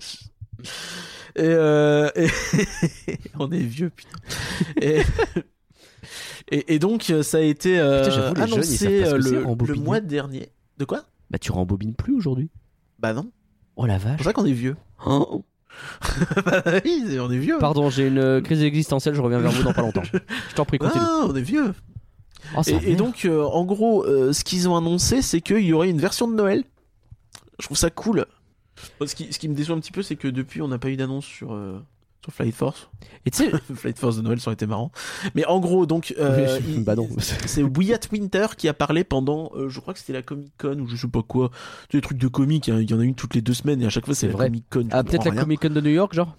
[1.36, 2.30] Et, euh, et-
[3.38, 4.18] on est vieux, putain.
[4.82, 5.02] Et,
[6.52, 10.50] et, et donc, ça a été euh, Putain, jeunes, annoncé euh, le mois dernier.
[10.80, 11.04] De quoi?
[11.30, 12.50] Bah tu rembobines plus aujourd'hui.
[13.00, 13.32] Bah non.
[13.76, 14.16] Oh la C'est vache.
[14.18, 14.76] pour ça qu'on est vieux.
[15.06, 15.46] Oh.
[16.46, 17.58] bah oui, c'est- on est vieux.
[17.60, 20.02] Pardon, j'ai une euh, crise existentielle, je reviens vers vous dans pas longtemps.
[20.50, 21.04] Je t'en prie, continue.
[21.06, 21.74] Ah, on est vieux.
[22.58, 25.90] Oh, Et, donc, euh, en gros, euh, ce qu'ils ont annoncé, c'est qu'il y aurait
[25.90, 26.64] une version de Noël.
[27.60, 28.26] Je trouve ça cool.
[29.06, 30.90] Ce qui, ce qui me déçoit un petit peu, c'est que depuis, on n'a pas
[30.90, 31.80] eu d'annonce sur, euh,
[32.24, 32.90] sur Flight Force.
[33.26, 34.92] Et tu sais, Flight Force de Noël, ça aurait été marrant.
[35.36, 36.96] Mais en gros, donc, euh, Oui, bah
[37.46, 40.80] c'est Wyatt Winter qui a parlé pendant, euh, je crois que c'était la Comic Con
[40.80, 41.50] ou je sais pas quoi,
[41.90, 42.68] Tu sais, des trucs de comics.
[42.70, 44.28] hein, Il y en a une toutes les deux semaines et à chaque fois c'est
[44.28, 44.46] la vrai.
[44.48, 44.88] Comic Con.
[44.92, 46.36] ah peut-être la Comic Con de New York, genre?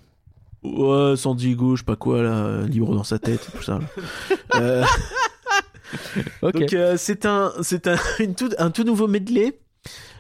[0.63, 3.79] Ouais, San Diego, je sais pas quoi là, libre dans sa tête, tout ça.
[4.57, 4.85] Euh.
[6.43, 7.97] Donc euh, c'est un c'est un
[8.37, 9.59] tout, un tout nouveau medley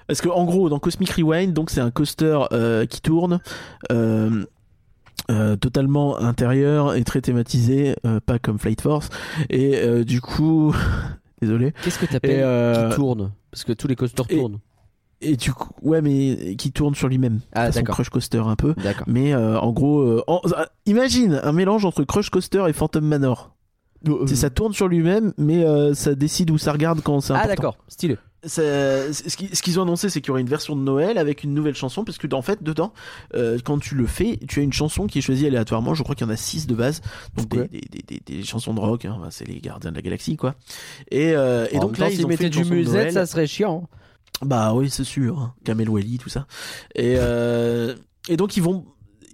[0.06, 2.38] parce que en gros dans Cosmic Rewind donc c'est un coaster
[2.88, 3.40] qui tourne
[3.92, 4.44] euh,
[5.30, 9.08] euh, totalement intérieur et très thématisé, euh, pas comme Flight Force.
[9.48, 10.74] Et euh, du coup,
[11.40, 11.72] désolé.
[11.82, 13.30] Qu'est-ce que t'appelles qui tourne?
[13.50, 14.58] Parce que tous les coasters et- tournent.
[15.22, 17.40] Et du coup, ouais, mais qui tourne sur lui-même.
[17.52, 17.94] Ah, d'accord.
[17.96, 18.72] Crush Coaster un peu.
[18.82, 19.04] D'accord.
[19.06, 23.54] Mais en gros, en- euh, imagine un mélange entre Crush Coaster et Phantom Manor.
[24.26, 25.62] C'est ça tourne sur lui-même, mais
[25.94, 27.54] ça décide où ça regarde quand c'est Ah, important.
[27.54, 27.76] d'accord.
[27.88, 28.16] Stylé.
[28.46, 31.44] Ce qui- ce qu'ils ont annoncé, c'est qu'il y aurait une version de Noël avec
[31.44, 32.92] une nouvelle chanson, parce que en fait, dedans,
[33.34, 35.94] euh, quand tu le fais, tu as une chanson qui est choisie aléatoirement.
[35.94, 37.02] Je crois qu'il y en a 6 de base,
[37.36, 39.04] donc des, des, des, chansons de rock.
[39.04, 40.54] hein, c'est les Gardiens de la Galaxie, quoi.
[41.10, 43.26] Et, euh, et donc là, temps, ils s'ils ont fait mettaient une du musette, ça
[43.26, 43.88] serait chiant.
[44.42, 45.38] Bah oui, c'est sûr.
[45.38, 45.54] hein.
[45.64, 46.46] Kamel Wally, tout ça.
[46.94, 47.94] Et, euh,
[48.28, 48.86] et donc ils vont,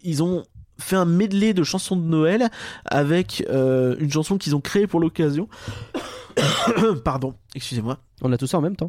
[0.03, 0.43] ils ont
[0.81, 2.49] fait un medley de chansons de Noël
[2.85, 5.49] avec euh, une chanson qu'ils ont créée pour l'occasion.
[7.05, 7.99] Pardon, excusez-moi.
[8.23, 8.89] On a tout ça en même temps.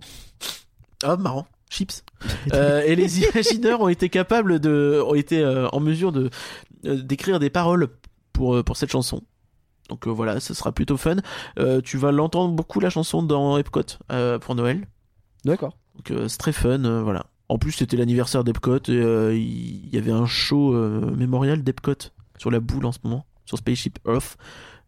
[1.04, 2.04] Ah marrant, chips.
[2.54, 6.30] Euh, et les imagineurs ont été capables de, ont été euh, en mesure de
[6.86, 7.90] euh, d'écrire des paroles
[8.32, 9.22] pour pour cette chanson.
[9.90, 11.18] Donc euh, voilà, ce sera plutôt fun.
[11.84, 13.84] Tu vas l'entendre beaucoup la chanson dans Epcot
[14.42, 14.88] pour Noël.
[15.44, 15.78] D'accord.
[15.96, 17.26] Donc c'est très fun, voilà.
[17.50, 22.12] En plus, c'était l'anniversaire d'Epcot et euh, il y avait un show euh, mémorial d'Epcot
[22.38, 24.38] sur la boule en ce moment, sur Spaceship Earth,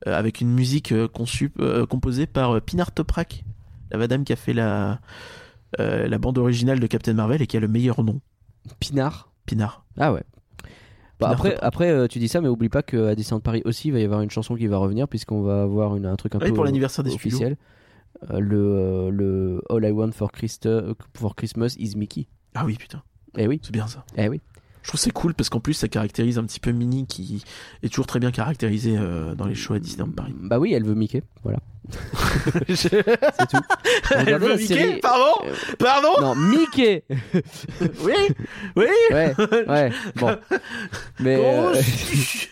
[0.06, 3.44] avec une musique euh, conçue, euh, composée par euh, Pinar Toprak,
[3.92, 5.00] la madame qui a fait la,
[5.80, 8.22] euh, la bande originale de Captain Marvel et qui a le meilleur nom,
[8.80, 9.32] Pinard.
[9.46, 9.84] Pinar.
[9.98, 10.24] Ah ouais.
[11.20, 13.90] Bah Pinard après, après euh, tu dis ça, mais oublie pas qu'à Disneyland Paris aussi,
[13.90, 16.36] il va y avoir une chanson qui va revenir, puisqu'on va avoir une, un truc
[16.36, 17.58] un Oui, peu pour l'anniversaire des officiel.
[18.32, 20.32] Euh, le, euh, le All I Want for,
[21.16, 22.28] for Christmas is Mickey.
[22.56, 23.02] Ah oui, putain,
[23.38, 24.04] Eh oui, c'est bien ça.
[24.18, 24.42] eh oui.
[24.90, 27.44] Je trouve que c'est cool parce qu'en plus, ça caractérise un petit peu Minnie qui
[27.84, 30.34] est toujours très bien caractérisée euh, dans les shows à Disneyland Paris.
[30.42, 31.60] Bah oui, elle veut Mickey, voilà.
[32.74, 33.58] C'est tout.
[34.16, 37.04] Elle Regardez veut Mickey série- Pardon Euh, Pardon Non, Mickey
[38.04, 38.14] Oui
[38.76, 39.36] Oui Ouais,
[39.68, 40.36] ouais, bon.
[41.20, 41.74] Mais euh,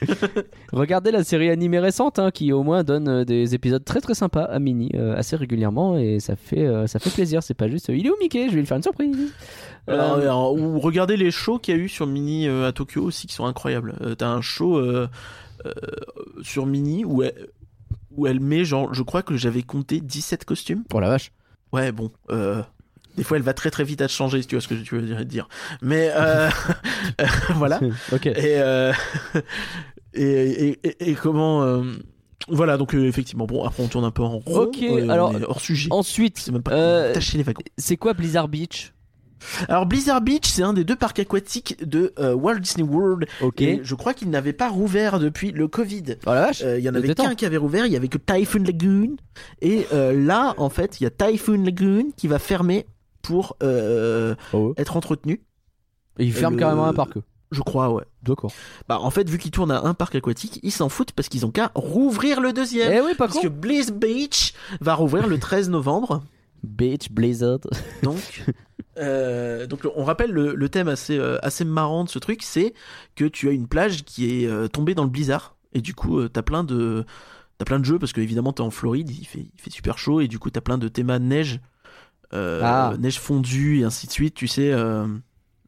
[0.72, 4.44] regardez la série animée récente hein, qui au moins donne des épisodes très très sympas
[4.44, 7.42] à Minnie euh, assez régulièrement et ça fait, euh, ça fait plaisir.
[7.42, 8.48] C'est pas juste il est où Mickey?
[8.50, 9.16] Je vais lui faire une surprise.
[9.88, 12.72] Alors, Euh, alors, ou regardez les shows qu'il y a eu sur Mini euh, à
[12.72, 13.96] Tokyo aussi qui sont incroyables.
[14.02, 15.08] Euh, T'as un show euh,
[15.66, 15.72] euh,
[16.42, 17.48] sur Mini où elle,
[18.12, 20.84] où elle met genre, je crois que j'avais compté 17 costumes.
[20.94, 21.32] Oh la vache.
[21.72, 22.62] Ouais, bon, euh,
[23.18, 24.76] des fois elle va très très vite à te changer si tu vois ce que
[24.76, 25.48] tu veux dire.
[25.82, 26.50] Mais euh,
[27.56, 27.80] voilà.
[28.12, 28.26] ok.
[28.28, 28.94] Et, euh,
[30.14, 31.64] et, et, et- et comment.
[31.64, 31.84] euh,
[32.50, 34.44] voilà, donc euh, effectivement, bon, après on tourne un peu en rond.
[34.46, 35.90] Ok, euh, alors, hors sujet.
[35.92, 37.62] Ensuite, sais même pas euh, les wagons.
[37.78, 38.94] c'est quoi Blizzard Beach?
[39.70, 43.26] Alors Blizzard Beach, c'est un des deux parcs aquatiques de euh, Walt Disney World.
[43.42, 43.62] Ok.
[43.62, 46.04] Et je crois qu'il n'avait pas rouvert depuis le Covid.
[46.26, 46.62] Oh la vache.
[46.64, 49.16] Euh, Il y en avait qu'un qui avait rouvert, il y avait que Typhoon Lagoon.
[49.62, 52.86] Et euh, là, en fait, il y a Typhoon Lagoon qui va fermer
[53.22, 54.74] pour euh, Oh.
[54.78, 55.42] être entretenu.
[56.20, 57.14] Et ils ferment le- carrément un parc.
[57.52, 58.04] Je crois, ouais.
[58.24, 58.52] D'accord.
[58.90, 61.46] Bah, en fait, vu qu'ils tournent à un parc aquatique, ils s'en foutent parce qu'ils
[61.46, 62.92] ont qu'à rouvrir le deuxième.
[62.92, 63.44] Eh oui, pas parce con.
[63.44, 66.24] que Blaze Beach va rouvrir le 13 novembre.
[66.64, 67.60] Beach Blizzard.
[68.04, 68.44] Donc,
[68.98, 72.74] euh, donc on rappelle le, le thème assez, euh, assez marrant de ce truc, c'est
[73.16, 76.28] que tu as une plage qui est euh, tombée dans le blizzard et du coup
[76.30, 77.06] t'as plein de
[77.58, 79.98] t'as plein de jeux parce que évidemment t'es en Floride, il fait, il fait super
[79.98, 81.60] chaud et du coup t'as plein de thémas neige,
[82.32, 82.94] Ah.
[83.00, 84.72] neige fondue et ainsi de suite, tu sais.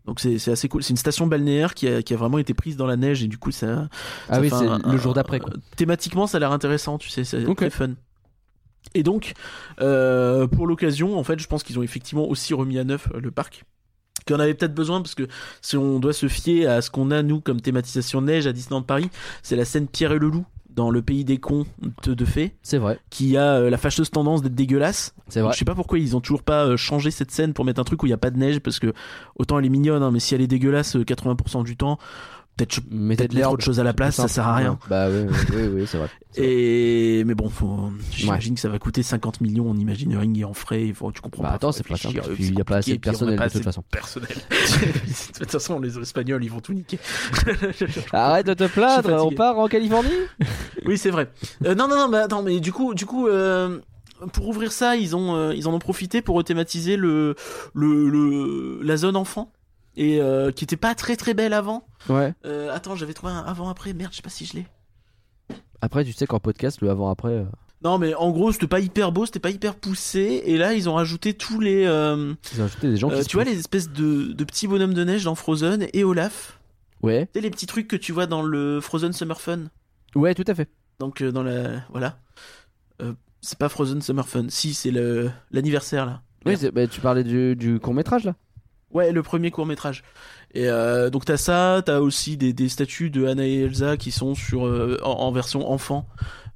[0.05, 0.83] donc c'est assez cool.
[0.83, 3.27] C'est une station balnéaire qui a, qui a vraiment été prise dans la neige et
[3.27, 3.89] du coup ça.
[4.29, 5.39] Ah oui, c'est le jour d'après.
[5.77, 7.57] Thématiquement, ça a l'air intéressant, tu sais, c'est Ok.
[7.57, 7.91] très fun.
[8.95, 9.33] Et donc,
[9.81, 13.19] euh, pour l'occasion, en fait, je pense qu'ils ont effectivement aussi remis à neuf euh,
[13.19, 13.65] le parc.
[14.27, 15.27] Qu'on avait peut-être besoin parce que
[15.61, 18.83] si on doit se fier à ce qu'on a nous comme thématisation neige à Disneyland
[18.83, 19.09] Paris,
[19.43, 20.45] c'est la scène Pierre et le loup
[20.79, 21.65] dans le pays des cons
[22.03, 25.13] de, fées C'est vrai, qui a euh, la fâcheuse tendance d'être dégueulasse.
[25.27, 25.51] c'est vrai.
[25.51, 27.83] je sais pas pourquoi ils ont toujours pas euh, changé cette scène pour mettre un
[27.83, 28.93] truc où il y a pas de neige parce que
[29.35, 31.97] autant elle est mignonne hein, mais si elle est dégueulasse euh, 80% du temps,
[32.65, 33.53] peut-être mettre l'herbe.
[33.53, 34.79] autre chose à la place, ça sert à rien.
[34.89, 36.09] Bah oui, oui, oui, c'est vrai.
[36.37, 37.91] Et mais bon, faut...
[38.11, 40.85] j'imagine que ça va coûter 50 millions en imagineering et en frais.
[40.85, 41.11] Il faut...
[41.11, 41.55] Tu comprends Bah pas.
[41.55, 43.83] attends, c'est pas euh, il y a pas assez de personnel de toute façon.
[43.89, 44.29] Personnel.
[44.49, 46.99] de toute façon, les Espagnols, ils vont tout niquer.
[48.13, 50.09] Arrête de te plaindre, on part en Californie?
[50.85, 51.29] Oui, c'est vrai.
[51.65, 53.27] Euh, non, non, non, mais attends, mais du coup, du coup.
[53.27, 53.79] Euh...
[54.33, 57.35] Pour ouvrir ça, ils ont, euh, ils en ont profité pour thématiser le,
[57.73, 59.49] le, le, la zone enfant?
[59.99, 61.85] Et euh, qui était pas très très belle avant.
[62.07, 62.33] Ouais.
[62.45, 63.93] Euh, attends, j'avais trouvé un avant après.
[63.93, 64.65] Merde, je sais pas si je l'ai.
[65.81, 67.29] Après, tu sais qu'en podcast, le avant-après.
[67.33, 67.43] euh,
[67.83, 70.41] Non, mais en gros, c'était pas hyper beau, c'était pas hyper poussé.
[70.45, 73.23] Et là, ils ont rajouté tous les, euh, Ils ont ajouté des gens euh, qui
[73.23, 73.53] se tu vois, poussent.
[73.53, 76.59] les espèces de, de petits bonhommes de neige dans Frozen et Olaf.
[77.01, 77.27] Ouais.
[77.27, 79.65] Tu sais, les petits trucs que tu vois dans le Frozen Summer Fun.
[80.15, 80.69] Ouais, tout à fait.
[80.99, 81.81] Donc, euh, dans la.
[81.91, 82.19] Voilà.
[83.01, 84.45] Euh, c'est pas Frozen Summer Fun.
[84.49, 86.21] Si, c'est le l'anniversaire, là.
[86.45, 86.59] Merde.
[86.59, 88.35] c'est- bah, tu parlais du, du court-métrage là
[88.91, 90.03] Ouais, le premier court métrage.
[90.53, 94.11] Et euh, donc t'as ça, t'as aussi des, des statues de Anna et Elsa qui
[94.11, 96.07] sont sur euh, en, en version enfant,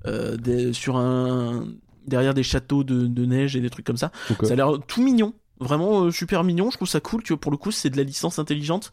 [0.08, 1.68] euh, des- sur un
[2.08, 4.12] derrière des châteaux de, de neige et des trucs comme ça.
[4.48, 6.72] Ça a l'air tout mignon, vraiment super mignon.
[6.72, 7.22] Je trouve ça cool.
[7.24, 8.92] Tu vois, pour le coup, c'est de la licence intelligente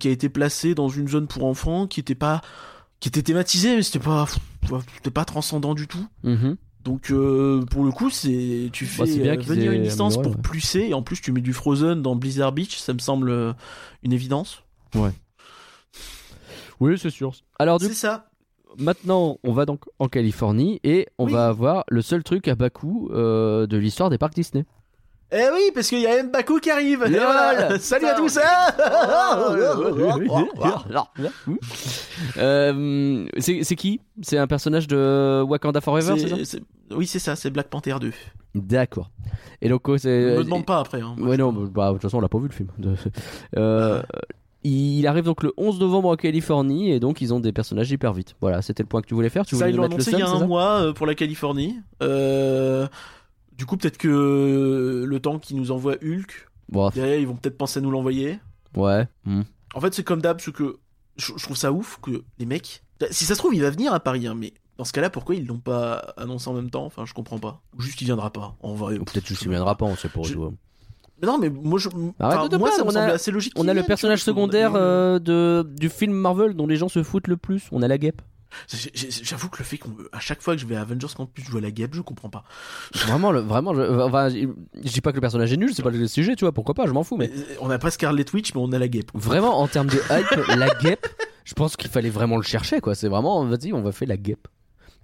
[0.00, 2.40] qui a été placée dans une zone pour enfants, qui était pas,
[2.98, 4.26] qui était thématisée, mais c'était pas,
[4.96, 6.06] c'était pas transcendant du tout.
[6.24, 6.56] Mhm.
[6.86, 10.22] Donc euh, pour le coup, c'est tu fais Bah, bien euh, venir une licence amélioré,
[10.22, 10.42] pour ouais.
[10.50, 13.52] plusser et en plus tu mets du Frozen dans Blizzard Beach, ça me semble euh,
[14.04, 14.62] une évidence.
[16.80, 17.32] Oui, c'est sûr.
[17.58, 18.28] Alors, du C'est ça.
[18.78, 21.32] Maintenant, on va donc en Californie et on Oui.
[21.32, 24.64] va avoir le seul truc à bas coût euh, de l'histoire des parcs Disney.
[25.32, 26.30] Eh oui, parce qu'il y a M.
[26.30, 27.02] Baku qui arrive.
[27.04, 27.20] Et Lol.
[27.20, 27.78] voilà.
[27.80, 28.38] Salut à tous.
[28.38, 28.42] hein
[32.38, 34.00] Euh, c'est qui?
[34.22, 36.58] C'est un personnage de Wakanda Forever, c'est ça?
[36.92, 38.12] oui, c'est ça, c'est Black Panther 2.
[38.54, 39.10] D'accord.
[39.60, 40.36] Et donc, c'est.
[40.36, 41.00] Me demande pas après.
[41.00, 41.14] Hein.
[41.18, 42.68] Ouais, non, bah, de toute façon, on l'a pas vu le film.
[43.56, 44.02] Euh,
[44.64, 48.12] il arrive donc le 11 novembre en Californie et donc ils ont des personnages hyper
[48.12, 48.34] vite.
[48.40, 49.44] Voilà, c'était le point que tu voulais faire.
[49.44, 50.46] Tu ça, voulais ils nous l'ont annoncé il y a un ça?
[50.46, 51.76] mois euh, pour la Californie.
[52.02, 52.86] Euh,
[53.56, 56.48] Du coup, peut-être que le temps qu'ils nous envoient Hulk,
[56.90, 58.38] derrière, ils vont peut-être penser à nous l'envoyer.
[58.76, 59.06] ouais.
[59.24, 59.42] hmm.
[59.74, 60.76] En fait, c'est comme d'hab, ce que
[61.16, 62.82] je, je trouve ça ouf que les mecs.
[63.10, 65.34] Si ça se trouve, il va venir à Paris, hein, mais dans ce cas-là, pourquoi
[65.34, 66.84] ils l'ont pas annoncé en même temps?
[66.86, 67.60] Enfin, je comprends pas.
[67.76, 68.56] Ou juste il viendra pas.
[68.62, 68.98] En vrai.
[68.98, 70.22] Peut-être juste il viendra pas, on sait pas.
[70.22, 70.34] Je-
[71.22, 71.88] non, mais moi, je.
[72.18, 73.52] Arrête de moi, ça me a- semble assez logique.
[73.56, 76.88] On a le vienne, personnage secondaire eu, euh, de, du film Marvel dont les gens
[76.90, 77.68] se foutent le plus.
[77.72, 78.20] On a la guêpe.
[79.22, 81.60] J'avoue que le fait qu'à chaque fois que je vais à Avengers Campus, je vois
[81.60, 82.44] la guêpe, je comprends pas.
[82.94, 83.74] Vraiment, le, vraiment.
[83.74, 84.46] Je, enfin, je
[84.92, 86.52] dis pas que le personnage est nul, c'est pas le sujet, tu vois.
[86.52, 87.16] Pourquoi pas Je m'en fous.
[87.16, 89.10] Mais euh, on n'a pas Scarlet Witch, mais on a la guêpe.
[89.14, 91.06] vraiment, en termes de hype, la guêpe,
[91.44, 92.94] je pense qu'il fallait vraiment le chercher, quoi.
[92.94, 94.48] C'est vraiment, vas-y, on va faire la guêpe.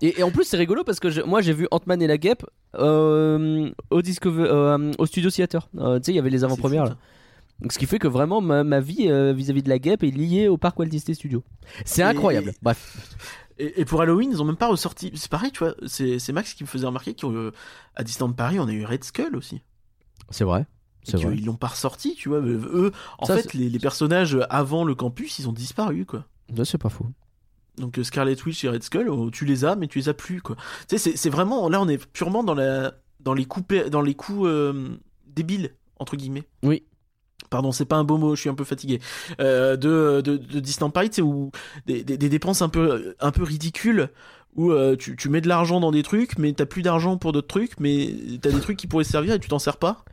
[0.00, 2.18] Et, et en plus, c'est rigolo parce que je- moi, j'ai vu Ant-Man et la
[2.18, 2.44] guêpe
[2.76, 5.68] euh, au, euh, au Studio Theater.
[5.78, 6.96] Euh, tu sais, il y avait les avant-premières là.
[7.60, 10.10] Donc, ce qui fait que vraiment ma, ma vie euh, vis-à-vis de la guêpe est
[10.10, 11.44] liée au parc Walt Disney Studio.
[11.84, 12.52] C'est Et- incroyable.
[12.60, 13.14] Bref.
[13.62, 15.12] Et, et pour Halloween, ils ont même pas ressorti.
[15.14, 15.74] C'est pareil, tu vois.
[15.86, 19.62] C'est Max qui me faisait remarquer qu'à Disneyland Paris, on a eu Red Skull aussi.
[20.30, 20.66] C'est vrai.
[21.09, 21.34] Et vrai.
[21.36, 22.40] qu'ils l'ont pas ressorti, tu vois.
[22.40, 26.26] Eux, en Ça, fait, les, les personnages avant le campus, ils ont disparu, quoi.
[26.64, 27.06] C'est pas faux.
[27.78, 30.14] Donc euh, Scarlet Witch et Red Skull, oh, tu les as, mais tu les as
[30.14, 30.56] plus, quoi.
[30.89, 31.68] Tu sais, c'est- vraiment.
[31.68, 36.16] Là, on est purement dans, la, dans les coups, dans les coups euh, débiles, entre
[36.16, 36.47] guillemets.
[36.62, 36.84] Oui.
[37.52, 38.98] Pardon, c'est pas un beau mot, je suis un peu fatigué.
[39.38, 41.52] Euh, de, de, de Disneyland Paris, où
[41.86, 44.08] des, des, des dépenses un peu, un peu ridicules,
[44.56, 47.32] où euh, tu, tu mets de l'argent dans des trucs, mais t'as plus d'argent pour
[47.32, 48.08] d'autres trucs, mais
[48.40, 50.04] t'as des trucs qui pourraient servir et tu t'en sers pas.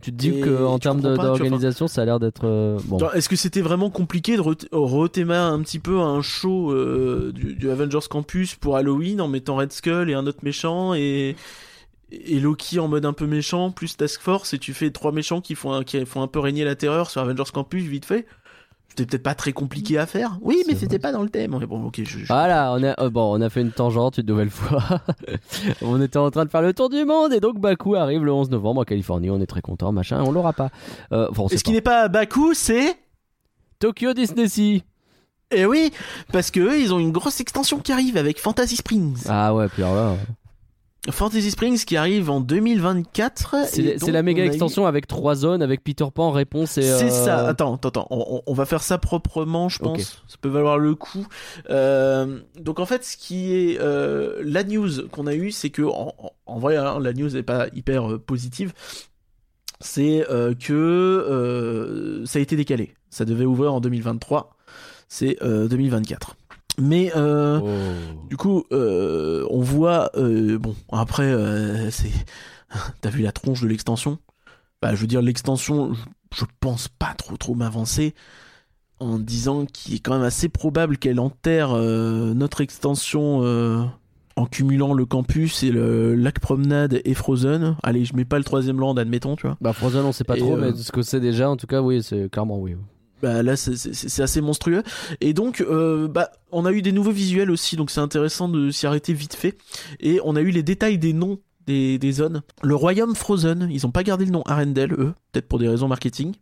[0.00, 2.96] Tu te dis Et que en tu termes d'organisation, ça a l'air d'être euh, bon.
[3.12, 7.54] Est-ce que c'était vraiment compliqué de re- rethémer un petit peu un show euh, du,
[7.54, 11.36] du Avengers Campus pour Halloween en mettant Red Skull et un autre méchant et,
[12.12, 15.40] et Loki en mode un peu méchant plus Task Force et tu fais trois méchants
[15.40, 18.26] qui font un, qui font un peu régner la terreur sur Avengers Campus vite fait
[18.88, 20.38] C'était peut-être pas très compliqué à faire.
[20.42, 21.52] Oui, mais c'était pas dans le thème.
[21.66, 24.26] Bon, ok, je, je- Voilà, on a euh, bon, on a fait une tangente une
[24.26, 24.82] nouvelle fois.
[25.82, 28.32] on était en train de faire le tour du monde et donc Baku arrive le
[28.32, 29.30] 11 novembre en Californie.
[29.30, 30.22] On est très content, machin.
[30.24, 30.70] On l'aura pas.
[31.12, 32.94] Euh, enfin, Et ce qui n'est pas à Baku, c'est
[33.78, 34.82] Tokyo Disney Sea.
[35.54, 35.90] Eh oui,
[36.32, 39.24] parce que eux, ils ont une grosse extension qui arrive avec Fantasy Springs.
[39.28, 40.16] Ah ouais, puis alors là,
[41.10, 43.56] Fantasy Springs qui arrive en 2024.
[43.66, 46.82] c'est la méga eu- extension avec trois zones, avec Peter Pan, réponse et.
[46.82, 47.48] C'est euh, ça.
[47.48, 48.06] Attends, attends, attends.
[48.10, 50.22] On, va faire ça proprement, je pense.
[50.28, 51.26] Ça peut valoir le coup.
[51.70, 55.82] Euh, donc en fait, ce qui est euh, la news qu'on a eue, c'est que
[55.82, 58.72] en, vrai, hein, la news n'est pas hyper euh, positive.
[59.80, 62.94] C'est euh, que euh, ça a été décalé.
[63.10, 64.56] Ça devait ouvrir en 2023.
[65.08, 66.36] C'est euh, 2024.
[66.78, 68.28] Mais euh, oh.
[68.28, 70.10] du coup, euh, on voit.
[70.16, 71.32] euh, bon, après,
[71.90, 72.10] c'est.
[73.00, 74.18] T'as vu la tronche de l'extension?
[74.80, 76.00] Bah, je veux dire, l'extension, je,
[76.34, 78.14] je pense pas trop trop m'avancer
[78.98, 83.42] en disant qu'il est quand même assez probable qu'elle enterre notre extension
[84.36, 87.76] en cumulant le campus et le lac promenade et Frozen.
[87.82, 89.56] Allez, je mets pas le troisième land, admettons, tu vois.
[89.60, 91.66] Bah Frozen, on sait pas Et, trop, euh, mais ce que c'est déjà, en tout
[91.66, 92.76] cas, oui, c'est clairement oui.
[93.22, 94.82] Bah là c'est- assez monstrueux.
[95.20, 98.70] Et donc euh, bah on a eu des nouveaux visuels aussi donc c'est intéressant de
[98.72, 99.56] s'y arrêter vite fait.
[100.00, 102.42] Et on a eu les détails des noms des, des zones.
[102.64, 105.86] Le royaume Frozen ils ont pas gardé le nom Arendelle eux peut-être pour des raisons
[105.86, 106.34] marketing.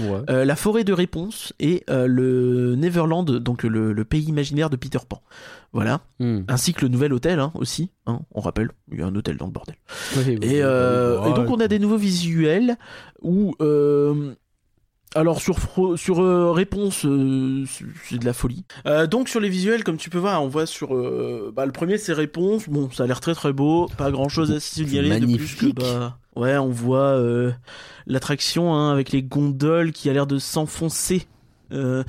[0.00, 0.20] Ouais.
[0.30, 4.76] Euh, la forêt de réponse et euh, le Neverland donc le, le pays imaginaire de
[4.76, 5.22] Peter Pan.
[5.72, 6.00] Voilà.
[6.48, 8.70] Ainsi que le nouvel hôtel hein, aussi hein, on rappelle.
[8.92, 9.74] Il y a un hôtel dans le bordel.
[10.42, 10.62] Et, et
[11.34, 12.76] donc on a des nouveaux visuels
[13.20, 13.54] où
[15.16, 15.56] Alors sur
[15.96, 18.64] sur euh, réponse, euh, c'est- de la folie.
[18.86, 21.72] Euh, donc sur les visuels, comme tu peux voir, on voit sur euh, bah, le
[21.72, 22.68] premier c'est réponse.
[22.68, 25.66] Bon, ça a l'air très très beau, pas grand chose à signaler de plus que
[25.72, 27.50] bah ouais, on voit euh,
[28.06, 31.26] l'attraction hein, avec les gondoles qui a l'air de s'enfoncer
[31.72, 32.04] euh,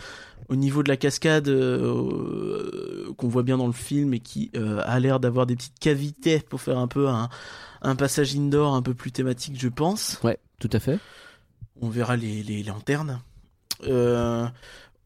[0.49, 4.81] au niveau de la cascade euh, qu'on voit bien dans le film et qui euh,
[4.85, 7.29] a l'air d'avoir des petites cavités pour faire un peu un
[7.83, 10.19] un passage indoor un peu plus thématique, je pense.
[10.23, 10.99] Ouais, tout à fait.
[11.81, 13.21] On verra les, les lanternes.
[13.87, 14.47] Euh,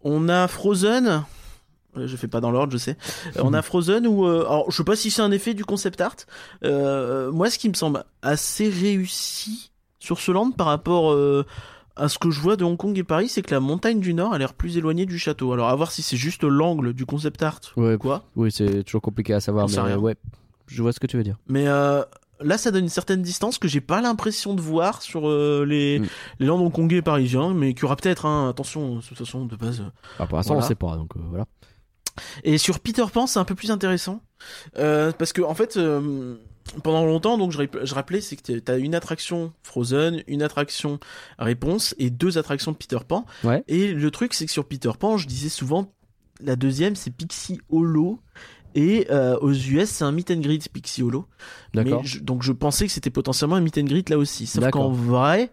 [0.03, 1.23] on a Frozen.
[1.95, 2.97] Je fais pas dans l'ordre, je sais.
[3.37, 5.63] Euh, on a Frozen où, euh, alors je sais pas si c'est un effet du
[5.63, 6.15] concept art.
[6.61, 11.15] Moi, ce qui me semble assez réussi sur ce land par rapport
[11.95, 14.13] à ce que je vois de Hong Kong et Paris, c'est que la montagne du
[14.13, 15.53] Nord a l'air plus éloignée du château.
[15.53, 18.25] Alors à voir si c'est juste l'angle du concept art Ouais, ou quoi.
[18.35, 19.97] oui, c'est toujours compliqué à savoir, mais rien.
[19.97, 20.15] ouais,
[20.67, 21.37] je vois ce que tu veux dire.
[21.47, 22.03] Mais euh,
[22.41, 25.99] là, ça donne une certaine distance que j'ai pas l'impression de voir sur euh, les,
[25.99, 26.05] Mm.
[26.39, 28.25] les landes hongkongais et parisiens, mais qu'il y aura peut-être.
[28.25, 29.81] Hein, attention, de toute façon, de base.
[30.17, 30.65] Alors, pour l'instant, Voilà.
[30.65, 31.45] on sait pas, donc euh, voilà.
[32.43, 34.21] Et sur Peter Pan, c'est un peu plus intéressant.
[34.77, 36.35] Euh, parce que, en fait, euh,
[36.81, 40.99] pendant longtemps, donc je rappelais, c'est que t'as une attraction Frozen, une attraction
[41.39, 43.25] Réponse et deux attractions de Peter Pan.
[43.43, 43.63] Ouais.
[43.67, 45.91] Et le truc, c'est que sur Peter Pan, je disais souvent,
[46.41, 48.19] la deuxième, c'est Pixie Hollow.
[48.75, 51.25] Et euh, aux US, c'est un meet and greet Pixie Hollow.
[51.73, 52.01] D'accord.
[52.01, 54.45] Mais je- donc je pensais que c'était potentiellement un meet and greet là aussi.
[54.47, 55.51] Sauf qu'en vrai,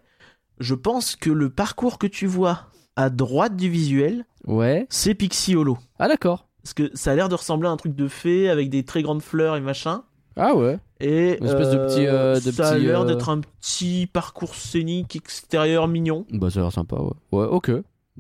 [0.58, 2.66] je pense que le parcours que tu vois
[2.96, 4.86] à droite du visuel, Ouais.
[4.90, 5.78] c'est Pixie Hollow.
[5.98, 6.48] Ah, d'accord.
[6.62, 9.02] Parce que ça a l'air de ressembler à un truc de fée avec des très
[9.02, 10.02] grandes fleurs et machin.
[10.36, 10.78] Ah, ouais.
[11.00, 14.54] Et Une espèce de petit, euh, de ça a l'air euh, d'être un petit parcours
[14.54, 16.24] scénique extérieur mignon.
[16.32, 17.12] Bah, ça a l'air sympa, ouais.
[17.38, 17.70] Ouais, ok.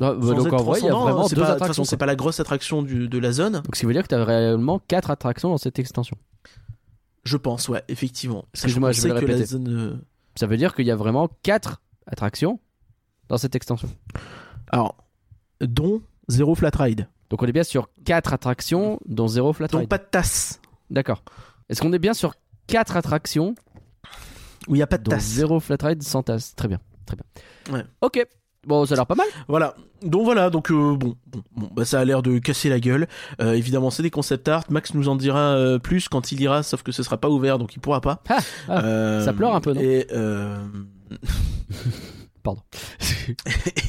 [0.00, 1.62] Ah, bah, Sans donc en vrai, il y a vraiment c'est deux pas, De toute
[1.62, 1.82] attractions.
[1.84, 3.54] façon, c'est pas la grosse attraction du- de la zone.
[3.54, 6.16] Donc, ce qui veut dire que t'as réellement quatre attractions dans cette extension.
[7.24, 8.46] Je pense, ouais, effectivement.
[8.54, 9.46] Excuse-moi, je vais qu'on le sait que la répéter.
[9.52, 9.68] zone.
[9.68, 9.96] euh,
[10.34, 12.58] Ça veut dire qu'il y a vraiment quatre attractions
[13.28, 13.88] dans cette extension.
[14.70, 14.96] Alors,
[15.60, 17.06] dont zéro flat ride.
[17.30, 19.88] Donc on est bien sur quatre attractions, dont zéro flat Donc ride.
[19.88, 20.60] pas de tasse.
[20.90, 21.22] D'accord.
[21.68, 22.34] Est-ce qu'on est bien sur
[22.66, 23.54] quatre attractions,
[24.68, 25.22] Où il n'y a pas de tasse.
[25.22, 26.54] zéro flat ride sans tasse?
[26.56, 27.74] Très bien, très bien.
[27.78, 27.84] Ouais.
[28.00, 28.26] Ok.
[28.66, 29.26] Bon, ça a l'air pas mal.
[29.48, 29.74] Voilà.
[30.02, 33.08] Donc voilà, donc euh, bon, bon, bon, bah ça a l'air de casser la gueule.
[33.40, 34.64] Euh, évidemment, c'est des concept art.
[34.70, 37.58] Max nous en dira euh, plus quand il ira, sauf que ce sera pas ouvert,
[37.58, 38.22] donc il pourra pas.
[38.28, 39.80] Ah, ah, Euh, ça pleure un peu, non?
[39.80, 40.06] Et
[42.42, 42.60] Pardon.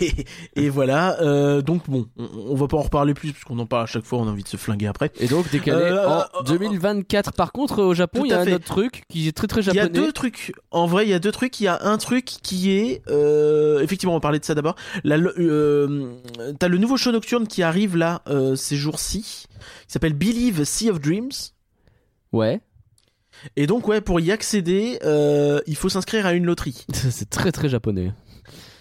[0.01, 0.25] et,
[0.55, 1.19] et voilà.
[1.21, 3.85] euh, donc bon, on, on va pas en reparler plus parce qu'on en parle à
[3.88, 4.19] chaque fois.
[4.19, 5.11] On a envie de se flinguer après.
[5.19, 7.34] Et donc décalé Euh, en euh, 2024.
[7.34, 8.53] Par contre, au Japon, il y a un fait.
[8.53, 9.85] autre truc qui est très très Il y japonais.
[9.85, 10.53] a deux trucs.
[10.71, 11.59] En vrai, il y a deux trucs.
[11.59, 14.75] Il y a un truc qui est, euh, effectivement, on va parler de ça d'abord.
[15.05, 16.13] Euh,
[16.59, 19.45] T'as le nouveau show nocturne qui arrive là euh, ces jours-ci.
[19.89, 21.31] Il s'appelle Believe Sea of Dreams.
[22.31, 22.61] Ouais.
[23.55, 26.85] Et donc ouais, pour y accéder, euh, il faut s'inscrire à une loterie.
[26.93, 28.11] C'est très très japonais.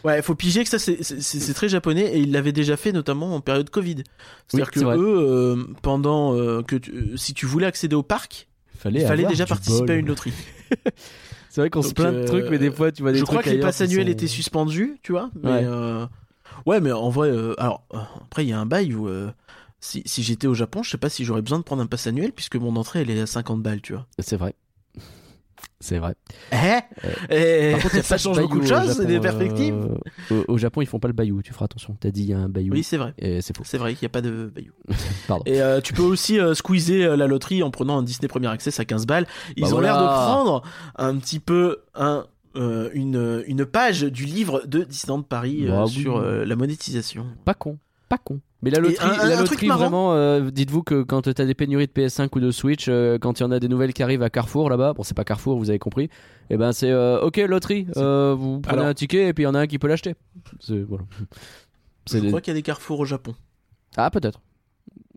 [0.04, 3.34] Ouais, il faut piger que ça c'est- très japonais et ils l'avaient déjà fait notamment
[3.34, 4.02] en période Covid.
[4.48, 8.02] C'est-à-dire c'est que eux, euh, pendant euh, que tu- euh, si tu voulais accéder au
[8.02, 8.48] parc,
[8.78, 9.90] Fallait il fallait déjà participer bol.
[9.90, 10.32] à une loterie.
[11.50, 13.38] C'est vrai qu'on se plaint de trucs, mais des fois tu vois des Je trucs
[13.40, 15.30] crois que les passes annuelles sont- étaient suspendues, tu vois.
[15.42, 15.60] Mais Ouais.
[15.64, 16.06] euh,
[16.66, 17.84] ouais, mais en vrai, alors
[18.22, 19.08] après il y a un bail où
[19.78, 22.06] si, si j'étais au Japon, je sais pas si j'aurais besoin de prendre un pass
[22.06, 24.06] annuel puisque mon entrée elle est à 50 balles, tu vois.
[24.18, 24.54] C'est vrai.
[25.80, 26.14] C'est vrai.
[26.52, 26.78] Eh
[27.30, 29.74] Eh, Par contre, ça change beaucoup de choses, Japon, des euh, perspectives.
[30.30, 31.42] au, au Japon, ils font pas le bayou.
[31.42, 31.96] Tu feras attention.
[31.98, 32.72] T'as dit il y a un bayou.
[32.72, 33.14] Oui, c'est vrai.
[33.40, 33.64] C'est faux.
[33.66, 34.72] C'est vrai qu'il n'y a pas de bayou.
[35.26, 35.42] Pardon.
[35.46, 38.46] Et euh, tu peux aussi euh, squeezer euh, la loterie en prenant un Disney Premier
[38.48, 39.26] Access à 15 balles.
[39.56, 39.88] Ils Bah ont voilà.
[39.88, 40.62] l'air de prendre
[40.96, 45.84] un petit peu un, euh, une, une page du livre de Disneyland Paris euh, Bah
[45.86, 45.90] oui.
[45.90, 47.26] sur euh, la monétisation.
[47.44, 47.78] Pas con.
[48.12, 48.40] Pas con.
[48.60, 51.86] Mais la loterie, un- la un loterie vraiment, euh, dites-vous que quand t'as des pénuries
[51.86, 54.22] de PS5 ou de Switch, euh, quand il y en a des nouvelles qui arrivent
[54.22, 56.10] à Carrefour là-bas, bon c'est pas Carrefour, vous avez compris,
[56.50, 59.48] et ben c'est euh, ok loterie, vous prenez Alors- un ticket et puis il y
[59.48, 60.14] en a un qui peut l'acheter.
[60.60, 61.04] C'est voilà.
[62.10, 63.34] Je des- crois qu'il y a des carrefours au Japon.
[63.96, 64.42] Ah peut-être.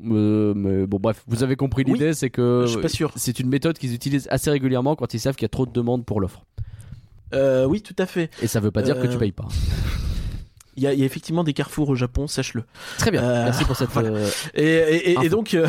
[0.09, 1.93] Euh, mais bon bref, vous avez compris Oui.
[1.93, 2.65] l'idée, c'est que
[3.17, 5.71] c'est une méthode qu'ils utilisent assez régulièrement quand ils savent qu'il y a trop de
[5.73, 6.45] demandes pour l'offre.
[7.33, 8.29] Euh, oui, tout à fait.
[8.41, 9.47] Et ça veut pas dire que tu payes pas.
[10.77, 12.63] Il y a, il y a effectivement des carrefours au Japon, sache-le.
[12.97, 13.23] Très bien.
[13.23, 13.89] euh, Merci pour cette.
[13.91, 14.09] voilà.
[14.09, 15.67] euh, Et, donc, euh,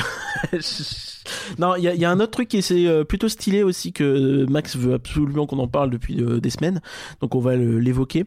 [1.58, 3.62] non, il y a, il y a un autre truc qui est euh, plutôt stylé
[3.62, 6.80] aussi que Max veut absolument qu'on en parle depuis des semaines.
[7.20, 8.26] Donc on va l'évoquer.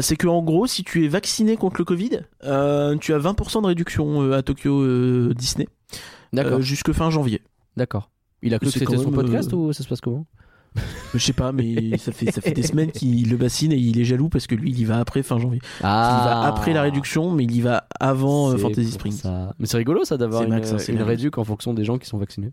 [0.00, 3.66] C'est que en gros, si tu es vacciné contre le Covid, tu as 20% de
[3.66, 5.68] réduction à Tokyo Disney
[6.32, 6.60] D'accord.
[6.60, 7.42] jusque fin janvier.
[7.76, 8.10] D'accord.
[8.42, 10.26] Il a cru que c'était son podcast ou ça se passe comment?
[11.14, 13.98] Je sais pas, mais ça fait ça fait des semaines qu'il le bassine et il
[14.00, 15.60] est jaloux parce que lui, il y va après fin janvier.
[15.80, 18.58] Il y va après la réduction, mais il y va avant euh, Ah.
[18.58, 19.54] Fantasy ça.
[19.58, 21.06] Mais c'est rigolo ça d'avoir une, Max, hein, une Max.
[21.08, 22.52] réduc en fonction des gens qui sont vaccinés.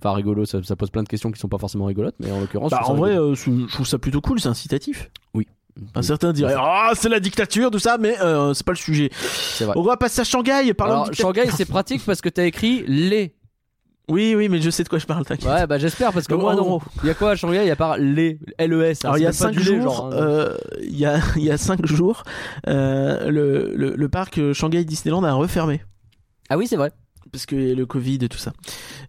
[0.00, 2.40] Enfin rigolo, ça, ça pose plein de questions qui sont pas forcément rigolotes, mais en
[2.40, 2.70] l'occurrence.
[2.70, 5.10] Bah, en vrai, euh, je trouve ça plutôt cool, c'est incitatif.
[5.94, 9.10] Un certain dirait Ah, c'est la dictature, tout ça, mais euh, c'est pas le sujet.
[9.60, 9.74] Vrai.
[9.76, 10.72] On va passer à Shanghai.
[10.74, 11.14] Parlons Alors.
[11.14, 13.34] Shanghai, c'est pratique parce que t'as écrit les.
[14.08, 15.48] Oui, oui, mais je sais de quoi je parle, t'inquiète.
[15.50, 16.62] Ouais, bah j'espère parce que moi non.
[16.62, 16.82] gros.
[17.02, 18.72] Il y a quoi à Shanghai Il y a pas les LES.
[18.92, 20.10] hein, Alors il y a c'est même pas cinq du lait, jours, genre, hein.
[20.16, 22.22] euh, il y a il y a cinq jours,
[22.66, 25.82] euh, le, le le parc euh, Shanghai Disneyland a refermé
[26.48, 26.90] Ah oui, c'est vrai.
[27.32, 28.52] parce que le Covid et tout ça.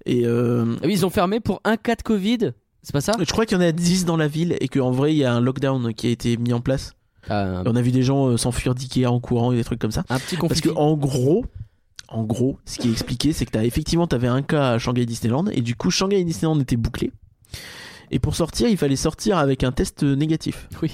[0.05, 2.51] Et euh, Ah oui, ils ont fermé pour un cas de Covid.
[2.81, 3.13] C'est pas ça?
[3.19, 5.26] Je crois qu'il y en a 10 dans la ville et qu'en vrai il y
[5.26, 6.93] a un lockdown qui a été mis en place.
[7.30, 9.91] Et on a vu des gens euh, s'enfuir d'Ikea en courant et des trucs comme
[9.91, 10.03] ça.
[10.09, 10.61] Un petit Parce conflit.
[10.61, 11.45] que en gros,
[12.11, 15.06] en gros, ce qui est expliqué, c'est que t'as effectivement t'avais un cas à Shanghai
[15.06, 17.11] Disneyland et du coup Shanghai Disneyland était bouclé.
[18.11, 20.68] Et pour sortir, il fallait sortir avec un test négatif.
[20.81, 20.91] Oui.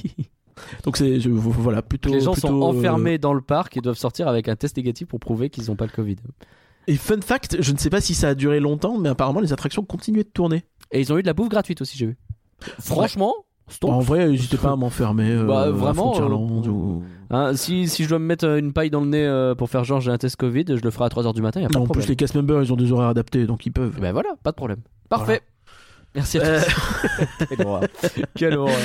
[0.84, 2.10] Donc c'est je- voilà plutôt.
[2.10, 4.78] Les gens sont plutôt, euh, enfermés dans le parc et doivent sortir avec un test
[4.78, 6.16] négatif pour prouver qu'ils n'ont pas le Covid.
[6.88, 9.52] Et fun fact, je ne sais pas si ça a duré longtemps, mais apparemment les
[9.54, 10.64] attractions continuaient de tourner.
[10.92, 12.18] Et ils ont eu de la bouffe gratuite aussi, j'ai vu.
[12.80, 13.34] Franchement,
[13.68, 13.90] stop.
[13.90, 15.30] en vrai, n'hésitez pas à m'enfermer.
[15.32, 18.58] Euh, Bah, à vraiment, Frontierland euh, ou- Hein, si, si je dois me mettre euh,
[18.60, 20.92] une paille dans le nez euh, pour faire genre j'ai un test Covid, je le
[20.92, 22.06] ferai à 3h du matin, y a pas Non, de en problème.
[22.06, 24.00] plus, les cast members, ils ont des horaires adaptés, donc ils peuvent.
[24.00, 24.80] Ben voilà, pas de problème.
[25.10, 25.42] Parfait.
[26.14, 27.46] Merci à Euh, tous.
[27.50, 27.82] Quelle horreur.
[28.36, 28.76] Quelle horreur.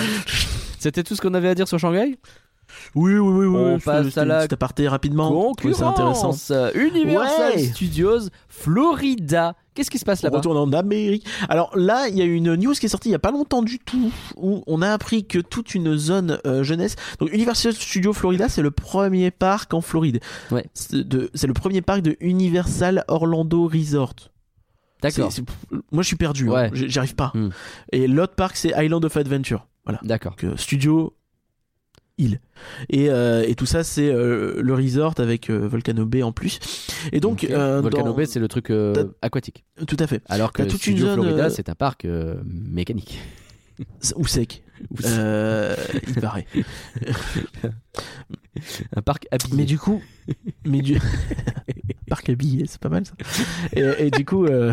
[0.78, 2.18] C'était tout ce qu'on avait à dire sur Shanghai?
[2.94, 3.56] Oui, oui, oui, oui.
[3.56, 5.52] On oui, passe à la aparté rapidement.
[5.64, 6.30] Oui, C'est intéressant.
[6.30, 6.52] Concurrence.
[6.74, 7.64] Universal Ouais.
[7.64, 9.54] Studios Florida.
[9.80, 11.26] Qu'est-ce qui se passe On là-bas retourne en Amérique.
[11.48, 13.62] Alors là, il y a une news qui est sortie il y a pas longtemps
[13.62, 16.96] du tout, où on a appris que toute une zone euh, jeunesse.
[17.18, 20.20] Donc Universal Studios Florida, c'est le premier parc en Floride.
[20.50, 20.66] Ouais.
[20.74, 24.14] C'est le premier parc de Universal Orlando Resort.
[25.00, 25.30] D'accord.
[25.92, 26.50] Moi, je suis perdu.
[26.50, 26.52] hein.
[26.52, 26.70] Ouais.
[26.74, 27.32] J- J'y arrive pas.
[27.34, 27.48] Hmm.
[27.90, 29.66] Et l'autre parc, c'est Island of Adventure.
[29.86, 29.98] Voilà.
[30.02, 30.36] D'accord.
[30.44, 31.14] Euh, studio
[32.20, 32.40] île.
[32.88, 36.58] Et, euh, et tout ça, c'est euh, le resort avec euh, Volcano Bay en plus.
[37.12, 37.50] Et donc, Ok.
[37.50, 38.70] euh, Volcano dans- Bay, c'est le truc
[39.22, 39.64] aquatique.
[39.86, 40.22] tout à fait.
[40.28, 42.06] Alors que toute une zone, Florida, c'est un parc
[42.44, 43.18] mécanique.
[44.16, 44.62] Ou sec.
[45.04, 45.74] Euh,
[46.08, 46.46] il paraît.
[48.96, 49.56] un parc habillé.
[49.56, 50.02] Mais du coup,
[50.66, 50.98] mais du
[52.08, 53.12] parc habillé, c'est pas mal ça.
[53.74, 54.72] Et, et du coup, euh,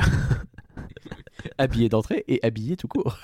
[1.57, 3.17] Habillé d'entrée et habillé tout court.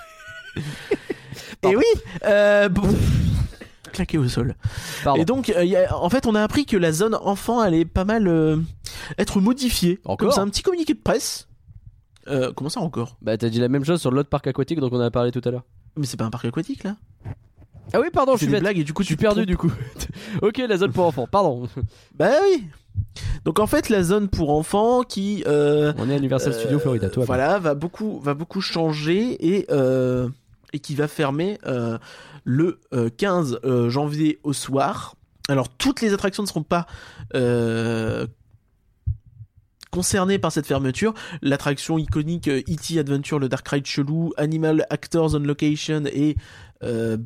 [1.62, 1.84] et oui,
[2.24, 2.68] euh,
[3.94, 4.54] claqué au sol.
[5.02, 5.20] Pardon.
[5.20, 7.60] Et donc, euh, il y a- en fait, on a appris que la zone enfant
[7.60, 8.58] allait pas mal euh,
[9.18, 10.00] être modifiée.
[10.04, 11.48] Encore c'est un petit communiqué de presse.
[12.28, 13.16] Euh, comment ça encore?
[13.22, 15.42] Bah t'as dit la même chose sur l'autre parc aquatique dont on a parlé tout
[15.44, 15.64] à l'heure.
[15.96, 16.96] Mais c'est pas un parc aquatique là?
[17.92, 19.70] Ah oui pardon, je suis des blagues et du coup Je suis perdu du coup.
[20.42, 21.68] ok la zone pour enfants, pardon.
[22.14, 22.64] Bah oui.
[23.44, 25.50] Donc en fait, la zone pour enfants qui On
[26.08, 27.24] est à Universal Studios Florida, toi.
[27.26, 29.66] Voilà, va beaucoup, va beaucoup changer et,
[30.74, 31.98] et qui va fermer euh,
[32.44, 35.14] le euh, 15 euh, janvier au soir.
[35.48, 36.86] Alors, toutes les attractions ne seront pas
[37.34, 38.26] euh,
[39.90, 41.14] concernées par cette fermeture.
[41.40, 42.98] L'attraction iconique euh, E.T.
[42.98, 46.36] Adventure, le Dark Ride chelou, Animal Actors on Location et
[46.82, 47.16] euh,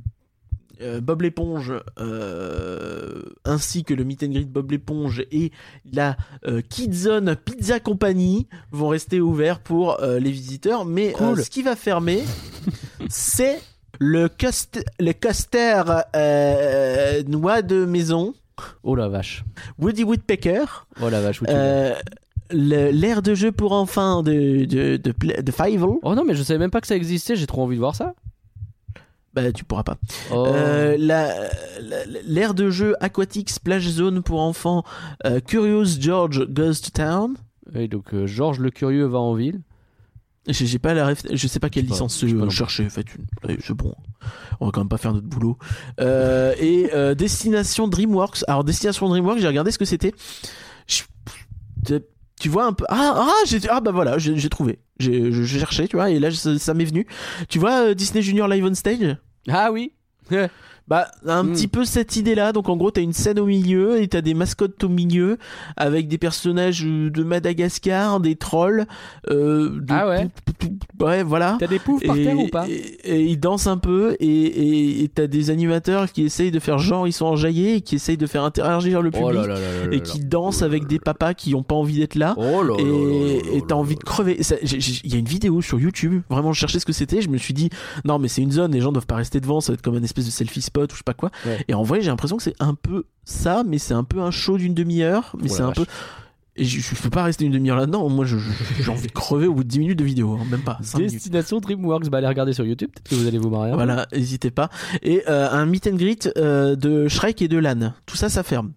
[0.80, 5.50] euh, Bob l'éponge, euh, ainsi que le Meet and Greet Bob l'éponge et
[5.92, 10.84] la euh, Kidzone Pizza Company vont rester ouverts pour euh, les visiteurs.
[10.84, 11.42] Mais Cool.
[11.42, 12.22] ce qui va fermer,
[13.09, 13.60] c'est
[13.98, 15.82] le, cost le coaster
[17.26, 18.34] noix de maison,
[18.82, 19.44] Oh la vache.
[19.78, 21.40] Woody Woodpecker, Oh la vache.
[22.50, 25.98] l'aire de jeu pour enfants de, de, de, de Fievel.
[26.02, 27.94] Oh non mais je savais même pas que ça existait, j'ai trop envie de voir
[27.94, 28.14] ça.
[29.43, 29.97] Bah, tu pourras pas.
[30.32, 30.44] Oh.
[30.47, 31.35] Euh, la-
[31.81, 34.85] la- de jeu aquatique splash zone pour enfants
[35.27, 37.35] euh, Curious George Goes to Town.
[37.74, 39.60] Oui, donc euh, Georges le Curieux va en ville.
[40.47, 41.23] J'ai pas la ref...
[41.31, 42.85] je sais pas quelle pas, licence pas chercher.
[42.85, 42.90] Une...
[43.43, 43.94] Allez, c'est bon.
[44.60, 45.59] On va quand même pas faire notre boulot.
[46.01, 48.44] Euh, et euh, Destination DreamWorks.
[48.48, 50.15] Alors Destination DreamWorks, j'ai regardé ce que c'était.
[50.86, 51.02] Je-
[52.40, 52.86] tu- vois un peu.
[52.89, 53.60] Ah, ah, j'ai...
[53.69, 54.78] ah bah voilà, j'ai trouvé.
[54.98, 57.06] J'ai cherché, tu vois, et là ça, ça m'est venu.
[57.51, 59.19] Tu vois Disney Junior Live on Stage?
[59.50, 59.92] Ah oui.
[60.89, 61.52] Bah, un Hmm.
[61.52, 62.52] petit peu cette idée-là.
[62.52, 65.36] Donc, en gros, t'as une scène au milieu et t'as des mascottes au milieu
[65.77, 68.86] avec des personnages euh, de Madagascar, des trolls.
[69.31, 70.28] euh, de- Ah ouais.
[71.01, 71.56] Ouais, voilà.
[71.60, 72.73] T'as des poufs par Et, terre ou pas et,
[73.05, 77.12] et ils dansent un peu et t'as des animateurs qui essayent de faire genre ils
[77.12, 79.86] sont enjaillés et qui essayent de faire interagir le public Oh là là là là
[79.89, 82.35] là et qui dansent avec des papas qui ont pas envie d'être là.
[82.39, 82.62] Oh
[83.55, 84.39] Et t'as envie de crever.
[85.05, 86.23] Il y a une vidéo sur YouTube.
[86.31, 87.20] Vraiment, je cherchais ce que c'était.
[87.23, 87.70] Je me suis dit,
[88.05, 88.73] non, mais c'est une zone.
[88.73, 89.60] Les gens doivent pas rester devant.
[89.60, 91.30] Ça va être comme un espèce de selfie spot ou je sais pas quoi.
[91.46, 91.64] Ouais.
[91.68, 94.30] Et en vrai, j'ai l'impression que c'est un peu ça, mais c'est un peu un
[94.30, 95.34] show d'une demi-heure.
[95.40, 95.76] Mais Oh c'est un vache.
[95.76, 95.86] peu.
[96.60, 98.09] Et je, je peux pas rester une demi-heure là-dedans.
[98.09, 100.36] Moi, j'ai envie de crever au bout de 10 minutes de vidéo.
[100.40, 100.78] hein, Même pas.
[100.82, 101.12] 5 minutes.
[101.14, 103.70] Destination DreamWorks, bah allez regarder sur YouTube, peut-être que vous allez vous marrer.
[103.70, 103.76] peu.
[103.76, 104.68] Voilà, n'hésitez pas.
[105.02, 107.92] Et euh, un meet and greet euh, de Shrek et de Lan.
[108.06, 108.72] Tout ça, ça ferme.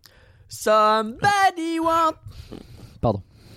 [0.48, 2.14] Somebody want.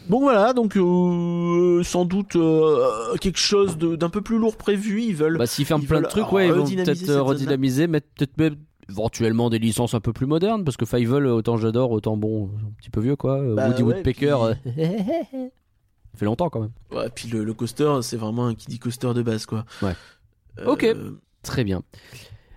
[0.09, 5.03] Bon voilà, donc euh, sans doute euh, quelque chose d'un peu plus lourd prévu.
[5.03, 7.87] Ils veulent Bah s'ils ferment plein de trucs, ouais, ils vont redynamiser peut-être euh, redynamiser,
[7.87, 8.57] mettre peut-être même
[8.91, 12.71] éventuellement des licences un peu plus modernes parce que Fievel autant j'adore autant bon un
[12.79, 15.49] petit peu vieux quoi Euh, Bah Woody ouais, Woodpecker puis- euh,
[16.13, 18.79] ça fait longtemps quand même Ouais, puis le, le coaster, c'est vraiment un qui dit
[18.79, 19.65] coaster de base, quoi.
[19.83, 19.95] Ouais.
[20.59, 20.87] Euh, Ok.
[21.43, 21.83] très bien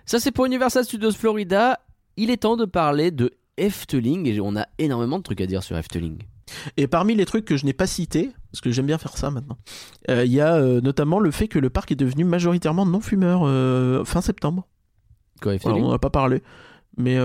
[0.04, 1.80] ça c'est pour Universal Studios Florida
[2.18, 5.62] il est temps de parler de Efteling et on a énormément de trucs à dire
[5.62, 6.18] sur Efteling
[6.76, 9.30] Et parmi les trucs que je n'ai pas cités, parce que j'aime bien faire ça
[9.30, 9.58] maintenant,
[10.10, 13.42] euh, il y a euh, notamment le fait que le parc est devenu majoritairement non-fumeur
[13.44, 14.66] euh, fin septembre.
[15.40, 16.42] quoi Efteling on n'en a pas parlé.
[16.96, 17.16] Mais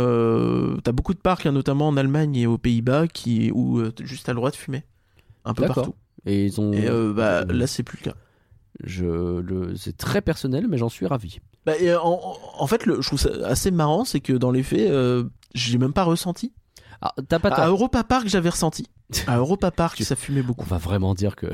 [0.84, 4.06] t'as beaucoup de parcs, hein, notamment en Allemagne et aux Pays-Bas, qui où euh, t'as
[4.06, 4.84] juste t'as le droit de fumer.
[5.45, 5.95] Un peu partout.
[6.26, 8.18] et ils ont Et bah, là, c'est plus le cas.
[8.84, 11.74] je le c'est très personnel mais j'en suis ravi Bah,
[12.04, 15.24] en, fait, le, je trouve ça assez marrant, c'est que dans les faits, euh,
[15.56, 16.54] j'ai même pas ressenti.
[17.04, 18.88] Ah t'as pas À Europa Park, j'avais ressenti.
[19.28, 20.66] À Europa Park, ça fumait on beaucoup.
[20.66, 21.48] va vraiment dire que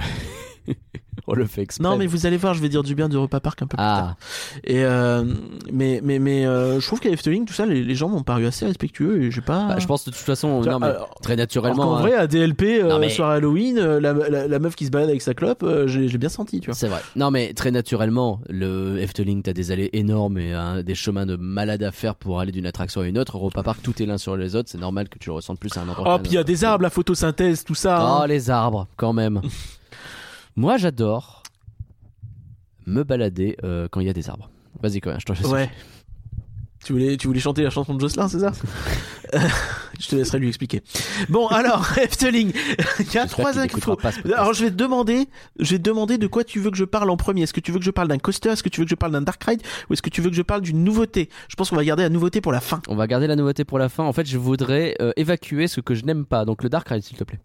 [1.30, 3.40] on le fait exprès Non, mais vous allez voir, je vais dire du bien d'Europa
[3.40, 4.16] Park un peu plus tard.
[4.16, 5.24] ah Et euh,
[5.72, 8.46] mais mais mais euh, je trouve qu'à Efteling, tout ça, les, les gens m'ont paru
[8.46, 9.68] assez respectueux et j'ai pas.
[9.68, 11.98] Bah, je pense de toute façon, non, mais alors, très naturellement.
[11.98, 12.02] hein.
[12.02, 15.10] vrai, à DLP, euh, mais- soir Halloween, euh, la, la, la meuf qui se balade
[15.10, 16.76] avec sa clope, euh, j'ai bien senti, tu vois.
[16.76, 17.02] C'est vrai.
[17.16, 21.36] Non, mais très naturellement, le Efteling, t'as des allées énormes et hein, des chemins de
[21.36, 23.38] malade à faire pour aller d'une attraction à une autre.
[23.38, 24.70] Europa Park, tout est l'un sur les autres.
[24.70, 26.16] C'est normal que tu le ressentes plus à un endroit.
[26.16, 28.00] Oh, puis il y a des arbres, la photosynthèse, tout ça.
[28.02, 28.28] Oh, hein.
[28.28, 29.42] les arbres, quand même.
[30.56, 31.44] Moi, j'adore
[32.86, 34.50] me balader euh, quand il y a des arbres.
[34.82, 35.46] Vas-y, quand même, je te laisse.
[35.46, 35.70] Ouais.
[36.84, 38.52] Tu voulais, tu voulais chanter la chanson de Jocelyn, c'est ça
[39.36, 39.40] Euh,
[40.00, 40.82] Je te laisserai lui expliquer.
[41.30, 42.52] Bon, alors, Efteling,
[43.00, 43.96] il y a trois infos.
[44.34, 45.28] Alors, je vais te demander,
[45.60, 47.44] je vais te demander de quoi tu veux que je parle en premier.
[47.44, 48.50] Est-ce que tu veux que je parle d'un coaster?
[48.50, 49.62] Est-ce que tu veux que je parle d'un dark ride?
[49.88, 51.30] Ou est-ce que tu veux que je parle d'une nouveauté?
[51.48, 52.82] Je pense qu'on va garder la nouveauté pour la fin.
[52.88, 54.04] On va garder la nouveauté pour la fin.
[54.04, 56.44] En fait, je voudrais euh, évacuer ce que je n'aime pas.
[56.44, 57.40] Donc, le Dark Ride, s'il te plaît.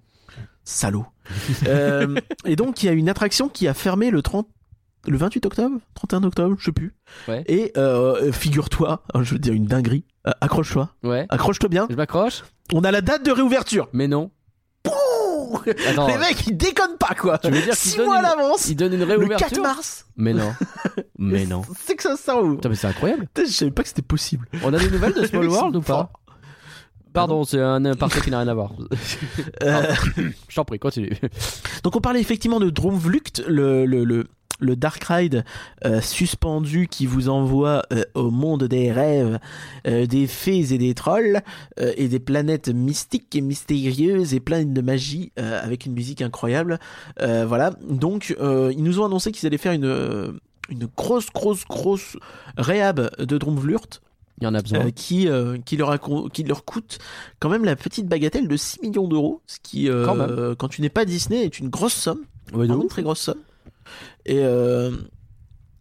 [0.65, 1.07] Salaud.
[1.67, 4.47] Euh, et donc, il y a une attraction qui a fermé le 30,
[5.07, 6.95] le 28 octobre, 31 octobre, je sais plus.
[7.29, 7.43] Ouais.
[7.47, 10.05] Et euh, figure-toi, je veux dire une dinguerie.
[10.27, 11.27] Euh, accroche-toi, Ouais.
[11.31, 11.87] accroche-toi bien.
[11.91, 12.43] Je m'accroche
[12.75, 13.89] On a la date de réouverture.
[13.95, 14.31] Mais non.
[15.89, 16.09] Attends.
[16.09, 17.39] Les mecs, ils déconnent pas quoi.
[17.39, 18.69] Tu veux dire qu'ils Six donnent mois à l'avance.
[18.69, 20.07] Il donne une Le 4 réouverture mars.
[20.17, 20.53] Mais non.
[21.19, 21.63] Mais non.
[21.79, 23.27] C'est que ça sort où Putain, mais c'est incroyable.
[23.33, 24.47] Putain, Je savais pas que c'était possible.
[24.63, 26.11] On a des nouvelles de Small World ou pas?
[27.15, 28.73] Pardon, c'est un aparté qui n'a rien à voir.
[29.63, 29.95] Euh,
[30.49, 31.13] Je t'en prie, continue.
[31.83, 34.27] donc on parlait effectivement de Dromvlucht, le, le, le,
[34.61, 35.45] le Dark Ride
[35.85, 39.39] euh, suspendu qui vous envoie euh, au monde des rêves,
[39.87, 41.43] euh, des fées et des trolls,
[41.79, 46.79] et des planètes mystiques et mystérieuses et pleines de magie, avec une musique incroyable.
[47.19, 52.17] Voilà, donc ils nous ont annoncé qu'ils allaient faire une, une grosse, grosse, grosse
[52.57, 54.01] réhab de Dromvlucht.
[54.41, 54.87] Il y en a besoin.
[54.87, 56.99] euh, qui, euh, qui, leur a co- qui leur coûte
[57.39, 60.83] quand même la petite bagatelle de 6 millions d'euros, ce qui, euh, Quand quand tu
[60.83, 62.21] n'es pas Disney, est une grosse somme,
[62.53, 63.39] Ouais, une très grosse somme.
[64.27, 64.91] Et, euh,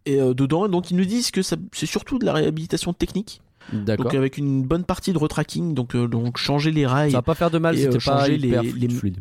[0.06, 3.40] et euh, dedans, donc ils nous disent que c'est surtout de la réhabilitation technique,
[3.72, 4.04] D'accord.
[4.04, 7.10] donc avec une bonne partie de retracking, donc, donc changer les rails.
[7.10, 9.18] Ça va pas faire de mal, c'était pas hyper les- les- fluide.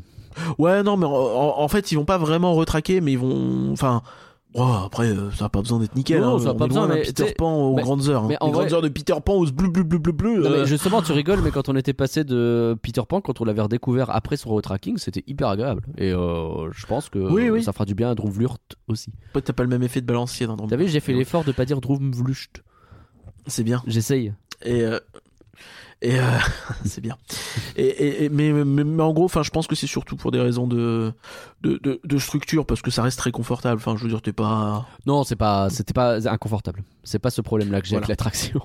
[0.58, 3.72] Ouais, non, mais en fait, ils vont pas vraiment retraquer, mais ils vont.
[3.72, 4.02] Enfin.
[4.56, 6.22] Oh, après, euh, ça a pas besoin d'être nickel.
[6.22, 6.40] Non, hein.
[6.40, 8.24] ça a On pas besoin, mais Peter Pan aux mais- grandes heures.
[8.24, 8.28] hein.
[8.30, 10.42] mais en Les vrai- grandes heures de Peter Pan aux bleu bleu bleu bleu bleu.
[10.44, 13.42] Non, mais euh, justement, tu rigoles, mais quand on était passé de Peter Pan, quand
[13.42, 15.82] on l'avait redécouvert après son retracking, c'était hyper agréable.
[15.98, 17.64] Et euh, je pense que Oui, oui.
[17.64, 19.12] ça fera du bien à Drumvlurt aussi.
[19.34, 21.66] T'as pas le même effet de balancier dans Vous savez, j'ai fait l'effort de pas
[21.66, 22.64] dire Drumvlust.
[23.48, 23.82] C'est bien.
[23.88, 24.34] J'essaye.
[24.64, 25.00] Et euh,
[26.02, 26.24] et euh,
[26.86, 27.18] c'est bien.
[27.76, 30.32] Et, et- et- mais, mais, mais en gros, enfin, je pense que c'est surtout pour
[30.32, 31.14] des raisons de,
[31.62, 33.78] de de de structure parce que ça reste très confortable.
[33.78, 34.86] Enfin, je veux dire, t'es pas.
[35.06, 36.84] Non, c'est pas, c'était pas inconfortable.
[37.04, 38.06] C'est pas ce problème-là que j'ai Voilà.
[38.06, 38.62] avec l'attraction.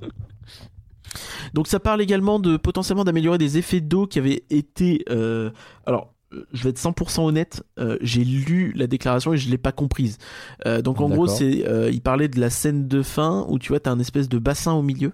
[1.54, 5.04] Donc ça parle également de potentiellement d'améliorer des effets d'eau qui avaient été.
[5.10, 5.50] euh,
[5.86, 7.64] Alors, euh, je vais être 100% honnête.
[7.80, 10.18] euh, J'ai lu la déclaration et je l'ai pas comprise.
[10.66, 13.80] Euh, donc en gros, c'est il parlait de la scène de fin où tu vois,
[13.80, 15.12] t'as un espèce de bassin au milieu.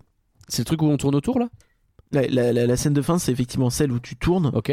[0.48, 1.48] C'est le truc où on tourne autour là?
[2.12, 4.50] La, la- la- la scène de fin, c'est effectivement celle où tu tournes.
[4.54, 4.70] Ok.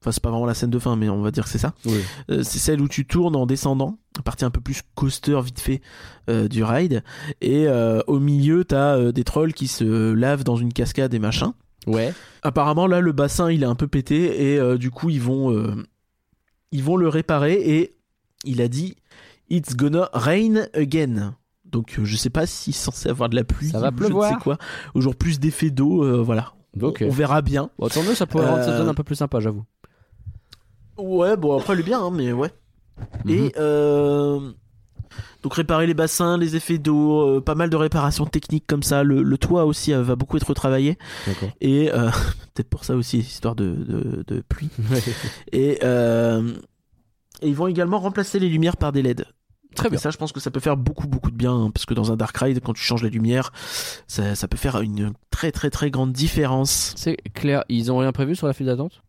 [0.00, 1.72] Enfin, c'est pas vraiment la scène de fin, mais on va dire que c'est ça.
[1.86, 1.98] Oui.
[2.30, 5.80] Euh, c'est celle où tu tournes en descendant, partie un peu plus coaster vite fait
[6.28, 7.02] euh, du ride.
[7.40, 11.54] Et euh, au milieu, t'as des trolls qui se lavent dans une cascade et machin.
[11.86, 12.12] Ouais.
[12.42, 15.74] Apparemment, là, le bassin, il est un peu pété et du coup, ils vont,
[16.70, 17.54] ils vont le réparer.
[17.54, 17.96] Et
[18.44, 18.96] il a dit,
[19.50, 21.34] It's gonna rain again.
[21.74, 23.68] Donc, euh, je sais pas si c'est censé avoir de la pluie.
[23.68, 24.56] Ça va je ne sais quoi.
[24.94, 26.04] Ou genre plus d'effets d'eau.
[26.04, 26.52] euh, voilà.
[26.80, 27.68] On, on verra bien.
[27.78, 29.64] Bon, tant mieux, ça pourrait rendre cette Euh, zone un peu plus sympa, j'avoue.
[30.96, 32.50] Ouais, bon, après, elle est bien, hein, mais ouais.
[33.24, 33.30] Mhm.
[33.32, 34.52] Et euh,
[35.42, 39.02] donc réparer les bassins, les effets d'eau, euh, pas mal de réparations techniques comme ça.
[39.02, 40.96] Le, le toit aussi euh, va beaucoup être retravaillé.
[41.60, 42.08] Et euh,
[42.54, 44.70] peut-être pour ça aussi, histoire de, de, de pluie.
[45.52, 45.80] Et,
[47.42, 49.26] et ils vont également remplacer les lumières par des LED.
[49.74, 49.98] Très Et bien.
[49.98, 52.10] ça, je pense que ça peut faire beaucoup, beaucoup de bien, hein, parce que dans
[52.12, 53.52] un Dark Ride, quand tu changes la lumière,
[54.06, 56.94] ça, ça peut faire une très, très, très grande différence.
[56.96, 59.02] C'est clair, ils ont rien prévu sur la file d'attente?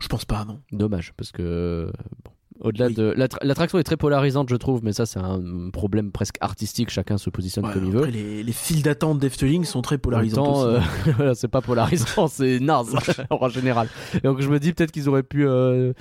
[0.00, 0.60] Je pense pas, non.
[0.72, 1.90] Dommage, parce que
[2.24, 2.30] bon,
[2.60, 2.94] au-delà Oui.
[2.94, 6.90] de l'attra- l'attraction est très polarisante, je trouve, mais ça c'est un problème presque artistique.
[6.90, 8.04] Chacun se positionne Ouais, comme il veut.
[8.06, 11.20] les, les files d'attente d'Efteling sont très polarisantes aussi.
[11.20, 12.94] euh, c'est pas polarisant, c'est naze
[13.30, 13.88] en général.
[14.14, 15.92] Et donc je me dis peut-être qu'ils auraient pu euh,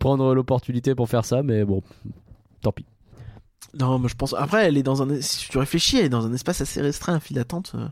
[0.00, 1.82] prendre l'opportunité pour faire ça, mais bon,
[2.60, 2.84] tant pis.
[3.78, 4.34] Non, mais je pense.
[4.38, 5.20] Après, elle est dans un.
[5.20, 7.72] Si tu réfléchis, elle est dans un espace assez restreint, un file d'attente.
[7.74, 7.86] euh,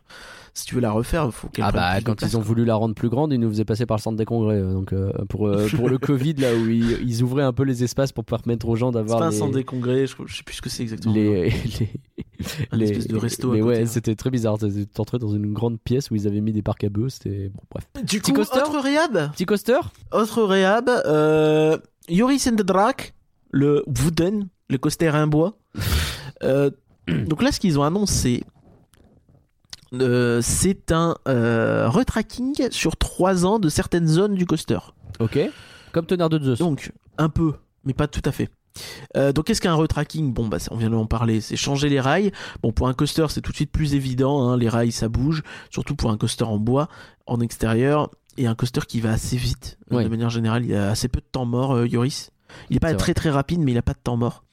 [0.54, 1.64] Si tu veux la refaire, il faut qu'elle.
[1.64, 2.46] Ah bah quand place, ils ont quoi.
[2.48, 4.56] voulu la rendre plus grande, ils nous faisaient passer par le centre des congrès.
[4.56, 7.64] euh, Donc euh, pour euh, pour le Covid là où ils, ils ouvraient un peu
[7.64, 10.36] les espaces pour permettre aux gens C'est d'avoir pas un centre des congrès, je, je
[10.36, 11.14] sais plus ce que c'est exactement.
[11.14, 11.50] les,
[11.80, 11.90] les,
[12.70, 13.86] Un les- espèce de resto Mais ouais, hein.
[13.86, 14.58] c'était très bizarre.
[14.98, 17.08] Entré dans une grande pièce où ils avaient mis des parcs à bœufs.
[17.08, 17.86] C'était bon, bref.
[18.04, 19.78] Du Petit coup, coaster autre réhab Petit coaster
[20.12, 21.76] Autre réhab, euh,
[22.08, 23.14] Yoris and the Drac,
[23.50, 25.56] le Wooden, le coaster en bois.
[26.42, 26.70] Euh,
[27.08, 28.42] donc là, ce qu'ils ont annoncé,
[29.94, 34.78] euh, c'est un euh, retracking sur 3 ans de certaines zones du coaster.
[35.20, 35.38] Ok.
[35.92, 36.58] Comme tonnerre de Zeus.
[36.58, 37.54] Donc, un peu,
[37.84, 38.48] mais pas tout à fait.
[39.16, 42.32] Euh, donc, qu'est-ce qu'un retracking Bon, bah, on vient d'en parler, c'est changer les rails.
[42.62, 45.42] Bon, pour un coaster, c'est tout de suite plus évident, hein, les rails, ça bouge,
[45.70, 46.88] surtout pour un coaster en bois,
[47.26, 49.78] en extérieur, et un coaster qui va assez vite.
[49.90, 50.04] Ouais.
[50.04, 52.30] De manière générale, il a assez peu de temps mort, euh, Yoris.
[52.70, 54.44] Il est pas très très rapide, mais il a pas de temps mort.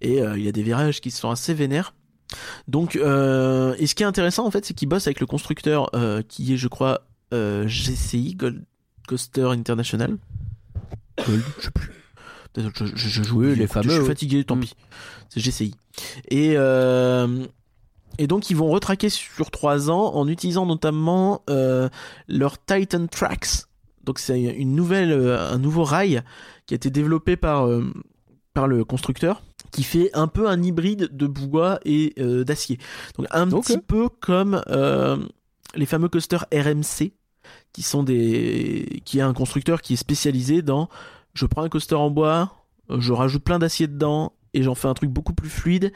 [0.00, 1.94] Et euh, il a des virages qui sont assez vénères.
[2.66, 5.90] Donc, euh, et ce qui est intéressant, en fait, c'est qu'il bosse avec le constructeur
[5.94, 7.02] euh, qui est, je crois,
[7.32, 8.64] GCI, Gold
[9.06, 10.16] Coaster International.
[11.26, 11.90] Gold, je sais plus.
[12.56, 14.60] Je, je, je joue Oui, au les fameux, Je suis fatigué, tant Mm.
[14.60, 14.74] pis.
[15.28, 15.74] C'est GCI.
[16.28, 16.54] Et,
[18.18, 21.42] et donc, ils vont retraquer sur 3 ans en utilisant notamment
[22.28, 23.64] leur Titan Tracks.
[24.04, 26.22] Donc, c'est une nouvelle, un nouveau rail
[26.68, 27.82] qui a été développé par, euh,
[28.54, 29.42] par le constructeur
[29.72, 32.78] qui fait un peu un hybride de bois et euh, d'acier.
[33.16, 35.16] Donc un petit peu comme euh,
[35.74, 37.12] les fameux coasters RMC
[37.72, 40.88] qui sont des qui est un constructeur qui est spécialisé dans
[41.34, 42.52] je prends un coaster en bois,
[42.98, 45.92] je rajoute plein d'acier dedans et j'en fais un truc beaucoup plus fluide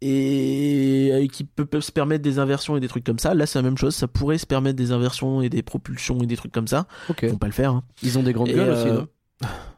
[0.00, 3.34] et et qui peut, peut se permettre des inversions et des trucs comme ça.
[3.34, 6.26] Là, c'est la même chose, ça pourrait se permettre des inversions et des propulsions et
[6.26, 6.86] des trucs comme ça.
[7.08, 7.20] Ok.
[7.22, 7.72] Ils vont pas le faire.
[7.72, 7.82] hein.
[8.02, 9.48] Ils ont des grandes Et, gueules euh, aussi, non?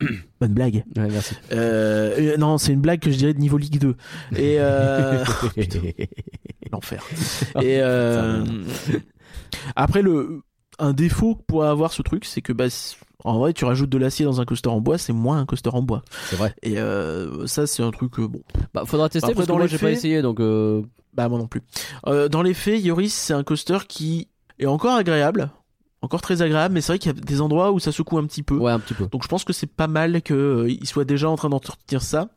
[0.40, 0.84] Bonne blague.
[0.96, 1.34] Ouais, merci.
[1.52, 3.96] Euh, euh, non, c'est une blague que je dirais de niveau Ligue 2.
[4.36, 5.24] Et euh,
[5.54, 5.80] putain,
[6.72, 7.02] l'enfer.
[7.62, 8.44] Et euh,
[9.74, 10.42] après le
[10.78, 12.66] un défaut pour avoir ce truc, c'est que bah
[13.24, 15.70] en vrai, tu rajoutes de l'acier dans un coaster en bois, c'est moins un coaster
[15.72, 16.02] en bois.
[16.28, 16.54] c'est vrai.
[16.62, 16.76] Et
[17.46, 18.42] ça, c'est un truc bon.
[18.74, 20.38] Bah, faudra tester Après, parce que dans moi j'ai pas essayé donc.
[21.14, 21.62] Bah moi non plus.
[22.04, 24.28] Dans les faits, Yoris, c'est un coaster qui
[24.58, 25.50] est encore agréable,
[26.06, 28.24] encore très agréable, mais c'est vrai qu'il y a des endroits où ça secoue un
[28.26, 28.56] petit peu.
[28.56, 29.06] Ouais, un petit peu.
[29.08, 32.28] Donc je pense que c'est pas mal qu'il soit déjà en train d'entretenir ça.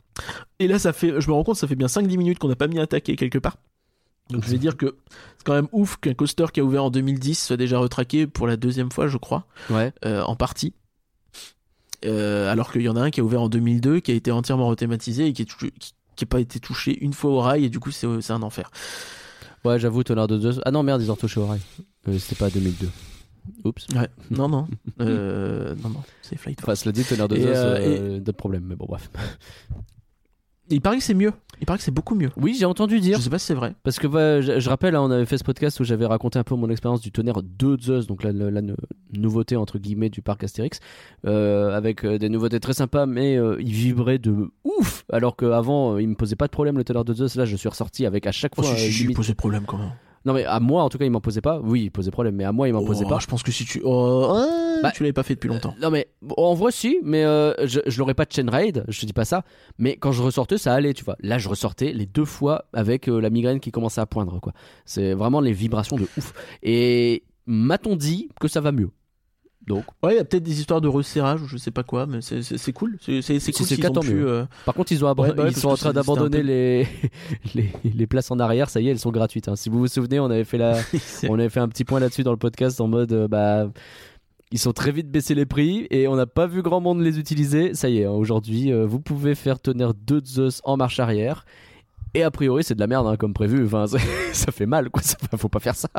[0.60, 2.56] Et là, ça fait, je me rends compte, ça fait bien 5-10 minutes qu'on n'a
[2.58, 3.56] pas mis un taquet quelque part.
[4.30, 4.98] Donc je vais dire que
[5.38, 8.46] c'est quand même ouf qu'un coaster qui a ouvert en 2010 soit déjà retraqué pour
[8.46, 9.92] la deuxième fois, je crois, Ouais.
[10.06, 10.74] euh, en partie.
[12.06, 14.32] Euh, alors qu'il y en a un qui a ouvert en 2002, qui a été
[14.32, 17.66] entièrement rethématisé et qui n'a qui, qui a pas été touché une fois au rail,
[17.66, 18.72] et du coup c'est un enfer.
[19.66, 20.62] Ouais, j'avoue, tonnerre de.
[20.64, 21.60] Ah non, merde, ils ont retouché au rail.
[22.08, 22.88] Euh, C'était pas 2002.
[23.66, 23.88] Oups.
[23.96, 24.68] Ouais, non, non,
[25.02, 26.60] euh, non, non, c'est Flight.
[26.62, 29.10] Enfin, cela dit, tonnerre de Et, Zeus, euh, euh, d'autres problèmes, mais bon, bref.
[30.72, 32.30] Il paraît que c'est mieux, il paraît que c'est beaucoup mieux.
[32.38, 33.18] Oui, j'ai entendu dire.
[33.18, 33.74] Je sais pas si c'est vrai.
[33.82, 36.38] Parce que bah, je, je rappelle, hein, on avait fait ce podcast où j'avais raconté
[36.38, 38.76] un peu mon expérience du tonnerre de Zeus, donc la, la- la nou-
[39.12, 40.80] nouveauté entre guillemets du parc Astérix,
[41.26, 45.96] euh, avec euh, des nouveautés très sympas, mais euh, il vibrait de ouf, alors qu'avant
[45.96, 47.36] euh, il me posait pas de problème le tonnerre de Zeus.
[47.36, 48.76] Là, je suis ressorti avec à chaque Oh, fois.
[48.76, 49.92] si, euh, si, il posait problème quand même.
[50.26, 51.60] Non mais à moi en tout cas il m'en posait pas.
[51.64, 53.20] Oui, il posait problème, mais à moi il m'en posait Oh, pas.
[53.20, 53.82] Je pense que si tu.
[53.84, 55.74] Oh, ouais, Bah, tu l'avais pas fait depuis longtemps.
[55.82, 59.00] Non mais en vrai si, mais euh, je, je l'aurais pas de chain raid, je
[59.02, 59.44] te dis pas ça,
[59.78, 61.16] mais quand je ressortais ça allait, tu vois.
[61.22, 64.54] Là je ressortais les deux fois avec euh, la migraine qui commençait à poindre quoi.
[64.86, 66.34] C'est vraiment les vibrations de ouf.
[66.64, 68.90] Et m'a-t-on dit que ça va mieux?
[69.70, 72.06] Donc Ouais, il y a peut-être des histoires de resserrage ou je sais pas quoi,
[72.08, 72.98] mais c'est- c'est c'est cool.
[73.00, 74.28] C'est c'est- c'est Si cool le cas, ont pu, mieux.
[74.28, 76.40] euh, par contre ils ont abo- Ouais, bah ouais, ils parce sont en train d'abandonner
[76.40, 76.88] peu- les...
[77.56, 79.48] les les places en arrière, ça y est, elles sont gratuites.
[79.48, 79.56] hein.
[79.56, 80.76] Si vous vous souvenez, on avait fait la
[81.30, 83.70] on avait fait un petit point là-dessus dans le podcast en mode euh, bah
[84.52, 87.20] ils sont très vite baissé les prix et on n'a pas vu grand monde les
[87.20, 87.76] utiliser.
[87.76, 91.46] Ça y est, hein, aujourd'hui, euh, vous pouvez faire tenir deux Zeus en marche arrière.
[92.16, 93.64] Et a priori, c'est de la merde hein, comme prévu.
[93.68, 93.86] Enfin,
[94.34, 95.04] ça fait mal, quoi.
[95.04, 95.90] Ça, faut pas faire ça.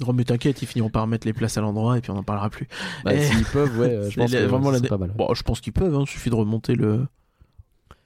[0.00, 2.22] Non, mais t'inquiète, ils finiront par mettre les places à l'endroit et puis on n'en
[2.22, 2.68] parlera plus.
[3.04, 5.12] Bah, S'ils peuvent, ouais, euh, je pense que vraiment la- pas mal.
[5.16, 7.06] Bon, je pense qu'ils peuvent, hein, suffit de remonter le.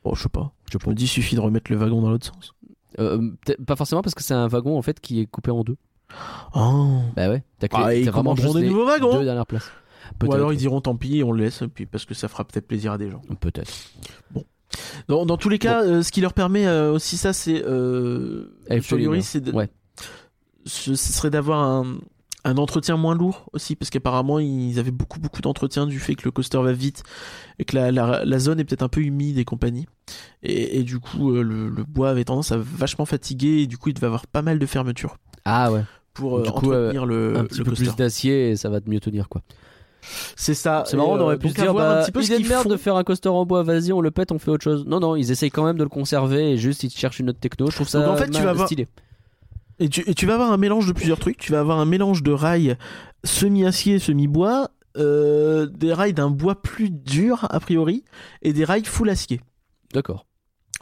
[0.05, 0.53] Bon, je sais pas.
[0.73, 2.55] Je Je me dis, suffit de remettre le wagon dans l'autre sens.
[2.99, 3.31] Euh,
[3.67, 5.77] pas forcément parce que c'est un wagon en fait qui est coupé en deux.
[6.55, 7.01] Oh.
[7.17, 7.43] Bah ouais.
[7.59, 9.13] T'as clé- Ah, ils t'as vraiment juste des les nouveaux wagons.
[9.19, 9.71] Deux dernières places.
[10.23, 12.67] Ou alors ils diront tant pis, on le laisse, puis parce que ça fera peut-être
[12.67, 13.23] plaisir à des gens.
[13.41, 13.71] Peut-être.
[15.09, 18.57] Dans, dans tous les cas, euh, ce qui leur permet euh, aussi ça, c'est euh,
[19.25, 19.69] c'est de- ouais.
[20.65, 21.97] Ce, ce serait d'avoir un,
[22.45, 26.25] un entretien moins lourd aussi, parce qu'apparemment ils avaient beaucoup beaucoup d'entretien du fait que
[26.25, 27.03] le coaster va vite
[27.59, 29.87] et que la, la, la zone est peut-être un peu humide et compagnie.
[30.43, 33.79] Et, et du coup, euh, le, le bois avait tendance à vachement fatiguer et du
[33.79, 35.83] coup il devait avoir pas mal de fermetures Ah ouais.
[36.15, 37.85] pour euh, Du coup, entretenir le, un petit le peu coaster.
[37.87, 39.43] plus d'acier et ça va mieux tenir quoi.
[40.35, 40.83] C'est ça.
[40.85, 42.65] C'est marrant, on aurait euh, pu se dire, bah, un petit peu idée de merde
[42.65, 42.69] font.
[42.71, 44.85] de faire un coaster en bois, vas-y, on le pète, on fait autre chose.
[44.85, 47.39] Non, non, ils essayent quand même de le conserver et juste ils cherchent une autre
[47.39, 47.71] techno.
[47.71, 48.89] Je trouve ça Donc, en fait, tu mal- vas voir- stylé.
[49.83, 51.39] Et tu, et tu vas avoir un mélange de plusieurs trucs.
[51.39, 52.77] Tu vas avoir un mélange de rails
[53.25, 58.05] semi-acier, semi-bois, euh, des rails d'un bois plus dur, a priori,
[58.43, 59.41] et des rails full acier.
[59.93, 60.27] D'accord.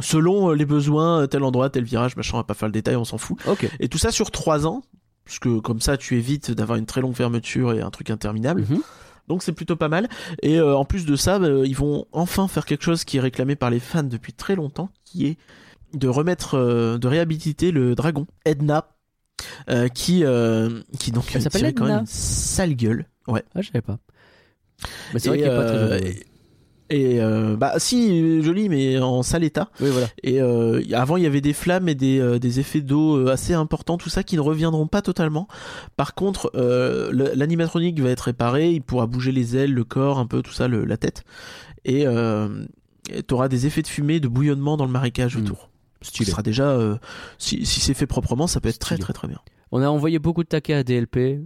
[0.01, 2.97] Selon euh, les besoins, tel endroit, tel virage, machin, on va pas faire le détail,
[2.97, 3.39] on s'en fout.
[3.47, 3.69] Ok.
[3.81, 4.83] Et tout ça sur 3 ans,
[5.25, 8.63] puisque comme ça, tu évites d'avoir une très longue fermeture et un truc interminable.
[8.69, 8.83] Mhm.
[9.29, 10.09] Donc c'est plutôt pas mal.
[10.43, 13.21] Et euh, en plus de ça, bah, ils vont enfin faire quelque chose qui est
[13.21, 15.39] réclamé par les fans depuis très longtemps, qui est
[15.95, 18.89] de remettre, euh, de réhabiliter le dragon Edna,
[19.71, 23.07] euh, qui, euh, qui donc Elle s'appelle quand même une sale gueule.
[23.27, 23.43] Ouais.
[23.55, 23.99] Ah, je savais pas.
[25.13, 26.15] Mais c'est vrai qu'il est pas très euh, joli.
[26.93, 29.71] Et euh, bah si joli mais en sale état.
[29.81, 30.09] Oui, voilà.
[30.25, 33.31] Et euh, avant il y avait des flammes et des, euh, des effets d'eau euh,
[33.31, 35.47] assez importants, tout ça qui ne reviendront pas totalement.
[35.97, 40.27] Par contre, euh, l'animatronique va être réparé, il pourra bouger les ailes, le corps, un
[40.27, 41.23] peu tout ça, le- la tête.
[41.85, 42.65] Et euh,
[43.07, 45.43] tu auras des effets de fumée, de bouillonnement dans le marécage Mm.
[45.45, 45.70] autour.
[46.03, 46.97] Ce sera déjà, euh,
[47.39, 49.05] si, si c'est fait proprement, ça peut être très Stylé.
[49.05, 49.39] très très bien.
[49.73, 51.41] On a envoyé beaucoup de taquets à DLP.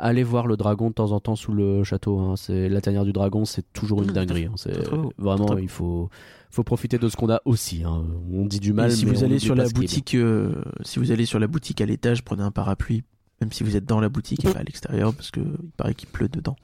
[0.00, 2.20] Allez voir le dragon de temps en temps sous le château.
[2.20, 2.34] hein.
[2.36, 4.44] C'est la tanière du dragon, c'est toujours une Mmh, dinguerie.
[4.44, 4.52] hein.
[4.56, 4.72] C'est
[5.18, 6.08] vraiment, il faut,
[6.50, 7.82] faut profiter de ce qu'on a aussi.
[7.84, 8.04] hein.
[8.32, 11.10] On dit du mal, Et si mais vous allez sur la boutique, euh, si vous
[11.10, 13.02] allez sur la boutique à l'étage, prenez un parapluie,
[13.40, 15.94] même si vous êtes dans la boutique et pas à l'extérieur, parce que il paraît
[15.94, 16.54] qu'il pleut dedans.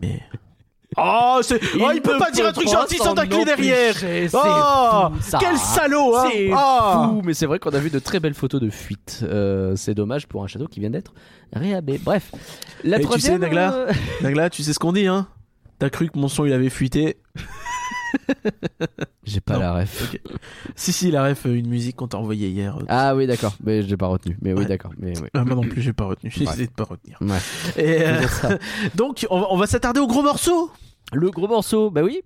[0.00, 0.20] Mais
[0.96, 3.94] oh, c'est, oh, il peut pas dire un truc gentil sans tacler derrière.
[4.34, 5.38] Oh, fou, ça.
[5.40, 7.08] quel salaud, hein C'est Ah.
[7.10, 9.20] fou, mais c'est vrai qu'on a vu de très belles photos de fuite.
[9.22, 11.12] Euh, c'est dommage pour un château qui vient d'être
[11.52, 11.98] réhabé.
[12.02, 12.30] Bref,
[12.84, 13.34] la Et tu troisième.
[13.34, 13.92] sais, Nagla euh,
[14.22, 15.26] Nagla, tu sais ce qu'on dit, hein
[15.78, 17.16] T'as cru que mon son il avait fuité?
[19.24, 19.60] J'ai pas Non.
[19.60, 20.14] la ref.
[20.74, 22.76] Si, si, la ref, euh, une musique qu'on t'a envoyée hier.
[22.78, 23.54] euh, Ah oui, d'accord.
[23.64, 24.36] Mais j'ai pas retenu.
[24.42, 24.92] Mais oui, d'accord.
[24.98, 25.28] Mais oui.
[25.34, 26.30] ah, moi non plus, j'ai pas retenu.
[26.34, 27.18] J'ai essayé de pas retenir.
[27.20, 27.38] Ouais.
[27.76, 28.20] Et, euh,
[28.94, 30.70] donc, on va, on va s'attarder au gros morceau.
[31.12, 32.22] Le gros morceau, bah oui.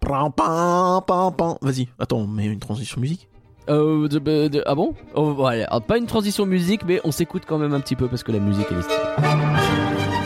[0.00, 1.56] Pam, pam, pam, pam.
[1.60, 3.28] Vas-y, attends, on met une transition musique.
[3.68, 4.94] Euh, de- de- de- ah bon?
[5.14, 8.22] Oh, alors, Pas une transition musique, mais on s'écoute quand même un petit peu parce
[8.24, 10.21] que la musique elle est stylée.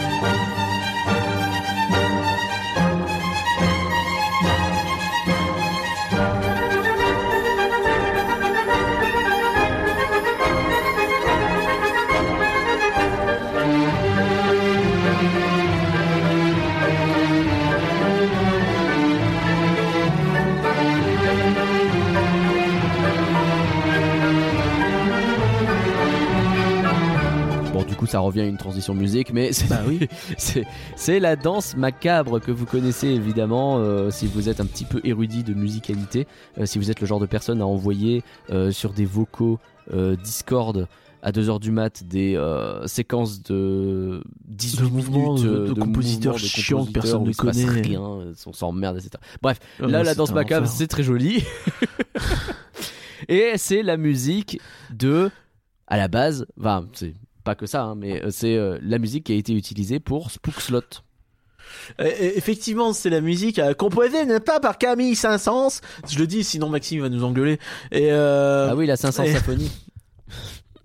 [28.06, 30.00] Coup, ça revient à une transition musique, mais c'est Bah oui.
[30.96, 35.00] c'est la danse macabre que vous connaissez évidemment euh, si vous êtes un petit peu
[35.04, 36.26] érudit de musicalité,
[36.58, 39.58] euh, si vous êtes le genre de personne à envoyer euh, sur des vocaux
[39.92, 40.88] euh, Discord
[41.22, 46.38] à 2h du mat des euh, séquences de 18 De mouvements minutes de- de compositeurs
[46.38, 47.64] chiants que personne ne connaît.
[47.64, 49.10] rien, on s'emmerde, etc.
[49.42, 50.76] Bref, Ah, Là, la danse macabre, enfer.
[50.78, 51.42] c'est très joli.
[53.28, 54.60] Et c'est la musique
[54.90, 55.30] de.
[55.88, 57.14] À la base, enfin, c'est
[57.46, 60.30] pas que ça, hein, mais euh, c'est euh, la musique qui a été utilisée pour
[60.30, 60.80] Spook Slot.
[62.00, 65.80] Euh, effectivement, c'est la musique composée, n'est pas par Camille Saint-Saëns.
[66.08, 67.58] Je le dis, sinon Maxime va nous engueuler.
[67.92, 69.70] Et, euh, Ah oui, la 500 et- symphonie.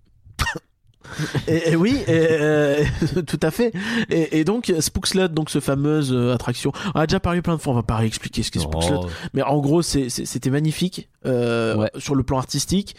[1.48, 2.84] et, et oui, et, euh,
[3.28, 3.74] tout à fait.
[4.10, 7.74] Et, donc Spookslot, donc ce fameuse euh, attraction, on a déjà parlé plein de fois,
[7.74, 9.06] on va pas réexpliquer ce qu'est Spookslot.
[9.06, 9.10] Oh.
[9.34, 11.92] Mais en gros, c'était magnifique euh, Ouais.
[11.98, 12.96] sur le plan artistique.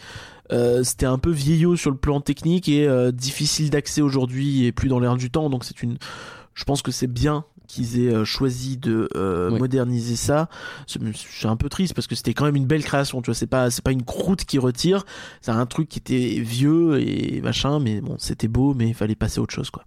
[0.53, 4.71] Euh, c'était un peu vieillot sur le plan technique et euh, difficile d'accès aujourd'hui et
[4.71, 5.49] plus dans l'air du temps.
[5.49, 5.97] Donc c'est une,
[6.53, 9.57] je pense que c'est bien qu'ils aient euh, choisi de euh, Oui.
[9.59, 10.49] moderniser ça.
[10.85, 13.21] C'est c'est un peu triste parce que c'était quand même une belle création.
[13.21, 15.05] Tu vois, c'est pas c'est pas une croûte qui retire.
[15.41, 19.15] C'est un truc qui était vieux et machin, mais bon, c'était beau, mais il fallait
[19.15, 19.85] passer à autre chose quoi.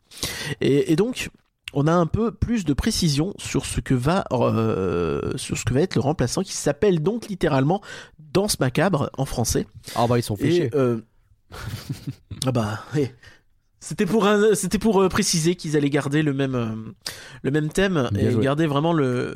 [0.60, 1.30] Et, et donc
[1.74, 5.74] on a un peu plus de précision sur ce que va euh, sur ce que
[5.74, 7.82] va être le remplaçant qui s'appelle donc littéralement
[8.36, 9.66] Danse macabre en français.
[9.94, 10.68] Ah bah ils sont fichés.
[10.74, 11.00] Euh,
[12.46, 12.80] ah bah.
[13.80, 16.66] C'était pour un, c'était pour euh, préciser qu'ils allaient garder le même euh,
[17.42, 18.44] le même thème Bien et joué.
[18.44, 19.32] garder vraiment le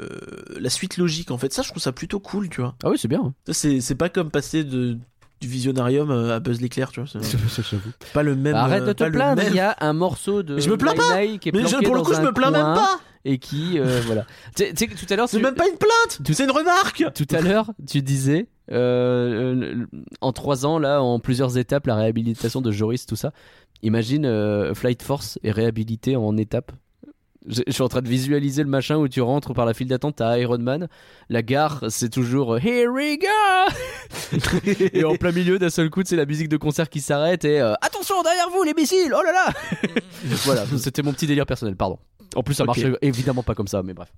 [0.59, 1.51] la suite logique en fait.
[1.55, 2.75] Ça je trouve ça plutôt cool, tu vois.
[2.85, 3.33] Ah oui, c'est bien.
[3.47, 4.99] Ça, C'est c'est pas comme passer de
[5.41, 7.09] du visionarium à Buzz l'éclair, tu vois.
[7.23, 7.65] C'est
[8.13, 10.61] pas le même Arrête euh, de te plaindre, il y a un morceau de Mais
[10.61, 11.23] je me plains pas.
[11.25, 13.01] Nine qui est Mais je- pour le coup, je me plains même pas.
[13.25, 14.27] et qui euh, voilà.
[14.57, 16.51] Tu sais- tu tout à l'heure, C'est tu- même pas une plainte, Tout- c'est une
[16.51, 17.05] remarque.
[17.15, 19.87] tout à l'heure, tu disais euh,
[20.21, 23.33] en trois ans là, en plusieurs étapes, la réhabilitation de Joris, tout ça.
[23.83, 26.73] Imagine euh, Flight Force est réhabilité en étapes.
[27.49, 29.89] Je je suis en train de visualiser le machin où tu rentres par la file
[29.89, 30.89] d'attente, t'as Iron Man.
[31.31, 34.37] La gare, c'est toujours euh, Here we go
[34.93, 37.59] Et en plein milieu, d'un seul coup, c'est la musique de concert qui s'arrête et
[37.61, 39.53] euh, Attention derrière vous, les missiles Oh là là
[40.45, 41.99] Voilà, c'était mon petit délire personnel, pardon.
[42.37, 44.13] En plus, ça marchait évidemment pas comme ça, mais bref.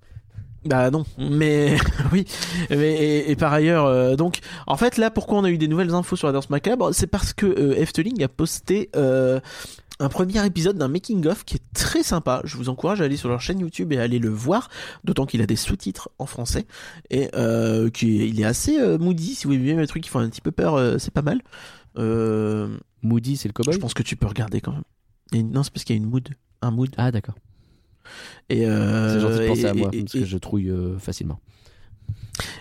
[0.65, 1.77] Bah non, mais
[2.11, 2.25] oui.
[2.69, 5.67] Mais, et, et par ailleurs, euh, donc, en fait, là, pourquoi on a eu des
[5.67, 9.39] nouvelles infos sur la danse macabre C'est parce que euh, Efteling a posté euh,
[9.99, 12.41] un premier épisode d'un making-of qui est très sympa.
[12.45, 14.69] Je vous encourage à aller sur leur chaîne YouTube et à aller le voir,
[15.03, 16.65] d'autant qu'il a des sous-titres en français
[17.09, 19.35] et euh, qui il est assez moody.
[19.35, 21.41] Si vous aimez les trucs qui font un petit peu peur, c'est pas mal.
[23.03, 25.51] Moody, c'est le je cowboy pense que tu peux regarder quand même.
[25.51, 26.29] Non, c'est parce qu'il y a une mood,
[26.61, 26.89] un mood.
[26.97, 27.35] Ah, d'accord.
[28.49, 30.97] Et euh, C'est gentil de penser et- à moi, et- parce que je trouille euh,
[30.99, 31.39] facilement.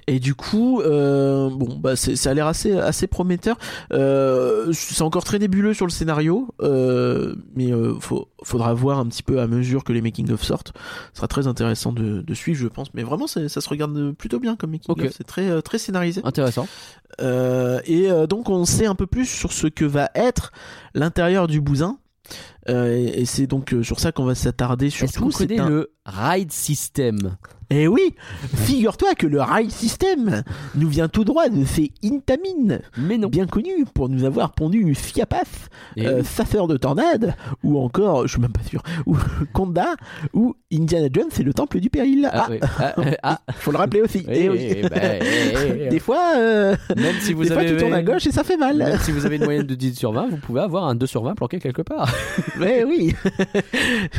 [0.06, 3.56] Et du coup, euh, bon, bah c'est- ça a l'air assez, assez prometteur.
[3.92, 7.70] Euh, c'est encore très nébuleux sur le scénario, euh, mais
[8.00, 10.72] faut, faudra voir un petit peu à mesure que les making of sortent.
[11.12, 12.92] Ce sera très intéressant de, de suivre, je pense.
[12.92, 15.04] Mais vraiment, ça se regarde plutôt bien comme making Ok.
[15.04, 15.12] of.
[15.16, 16.20] C'est très, très scénarisé.
[16.24, 16.68] Intéressant.
[17.20, 20.52] Et donc, on sait un peu plus sur ce que va être
[20.94, 21.98] l'intérieur du bousin.
[22.68, 25.24] Euh, et et c'est donc euh, sur ça qu'on va s'attarder Est-ce surtout.
[25.24, 27.36] qu'on C'est connaît un- le ride system?
[27.74, 28.14] Eh oui,
[28.54, 30.42] figure-toi que le rail system
[30.74, 33.28] nous vient tout droit de ces Intamin, Mais non.
[33.28, 36.68] bien connu pour nous avoir pondu Fiapaf, Et euh, oui.
[36.68, 39.16] De tornade, ou encore, je suis même pas sûr, ou
[39.54, 39.94] Conda,
[40.34, 42.28] ou Indiana Jones et le temple du péril.
[42.30, 42.58] Ah, Ah, oui.
[42.78, 43.40] Ah, euh, ah.
[43.54, 44.18] faut le rappeler aussi.
[44.28, 44.58] Oui, Eh oui.
[44.74, 45.20] oui, bah, eh,
[45.84, 48.44] eh, Des fois, euh, Même si vous des fois tu tournes à gauche et ça
[48.44, 48.76] fait mal.
[48.76, 51.06] Même si vous avez une moyenne de 10 sur 20, vous pouvez avoir un 2
[51.06, 52.12] sur 20 planqué quelque part.
[52.58, 53.14] Mais oui.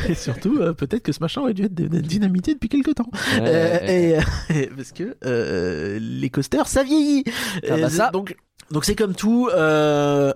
[0.08, 3.08] et surtout, euh, peut-être que ce machin aurait dû être dynamité depuis quelque temps.
[3.46, 7.24] Euh, et, euh, parce que euh, les coasters ça vieillit
[7.68, 8.10] Ah bah ça.
[8.10, 8.36] donc
[8.70, 10.32] donc c'est comme tout euh,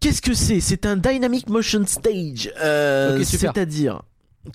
[0.00, 0.60] qu'est-ce que c'est?
[0.60, 3.52] C'est un dynamic motion stage euh, Ok, super.
[3.54, 4.02] c'est-à-dire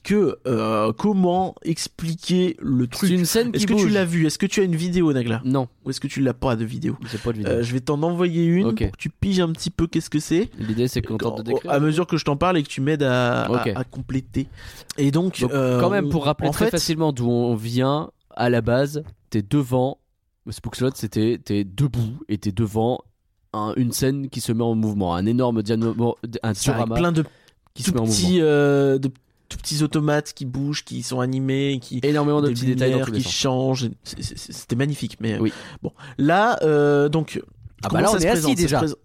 [0.03, 3.11] que euh, comment expliquer le C'est truc?
[3.11, 3.83] une scène qui est-ce que bouge.
[3.83, 5.41] tu l'as vu est-ce que tu as une vidéo Nagla?
[5.45, 6.97] Non, ou est-ce que tu l'as pas de vidéo?
[7.11, 7.51] J'ai pas de vidéo.
[7.53, 10.19] Euh, je vais t'en envoyer une pour que tu piges un petit peu qu'est-ce que
[10.19, 11.71] c'est L'idée c'est qu'on tente de décrire.
[11.71, 13.71] à mesure que je t'en parle et que tu m'aides à, à- Ok.
[13.75, 14.47] à compléter
[14.97, 18.49] et donc, Donc, euh, quand même, pour rappeler très fait, facilement d'où on vient, à
[18.49, 19.99] la base, t'es devant.
[20.49, 22.99] Spookslot, c'était t'es debout et t'es devant
[23.53, 27.11] un- une scène qui se met en mouvement, un énorme diano- un c'est diorama plein
[27.11, 27.23] de
[27.73, 28.29] qui se met en mouvement.
[28.41, 29.09] euh, de
[29.49, 33.05] tout petits automates qui bougent, qui sont animés, qui Énormément de petits détails dans lumières
[33.07, 33.33] tous les qui sens.
[33.33, 33.89] changent.
[34.03, 35.53] C'était magnifique, mais Oui.
[35.81, 35.91] bon.
[36.17, 37.41] Là, euh, donc.
[37.83, 38.51] Ah bah là, ça on se est présente?
[38.53, 38.95] Assis Ça se déjà.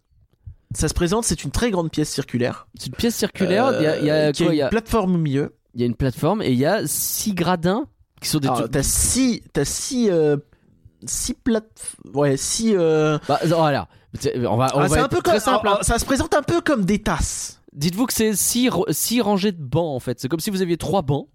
[0.73, 2.69] Ça se présente, c'est une très grande pièce circulaire.
[2.79, 3.73] C'est une pièce circulaire.
[3.81, 5.57] Il y a, il y a euh, y une a, plateforme au milieu.
[5.75, 7.87] il y a une plateforme et il y a six gradins
[8.21, 8.71] qui sont des trucs.
[8.71, 10.37] T'as six, t'as six, euh,
[11.05, 12.75] six plate, ouais, six.
[12.77, 13.89] euh, Bah, voilà.
[14.47, 15.69] On va, on ah, va un peu comme, simple.
[15.69, 15.79] hein.
[15.83, 17.60] ça se présente un peu comme des tasses.
[17.73, 20.19] Dites-vous que c'est six, ro- six rangées de bancs en fait.
[20.21, 21.29] C'est comme si vous aviez trois bancs.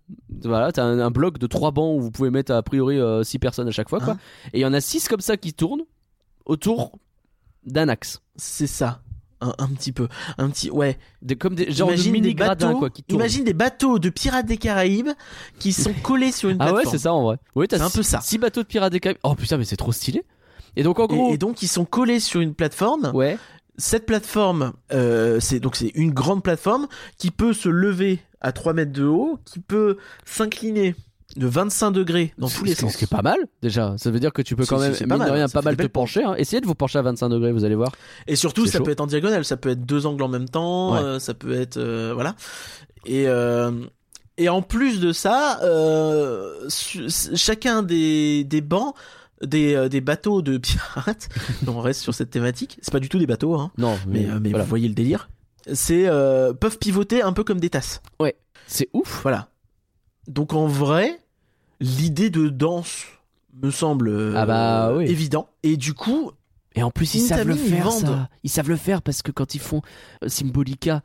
[0.44, 3.24] Voilà, t'as un, un bloc de trois bancs où vous pouvez mettre a priori euh,
[3.24, 4.16] six personnes à chaque fois, quoi.
[4.18, 4.50] Ah.
[4.54, 5.84] Et il y en a six comme ça qui tournent
[6.46, 6.92] autour
[7.66, 8.22] d'un axe.
[8.36, 9.02] C'est ça.
[9.42, 10.08] Un, un petit peu,
[10.38, 10.98] un petit, ouais.
[11.22, 13.20] Des, comme des genre de Imagine mini des gradins bateaux, quoi qui tournent.
[13.22, 15.10] imagine des bateaux de pirates des Caraïbes
[15.60, 16.86] qui sont collés sur une ah plateforme.
[16.86, 17.38] ouais, c'est ça en vrai.
[17.54, 18.22] Oui, t'as un six, peu ça.
[18.22, 19.20] six bateaux de pirates des Caraïbes.
[19.24, 20.24] Oh putain, mais c'est trop stylé.
[20.78, 23.12] Et donc en gros, Et, et donc ils sont collés sur une plateforme.
[23.14, 23.38] ouais,
[23.78, 26.88] Cette plateforme, euh, c'est donc c'est une grande plateforme
[27.18, 30.96] qui peut se lever à 3 mètres de haut, qui peut s'incliner
[31.36, 32.94] de 25 degrés dans tous les sens.
[32.94, 33.96] Ce qui est pas mal déjà.
[33.98, 35.62] Ça veut dire que tu peux quand même, pas mine de mal, rien, ça pas
[35.66, 36.24] mal te pencher.
[36.24, 36.36] hein.
[36.38, 37.92] Essayez de vous pencher à 25 degrés, vous allez voir.
[38.28, 38.84] Et surtout, ça chaud.
[38.86, 41.00] peut être en diagonale, ça peut être deux angles en même temps, Ouais.
[41.00, 42.36] euh, ça peut être euh, voilà.
[43.06, 43.72] Et euh,
[44.38, 45.60] et en plus de ça,
[47.36, 48.96] chacun des des bancs
[49.42, 51.30] des, euh, des bateaux de pirates,
[51.68, 52.78] on reste sur cette thématique.
[52.82, 54.64] C'est pas du tout des bateaux, hein, Non, mais, euh, mais voilà.
[54.64, 55.30] vous voyez le délire.
[55.74, 58.02] C'est euh, peuvent pivoter un peu comme des tasses.
[58.68, 59.22] c'est ouf.
[59.24, 59.50] Voilà.
[60.28, 61.20] Donc en vrai,
[61.80, 63.06] l'idée de danse
[63.62, 65.06] me semble euh, Ah bah oui.
[65.06, 65.50] évident.
[65.64, 66.32] Et du coup,
[66.76, 68.30] Et en plus, ils savent le faire, ça.
[68.44, 69.82] Ils savent le faire parce que quand ils font
[70.28, 71.02] Symbolica,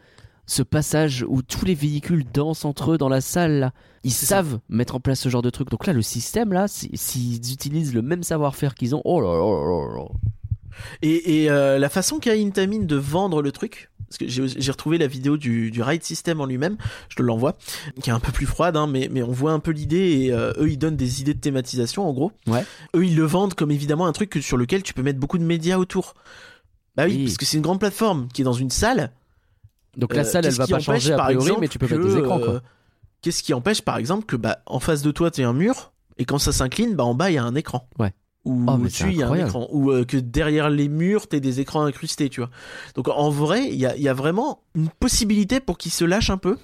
[0.53, 3.73] ce passage où tous les véhicules dansent entre eux dans la salle, là,
[4.03, 4.37] ils C'est ça.
[4.39, 5.71] savent mettre en place ce genre de truc.
[5.71, 9.29] Donc là, le système, là, si- s'ils utilisent le même savoir-faire qu'ils ont, oh là
[9.29, 10.09] là là là là.
[11.03, 14.99] Et, et, euh, la façon qu'a Intamin de vendre le truc, parce que j'ai retrouvé
[14.99, 16.77] la vidéo du, du ride system en lui-même,
[17.11, 17.57] je te l'envoie,
[18.03, 20.33] qui est un peu plus froide, hein, mais, mais on voit un peu l'idée et
[20.33, 22.33] euh, eux ils donnent des idées de thématisation en gros.
[22.49, 22.65] Ouais.
[22.97, 25.45] Eux ils le vendent comme évidemment un truc sur lequel tu peux mettre beaucoup de
[25.45, 26.15] médias autour.
[26.97, 27.25] Bah oui, Oui.
[27.27, 29.13] parce que c'est une grande plateforme qui est dans une salle.
[29.97, 31.87] Donc la Euh, salle, elle va pas empêche, changer a priori, exemple, mais tu peux
[31.87, 32.61] mettre des écrans, euh, quoi.
[33.23, 36.25] Qu'est-ce qui empêche, par exemple, que bah, en face de toi, tu un mur, et
[36.25, 37.89] quand ça s'incline, bah, en bas, il y a un écran.
[37.99, 38.13] Ouais.
[38.47, 39.69] Ou Oh, il y a un écran.
[39.71, 42.49] Ou euh, que derrière les murs, t'aies des écrans incrustés, tu vois.
[42.95, 46.31] Donc en vrai, il y a, y a vraiment une possibilité pour qu'ils se lâchent
[46.31, 46.57] un peu.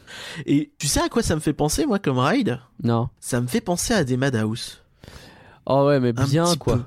[0.46, 2.60] Et tu sais à quoi ça me fait penser, moi, comme ride?
[2.82, 3.10] Non.
[3.20, 4.82] Ça me fait penser à des Madhouse.
[5.66, 6.86] Oh ouais, mais bien quoi.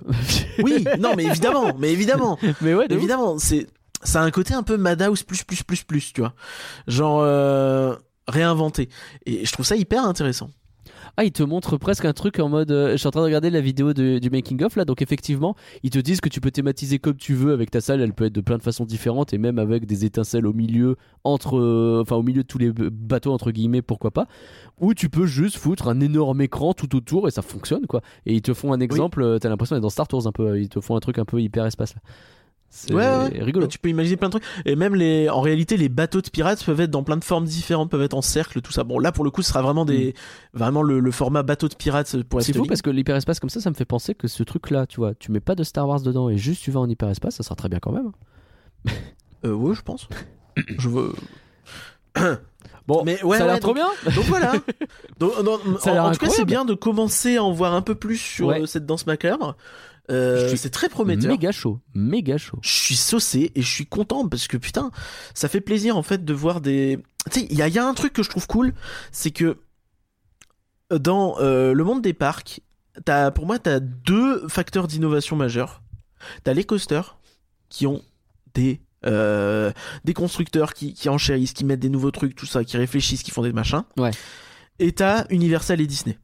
[0.63, 2.39] Oui, non, mais évidemment, mais évidemment.
[2.61, 2.87] mais ouais.
[2.89, 3.67] Évidemment, c'est
[4.03, 6.33] ça a un côté un peu Madhouse plus plus plus plus, tu vois.
[6.87, 7.95] Genre euh,
[8.27, 8.89] réinventé.
[9.25, 10.49] Et je trouve ça hyper intéressant.
[11.17, 12.71] Ah, ils te montrent presque un truc en mode.
[12.71, 15.01] euh, je suis en train de regarder la vidéo de- du making of là, donc
[15.01, 17.99] effectivement, ils te disent que tu peux thématiser comme tu veux avec ta salle.
[18.01, 20.95] Elle peut être de plein de façons différentes et même avec des étincelles au milieu,
[21.23, 24.27] entre, euh, enfin au milieu de tous les bateaux entre guillemets, pourquoi pas.
[24.79, 28.01] Ou tu peux juste foutre un énorme écran tout autour et ça fonctionne quoi.
[28.25, 29.39] Et ils te font un exemple.
[29.41, 30.59] T'as l'impression d'être dans Star Tours un peu.
[30.61, 32.01] Ils te font un truc un peu hyper espace là.
[32.71, 33.41] C'est Ouais, ouais.
[33.43, 33.65] rigolo.
[33.67, 34.43] Tu peux imaginer plein de trucs.
[34.65, 37.45] Et même les, en réalité, les bateaux de pirates peuvent être dans plein de formes
[37.45, 38.83] différentes, peuvent être en cercle, tout ça.
[38.83, 40.13] Bon, là pour le coup, ce sera vraiment des,
[40.53, 42.41] vraiment le, le format bateau de pirates pour.
[42.41, 44.97] C'est fou parce que l'hyperespace comme ça, ça me fait penser que ce truc-là, tu
[44.97, 47.43] vois, tu mets pas de Star Wars dedans et juste tu vas en hyperespace, ça
[47.43, 48.11] sera très bien quand même.
[49.45, 50.09] Euh, ouais, je pense.
[50.77, 51.13] je veux.
[52.87, 53.87] Bon, Mais ouais, ça a l'air ouais, trop bien.
[54.15, 54.51] Donc voilà.
[55.19, 58.17] Donc, non, en, tout cas, c'est bien de commencer à en voir un peu plus
[58.17, 58.61] sur Ouais.
[58.63, 59.55] euh, cette danse macabre.
[60.09, 61.29] Euh, c'est très prometteur.
[61.31, 62.59] Méga chaud, méga chaud.
[62.61, 64.91] Je suis saucé et je suis content parce que putain,
[65.33, 66.99] ça fait plaisir en fait de voir des.
[67.31, 68.73] Tu sais, il y a, il y a un truc que je trouve cool,
[69.11, 69.57] c'est que
[70.89, 72.61] dans euh, le monde des parcs,
[73.07, 75.83] as, pour moi, t'as deux facteurs d'innovation majeurs.
[76.43, 77.17] T'as les coasters
[77.69, 78.01] qui ont
[78.53, 79.71] des euh,
[80.03, 83.31] des constructeurs qui, qui enchérissent, qui mettent des nouveaux trucs, tout ça, qui réfléchissent, qui
[83.31, 83.83] font des machins.
[83.97, 84.11] Ouais.
[84.79, 86.17] Et t'as Universal et Disney.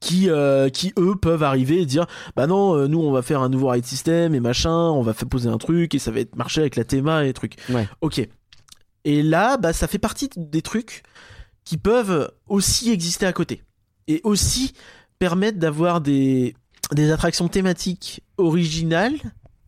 [0.00, 3.42] Qui, euh, qui eux peuvent arriver et dire bah non euh, nous on va faire
[3.42, 6.20] un nouveau ride system et machin on va faire poser un truc et ça va
[6.20, 7.86] être marché avec la théma et trucs Ouais.
[8.00, 8.26] ok
[9.04, 11.02] et là bah ça fait partie des trucs
[11.64, 13.62] qui peuvent aussi exister à côté
[14.08, 14.72] et aussi
[15.18, 16.54] permettre d'avoir des
[16.92, 19.16] des attractions thématiques originales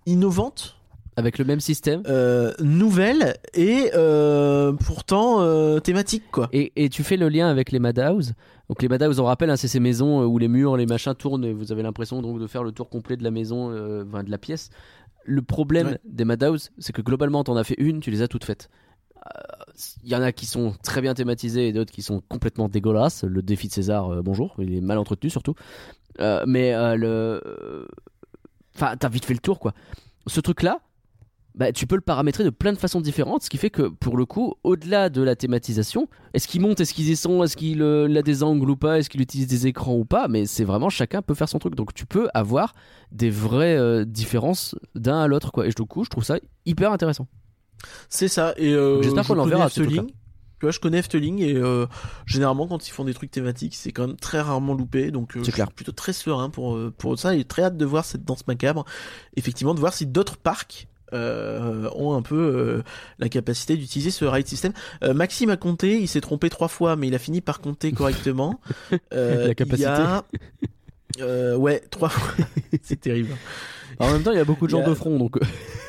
[0.06, 0.76] innovantes
[1.16, 2.02] Avec le même système.
[2.06, 7.70] euh, nouvelles et euh, pourtant euh, thématiques quoi Et, et tu fais le lien avec
[7.70, 8.32] les Madhouse.
[8.68, 11.44] Donc les Madhouse, on rappelle, hein, c'est ces maisons où les murs, les machins tournent
[11.44, 13.66] et vous avez l'impression donc de faire le tour complet de la maison,
[14.06, 14.70] enfin, de la pièce.
[15.24, 15.98] Le problème Ouais.
[16.04, 18.70] des Madhouse, c'est que globalement, t'en as fait une, tu les as toutes faites.
[20.02, 23.22] Il y en a qui sont très bien thématisées et d'autres qui sont complètement dégueulasses.
[23.24, 25.54] Le défi de César, bonjour, il est mal entretenu surtout.
[26.18, 27.86] Mais le.
[28.74, 29.74] Enfin, t'as vite fait le tour quoi.
[30.26, 30.80] Ce truc-là,
[31.54, 34.16] bah, tu peux le paramétrer de plein de façons différentes, ce qui fait que pour
[34.16, 38.14] le coup, au-delà de la thématisation, est-ce qu'il monte, est-ce qu'il descend, est-ce qu'il euh,
[38.16, 40.88] a des angles ou pas, est-ce qu'il utilise des écrans ou pas, mais c'est vraiment
[40.88, 41.74] chacun peut faire son truc.
[41.74, 42.74] Donc tu peux avoir
[43.10, 45.66] des vraies euh, différences d'un à l'autre quoi.
[45.66, 47.26] Et du coup, je trouve ça hyper intéressant.
[48.08, 51.40] c'est ça et euh, J'espère je qu'on en connais verra, tu vois je connais Efteling
[51.40, 51.86] et euh,
[52.24, 55.40] généralement quand ils font des trucs thématiques c'est quand même très rarement loupé donc euh,
[55.42, 55.66] C'est je clair.
[55.66, 58.84] suis plutôt très serein pour pour ça et très hâte de voir cette danse macabre
[59.36, 62.82] effectivement de voir si d'autres parcs euh, ont un peu euh,
[63.18, 64.72] la capacité d'utiliser ce ride system.
[65.02, 67.92] Euh, Maxime a compté, il s'est trompé trois fois, mais il a fini par compter
[67.92, 68.60] correctement.
[69.12, 69.88] Euh, La capacité.
[71.16, 71.58] Il y a...
[71.58, 72.44] ouais, trois fois.
[72.82, 73.30] c'est terrible.
[73.98, 75.38] Alors, en même temps, il y a beaucoup de gens a- de front, donc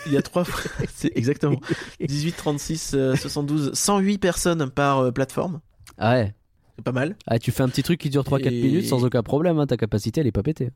[0.05, 0.69] Il y a trois fois.
[0.93, 1.59] c'est exactement.
[2.01, 5.61] 18, 36, euh, 72, 108 personnes par plateforme.
[5.97, 6.33] ah ouais.
[6.75, 7.15] C'est pas mal.
[7.27, 9.67] Ah, tu fais un petit truc qui dure 3-4 Et- minutes sans aucun problème, hein,
[9.67, 10.71] ta capacité elle est pas pétée.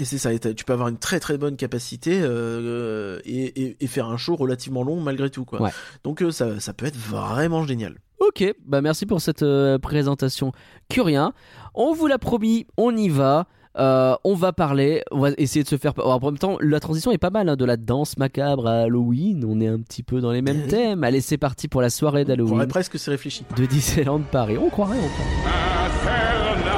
[0.00, 0.32] Et c'est ça.
[0.32, 4.16] et tu peux avoir une très très bonne capacité euh, et, et- et faire un
[4.16, 5.44] show relativement long malgré tout.
[5.44, 5.60] Quoi.
[5.60, 5.70] Ouais.
[6.04, 7.96] Donc euh, ça, ça peut être vraiment génial.
[8.20, 10.52] Ok, bah merci pour cette euh, présentation
[10.88, 11.32] Curien.
[11.74, 13.46] On vous l'a promis, on y va.
[13.78, 15.92] Euh, on va parler, on va essayer de se faire.
[16.04, 19.44] En même temps, la transition est pas mal hein, de la danse macabre à Halloween.
[19.46, 21.04] On est un petit peu dans les mêmes thèmes.
[21.04, 23.44] Allez, c'est parti pour la soirée On pourrait d'Halloween presque que c'est réfléchi.
[23.56, 24.58] de Disneyland Paris.
[24.58, 26.77] On croirait, on croirait.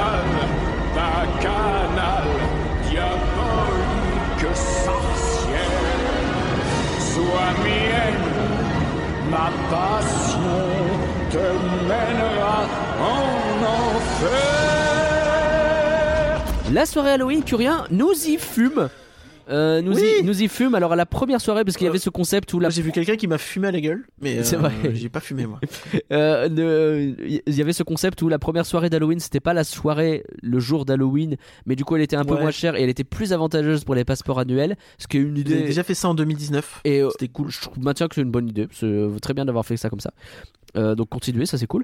[9.41, 10.67] Ma passion
[11.31, 11.45] te
[11.87, 12.59] mènera
[12.99, 14.31] en enfer.
[16.71, 18.89] La soirée Halloween, Curien, nous y fume.
[19.51, 20.03] Euh, nous, Oui.
[20.21, 20.75] y, nous y fume.
[20.75, 22.81] Alors à la première soirée, parce qu'il y Euh, avait ce concept où la j'ai
[22.81, 24.71] vu quelqu'un qui m'a fumé à la gueule, mais C'est euh, vrai.
[24.93, 25.59] j'ai pas fumé moi.
[26.11, 27.13] Euh,
[27.47, 30.59] il y avait ce concept où la première soirée d'Halloween, c'était pas la soirée le
[30.59, 32.41] jour d'Halloween, mais du coup elle était un peu Ouais.
[32.41, 35.35] moins chère et elle était plus avantageuse pour les passeports annuels, ce qui est une
[35.35, 35.61] J'ai idée.
[35.63, 36.81] déjà fait ça en 2019.
[36.85, 37.49] Et euh, C'était cool.
[37.49, 38.67] je trouve- maintiens que c'est une bonne idée.
[38.71, 40.11] C'est euh, très bien d'avoir fait ça comme ça.
[40.77, 41.83] Euh, donc continuez, ça c'est cool.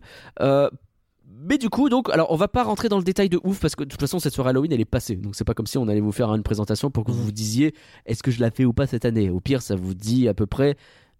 [1.39, 3.75] Mais du coup, donc, alors on va pas rentrer dans le détail de ouf parce
[3.75, 5.15] que de toute façon cette soirée Halloween elle est passée.
[5.15, 7.25] Donc c'est pas comme si on allait vous faire une présentation pour que vous Mhm.
[7.25, 7.73] vous disiez
[8.05, 9.29] est-ce que je la fais ou pas cette année?
[9.29, 10.75] Au pire, ça vous dit à peu près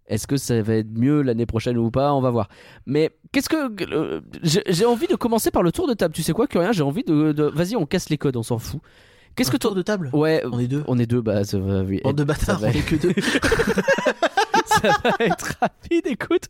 [0.06, 2.14] Est-ce que ça va être mieux l'année prochaine ou pas?
[2.14, 2.48] On va voir.
[2.86, 3.70] Mais qu'est-ce que.
[3.92, 6.14] euh, j'ai envie de commencer par le tour de table.
[6.14, 6.72] Tu sais quoi, Curien?
[6.72, 7.32] J'ai envie de.
[7.32, 8.80] de- Vas-y, on casse les codes, on s'en fout.
[9.36, 10.08] Qu'est-ce que tour de table?
[10.14, 10.82] Ouais, On est deux.
[10.88, 12.00] on est deux, bah ça va, oui.
[12.02, 13.12] Bande de bâtards, on est que deux.
[14.82, 16.44] ça va être rapide, écoute.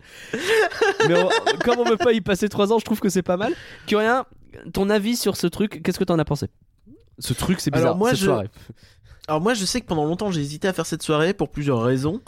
[1.08, 3.36] Mais on- comme on veut pas y passer trois ans, je trouve que c'est pas
[3.36, 3.52] mal.
[3.86, 4.24] Curien,
[4.72, 6.48] ton avis sur ce truc, qu'est-ce que t'en as pensé?
[7.18, 7.86] Ce truc, c'est bizarre.
[7.88, 8.48] Alors, moi, cette je- soirée.
[9.26, 11.82] Alors moi je sais que pendant longtemps j'ai hésité à faire cette soirée pour plusieurs
[11.82, 12.22] raisons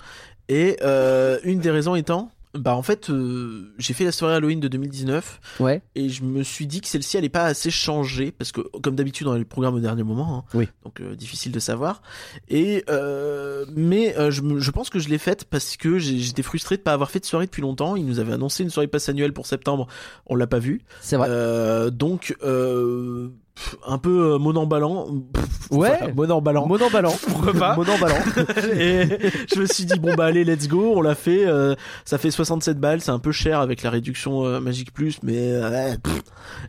[0.50, 4.58] et euh, une des raisons étant bah en fait euh, j'ai fait la soirée Halloween
[4.58, 5.82] de 2019 Ouais.
[5.94, 8.96] et je me suis dit que celle-ci elle est pas assez changée parce que comme
[8.96, 10.68] d'habitude dans les programmes au dernier moment hein, Oui.
[10.84, 12.02] donc euh, difficile de savoir
[12.48, 16.76] et euh, mais euh, je, je pense que je l'ai faite parce que j'étais frustré
[16.76, 19.08] de pas avoir fait de soirée depuis longtemps ils nous avaient annoncé une soirée passe
[19.08, 19.86] annuelle pour septembre
[20.26, 21.28] on l'a pas vue C'est vrai.
[21.30, 26.12] Euh, donc euh, pff, un peu euh, monamballant Pff, Ouais.
[26.14, 27.12] monamballant Mon emballant.
[27.28, 28.16] Pourquoi pas Mon emballant.
[28.76, 29.06] et
[29.54, 31.74] je me suis dit bon bah allez let's go on l'a fait euh,
[32.04, 35.36] ça fait 67 balles c'est un peu cher avec la réduction euh, Magic Plus mais
[35.38, 36.22] euh, pff.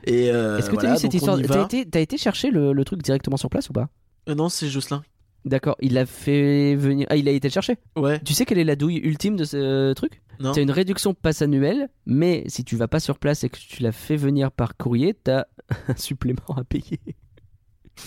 [0.06, 2.74] et euh, Est-ce que t'as voilà, eu cette histoire T'as été, t'as été chercher le,
[2.74, 3.88] le truc directement sur place ou pas?
[4.28, 5.02] Non c'est Jocelyn
[5.44, 7.08] D'accord, il a fait venir.
[7.10, 7.78] Ah, il a été le chercher?
[7.98, 10.22] ouais Tu sais quelle est la douille ultime de ce truc?
[10.42, 13.58] Non T'as une réduction passe annuelle, mais si tu vas pas sur place et que
[13.58, 15.46] tu l'as fait venir par courrier, t'as
[15.88, 17.00] un supplément à payer.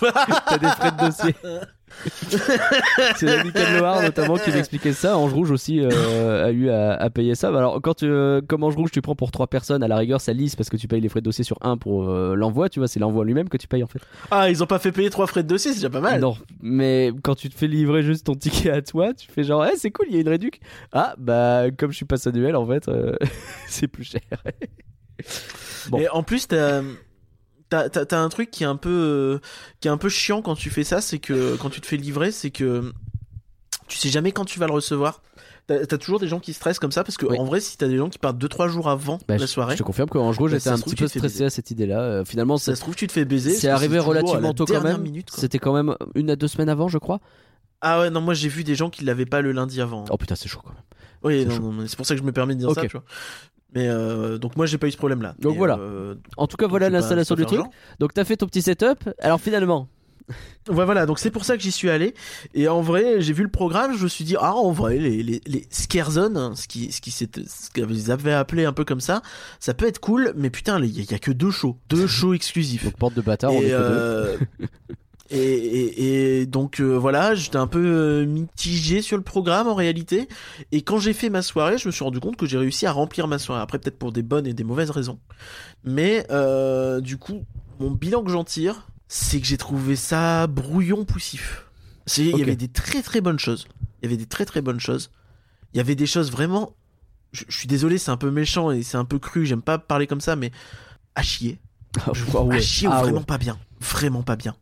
[0.46, 1.34] t'as des frais de dossier.
[3.16, 5.16] C'est l'ami Loire notamment qui m'expliquait ça.
[5.16, 7.48] Ange Rouge aussi euh, a eu à, à payer ça.
[7.48, 10.20] Alors quand tu, euh, comme Ange Rouge tu prends pour trois personnes, à la rigueur
[10.20, 12.68] ça lisse parce que tu payes les frais de dossier sur un pour euh, l'envoi.
[12.68, 14.00] Tu vois, c'est l'envoi lui-même que tu payes en fait.
[14.30, 16.36] ah ils ont pas fait payer trois frais de dossier c'est déjà pas mal Non,
[16.60, 19.76] mais quand tu te fais livrer juste ton ticket à toi, tu fais genre, eh,
[19.76, 20.60] c'est cool, il y a une réduc.
[20.92, 22.90] Ah, bah, comme je suis pas annuel, en fait,
[23.68, 24.20] c'est plus cher.
[25.90, 25.98] Bon.
[25.98, 26.82] et en plus t'as
[27.90, 29.38] T'as, un truc qui est un peu euh,
[29.80, 31.96] qui est un peu chiant quand tu fais ça, c'est que quand tu te fais
[31.96, 32.92] livrer, c'est que
[33.88, 35.22] tu sais jamais quand tu vas le recevoir.
[35.66, 37.38] T'as, toujours des gens qui stressent comme ça parce que Oui.
[37.38, 39.78] en vrai, si t'as des gens qui partent 2-3 jours avant Bah, la soirée, je
[39.78, 42.00] te confirme qu'en Rouge, Bah, j'étais un petit peu stressé à cette idée-là.
[42.02, 43.54] Euh, finalement, ça se trouve tu te fais baiser.
[43.54, 45.02] c'est arrivé relativement tôt quand même.
[45.34, 47.20] C'était quand même une à deux semaines avant, je crois.
[47.80, 50.04] Ah ouais, non, moi j'ai vu des gens qui l'avaient pas le lundi avant.
[50.10, 50.82] Oh putain, c'est chaud quand même.
[51.22, 51.62] oui, c'est non, chaud.
[51.62, 52.88] non, mais c'est pour ça que je me permets de dire ça, Ok.
[52.88, 53.04] tu vois.
[53.74, 55.34] Mais euh, donc moi j'ai pas eu ce problème là.
[55.38, 55.78] Donc voilà.
[56.36, 57.60] En tout cas, voilà l'installation du truc.
[57.98, 59.08] Donc, t'as fait ton petit setup.
[59.18, 59.88] Alors, finalement,
[60.70, 62.14] Ouais, voilà, donc c'est pour ça que j'y suis allé.
[62.54, 65.22] Et en vrai, j'ai vu le programme, je me suis dit, ah, en vrai, les,
[65.22, 68.72] les, les scare zones, hein, ce qui, ce qui s'était- ce qu'ils avaient appelé un
[68.72, 69.20] peu comme ça,
[69.60, 71.76] ça peut être cool, mais putain, il y, a- il y a que deux shows.
[71.90, 72.84] Deux shows exclusifs.
[72.84, 74.66] donc, porte de bâtard, on est que deux.
[75.30, 79.74] et, et, et donc euh, voilà, j'étais un peu euh, mitigé sur le programme en
[79.74, 80.28] réalité.
[80.72, 82.92] Et quand j'ai fait ma soirée, je me suis rendu compte que j'ai réussi à
[82.92, 83.62] remplir ma soirée.
[83.62, 85.18] Après, peut-être pour des bonnes et des mauvaises raisons.
[85.82, 87.44] Mais euh, du coup,
[87.80, 91.66] mon bilan que j'en tire, c'est que j'ai trouvé ça brouillon poussif.
[92.18, 93.66] Il y avait des très très bonnes choses.
[94.02, 95.10] Il y avait des très très bonnes choses.
[95.72, 96.76] Il y avait des choses vraiment.
[97.32, 99.46] Je, je suis désolé, c'est un peu méchant et c'est un peu cru.
[99.46, 100.52] J'aime pas parler comme ça, mais
[101.14, 101.58] à chier.
[102.12, 102.56] Je Ah ouais.
[102.56, 103.24] à chier ou Ah vraiment ouais.
[103.24, 103.58] pas bien.
[103.80, 104.54] Vraiment pas bien.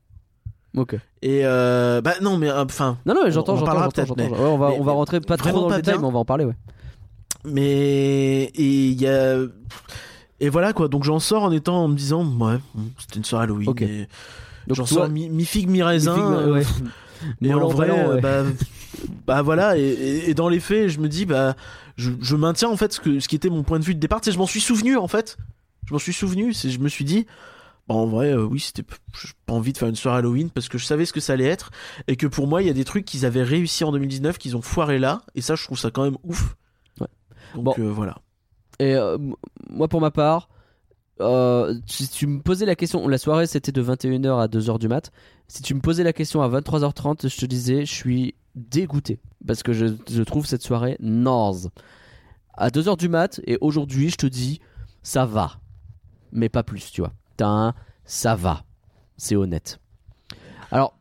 [0.76, 0.94] Ok.
[1.22, 3.72] Et euh, bah non, mais euh, enfin, Non, non, mais On- j'entends, on en j'entends,
[3.74, 4.22] j'entends, peut-être, j'entends.
[4.22, 6.10] mais- Ouais, on va, mais- on va rentrer pas trop dans le détail, mais on
[6.12, 6.54] va en parler, ouais.
[7.44, 9.36] mais et il y a
[10.40, 10.88] et voilà quoi.
[10.88, 12.58] Donc j'en sors en étant en me disant ouais,
[12.98, 13.68] c'était une soirée Halloween.
[13.68, 13.82] Ok.
[13.82, 14.08] et
[14.66, 16.16] Donc, j'en toi, sors mi, mi figue mi raisin.
[17.40, 18.20] Et en vrai, euh, ouais.
[18.20, 18.42] bah,
[19.28, 21.54] bah voilà, et, et- et dans les faits, je me dis, bah,
[21.96, 24.00] je, je maintiens en fait ce, que, ce qui était mon point de vue de
[24.00, 24.20] départ.
[24.20, 25.36] Tu sais, je m'en suis souvenu en fait.
[25.86, 26.52] Je m'en suis souvenu.
[26.52, 27.26] C'est, je me suis dit,
[27.94, 28.82] en vrai, euh, oui, c'était,
[29.46, 31.46] pas envie de faire une soirée Halloween parce que je savais ce que ça allait
[31.46, 31.70] être
[32.08, 34.56] et que pour moi, il y a des trucs qu'ils avaient réussi en 2019 qu'ils
[34.56, 35.22] ont foiré là.
[35.34, 36.56] Et ça, je trouve ça quand même ouf.
[37.00, 37.08] Ouais.
[37.54, 37.74] Donc Bon.
[37.78, 38.18] euh, voilà.
[38.78, 39.18] Et euh,
[39.68, 40.48] moi, pour ma part,
[41.86, 45.12] si tu me posais la question, la soirée c'était de 21h à 2h du mat.
[45.46, 49.20] Si tu me posais la question à 23h30, je te disais, je suis dégoûté.
[49.46, 51.70] Parce que je, je trouve cette soirée naze.
[52.54, 54.60] À 2h du mat, et aujourd'hui, je te dis,
[55.02, 55.60] ça va.
[56.32, 57.12] Mais pas plus, tu vois.
[57.48, 57.74] Un
[58.04, 58.64] ça va.
[59.16, 59.78] C'est honnête.
[60.70, 60.94] Alors,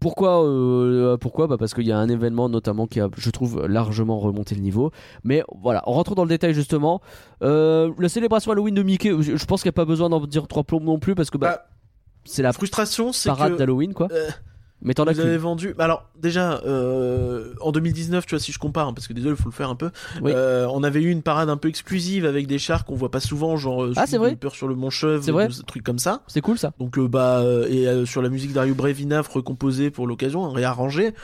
[0.00, 1.46] pourquoi euh, Pourquoi?
[1.46, 4.60] Bah Parce qu'il y a un événement notamment qui a, je trouve, largement remonté le
[4.60, 4.90] niveau.
[5.24, 7.00] Mais voilà, en rentrant dans le détail justement,
[7.42, 10.46] euh, la célébration Halloween de Mickey, je, pense qu'il n'y a pas besoin d'en dire
[10.48, 11.76] trois plombs non plus parce que bah, Bah,
[12.24, 14.08] c'est la frustration, c'est parade d'Halloween quoi.
[14.10, 14.28] euh,
[14.82, 15.74] Mais t'en as vous avez vendu.
[15.76, 19.34] bah Alors déjà, euh, en 2019, tu vois, si je compare, hein, parce que désolé,
[19.36, 19.90] il faut le faire un peu.
[20.22, 20.32] Oui.
[20.34, 23.20] euh, on avait eu une parade un peu exclusive avec des chars qu'on voit pas
[23.20, 26.22] souvent, genre euh, Ah, c'est vrai Peur sur le Mont Chevre, des trucs comme ça.
[26.26, 26.72] C'est cool ça.
[26.78, 31.14] Donc euh, bah et sur la musique d'Ario Brevinaf recomposée pour l'occasion, réarrangée.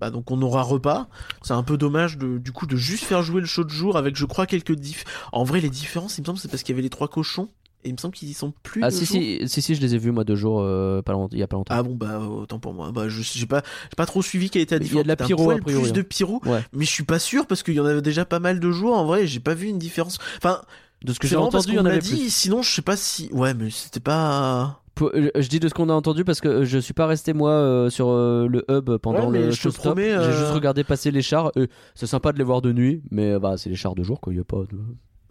[0.00, 1.06] Bah donc on aura repas.
[1.42, 3.96] C'est un peu dommage de du coup de juste faire jouer le show de jour
[3.96, 5.04] avec je crois quelques diff.
[5.30, 7.48] En vrai les différences, il me semble c'est parce qu'il y avait les trois cochons
[7.84, 8.82] et il me semble qu'ils y sont plus.
[8.84, 9.16] Ah si, jours.
[9.16, 11.42] si si si je les ai vus moi deux jours euh, pas longtemps, il y
[11.42, 11.74] a pas longtemps.
[11.76, 12.92] Ah bon bah autant pour moi.
[12.92, 15.08] Bah je j'ai pas j'ai pas trop suivi quelle était la il y a de
[15.08, 15.92] la pyro, a priori, plus hein.
[15.92, 16.62] de pyro, Ouais.
[16.72, 18.94] mais je suis pas sûr parce qu'il y en avait déjà pas mal de jours
[18.96, 19.26] en vrai.
[19.26, 20.18] J'ai pas vu une différence.
[20.38, 20.60] Enfin,
[21.04, 22.14] De ce que j'ai entendu, il y en avait plus.
[22.14, 22.30] dit.
[22.30, 23.28] Sinon, je sais pas si.
[23.32, 24.78] Ouais, mais c'était pas.
[25.00, 27.32] Euh, Je dis de ce qu'on a entendu parce que euh, je suis pas resté
[27.32, 29.82] moi euh, sur euh, le hub pendant Ouais, le je te showstop.
[29.94, 31.50] promets, J'ai euh, juste regardé passer les chars.
[31.56, 34.02] Euh, c'est sympa de les voir de nuit, mais euh, bah c'est les chars de
[34.04, 34.32] jour quoi.
[34.32, 34.78] Il y a pas de.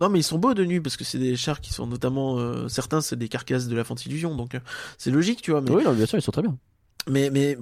[0.01, 2.37] Non, mais ils sont beaux de nuit parce que c'est des chars qui sont notamment
[2.39, 4.59] euh, certains, c'est des carcasses de la Fantillusion, donc euh,
[4.97, 5.61] c'est logique, tu vois.
[5.61, 6.57] Mais Oui non bien sûr ils sont très bien.
[7.09, 7.57] mais mais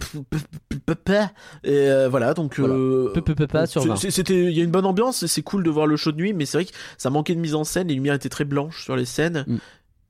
[1.64, 2.74] et euh, voilà donc Voilà.
[3.14, 3.96] Peu, peu, peu, pas sur c'est- 20.
[3.98, 6.18] c'est- c'était il y a une bonne ambiance c'est cool de voir le show de
[6.18, 8.46] nuit mais c'est vrai que ça manquait de mise en scène les lumières étaient très
[8.46, 9.58] blanches sur les scènes Mm.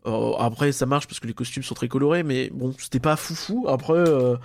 [0.08, 3.18] Euh, après ça marche parce que les costumes sont très colorés mais bon c'était pas
[3.18, 4.38] foufou après euh,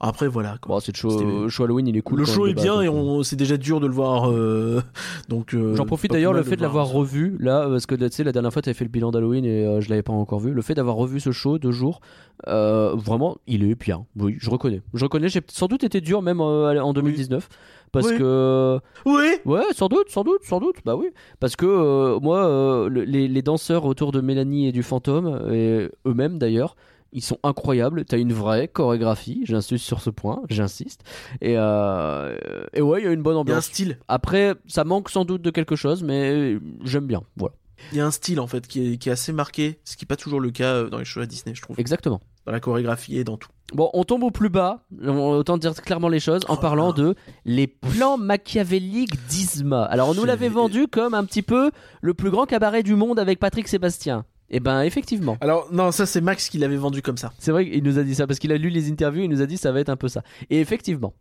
[0.00, 0.76] après voilà quoi.
[0.76, 2.18] Bon c'est le show, le show Halloween il est cool.
[2.20, 4.80] le show est bien et euh, on c'est déjà dur de le voir euh,
[5.28, 8.08] donc euh, J'en profite d'ailleurs le fait de voir l'avoir revu là parce que tu
[8.10, 10.12] sais la dernière fois tu avais fait le bilan d'Halloween et euh, je l'avais pas
[10.12, 10.52] encore vu.
[10.52, 12.00] Le fait d'avoir revu ce show deux jours,
[12.48, 14.06] euh, vraiment il est bien.
[14.16, 14.82] Oui je reconnais.
[14.94, 15.28] Je reconnais.
[15.28, 17.48] J'ai sans doute été dur même euh, en 2019
[17.92, 18.18] parce Oui.
[18.18, 20.76] que oui Ouais, sans doute, sans doute, sans doute.
[20.84, 21.08] Bah oui.
[21.40, 25.40] Parce que euh, moi, euh, le- les, les danseurs autour de Mélanie et du fantôme,
[25.52, 26.76] et eux-mêmes d'ailleurs,
[27.12, 28.04] ils sont incroyables.
[28.04, 31.02] T'as une vraie chorégraphie, j'insiste sur ce point, j'insiste.
[31.40, 32.36] Et, euh,
[32.72, 33.64] et ouais, il y a une bonne il y a un ambiance.
[33.64, 37.22] style Après, ça manque sans doute de quelque chose, mais j'aime bien.
[37.36, 37.54] Voilà.
[37.92, 40.04] il y a un style en fait qui est, qui est assez marqué ce qui
[40.04, 42.20] est pas toujours le cas euh, dans les shows à Disney je trouve Exactement.
[42.44, 46.08] dans la chorégraphie et dans tout Bon, on tombe au plus bas, autant dire clairement
[46.08, 46.92] les choses, en Oh parlant là.
[46.94, 47.14] de
[47.44, 49.84] les plans machiavéliques d'Isma.
[49.84, 51.70] Alors, on nous l'avait vendu comme un petit peu
[52.02, 54.24] le plus grand cabaret du monde avec Patrick Sébastien.
[54.50, 55.36] Et ben, effectivement.
[55.40, 58.02] alors non ça c'est Max qui l'avait vendu comme ça C'est vrai qu'il nous a
[58.02, 59.88] dit ça parce qu'il a lu les interviews, il nous a dit ça va être
[59.90, 60.22] un peu ça.
[60.50, 61.14] Et effectivement.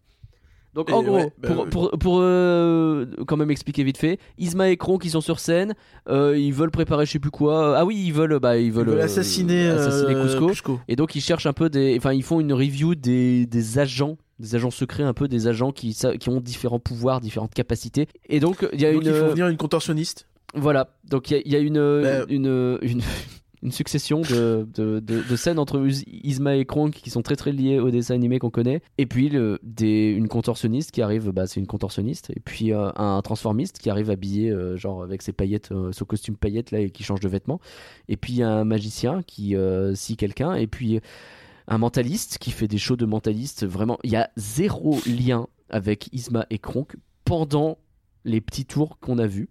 [0.76, 4.20] Donc Et en gros, ouais, bah pour, pour, pour, euh, quand même expliquer vite fait,
[4.38, 5.74] Isma et Kron qui sont sur scène,
[6.08, 7.76] euh, ils veulent préparer je sais plus quoi.
[7.78, 10.80] Ah oui, ils veulent, bah, ils Ils veulent, euh, assassiner, assassiner euh, Cusco.
[10.88, 14.18] Et donc ils cherchent un peu des, enfin ils font une review des, des agents,
[14.38, 18.08] des agents secrets, un peu des agents qui, qui ont différents pouvoirs, différentes capacités.
[18.28, 20.28] Et donc il y a Donc une, il faut venir une contorsionniste.
[20.56, 21.78] Voilà, donc il y a, y a une,
[22.30, 23.02] une, une,
[23.62, 27.52] une succession de, de, de- de scènes entre Isma et Kronk qui sont très très
[27.52, 28.82] liées au dessin animé qu'on connaît.
[28.98, 32.30] Et puis le, des, une contorsionniste qui arrive, bah, c'est une contorsionniste.
[32.36, 36.06] Et puis euh, un transformiste qui arrive habillé, euh, genre avec ses paillettes, euh, son
[36.06, 37.60] costume paillettes là et qui change de vêtements.
[38.08, 39.56] Et puis un magicien qui
[39.94, 40.54] scie quelqu'un.
[40.56, 41.00] Et puis
[41.68, 43.66] un mentaliste qui fait des shows de mentaliste.
[43.68, 46.96] Vraiment, il y a zéro lien avec Isma et Kronk
[47.26, 47.78] pendant
[48.26, 49.50] les petits tours qu'on a vus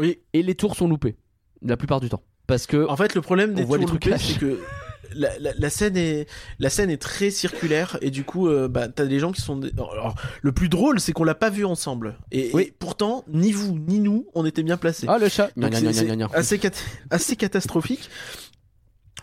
[0.00, 0.18] Oui.
[0.32, 1.16] et les tours sont loupés
[1.62, 4.58] la plupart du temps parce que En fait, le problème des tours loupés, c'est que
[5.14, 6.26] la, la- la scène est
[6.58, 9.56] la scène est très circulaire et du coup, euh, bah, t'as des gens qui sont.
[9.56, 12.16] des- Alors, le plus drôle, c'est qu'on l'a pas vu ensemble.
[12.32, 12.62] Et, Oui.
[12.62, 15.06] et pourtant, ni vous ni nous, on était bien placés.
[15.08, 15.50] ah le chat
[15.92, 16.70] c'est- assez, cat-
[17.10, 18.08] assez catastrophique.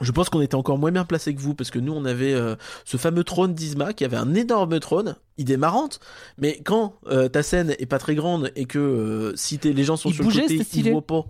[0.01, 2.33] Je pense qu'on était encore moins bien placés que vous parce que nous on avait
[2.33, 2.55] euh,
[2.85, 5.99] ce fameux trône d'Isma qui avait un énorme trône, idée marrante,
[6.37, 9.83] mais quand euh, ta scène est pas très grande et que euh, si t'es- les
[9.83, 10.89] gens sont Il sur bougeait, le côté, c'était stylé.
[10.89, 11.25] ils voient pas.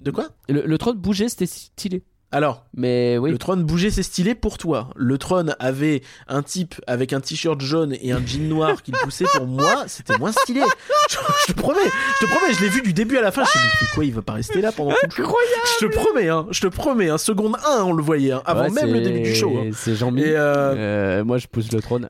[0.00, 0.28] De quoi?
[0.48, 4.58] Le, le trône bougeait c'était stylé Alors, mais oui le trône bougeait, c'est stylé pour
[4.58, 4.90] toi.
[4.96, 9.24] Le trône avait un type avec un t-shirt jaune et un jean noir qui poussait.
[9.34, 10.60] Pour moi, c'était moins stylé.
[11.08, 11.78] Je, je te promets,
[12.20, 13.44] je te promets, je l'ai vu du début à la fin.
[13.44, 15.36] Je me suis dit, quoi, il va pas rester là pendant tout le show?
[15.80, 18.64] Je te promets, hein, je te promets, hein, seconde 1, on le voyait, hein, avant
[18.64, 19.56] Ouais, même le début du show.
[19.58, 19.70] hein.
[19.74, 22.08] c'est Jean-Mi Et, euh, Euh, moi je pousse le trône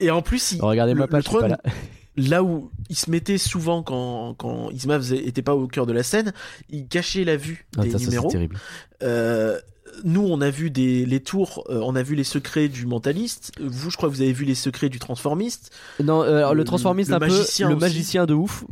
[0.00, 1.72] et en plus, il, regardez le, ma le page je suis pas trône, là
[2.16, 6.02] là où il se mettait souvent quand, quand Isma était pas au cœur de la
[6.02, 6.32] scène,
[6.70, 8.30] il cachait la vue Ah, des ça, ça, c'est numéros.
[8.30, 8.56] terrible
[9.02, 9.58] Euh,
[10.04, 13.52] nous, on a vu des, les tours, euh, on a vu les secrets du mentaliste.
[13.60, 15.70] Vous, je crois que vous avez vu les secrets du transformiste.
[16.02, 17.80] non euh, alors, le, transformiste le un peu magicien le aussi.
[17.84, 18.64] magicien de ouf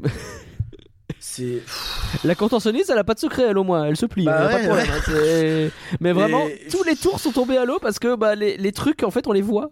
[1.21, 1.63] C'est.
[2.25, 4.59] la contorsionniste elle a pas de secret elle au moins elle se plie Bah pas
[4.61, 8.35] de problème, mais vraiment Et- tous les tours sont tombés à l'eau parce que bah,
[8.35, 9.71] les, les trucs en fait on les voit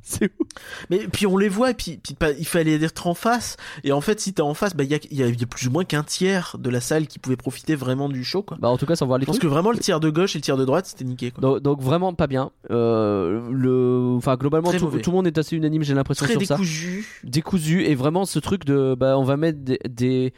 [0.02, 0.48] c'est ouf
[0.90, 3.56] Mais puis on les voit, et puis, puis pas- il fallait être en face.
[3.84, 5.42] Et en fait, si t'es en face, bah il y a, il y a- y
[5.42, 8.42] a plus ou moins qu'un tiers de la salle qui pouvait profiter vraiment du show,
[8.42, 8.56] quoi.
[8.60, 10.10] bah en tout cas sans voir les Je pense trucs que vraiment le tiers de
[10.10, 11.40] gauche et le tiers de droite, c'était niqué, quoi.
[11.42, 12.50] Donc, donc vraiment pas bien.
[12.70, 15.82] Euh, le, enfin globalement tout, tout le monde est assez unanime.
[15.82, 16.54] J'ai l'impression Très sur ça.
[16.54, 17.06] décousu.
[17.24, 20.32] Décousu et vraiment ce truc de, bah on va mettre des, des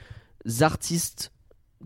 [0.62, 1.31] artistes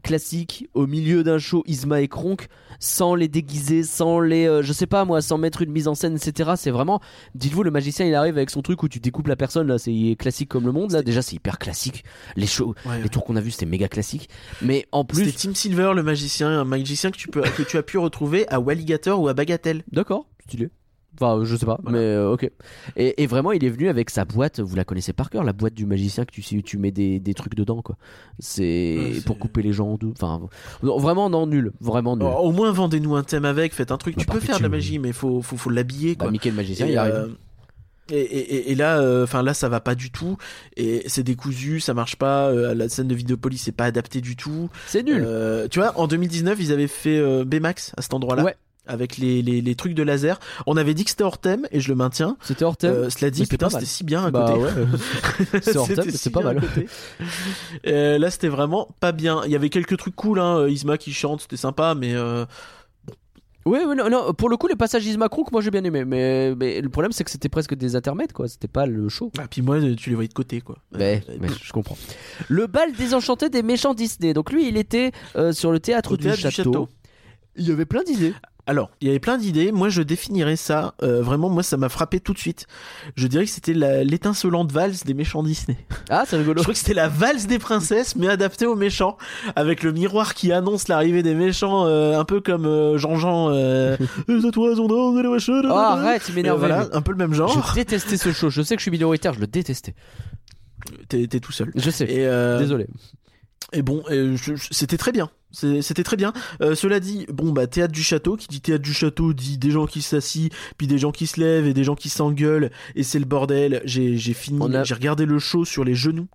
[0.02, 2.48] classiques au milieu d'un show Isma et Kronk
[2.78, 5.94] sans les déguiser, sans les, euh, je sais pas moi, sans mettre une mise en
[5.94, 6.52] scène, etc.
[6.56, 7.00] C'est vraiment,
[7.34, 10.16] dites-vous le magicien il arrive avec son truc où tu découpes la personne là, c'est
[10.18, 11.02] classique comme le monde là.
[11.02, 12.04] Déjà c'est hyper classique.
[12.36, 14.28] Les shows, Ouais, les tours qu'on a vus c'était méga classique.
[14.62, 17.76] Mais en C'était plus, Tim Silver, le magicien, un magicien que tu peux, que tu
[17.78, 19.82] as pu retrouver à Walligator ou à Bagatelle.
[19.92, 20.68] d'accord, stylé.
[21.20, 21.98] Enfin, je sais pas, Voilà.
[21.98, 22.50] mais euh, ok.
[22.96, 25.52] Et, et vraiment, il est venu avec sa boîte, vous la connaissez par cœur, la
[25.52, 27.96] boîte du magicien que tu, tu mets des, des trucs dedans, quoi.
[28.38, 30.10] C'est Ouais, pour couper les gens en deux.
[30.12, 30.40] Enfin,
[30.82, 31.72] vraiment, non, nul.
[31.80, 32.26] Vraiment nul.
[32.26, 34.16] Au moins vendez-nous un thème avec, faites un truc.
[34.16, 36.30] Bah, tu peux faire de la magie, mais faut faut, faut l'habiller bah, quoi.
[36.32, 37.14] Mickey le magicien, Et, il arrive.
[37.14, 37.28] euh,
[38.10, 40.36] et, et- et là, euh, enfin là, ça va pas du tout.
[40.76, 42.48] Et c'est décousu, ça marche pas.
[42.50, 44.68] euh, la scène de Vidéopolis c'est pas adapté du tout.
[44.86, 45.24] C'est nul.
[45.26, 48.44] Euh, tu vois, en 2019, ils avaient fait Baymax à cet endroit-là.
[48.44, 48.54] Ouais.
[48.86, 50.38] Avec les, les, les trucs de laser.
[50.66, 52.36] On avait dit que c'était hors thème, et je le maintiens.
[52.42, 52.92] C'était hors thème.
[52.92, 54.60] Euh, cela dit, putain, c'était si bien à bah côté.
[54.62, 55.60] ouais.
[55.62, 56.60] c'est hors thème, si c'est pas mal.
[57.86, 59.42] Euh, là, c'était vraiment pas bien.
[59.44, 60.68] Il y avait quelques trucs cool, hein.
[60.68, 62.44] Isma qui chante, c'était sympa, mais euh,
[63.64, 66.04] Oui, oui, non, non, pour le coup, les passages Isma Crook, moi j'ai bien aimé.
[66.04, 68.46] Mais, mais le problème, c'est que c'était presque des intermèdes, quoi.
[68.46, 69.32] C'était pas le show.
[69.38, 70.76] ah, puis moi, tu les voyais de côté, quoi.
[70.92, 71.98] Mais, Euh, mais je comprends.
[72.48, 74.32] Le bal désenchanté des méchants Disney.
[74.34, 76.72] Donc lui, il était euh, sur le théâtre, du, théâtre du château.
[76.72, 76.88] château.
[77.56, 78.34] Il y avait plein d'idées.
[78.68, 79.70] Alors, il y avait plein d'idées.
[79.70, 80.94] Moi, je définirais ça.
[81.02, 82.66] euh, vraiment, moi, ça m'a frappé tout de suite.
[83.14, 85.76] Je dirais que c'était la- l'étincelante valse des méchants Disney.
[86.10, 86.62] Ah, c'est Je rigolo.
[86.62, 89.16] crois que c'était la valse des princesses, mais adaptée aux méchants,
[89.54, 93.50] avec le miroir qui annonce l'arrivée des méchants, euh, un peu comme Jean-Jean.
[93.52, 93.96] Euh,
[95.70, 96.58] Oh, arrête, il m'énerve.
[96.58, 97.64] Voilà, un peu le même genre.
[97.68, 98.50] Je détestais ce show.
[98.50, 99.94] Je sais que je suis minoritaire, je le détestais.
[101.08, 101.70] T'es t'es tout seul.
[101.74, 102.04] Je sais.
[102.10, 102.86] Et euh, Désolé.
[103.72, 104.02] Et bon,
[104.70, 105.30] c'était très bien.
[105.52, 106.32] C'était très bien.
[106.60, 109.70] Euh, cela dit, bon bah théâtre du château, qui dit théâtre du château dit des
[109.70, 113.02] gens qui s'assient, puis des gens qui se lèvent et des gens qui s'engueulent, et
[113.02, 113.80] c'est le bordel.
[113.84, 116.28] J'ai fini, a- j'ai regardé le show sur les genoux,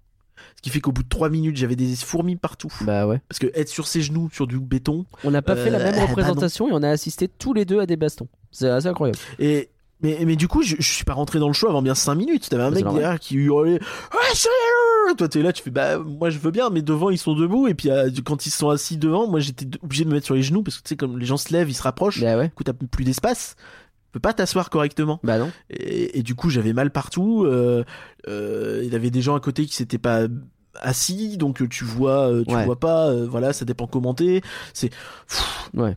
[0.57, 2.73] ce qui fait qu'au bout de 3 minutes j'avais des fourmis partout.
[2.81, 3.21] Bah ouais.
[3.29, 5.83] Parce que être sur ses genoux sur du béton On n'a pas fait la Euh,
[5.83, 8.27] même bah représentation et on a assisté tous les deux à des bastons.
[8.51, 9.19] C'est assez incroyable.
[9.39, 9.69] et
[10.01, 12.15] mais, mais du coup je, je suis pas rentré dans le show avant bien 5
[12.15, 12.49] minutes.
[12.49, 13.79] T'avais un mec derrière qui hurlait
[14.33, 17.33] sérieux Toi t'es là, tu fais bah moi je veux bien, mais devant ils sont
[17.33, 20.25] debout et puis euh, quand ils sont assis devant, moi j'étais obligé de me mettre
[20.25, 22.21] sur les genoux parce que tu sais comme les gens se lèvent, ils se rapprochent.
[22.21, 22.47] Bah ouais.
[22.47, 23.55] Du coup, t'as plus d'espace.
[23.57, 25.19] Tu peux pas t'asseoir correctement.
[25.23, 25.49] Bah non.
[25.69, 27.45] Et, et du coup, j'avais mal partout.
[27.45, 27.83] Euh,
[28.27, 30.23] euh, il y avait des gens à côté qui s'étaient pas
[30.81, 32.65] assis, donc euh, tu vois, euh, tu Ouais.
[32.65, 33.07] vois pas.
[33.09, 34.41] euh, voilà, ça dépend commenter.
[34.73, 34.89] C'est.
[35.73, 35.95] Ouais.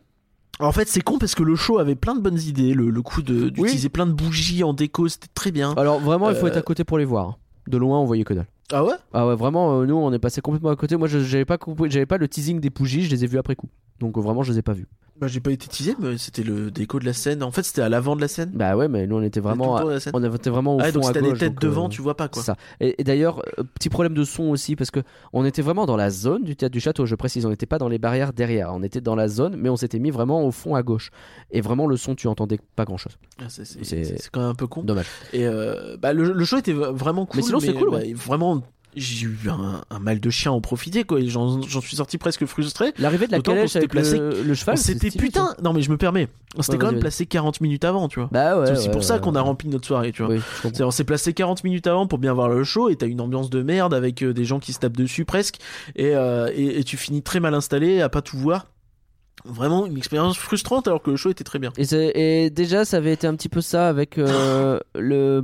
[0.59, 2.73] En fait, c'est con parce que le show avait plein de bonnes idées.
[2.73, 5.73] Le, le coup de d'utiliser plein de bougies en déco, c'était très bien.
[5.77, 7.37] Alors vraiment, il faut Euh, être à côté pour les voir.
[7.67, 8.47] De loin, on voyait que dalle.
[8.71, 8.93] Ah ouais?
[9.13, 10.95] Ah ouais, vraiment, euh, nous, on est passé complètement à côté.
[10.97, 11.57] Moi, j'avais pas,
[11.87, 13.69] j'avais pas le teasing des bougies, je les ai vus après coup.
[13.99, 14.87] Donc euh, vraiment, je les ai pas vus.
[15.17, 17.41] Bah, j'ai pas été teasé, mais c'était le déco de la scène.
[17.41, 18.51] En fait, c'était à l'avant de la scène.
[18.53, 20.11] Bah ouais, mais nous, on était vraiment, à- tour de la scène.
[20.13, 21.89] on était vraiment au Ah, fond donc à t'as des gauche, têtes donc, devant, euh,
[21.89, 22.41] tu vois pas quoi.
[22.41, 22.57] C'est ça.
[22.81, 24.99] Et, et d'ailleurs, euh, petit problème de son aussi, parce que
[25.31, 27.77] on était vraiment dans la zone du théâtre du château, je précise, on n'était pas
[27.77, 30.51] dans les barrières derrière, on était dans la zone, mais on s'était mis vraiment au
[30.51, 31.11] fond à gauche.
[31.49, 33.13] Et vraiment, le son, tu entendais pas grand chose.
[33.39, 34.83] Ah, c'est- quand même un peu con.
[34.83, 35.07] Dommage.
[35.31, 37.37] Et euh, bah, le, le show était vraiment cool.
[37.37, 37.99] Mais sinon, c'est cool, bah.
[38.15, 38.63] Vraiment,
[38.95, 41.19] j'ai eu un, un mal de chien à en profiter, quoi.
[41.25, 42.93] J'en suis sorti presque frustré.
[42.97, 45.53] L'arrivée de la calèche avec placé- le, le cheval, stylé, putain.
[45.63, 46.27] Non, mais je me permets.
[46.57, 48.29] On s'était Ouais, quand même placé 40 minutes avant, tu vois.
[48.31, 48.65] Bah ouais.
[48.67, 50.35] c'est aussi ouais, pour ça qu'on a rempli notre soirée, tu vois.
[50.35, 50.41] Oui,
[50.81, 53.49] On s'est placé 40 minutes avant pour bien voir le show et t'as une ambiance
[53.49, 55.57] de merde avec euh, des gens qui se tapent dessus presque
[55.95, 58.67] et, euh, et, et tu finis très mal installé à pas tout voir.
[59.43, 61.71] Vraiment une expérience frustrante alors que le show était très bien.
[61.77, 65.43] Et, et déjà, ça avait été un petit peu ça avec euh, le,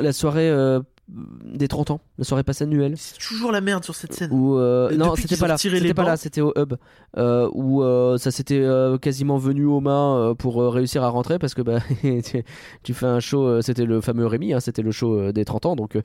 [0.00, 2.94] la soirée euh, des 30 ans, la soirée passe annuelle.
[2.96, 4.30] C'est toujours la merde sur cette scène.
[4.32, 5.56] Où, euh, non, c'était pas là.
[5.56, 6.74] C'était pas là, c'était au hub.
[7.16, 11.08] Euh, où euh, ça s'était euh, quasiment venu aux mains euh, pour euh, réussir à
[11.08, 12.42] rentrer parce que bah, tu,
[12.82, 15.44] tu fais un show, euh, c'était le fameux Rémi, hein, c'était le show euh, des
[15.44, 15.76] 30 ans.
[15.76, 16.02] Donc, euh,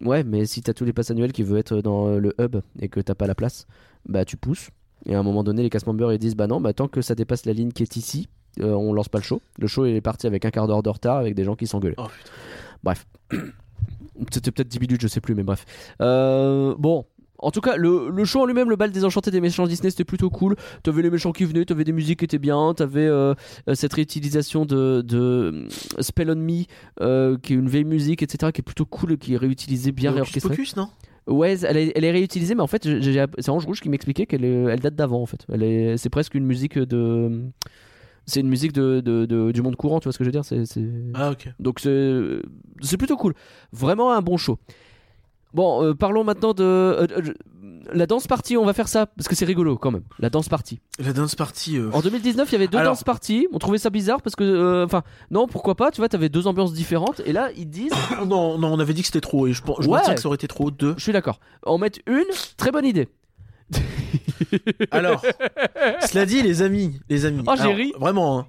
[0.00, 2.56] ouais, mais si t'as tous les passes annuels qui veulent être dans euh, le hub
[2.80, 3.66] et que t'as pas la place,
[4.08, 4.70] bah tu pousses.
[5.04, 7.02] Et à un moment donné, les casse members ils disent bah non, bah tant que
[7.02, 8.28] ça dépasse la ligne qui est ici,
[8.60, 9.42] euh, on lance pas le show.
[9.58, 11.96] Le show est parti avec un quart d'heure de retard avec des gens qui s'engueulaient.
[11.98, 12.06] Oh.
[12.82, 13.06] Bref.
[14.32, 15.64] C'était peut-être 10 minutes, je sais plus, mais bref.
[16.00, 17.04] Euh, bon.
[17.38, 19.90] En tout cas, le, le show en lui-même, le bal des enchantés des méchants Disney,
[19.90, 20.56] c'était plutôt cool.
[20.82, 23.34] T'avais les méchants qui venaient, t'avais des musiques qui étaient bien, t'avais euh,
[23.74, 25.68] cette réutilisation de, de euh,
[26.00, 26.64] Spell on Me,
[27.02, 30.12] euh, qui est une vieille musique, etc., qui est plutôt cool, qui est réutilisée, bien
[30.12, 30.48] réorchestrée.
[30.48, 30.88] Pocus, non?
[31.26, 34.44] Ouais, elle est, elle est réutilisée, mais en fait, c'est Ange Rouge qui m'expliquait qu'elle
[34.44, 35.44] elle date d'avant, en fait.
[35.52, 37.42] Elle est, c'est presque une musique de.
[38.26, 40.32] C'est une musique de, de- de- du monde courant, tu vois ce que je veux
[40.32, 40.62] dire c'est,
[41.14, 41.48] Ah ok.
[41.60, 42.20] Donc c'est,
[42.82, 43.34] c'est plutôt cool.
[43.72, 44.58] Vraiment un bon show.
[45.54, 46.62] Bon, euh, parlons maintenant de.
[46.64, 47.32] euh, euh,
[47.92, 50.02] la danse party, on va faire ça, parce que c'est rigolo quand même.
[50.18, 50.80] La danse party.
[50.98, 51.78] La dance party.
[51.92, 53.46] En 2019, il y avait deux Alors- danses parties.
[53.52, 54.84] On trouvait ça bizarre parce que.
[54.84, 57.22] Enfin, non, pourquoi pas, tu vois, t'avais deux ambiances différentes.
[57.26, 57.92] Et là, ils disent.
[58.26, 59.98] Non, non, on avait dit que c'était trop et je, pense- je Ouais.
[59.98, 60.70] maintiens que ça aurait été trop.
[60.72, 60.94] Deux.
[60.98, 61.38] Je suis d'accord.
[61.64, 62.24] En mettre une,
[62.56, 63.08] très bonne idée.
[64.90, 65.22] Alors,
[66.08, 67.42] cela dit, les amis, les amis.
[67.46, 67.92] Oh, j'ai ri.
[67.98, 68.38] Vraiment.
[68.38, 68.46] hein.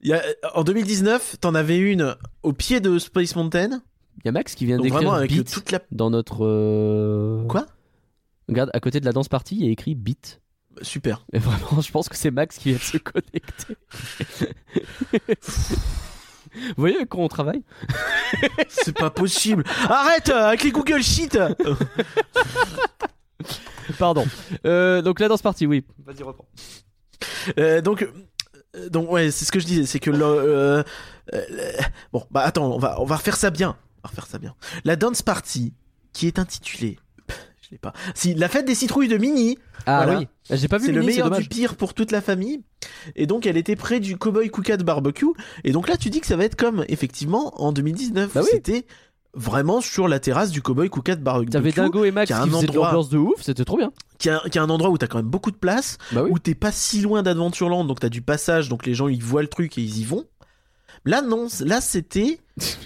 [0.00, 0.22] Il y a,
[0.54, 3.82] en 2019, t'en avais une au pied de Space Mountain.
[4.18, 5.80] Il y a Max qui vient d'écrire beat toute la.
[5.92, 6.44] dans notre.
[6.44, 7.66] euh, Quoi?
[8.48, 10.40] Regarde, à côté de la danse party, il y a écrit beat.
[10.82, 11.24] Super.
[11.32, 13.76] Et vraiment, je pense que c'est Max qui vient de se connecter.
[16.54, 17.62] Vous voyez avec quoi on travaille?
[18.68, 19.64] C'est pas possible.
[19.88, 21.36] Arrête euh, avec les Google Sheets.
[23.98, 24.24] Pardon.
[24.64, 25.84] Euh, donc la danse partie, oui.
[26.04, 26.46] Vas-y, reprends.
[27.58, 28.08] Euh, donc,
[28.76, 30.82] euh, donc ouais, c'est ce que je disais, c'est que le, euh,
[32.12, 34.54] bon, bah attends, on va, on va refaire ça bien, on va refaire ça bien.
[34.84, 35.72] La dance party
[36.12, 36.98] qui est intitulée,
[37.62, 40.20] je l'ai pas, si la fête des citrouilles de Mini, Ah Voilà.
[40.20, 40.28] oui.
[40.50, 41.42] J'ai pas vu c'est le Mini, meilleur dommage.
[41.42, 42.62] du pire pour toute la famille,
[43.16, 45.26] et donc elle était près du Cowboy Cookad Barbecue,
[45.64, 48.48] et donc là tu dis que ça va être comme effectivement en 2019, Bah oui.
[48.52, 48.86] c'était
[49.34, 52.46] vraiment sur la terrasse du Cowboy Cookad Barbecue, T'avais Dingo et Max qui a un
[52.46, 53.92] de endroit- l'ambiance de ouf, c'était trop bien.
[54.18, 55.98] qui a, qui a un endroit où t'as quand même beaucoup de place.
[56.12, 56.30] Bah oui.
[56.32, 59.42] où t'es pas si loin d'Adventureland, donc t'as du passage, donc les gens ils voient
[59.42, 60.24] le truc et ils y vont.
[61.04, 62.40] Là non, là c'était,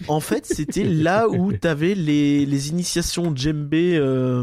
[0.09, 4.43] en fait c'était là où t'avais les, les initiations djembé euh,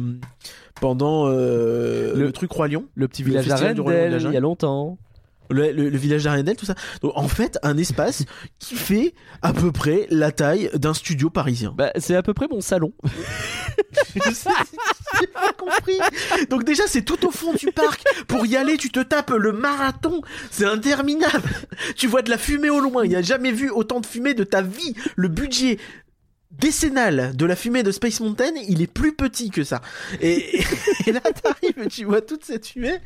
[0.82, 2.24] pendant euh, le...
[2.26, 4.98] Le- truc Roi Lion, Le petit village de d'Arendelle, il y a longtemps.
[5.50, 6.76] Le, le- le village d'Arendelle, tout ça.
[7.02, 8.24] Donc en fait un espace
[8.60, 11.74] qui fait à peu près la taille d'un studio parisien.
[11.78, 12.94] Bah, c'est à peu près mon salon.
[14.16, 15.98] J'ai pas compris.
[16.50, 18.04] Donc déjà c'est tout au fond du parc.
[18.28, 20.22] Pour y aller, tu te tapes le marathon.
[20.52, 21.50] C'est interminable.
[21.96, 23.06] Tu vois de la fumée au loin.
[23.06, 24.96] Il a jamais vu autant de fumée de ta vie.
[25.16, 25.78] Le budget
[26.52, 29.82] décennal de la fumée de Space Mountain, il est plus petit que ça.
[30.22, 30.60] Et,
[31.08, 32.98] et là t'arrives, tu vois toute cette fumée.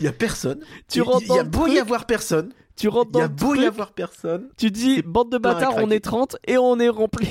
[0.00, 0.60] Il y a personne.
[0.88, 2.52] Tu Il- rentres Il y a beau y avoir personne.
[2.76, 4.48] Tu rentres Il dans y a beau y avoir personne.
[4.56, 7.28] tu dis bande de bâtards, on est 30 et on est rempli.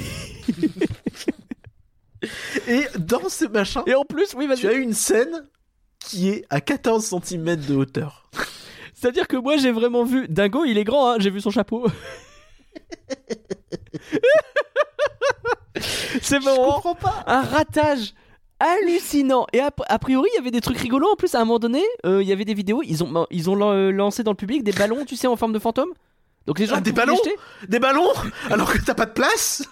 [2.67, 5.47] Et dans ce machin, Et en plus, oui, tu as une scène
[5.99, 8.29] qui est à 14 cm de hauteur.
[8.93, 11.87] C'est-à-dire que moi, j'ai vraiment vu Dingo, il est grand, hein, j'ai vu son chapeau.
[16.21, 17.23] c'est Je vraiment comprends pas.
[17.27, 18.13] un ratage
[18.59, 19.47] hallucinant.
[19.53, 21.11] Et a, a priori, il y avait des trucs rigolos.
[21.11, 22.81] En plus, à un moment donné, euh, il y avait des vidéos.
[22.85, 25.53] Ils ont, ils ont lan- lancé dans le public des ballons, tu sais, en forme
[25.53, 25.89] de fantôme.
[26.45, 27.17] Donc les gens Ah, des ballons.
[27.67, 28.11] Des ballons
[28.49, 29.63] Alors que t'as pas de place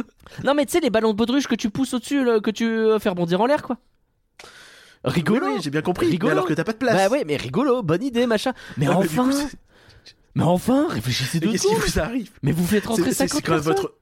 [0.43, 2.99] Non, mais tu sais, les ballons de baudruche que tu pousses au-dessus, que tu euh,
[2.99, 3.77] fais rebondir en l'air, quoi.
[5.03, 5.45] Rigolo.
[5.47, 6.07] Oui, oui, j'ai bien compris.
[6.07, 6.27] Rigolo.
[6.27, 6.95] Mais alors que t'as pas de place.
[6.95, 8.53] Bah ouais, mais rigolo, bonne idée, machin.
[8.77, 9.49] Mais Ouais, mais du enfin, coup,
[10.35, 13.35] mais enfin, réfléchissez deux qu'est-ce qui vous arrive Mais vous faites rentrer C'est- c'est- 50
[13.37, 13.83] C'est quand même personnes.
[13.83, 13.95] votre.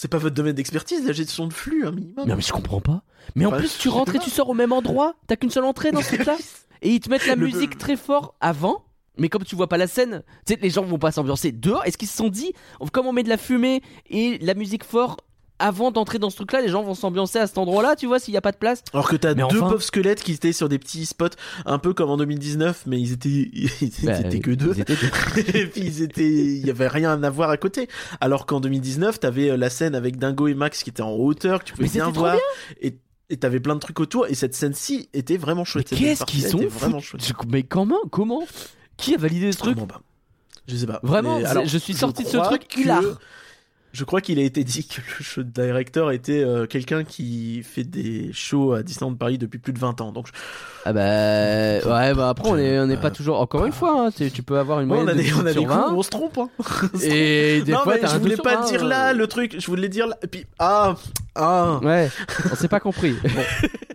[0.00, 2.28] C'est pas votre domaine d'expertise, la gestion de flux, un minimum.
[2.28, 3.02] Non mais je comprends pas.
[3.34, 5.14] Mais en Bah, plus je tu rentres et tu sors au même endroit.
[5.26, 6.36] T'as qu'une seule entrée dans ce truc-là.
[6.82, 8.84] Et ils te mettent la Le- musique très fort avant.
[9.18, 11.84] Mais comme tu vois pas la scène, tu sais les gens vont pas s'ambiancer dehors.
[11.84, 12.52] Est-ce qu'ils se sont dit,
[12.92, 15.16] comme on met de la fumée et la musique fort
[15.58, 18.32] avant d'entrer dans ce truc-là, les gens vont s'ambiancer à cet endroit-là, tu vois, s'il
[18.34, 18.82] y a pas de place.
[18.92, 19.58] Alors que t'as deux enfin.
[19.70, 21.26] pauvres squelettes qui étaient sur des petits spots,
[21.66, 23.70] un peu comme en 2019, mais ils étaient, ils
[24.04, 24.72] Bah, étaient que deux.
[24.76, 25.58] ils étaient deux.
[25.58, 27.88] et puis ils étaient, il y avait rien à voir à côté.
[28.20, 31.60] Alors qu'en 2019, t'avais euh, la scène avec Dingo et Max qui étaient en hauteur,
[31.60, 32.36] que tu pouvais Mais bien voir,
[32.80, 32.96] et
[33.30, 34.26] et t'avais plein de trucs autour.
[34.26, 35.88] Et cette scène-ci était vraiment chouette.
[35.90, 37.34] Qu'est-ce qu'ils ont était vraiment foutu- chouette.
[37.50, 38.42] Mais comment, comment?
[38.96, 39.76] Qui a validé ce truc?
[39.86, 40.00] pas.
[40.66, 40.98] Je sais pas.
[41.02, 43.02] Vraiment, Mais c'est- alors, je suis sorti de ce truc que- hilar.
[43.98, 47.82] Je crois qu'il a été dit que le show director était euh, quelqu'un qui fait
[47.82, 50.12] des shows à Disneyland Paris depuis plus de 20 ans.
[50.12, 50.32] Donc, je-
[50.84, 53.40] Ah bah ouais, bah après on est on n'est pas Euh, toujours.
[53.40, 55.32] Encore une fois, hein, tu, tu peux avoir une Ouais, moyenne on a de des,
[55.34, 55.92] on a 18 des sur coups 20.
[55.92, 56.38] où on se trompe.
[56.38, 56.48] Hein.
[57.02, 58.88] Et des non, fois, mais je voulais 2 sur pas 20, le dire euh.
[58.88, 59.56] là, le truc.
[59.58, 60.16] Je voulais dire là.
[60.22, 60.94] Et puis, ah,
[61.34, 61.80] ah.
[61.82, 62.08] Ouais,
[62.52, 63.16] on s'est pas compris.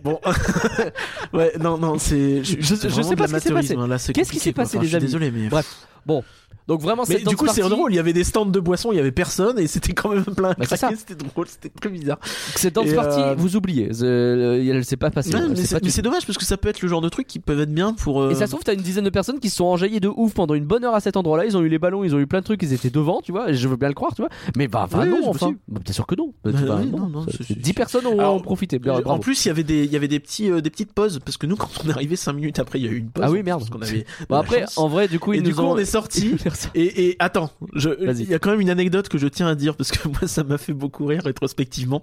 [0.04, 0.20] Bon,
[1.32, 2.44] ouais, non, non, c'est.
[2.44, 3.74] Je- je sais pas ce qui s'est passé.
[3.74, 5.48] hein, Qu'est-ce qui s'est passé, les amis Désolé, mais.
[5.48, 5.66] Bref,
[6.04, 6.22] bon.
[6.66, 7.92] Donc vraiment, Mais cette du coup, c'est drôle.
[7.92, 10.24] Il y avait des stands de boissons, il y avait personne et c'était quand même
[10.24, 10.54] plein.
[10.58, 10.76] Bah, c'est.
[10.96, 12.18] C'était drôle, c'était très bizarre.
[12.56, 13.90] Cette dance party, euh, vous oubliez.
[14.02, 15.30] Euh, Elle s'est pas passée.
[15.48, 17.38] Mais c'est du c'est dommage parce que ça peut être le genre de truc qui
[17.38, 18.22] peuvent être bien pour.
[18.22, 20.08] euh, Et ça se trouve, t'as une dizaine de personnes qui se sont enjaillées de
[20.08, 21.44] ouf pendant une bonne heure à cet endroit-là.
[21.44, 23.30] Ils ont eu les ballons, ils ont eu plein de trucs, ils étaient devant, tu
[23.32, 23.52] vois.
[23.52, 24.30] Je veux bien le croire, tu vois.
[24.56, 25.52] Mais bah, bah Oui, non, c'est enfin.
[25.68, 26.32] Bah, bien sûr que non.
[26.44, 28.78] Bah, oui, non, non, Ça- c'est- c'est- 10 personnes ont Alors, en profité.
[28.78, 29.20] Bien, En bravo.
[29.20, 31.36] plus, il y avait des, il y avait des petits, euh, des petites pauses parce
[31.36, 33.24] que nous, quand on est arrivé 5 minutes après, il y a eu une pause.
[33.26, 33.60] Ah oui, merde.
[33.60, 34.06] Parce qu'on avait.
[34.28, 35.72] Bon, la après, en vrai, du coup, et ils du nous coup, ont.
[35.72, 36.34] on est sorti.
[36.74, 39.76] Et, et attends, il y a quand même une anecdote que je tiens à dire
[39.76, 42.02] parce que moi ça m'a fait beaucoup rire rétrospectivement.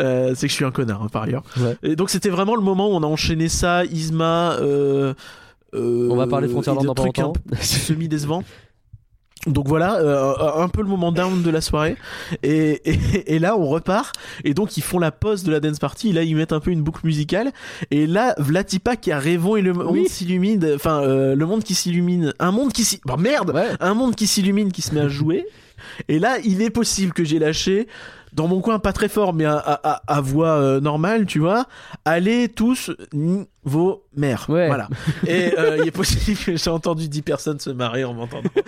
[0.00, 1.42] Euh, c'est que je suis un connard hein, par ailleurs.
[1.58, 1.76] Ouais.
[1.82, 4.56] Et donc c'était vraiment le moment où on a enchaîné ça, Isma.
[4.60, 5.14] Euh,
[5.74, 7.32] euh, On va parler Frontierland dans pas longtemps.
[7.60, 8.42] semi décevant.
[9.46, 11.96] Donc voilà, euh, un peu le moment down de la soirée.
[12.42, 14.14] Et, et, et là, on repart.
[14.44, 16.10] Et donc, ils font la pause de la dance party.
[16.10, 17.52] Et là, ils mettent un peu une boucle musicale.
[17.90, 20.08] Et là, Vlatipa qui a rêvons et le monde Oui.
[20.08, 20.68] s'illumine.
[20.74, 22.34] Enfin, euh, le monde qui s'illumine.
[22.40, 23.04] Un monde qui s'illumine.
[23.06, 23.68] Bon, merde Ouais.
[23.80, 25.46] un monde qui s'illumine, qui se met à jouer.
[26.08, 27.86] Et là, il est possible que j'ai lâché,
[28.38, 31.40] dans mon coin, pas très fort, mais à, à, à- à voix euh, normale, tu
[31.40, 31.66] vois,
[32.04, 34.46] allez tous niveau mère.
[34.48, 34.68] Ouais.
[34.68, 34.88] Voilà.
[35.26, 38.48] Et euh, il est possible que j'ai entendu 10 personnes se marrer en m'entendant.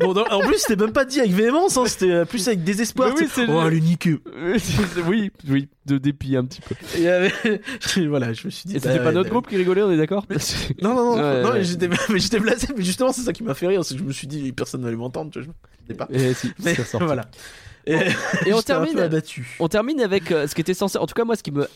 [0.00, 2.64] Bon, non, en plus, c'était même pas dit avec véhémence, hein, c'était euh, plus avec
[2.64, 3.12] désespoir.
[3.16, 4.18] Oui, c'est oh, le- elle est niquée.
[5.06, 6.74] oui, oui, de dépit un petit peu.
[6.98, 7.28] Et, euh,
[8.08, 8.76] voilà, je me suis dit.
[8.76, 10.24] Et c'était bah, pas notre bah, groupe qui rigolait, on est d'accord
[10.82, 11.88] Non, non, non, Ouais, non ouais.
[12.10, 14.12] mais j'étais blasé, mais justement, c'est ça qui m'a fait rire, c'est que je me
[14.12, 15.54] suis dit, personne n'allait m'entendre, tu vois,
[15.88, 16.08] je pas.
[16.10, 17.04] Et si, Mais c'est ressorti.
[17.06, 17.26] voilà.
[17.86, 17.96] Et,
[18.46, 19.56] Et on termine, abattu.
[19.58, 21.66] on termine avec euh, ce qui était censé, en tout cas moi, ce qui me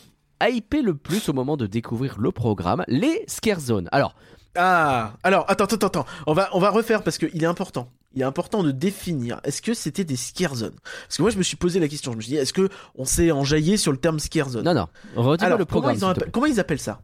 [0.41, 3.89] hypait le plus au moment de découvrir le programme, les scare zones.
[3.91, 4.15] Alors,
[4.55, 6.05] Ah, alors, attends, attends, attends.
[6.27, 7.91] On va, on va refaire parce qu'il est important.
[8.13, 9.41] Il est important de définir.
[9.43, 10.75] Est-ce que c'était des scare zones?
[11.07, 12.11] Parce que moi, je me suis posé la question.
[12.13, 14.63] Je me suis dit, est-ce que on s'est enjaillé sur le terme scare zone?
[14.63, 16.15] Non, non, redis-moi Alors, le comment, programme.
[16.25, 17.01] ils comment ils appellent ça?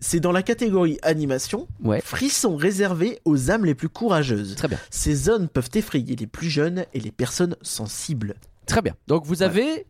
[0.00, 1.66] C'est dans la catégorie animation.
[1.82, 2.00] Ouais.
[2.00, 4.54] Frissons réservés aux âmes les plus courageuses.
[4.54, 8.34] Très bien, Ces zones peuvent effrayer les plus jeunes et les personnes sensibles.
[8.66, 8.94] très bien.
[9.08, 9.86] Donc vous avez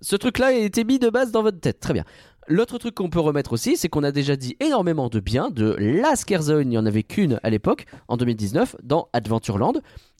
[0.00, 1.80] ce truc-là a été mis de base dans votre tête.
[1.80, 2.04] Très bien.
[2.50, 5.76] L'autre truc qu'on peut remettre aussi, c'est qu'on a déjà dit énormément de bien de
[5.78, 6.62] la Scare Zone.
[6.62, 9.74] Il n'y en avait qu'une à l'époque, en 2019, dans Adventureland.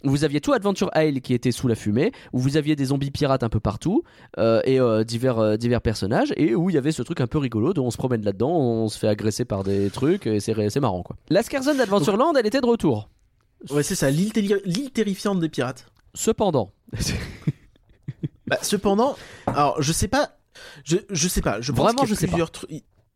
[0.04, 2.84] Où vous aviez tout Adventure Isle qui était sous la fumée, où vous aviez des
[2.84, 4.02] zombies pirates un peu partout,
[4.36, 7.26] euh, et euh, divers, euh, divers personnages, et où il y avait ce truc un
[7.26, 10.38] peu rigolo, dont on se promène là-dedans, on se fait agresser par des trucs, et
[10.38, 11.16] c'est marrant quoi.
[11.30, 13.08] La Scare Zone d'Adventureland, elle était de retour.
[13.70, 14.32] Ouais, c'est ça, l'île
[14.92, 15.90] terrifiante des pirates.
[16.14, 16.72] Cependant,
[18.48, 19.16] Bah, cependant,
[19.46, 20.37] alors je sais pas,
[20.84, 22.36] je, je sais pas, je pense Vraiment, qu'il y a je sais pas.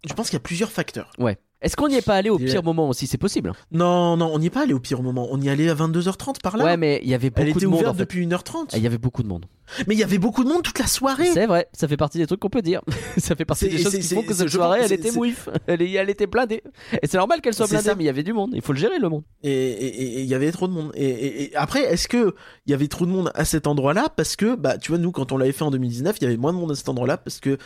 [0.05, 1.13] Je pense qu'il y a plusieurs facteurs.
[1.19, 1.39] ouais.
[1.63, 3.07] Est-ce qu'on n'y est pas allé au pire moment aussi?
[3.07, 3.51] C'est possible.
[3.51, 3.55] hein.
[3.71, 5.29] Non, non, on n'y est pas allé au pire moment.
[5.31, 6.65] On y allait à 22h30 par là.
[6.65, 7.75] ouais, mais il y avait Elle beaucoup était de monde.
[7.81, 8.01] ouverte en fait.
[8.01, 8.77] depuis 1h30.
[8.77, 9.47] Il y avait beaucoup de monde.
[9.87, 11.31] Mais il y avait beaucoup de monde toute la soirée.
[11.33, 12.83] C'est vrai, ça fait partie des trucs qu'on peut dire.
[13.17, 15.49] ça fait partie des choses qui font que cette soirée, elle était mouif.
[15.67, 16.63] Elle, était blindée.
[17.01, 17.95] Et c'est normal qu'elle soit blindée, ça.
[17.95, 18.51] mais il y avait du monde.
[18.55, 19.23] Il faut le gérer, le monde.
[19.43, 20.91] Et il y avait trop de monde.
[20.95, 22.35] Et après, est-ce que
[22.67, 24.09] il y avait trop de monde à cet endroit-là?
[24.15, 26.37] Parce que, bah, tu vois, nous, quand on l'avait fait en 2019, il y avait
[26.37, 27.57] moins de monde à cet endroit-là parce que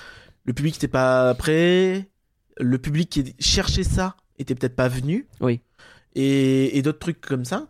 [0.45, 2.09] le public n'était pas prêt.
[2.59, 5.27] Le public qui cherchait ça était peut-être pas venu.
[5.41, 5.61] Oui.
[6.15, 7.69] Et, et d'autres trucs comme ça.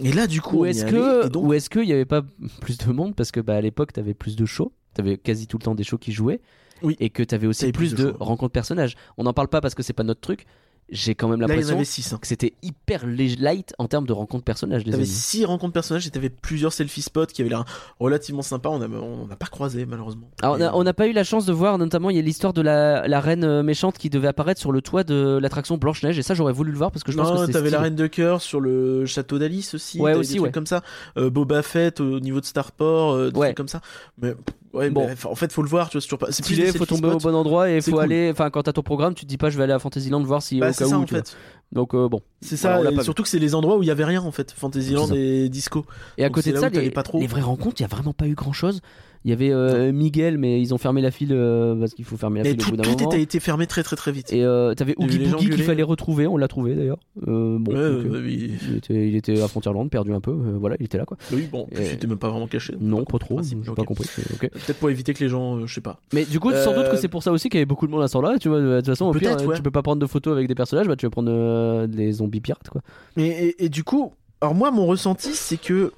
[0.00, 2.22] Et là, du coup, Ou est-ce que, donc- ou est-ce qu'il y avait pas
[2.60, 5.58] plus de monde parce que bah à l'époque t'avais plus de shows, t'avais quasi tout
[5.58, 6.40] le temps des shows qui jouaient,
[6.82, 6.96] Oui.
[7.00, 8.94] et que t'avais aussi plus, plus de de, rencontres personnages.
[9.16, 10.46] On n'en parle pas parce que c'est pas notre truc.
[10.90, 12.14] J'ai quand même il y l'impression avait 6.
[12.20, 14.84] que c'était hyper light en termes de rencontres personnages.
[14.86, 15.12] Les T'avais amis.
[15.12, 17.64] six rencontres personnages et t'avais plusieurs selfie spots qui avaient l'air
[18.00, 18.70] relativement sympas.
[18.70, 20.30] On a- on n'a pas croisé malheureusement.
[20.42, 22.18] Alors, on Et, a- on n'a pas eu la chance de voir, notamment, il y
[22.18, 25.38] a l'histoire de la, la reine euh, méchante qui devait apparaître sur le toit de
[25.42, 27.68] l'attraction Blanche-Neige, et ça, j'aurais voulu le voir parce que je pense non, que t'avais
[27.70, 30.00] la reine de cœur sur le château d'Alice aussi.
[30.00, 30.52] Ouais, aussi, des trucs ouais.
[30.52, 30.82] comme ça.
[31.18, 33.48] Euh, Boba Fett au niveau de Starport, euh, des Ouais.
[33.48, 33.82] trucs comme ça.
[34.22, 34.34] Mais
[34.78, 35.06] ouais, Bon.
[35.06, 35.88] mais, en fait, faut le voir.
[35.90, 36.32] Tu vois, c'est toujours pas.
[36.32, 38.02] C'est plus faut tomber au bon endroit et faut cool.
[38.04, 38.30] aller.
[38.32, 40.42] Enfin, quand t'as ton programme, tu te dis pas je vais aller à Fantasyland voir
[40.42, 41.02] si Bah, au cas ça où.
[41.02, 41.22] en tu vois.
[41.24, 41.36] fait.
[41.72, 42.22] Donc euh, bon.
[42.40, 42.80] C'est ça.
[42.90, 44.52] et surtout que c'est les endroits où il y avait rien en fait.
[44.52, 45.84] Fantasyland et Disco.
[46.16, 47.20] Et à Donc, côté de ça, les, pas trop.
[47.20, 48.80] les vraies rencontres, il y a vraiment pas eu grand chose.
[49.24, 52.16] Il y avait euh, Miguel, mais ils ont fermé la file euh, parce qu'il faut
[52.16, 53.10] fermer la Mais file tout, au bout d'un tout moment.
[53.10, 54.32] était, été fermé très très très vite.
[54.32, 56.98] Et euh, t'avais Oogie Boogie qu'il fallait retrouver, on l'a trouvé d'ailleurs.
[57.26, 58.52] Euh, bon, Ouais, donc, oui.
[58.70, 60.30] il, était, il était à Frontierland, perdu un peu.
[60.30, 61.16] euh, voilà, il était là quoi.
[61.32, 62.74] Oui, bon, Et- j'étais même pas vraiment caché.
[62.80, 63.74] Non, pas trop, j'ai ok.
[63.76, 64.08] pas compris.
[64.40, 66.00] Peut-être pour éviter que les gens, euh, je sais pas.
[66.12, 67.92] Mais du coup, sans doute que c'est pour ça aussi qu'il y avait beaucoup de
[67.92, 68.36] monde à ce temps-là.
[68.40, 69.56] Tu vois, de toute façon, au pire, ouais.
[69.56, 72.12] tu peux pas prendre de photos avec des personnages, bah tu vas prendre euh, des
[72.12, 72.80] zombies pirates quoi.
[73.16, 75.92] Et, et, et du coup, alors moi, mon ressenti, c'est que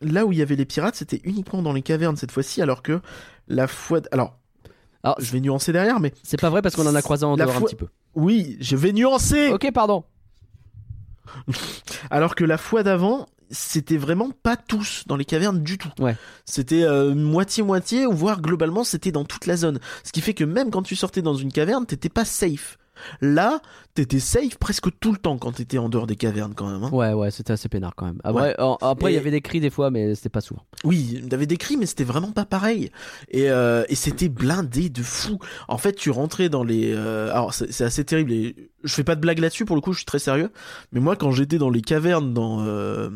[0.00, 2.82] là où il y avait les pirates, c'était uniquement dans les cavernes cette fois-ci, alors
[2.82, 3.00] que
[3.48, 4.00] la fois.
[4.00, 4.38] d- Alors,
[5.02, 7.38] Alors, je vais nuancer derrière, mais c'est pas vrai parce qu'on en a croisé en
[7.38, 7.86] un petit peu.
[8.14, 9.48] oui, je vais nuancer.
[9.52, 10.04] Ok, pardon.
[12.10, 15.90] Alors que la fois d'avant, c'était vraiment pas tous dans les cavernes du tout.
[15.98, 16.16] Ouais.
[16.44, 19.78] C'était euh, moitié-moitié, ou voire globalement, c'était dans toute la zone.
[20.02, 22.78] Ce qui fait que même quand tu sortais dans une caverne, t'étais pas safe.
[23.20, 23.60] Là,
[23.94, 26.84] t'étais safe presque tout le temps quand t'étais en dehors des cavernes quand même.
[26.84, 26.90] hein.
[26.92, 28.20] Ouais, ouais, c'était assez peinard quand même.
[28.24, 30.62] Après, en- après, il y avait des cris des fois, mais c'était pas souvent.
[30.84, 32.90] Oui, t'avais des cris, mais c'était vraiment pas pareil.
[33.30, 35.38] Et, euh, et c'était blindé de fou.
[35.68, 36.92] En fait, tu rentrais dans les.
[36.94, 38.32] euh, alors, c'est c'est assez terrible.
[38.32, 40.50] Et je fais pas de blague là-dessus pour le coup, je suis très sérieux.
[40.92, 43.10] Mais moi, quand j'étais dans les cavernes dans euh,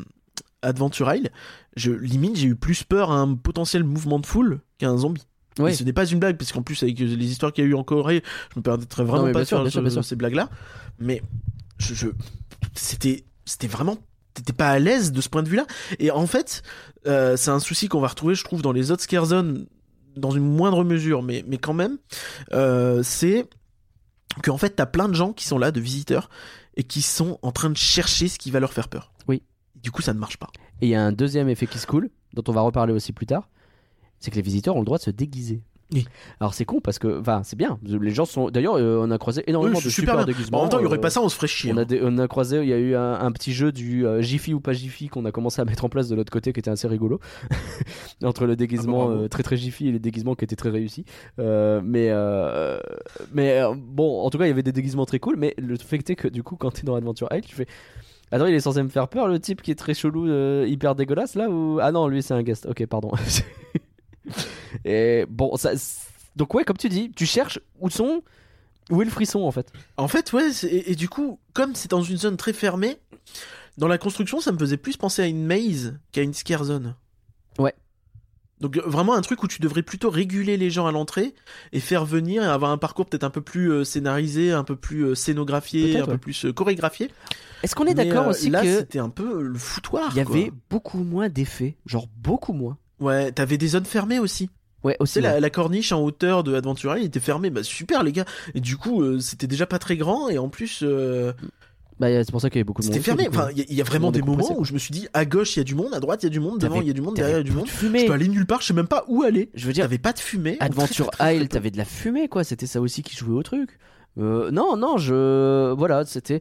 [0.63, 1.31] Adventure Isle,
[1.77, 5.23] je limite j'ai eu plus peur à un potentiel mouvement de foule qu'à un zombie.
[5.59, 5.73] Ouais.
[5.73, 7.71] Et ce n'est pas une blague, parce qu'en plus, avec les histoires qu'il y a
[7.71, 8.23] eu en Corée,
[8.55, 10.05] je me permettrais vraiment Non, pas de faire bien sûr, ce- bien sûr.
[10.05, 10.51] ces blagues-là.
[11.01, 11.23] Mais
[11.79, 12.09] je,
[12.75, 13.25] c'était
[13.67, 13.99] vraiment,
[14.35, 15.67] t'étais pas à l'aise de ce point de vue-là.
[15.99, 16.63] Et en fait,
[17.07, 19.67] euh, c'est un souci qu'on va retrouver, je trouve, dans les autres scare zones,
[20.17, 21.99] dans une moindre mesure, mais, mais quand même,
[22.53, 23.49] euh, c'est
[24.43, 26.29] qu'en fait, t'as plein de gens qui sont là, de visiteurs,
[26.77, 29.13] et qui sont en train de chercher ce qui va leur faire peur.
[29.27, 29.43] Oui.
[29.83, 30.51] Du coup, ça ne marche pas.
[30.81, 33.13] Et il y a un deuxième effet qui se coule, dont on va reparler aussi
[33.13, 33.49] plus tard,
[34.21, 35.63] c'est que les visiteurs ont le droit de se déguiser.
[35.95, 36.07] Oui.
[36.39, 37.79] Alors c'est con parce que, enfin, c'est bien.
[37.83, 38.51] Les gens sont.
[38.51, 40.27] D'ailleurs, euh, on a croisé énormément Oui, de super, bien.
[40.27, 40.59] déguisements.
[40.59, 41.73] en même temps, il y aurait euh, pas ça, on se ferait chier.
[41.73, 41.81] On hein.
[41.81, 44.21] a, des- on a croisé, il y a eu un, un petit jeu du euh,
[44.21, 46.61] Jiffy ou pas Jiffy qu'on a commencé à mettre en place de l'autre côté qui
[46.61, 47.21] était assez rigolo.
[48.23, 51.07] Entre le déguisement Ah très très Jiffy et les déguisements qui étaient très réussis.
[51.39, 52.13] Mais
[53.33, 55.37] mais bon, en tout cas, il y avait des déguisements très cool.
[55.37, 57.67] Mais le fait est que du coup, quand tu es dans Adventure Isle, tu fais.
[58.31, 60.95] Attends, il est censé me faire peur, le type qui est très chelou, euh, hyper
[60.95, 62.67] dégueulasse là ou Ah non, lui c'est un guest.
[62.67, 63.11] Ok, pardon.
[64.85, 65.73] Et bon, ça.
[66.37, 68.23] Donc ouais, comme tu dis, tu cherches où sont,
[68.91, 69.73] où est le frisson en fait.
[69.97, 72.99] En fait, ouais, et, et du coup, comme c'est dans une zone très fermée,
[73.77, 76.95] dans la construction, ça me faisait plus penser à une maze qu'à une scare zone.
[77.59, 77.75] Ouais.
[78.61, 81.35] Donc euh, vraiment un truc où tu devrais plutôt réguler les gens à l'entrée
[81.73, 84.77] et faire venir et avoir un parcours peut-être un peu plus euh, scénarisé, un peu
[84.77, 87.11] plus euh, scénographié, un peu plus euh, chorégraphié.
[87.63, 90.13] Est-ce qu'on est d'accord aussi là, que c'était un peu le foutoir.
[90.15, 90.37] il y quoi.
[90.37, 92.79] avait beaucoup moins d'effets, genre beaucoup moins.
[93.01, 94.51] Ouais, t'avais des zones fermées aussi.
[94.85, 95.15] Ouais, Tu aussi.
[95.15, 97.51] sais, la, la corniche en hauteur de Adventure Isle était fermée.
[97.51, 98.25] Bah super les gars.
[98.55, 100.81] Et du coup, euh, c'était déjà pas très grand et en plus.
[100.85, 101.33] euh,
[101.99, 102.95] Bah, c'est pour ça qu'il y avait beaucoup de monde.
[102.95, 103.27] C'était fermé.
[103.29, 105.09] Enfin, il y, a- il y a vraiment des moments où je me suis dit,
[105.15, 106.81] à gauche il y a du monde, à droite il y a du monde, devant
[106.81, 107.65] il y a du monde, derrière il y a du monde.
[107.65, 108.07] de Je fumée.
[108.07, 109.51] peux aller nulle part, je sais même pas où aller.
[109.55, 110.57] Je veux dire, T'avais pas de fumée.
[110.61, 112.45] Adventure Isle, t'avais de la fumée, quoi.
[112.45, 113.79] C'était ça aussi qui jouait au truc.
[114.19, 115.73] Euh, non, non, je.
[115.73, 116.41] Voilà, c'était.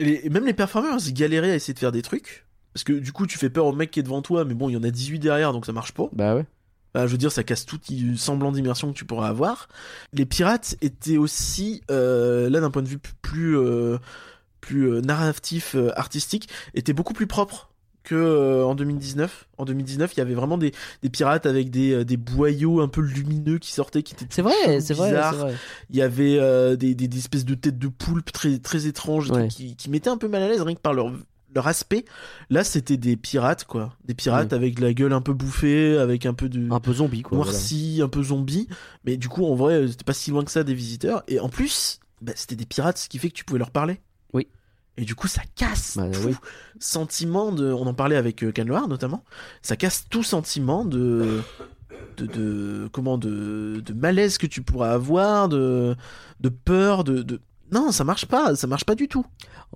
[0.00, 2.44] Et, et même les performeurs, ils galéraient à essayer de faire des trucs.
[2.78, 4.68] Parce que du coup, tu fais peur au mec qui est devant toi, mais bon,
[4.68, 6.08] il y en a 18 derrière, donc ça marche pas.
[6.12, 6.46] Bah ouais.
[6.94, 7.80] Bah, je veux dire, ça casse tout
[8.16, 9.66] semblant d'immersion que tu pourras avoir.
[10.12, 13.98] Les pirates étaient aussi, euh, là d'un point de vue plus, euh,
[14.60, 17.70] plus euh, narratif, artistique, étaient beaucoup plus propres
[18.04, 19.48] que en 2019.
[19.58, 23.00] En 2019, il y avait vraiment des, des pirates avec des, des boyaux un peu
[23.00, 25.34] lumineux qui sortaient, qui étaient C'est vrai, c'est vrai, bizarres.
[25.34, 25.54] c'est vrai.
[25.90, 29.48] Il y avait des, espèces de têtes de poulpe très, très étranges Ouais.
[29.48, 31.12] qui, qui mettaient un peu mal à l'aise rien que par leur,
[31.54, 32.04] leur aspect.
[32.50, 33.94] Là, c'était des pirates, quoi.
[34.04, 34.56] Des pirates Mm.
[34.56, 37.36] avec la gueule un peu bouffée, avec un peu de Un peu zombie, quoi.
[37.38, 37.52] voilà.
[37.52, 38.68] noirci, un peu zombie.
[39.04, 41.22] Mais du coup, en vrai, c'était pas si loin que ça des visiteurs.
[41.28, 44.00] Et en plus, bah, c'était des pirates, ce qui fait que tu pouvais leur parler.
[44.34, 44.46] Oui.
[44.96, 46.34] Et du coup, ça casse Bah, tout oui.
[46.80, 47.72] sentiment de.
[47.72, 49.24] On en parlait avec euh, Canloir notamment.
[49.62, 51.40] Ça casse tout sentiment de.
[52.16, 55.94] De, de comment de, de malaise que tu pourras avoir de
[56.40, 57.40] de peur de, de
[57.72, 59.24] non ça marche pas ça marche pas du tout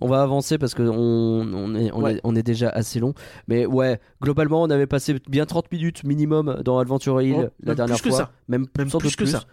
[0.00, 2.14] On va avancer parce que on, on est, on, Ouais.
[2.14, 3.12] est, on est déjà assez long.
[3.48, 7.66] Mais ouais, globalement, on avait passé bien 30 minutes minimum dans Adventure Hill Oh, la
[7.66, 8.18] même dernière plus que fois.
[8.18, 8.30] ça.
[8.48, 9.44] Même, Même sans plus doute que ça.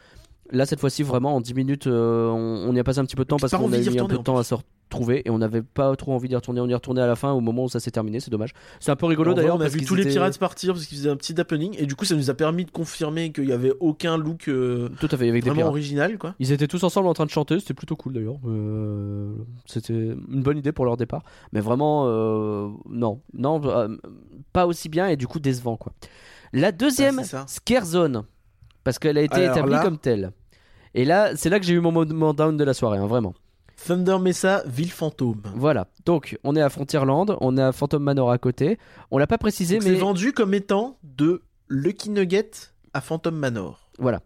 [0.51, 3.15] Là, cette fois-ci, vraiment, en 10 minutes, euh, on, on y a passé un petit
[3.15, 4.55] peu de temps parce qu'on a d'y mis un retourner, peu de temps à se
[4.55, 6.59] retrouver et on n'avait pas trop envie d'y retourner.
[6.59, 8.53] On y est retourné à la fin au moment où ça s'est terminé, c'est dommage.
[8.79, 9.57] C'est un peu rigolo d'ailleurs.
[9.57, 11.75] on a parce vu tous les étaient- pirates partir parce qu'ils faisaient un petit happening
[11.77, 14.89] et du coup ça nous a permis de confirmer qu'il y avait aucun look euh,
[14.99, 15.69] Tout à fait, avec des vraiment pirates.
[15.71, 18.39] original quoi Ils étaient tous ensemble en train de chanter, c'était plutôt cool d'ailleurs.
[18.47, 19.35] Euh,
[19.67, 21.21] c'était une bonne idée pour leur départ.
[21.53, 23.95] Mais vraiment, euh, non, non, euh,
[24.53, 25.93] pas aussi bien et du coup décevant quoi.
[26.53, 27.45] La deuxième, Ah, c'est ça.
[27.47, 28.23] Scare Zone,
[28.83, 30.31] parce qu'elle a été Alors établie là- comme telle.
[30.95, 33.33] Et là, c'est là que j'ai eu mon moment down de la soirée, hein, vraiment.
[33.85, 38.29] Thunder Mesa ville fantôme Voilà, donc on est à Frontierland, on est à Phantom Manor
[38.29, 38.77] à côté.
[39.09, 42.51] On l'a pas précisé, Donc, mais c'est vendu comme étant de Lucky Nugget
[42.93, 44.21] à Phantom Manor Voilà.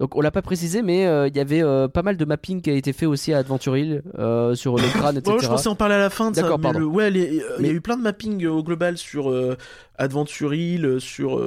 [0.00, 2.60] Donc on l'a pas précisé, mais euh, il y avait euh, pas mal de mapping
[2.62, 5.36] qui a été fait aussi à Adventure Hill euh, sur le crâne, etc.
[5.36, 6.30] Ouais, je pensais en parler à la fin.
[6.30, 6.78] D'accord, pardon.
[6.78, 9.34] le- ouais, il y a eu plein de mapping au global sur
[9.96, 11.42] Adventure Hill, sur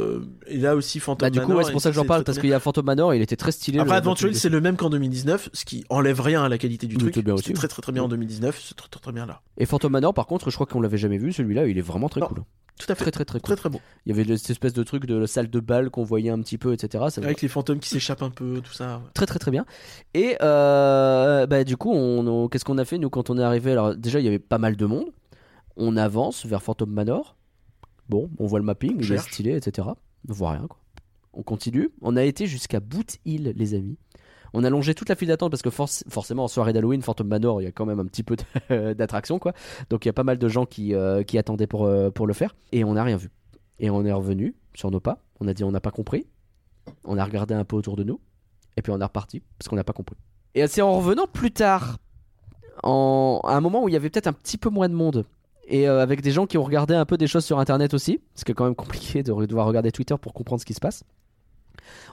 [0.48, 1.60] et là aussi Phantom Bah, du coup, Manor.
[1.60, 3.38] ouais, c'est pour ça que j'en parle parce qu'il y a Phantom Manor, il était
[3.38, 3.80] très stylé.
[3.80, 6.88] Après Adventure Hill, c'est le même qu'en 2019, ce qui enlève rien à la qualité
[6.88, 7.10] du truc.
[7.12, 7.56] était bien aussi, C'est oui.
[7.56, 9.42] très très très bien en 2019, c'est très très très bien là.
[9.58, 11.32] Et Phantom Manor, par contre, je crois qu'on l'avait jamais vu.
[11.32, 12.28] Celui-là, il est vraiment très Non.
[12.28, 12.40] cool.
[12.80, 13.04] Tout à fait.
[13.04, 13.46] Très très très cool.
[13.46, 13.80] Très très bon.
[14.06, 16.40] Il y avait cette espèce de truc de la salle de bal qu'on voyait un
[16.42, 17.04] petit peu, etc.
[17.18, 18.98] Avec les fantômes qui s'échappent un peu, tout ça.
[18.98, 19.04] ouais.
[19.14, 19.66] très très très bien.
[20.14, 23.44] Et euh, bah, du coup, on, on- qu'est-ce qu'on a fait nous quand on est
[23.44, 23.72] arrivé?
[23.72, 25.08] Alors déjà, il y avait pas mal de monde.
[25.78, 27.36] On avance vers Phantom Manor.
[28.10, 29.88] Bon, on voit le mapping, il est stylé, etc.
[30.30, 30.78] On voit rien quoi.
[31.34, 31.90] On continue.
[32.02, 33.98] On a été jusqu'à Boot Hill, les amis.
[34.54, 37.26] On a longé toute la file d'attente parce que forc- forcément en soirée d'Halloween, Phantom
[37.26, 38.36] Manor, il y a quand même un petit peu
[38.96, 39.54] d'attraction quoi.
[39.90, 42.28] Donc il y a pas mal de gens qui, euh, qui attendaient pour, euh, pour
[42.28, 42.54] le faire.
[42.74, 43.30] Et on n'a rien vu.
[43.80, 45.24] Et on est revenu sur nos pas.
[45.40, 46.28] On a dit on n'a pas compris.
[47.06, 48.20] On a regardé un peu autour de nous.
[48.78, 50.16] Et puis on est reparti parce qu'on n'a pas compris.
[50.56, 51.98] Et c'est en revenant plus tard,
[52.84, 53.40] en...
[53.44, 55.26] à un moment où il y avait peut-être un petit peu moins de monde,
[55.68, 58.18] et euh, avec des gens qui ont regardé un peu des choses sur internet aussi,
[58.34, 60.80] parce que c'est quand même compliqué de devoir regarder Twitter pour comprendre ce qui se
[60.80, 61.04] passe,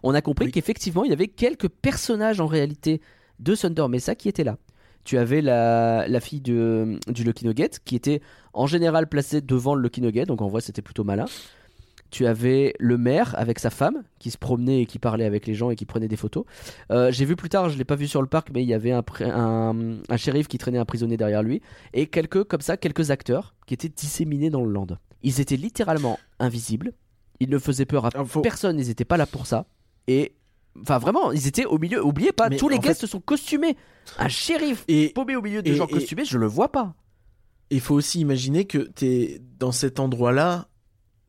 [0.03, 0.53] on a compris Oui.
[0.53, 3.01] qu'effectivement il y avait quelques personnages en réalité
[3.41, 4.57] de Thunder Mesa qui étaient là.
[5.05, 8.21] Tu avais la, la fille de, du Lucky Nugget qui était
[8.53, 11.25] en général placée devant le Lucky Nugget, donc en vrai c'était plutôt malin.
[12.11, 15.55] Tu avais le maire avec sa femme qui se promenait et qui parlait avec les
[15.55, 16.45] gens et qui prenait des photos.
[16.91, 18.73] Euh, J'ai vu plus tard, je l'ai pas vu sur le parc, mais il y
[18.75, 21.61] avait un, un, un shérif qui traînait un prisonnier derrière lui
[21.93, 24.87] et quelques comme ça, quelques acteurs qui étaient disséminés dans le land.
[25.23, 26.93] Ils étaient littéralement invisibles.
[27.41, 28.79] Ils ne faisaient peur à faut- personne.
[28.81, 29.67] Ils n'étaient pas là pour ça.
[30.07, 30.33] Et
[30.81, 32.03] enfin vraiment, ils étaient au milieu.
[32.05, 33.77] Oubliez pas, Mais tous les guests se sont costumés.
[34.19, 36.95] Un shérif Et paumé au milieu de et- gens et- costumés, je le vois pas.
[37.71, 40.69] il faut aussi imaginer que t'es dans cet endroit-là,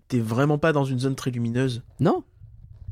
[0.10, 1.82] t'es vraiment pas dans une zone très lumineuse.
[2.02, 2.24] Non.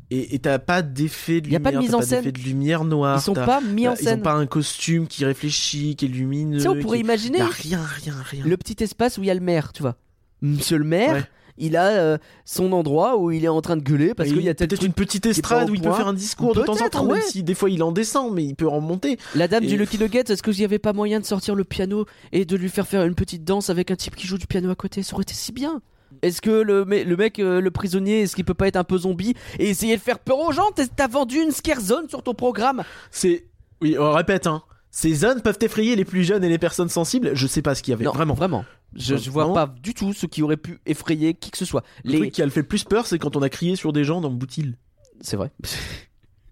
[0.10, 1.62] Et t'as pas d'effet de Y a lumière.
[1.64, 2.24] pas de mise en scène.
[2.24, 3.18] de lumière noire.
[3.20, 4.20] Ils sont pas mis en t'as- Ils scène.
[4.20, 6.58] ont pas un costume qui réfléchit, qui est lumineux.
[6.60, 8.46] Tu sais, on pourrait qui- imaginer Y a rien, rien, rien.
[8.46, 9.98] le petit espace où il y a le maire, tu vois.
[10.42, 11.24] Monsieur le maire, Ouais.
[11.58, 14.48] il a euh, son endroit où il est en train de gueuler parce qu'il y
[14.48, 17.06] a peut-être une petite estrade où il peut faire un discours de temps en temps,
[17.06, 17.16] ouais.
[17.18, 19.18] même si des fois il en descend, mais il peut en monter.
[19.36, 21.66] La dame Et- du Lucky Nugget, est-ce qu'il n'y avait pas moyen de sortir le
[21.66, 24.48] piano et de lui faire faire une petite danse avec un type qui joue du
[24.48, 25.04] piano à côté?
[25.04, 25.82] Ça aurait été si bien.
[26.22, 28.84] Est-ce que le, me- le mec, euh, le prisonnier, est-ce qu'il peut pas être un
[28.84, 30.70] peu zombie et essayer de faire peur aux gens?
[30.96, 33.46] T'as- vendu une scare zone sur ton programme C'est.
[33.82, 34.64] Oui, on répète, hein.
[34.90, 37.32] Ces zones peuvent effrayer les plus jeunes et les personnes sensibles.
[37.36, 38.06] Je sais pas ce qu'il y avait.
[38.06, 38.34] Non, vraiment.
[38.34, 38.66] Vraiment.
[38.96, 39.54] Je, vois vraiment.
[39.68, 41.84] pas du tout ce qui aurait pu effrayer qui que ce soit.
[42.04, 42.18] Le Les...
[42.18, 44.04] truc qui a le fait le plus peur, c'est quand on a crié sur des
[44.04, 44.74] gens dans Boutil.
[45.22, 45.52] C'est vrai.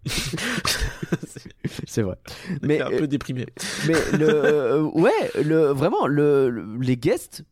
[1.88, 2.16] C'est vrai.
[2.62, 3.46] Mais, un euh, peu déprimé.
[3.88, 5.12] Mais le, euh, ouais,
[5.44, 7.44] le, vraiment, le, le- les guests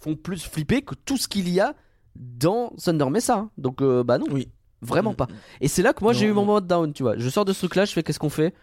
[0.00, 1.74] font plus flipper que tout ce qu'il y a
[2.16, 3.34] dans Thunder Mesa.
[3.36, 3.50] hein.
[3.58, 4.48] Donc, euh, bah non, Oui.
[4.82, 5.16] vraiment Mm.
[5.16, 5.28] pas.
[5.60, 6.46] Et c'est là que moi j'ai eu mon non.
[6.46, 7.16] moment de down, tu vois.
[7.16, 8.54] Je sors de ce truc-là, je fais qu'est-ce qu'on fait?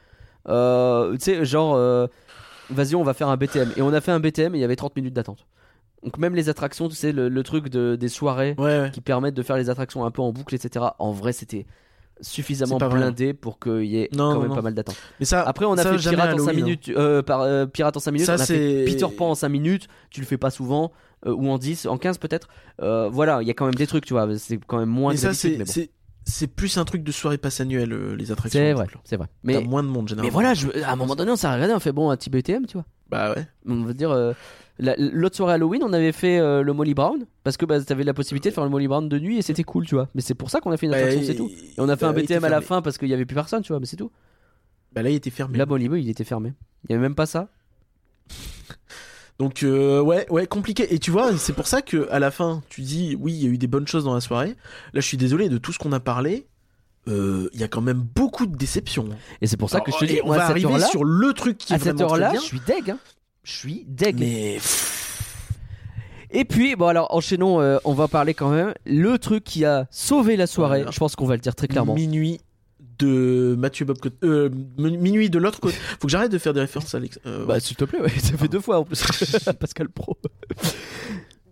[0.50, 2.08] Euh, Tu sais, genre, euh,
[2.70, 3.72] vas-y, on va faire un BTM.
[3.78, 5.46] Et on a fait un BTM et il y avait 30 minutes d'attente.
[6.04, 8.92] Donc, même les attractions, tu sais, le, le truc de, des soirées Ouais, ouais.
[8.92, 10.86] qui permettent de faire les attractions un peu en boucle, etc.
[11.00, 11.66] En vrai, c'était
[12.22, 12.90] suffisamment vrai.
[12.90, 14.56] blindé pour qu'il y ait Non, quand non, même non.
[14.56, 14.96] pas mal d'attente.
[15.20, 15.42] Mais ça.
[15.44, 16.66] Après, on a ça, fait Pirate en 5 Halloween, hein.
[16.66, 16.90] minutes.
[16.90, 18.26] euh, par, euh, Pirate en 5 minutes.
[18.28, 19.88] Ça, on a fait Peter Pan en 5 minutes.
[20.10, 20.92] Tu le fais pas souvent.
[21.26, 22.48] Euh, ou en 10, en 15 peut-être.
[22.82, 24.28] Euh, voilà, il y a quand même des trucs, tu vois.
[24.38, 25.58] C'est quand même moins Mais ça, c'est.
[25.66, 28.60] c'est- plus un truc de soirée passe annuelle, euh, les attractions.
[28.60, 29.28] C'est vrai, c'est vrai.
[29.44, 30.28] Mais, moins de monde, généralement.
[30.28, 32.30] mais voilà, je- à un moment donné, on s'est regardé, on fait bon, un petit
[32.30, 32.86] BTM, tu vois.
[33.10, 33.48] Bah ouais.
[33.66, 34.34] On veut dire, euh,
[34.78, 37.26] la- l'autre soirée Halloween, on avait fait euh, le Molly Brown.
[37.46, 39.64] Parce que bah, t'avais la possibilité de faire le Molly Brown de nuit et c'était
[39.64, 40.10] cool, tu vois.
[40.16, 41.50] Mais c'est pour ça qu'on a fait une Bah, attraction, c'est tout.
[41.50, 43.26] Et on a fait un bah, était BTM à la fin parce qu'il y avait
[43.26, 44.12] plus personne, tu vois, mais c'est tout.
[44.94, 45.58] Bah là, il était fermé.
[45.58, 46.52] Là, Molly Brown, il était fermé.
[46.84, 47.48] Il y avait même pas ça.
[49.40, 50.94] Donc euh, ouais, ouais, compliqué.
[50.94, 53.46] Et tu vois, c'est pour ça que à la fin, tu dis oui, il y
[53.46, 54.56] a eu des bonnes choses dans la soirée.
[54.94, 56.48] Là, je suis désolé de tout ce qu'on a parlé.
[57.08, 59.10] euh, Il y a quand même beaucoup de déceptions.
[59.42, 61.74] Et c'est pour ça que je te dis, on va arriver sur le truc qui
[61.74, 62.90] est à cette heure-là, je suis deg.
[62.92, 62.98] hein.
[63.44, 64.20] Je suis deg.
[64.20, 64.58] Mais
[66.30, 68.74] Et puis, bon, alors, enchaînons, euh, on va parler quand même.
[68.86, 70.92] Le truc qui a sauvé la soirée, Voilà.
[70.92, 71.94] je pense qu'on va le dire très clairement.
[71.96, 72.42] minuit
[73.00, 75.76] de Mathieu Bob euh, minuit de l'autre côté.
[76.00, 77.20] Faut que j'arrête de faire des références à Alex.
[77.26, 79.02] euh, Bah, s'il te plaît, ouais, ça fait deux fois en plus.
[79.60, 80.18] Pascal Pro.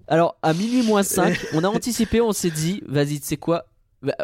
[0.07, 3.65] Alors, à minuit moins 5, on a anticipé, on s'est dit, vas-y, tu sais quoi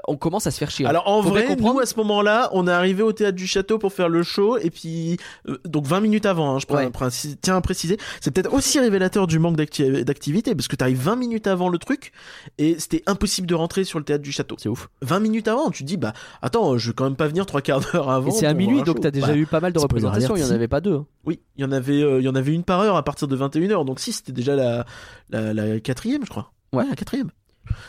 [0.07, 0.85] On commence à se faire chier.
[0.85, 3.47] Alors en Faut vrai, comprendre- nous à ce moment-là, on est arrivé au théâtre du
[3.47, 5.17] château pour faire le show et puis
[5.47, 6.89] euh, donc 20 minutes avant, hein, je Ouais.
[6.89, 10.75] prends- précise- tiens à préciser, c'est peut-être aussi révélateur du manque d'acti- d'activité parce que
[10.75, 12.11] t'arrives 20 minutes avant le truc
[12.57, 14.55] et c'était impossible de rentrer sur le théâtre du château.
[14.59, 14.89] C'est ouf.
[15.01, 17.61] 20 minutes avant, tu te dis bah attends, je vais quand même pas venir trois
[17.61, 18.27] quarts d'heure avant.
[18.29, 20.45] Et c'est à minuit, donc t'as déjà Bah, eu pas mal de représentations, il y
[20.45, 20.95] en avait pas deux.
[20.95, 21.05] hein.
[21.25, 23.27] Oui, il y en avait, euh, il y en avait une par heure à partir
[23.27, 24.85] de 21h, donc si c'était déjà la,
[25.29, 26.51] la, la quatrième, je crois.
[26.73, 26.85] Ouais.
[26.89, 27.29] la quatrième.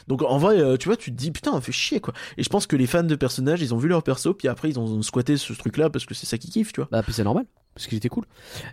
[0.09, 2.15] Donc en vrai, euh, tu vois, tu te dis putain, on fait chier quoi.
[2.37, 4.69] Et je pense que les fans de personnages, ils ont vu leur perso, puis après
[4.71, 6.89] ils ont squatté ce truc-là parce que c'est ça qui kiffe, tu vois.
[6.93, 8.25] Bah, puis c'est normal, parce qu'il était cool.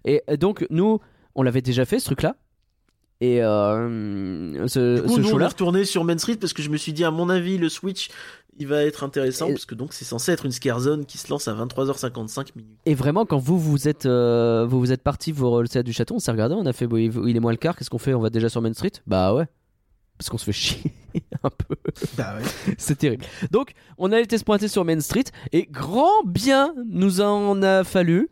[0.06, 1.00] Et euh, donc, nous,
[1.36, 2.36] on l'avait déjà fait, ce truc-là.
[3.22, 6.62] Et euh, ce, Du coup, ce nous on est retourné sur Main Street parce que
[6.62, 8.10] je me suis dit, à mon avis, le Switch,
[8.58, 11.18] il va être intéressant Et- parce que donc c'est censé être une scare zone qui
[11.18, 12.78] se lance à 23h55 minutes.
[12.86, 15.92] Et vraiment, quand vous vous êtes, euh, vous vous êtes parti pour le théâtre du
[15.94, 17.98] château, on s'est regardé, on a fait, bon, il est moins le quart, qu'est-ce qu'on
[17.98, 18.14] fait?
[18.14, 18.92] On va déjà sur Main Street?
[19.06, 19.48] Bah ouais.
[20.20, 20.92] Parce qu'on se fait chier
[21.44, 21.76] un peu.
[22.18, 22.76] Bah ouais.
[22.78, 23.26] C'est terrible.
[23.52, 25.24] Donc, on a été se pointer sur Main Street
[25.54, 28.30] et grand bien nous en a fallu.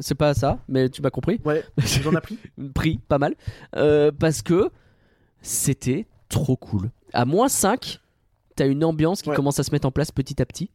[0.00, 1.40] C'est pas ça, mais tu m'as compris.
[1.44, 1.62] Ouais,
[2.02, 2.38] j'en as pris.
[2.74, 3.34] Pris, pas mal.
[3.76, 4.70] Euh, parce que
[5.42, 6.90] c'était trop cool.
[7.12, 8.00] À moins 5,
[8.56, 9.36] t'as une ambiance qui Ouais.
[9.36, 10.70] commence à se mettre en place petit à petit.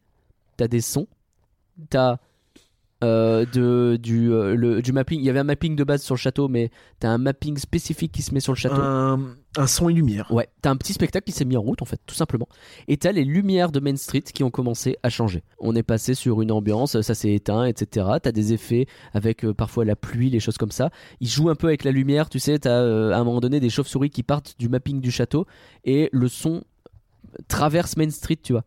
[0.56, 1.06] T'as des sons.
[1.90, 2.18] T'as
[3.02, 5.18] euh, de, du, euh, le, du mapping.
[5.18, 8.12] Il y avait un mapping de base sur le château, mais t'as un mapping spécifique
[8.12, 8.80] qui se met sur le château.
[8.80, 10.30] Un, un son et lumière.
[10.30, 12.48] Ouais, t'as un petit spectacle qui s'est mis en route en fait, tout simplement.
[12.88, 15.42] Et t'as les lumières de Main Street qui ont commencé à changer.
[15.58, 18.06] On est passé sur une ambiance, ça s'est éteint, etc.
[18.22, 20.90] T'as des effets avec euh, parfois la pluie, les choses comme ça.
[21.20, 23.60] Ils jouent un peu avec la lumière, tu sais, t'as euh, à un moment donné
[23.60, 25.46] des chauves-souris qui partent du mapping du château
[25.84, 26.64] et le son
[27.48, 28.64] traverse Main Street, tu vois.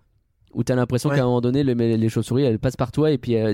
[0.56, 1.16] Où t'as l'impression Ouais.
[1.18, 3.54] qu'à un moment donné, les, les chauves-souris elles passent par toi et puis euh,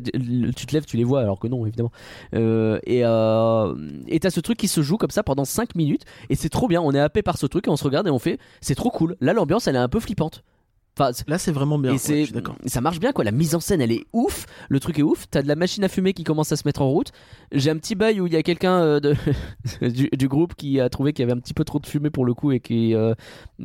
[0.55, 1.91] tu te lèves, tu les vois, alors que non, évidemment.
[2.35, 3.73] Euh, et euh,
[4.07, 6.67] et t'as ce truc qui se joue comme ça pendant 5 minutes et c'est trop
[6.67, 6.81] bien.
[6.81, 8.89] On est happé par ce truc et on se regarde et on fait, c'est trop
[8.91, 9.17] cool.
[9.19, 10.43] Là, l'ambiance elle est un peu flippante.
[11.09, 11.91] Enfin, Là, c'est vraiment bien.
[11.91, 13.23] et ouais, je ça marche bien quoi.
[13.23, 14.45] La mise en scène elle est ouf.
[14.69, 15.25] Le truc est ouf.
[15.30, 17.11] T'as de la machine à fumer qui commence à se mettre en route.
[17.51, 19.15] J'ai un petit bail où il y a quelqu'un euh, de
[19.88, 22.09] du, du groupe qui a trouvé qu'il y avait un petit peu trop de fumée
[22.09, 23.13] pour le coup et qui euh,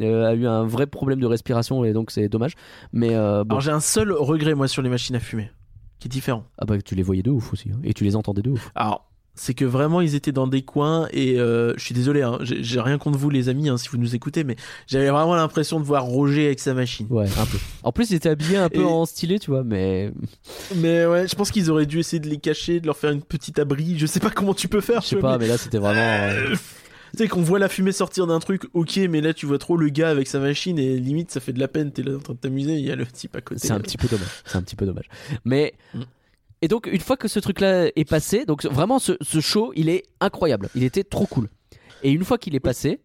[0.00, 2.54] euh, a eu un vrai problème de respiration et donc c'est dommage.
[2.92, 3.54] Mais euh, bon.
[3.56, 5.50] Alors j'ai un seul regret moi sur les machines à fumer,
[5.98, 6.44] qui est différent.
[6.58, 7.78] ah bah tu les voyais de ouf aussi hein.
[7.84, 8.70] et tu les entendais de ouf.
[8.74, 12.38] Alors c'est que vraiment ils étaient dans des coins et euh, je suis désolé, hein,
[12.40, 14.56] j'ai rien contre vous les amis hein, si vous nous écoutez, mais
[14.86, 17.06] j'avais vraiment l'impression de voir Roger avec sa machine.
[17.10, 17.58] Ouais, un peu.
[17.82, 20.10] En plus, il était habillé un peu Et- en stylé, tu vois, mais
[20.74, 23.22] Mais ouais, je pense qu'ils auraient dû essayer de les cacher, de leur faire une
[23.22, 23.98] petite abri.
[23.98, 25.02] Je sais pas comment tu peux faire.
[25.02, 26.00] je sais pas, mais- mais là, c'était vraiment.
[26.32, 26.54] euh,
[27.12, 29.76] Tu sais qu'on voit la fumée sortir d'un truc, ok, mais là tu vois trop
[29.76, 31.90] le gars avec sa machine et limite ça fait de la peine.
[31.92, 33.60] T'es là en train de t'amuser, il y a le type à côté.
[33.60, 34.26] C'est un petit peu dommage.
[34.44, 35.06] C'est un petit peu dommage.
[35.44, 35.74] Mais.
[35.94, 36.00] Mm.
[36.62, 39.88] Et donc, une fois que ce truc-là est passé, donc vraiment, ce, ce show, il
[39.88, 40.68] est incroyable.
[40.74, 41.48] Il était trop cool.
[42.02, 43.00] Et une fois qu'il est passé,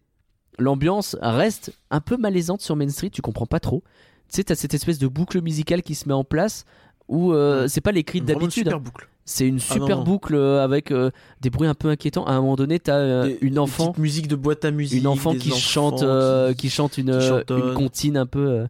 [0.58, 3.82] l'ambiance reste un peu malaisante sur Main Street, tu comprends pas trop.
[4.30, 6.64] Tu sais, t'as cette espèce de boucle musicale qui se met en place
[7.08, 8.64] où euh, c'est pas les cris d'habitude.
[8.64, 8.80] super hein.
[8.80, 9.08] boucle.
[9.24, 10.04] C'est une Ah non, super non.
[10.04, 12.24] boucle euh, avec euh, des bruits un peu inquiétants.
[12.24, 14.98] À un moment donné, t'as euh, Des- une enfant, musiques de boîte à musique.
[15.00, 17.68] une enfant qui chante, qui- euh, qui chante une, qui chantonnent.
[17.68, 18.66] une comptine un peu.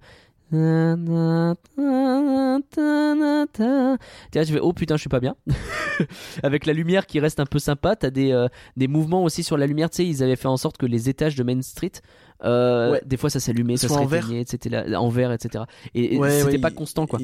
[4.31, 5.37] Tiens, je vais oh putain, je suis pas bien.
[6.43, 9.57] Avec la lumière qui reste un peu sympa, t'as des, euh, des mouvements aussi sur
[9.57, 9.91] la lumière.
[9.91, 11.93] Tu sais, ils avaient fait en sorte que les étages de Main Street,
[12.45, 13.03] euh, Ouais.
[13.05, 14.25] des fois ça s'allumait, ça se Soit en vert.
[14.25, 15.65] réteignait, c'était là, en vert, etc.
[15.95, 17.19] Et, Ouais, c'était ouais, pas il- constant quoi.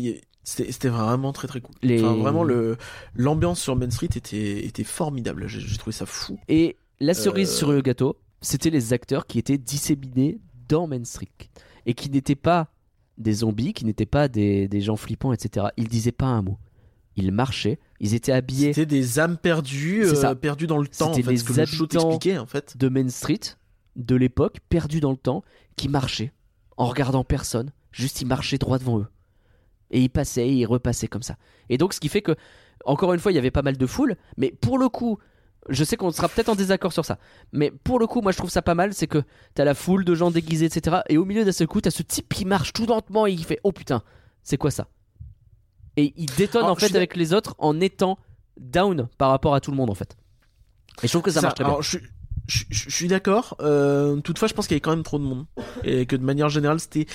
[0.44, 1.74] C'était vraiment très très cool.
[1.82, 2.76] Les- Enfin, vraiment le
[3.14, 5.46] l'ambiance sur Main Street était était formidable.
[5.46, 6.38] J'ai j'ai trouvé ça fou.
[6.48, 7.54] Et la cerise Euh.
[7.56, 11.28] sur le gâteau, c'était les acteurs qui étaient disséminés dans Main Street
[11.86, 12.68] et qui n'étaient pas
[13.18, 15.66] des zombies, qui n'étaient pas des, des gens flippants, etc.
[15.76, 16.58] Ils disaient pas un mot.
[17.16, 21.10] Ils marchaient, ils étaient habillés C'était des âmes perdues, euh, perdues dans le temps.
[21.10, 22.76] En C'était fait, les que habitants en fait.
[22.76, 23.40] de Main Street
[23.96, 25.42] de l'époque, perdus dans le temps,
[25.76, 26.32] qui marchaient
[26.76, 29.06] en regardant personne, juste ils marchaient droit devant eux.
[29.90, 31.36] Et ils passaient, et ils repassaient comme ça.
[31.68, 32.36] Et donc ce qui fait que,
[32.84, 35.18] encore une fois, il y avait pas mal de foule, mais pour le coup,
[35.68, 37.18] je sais qu'on sera peut-être en désaccord sur ça,
[37.52, 39.22] mais pour le coup, moi je trouve ça pas mal, c'est que
[39.54, 40.98] t'as la foule de gens déguisés, etc.
[41.08, 43.44] Et au milieu d'un seul coup, t'as ce type qui marche tout lentement et il
[43.44, 44.02] fait Oh putain,
[44.42, 44.88] c'est quoi ça?
[45.96, 48.18] Et il détonne Alors, en fait avec les autres en étant
[48.60, 50.16] down par rapport à tout le monde en fait.
[51.02, 51.72] Et je trouve que ça, marche très bien.
[51.72, 52.06] alors, je, suis-
[52.46, 53.56] je, je- je suis d'accord.
[53.60, 55.46] Euh, toutefois, je pense qu'il y avait quand même trop de monde
[55.84, 57.06] et que de manière générale, c'était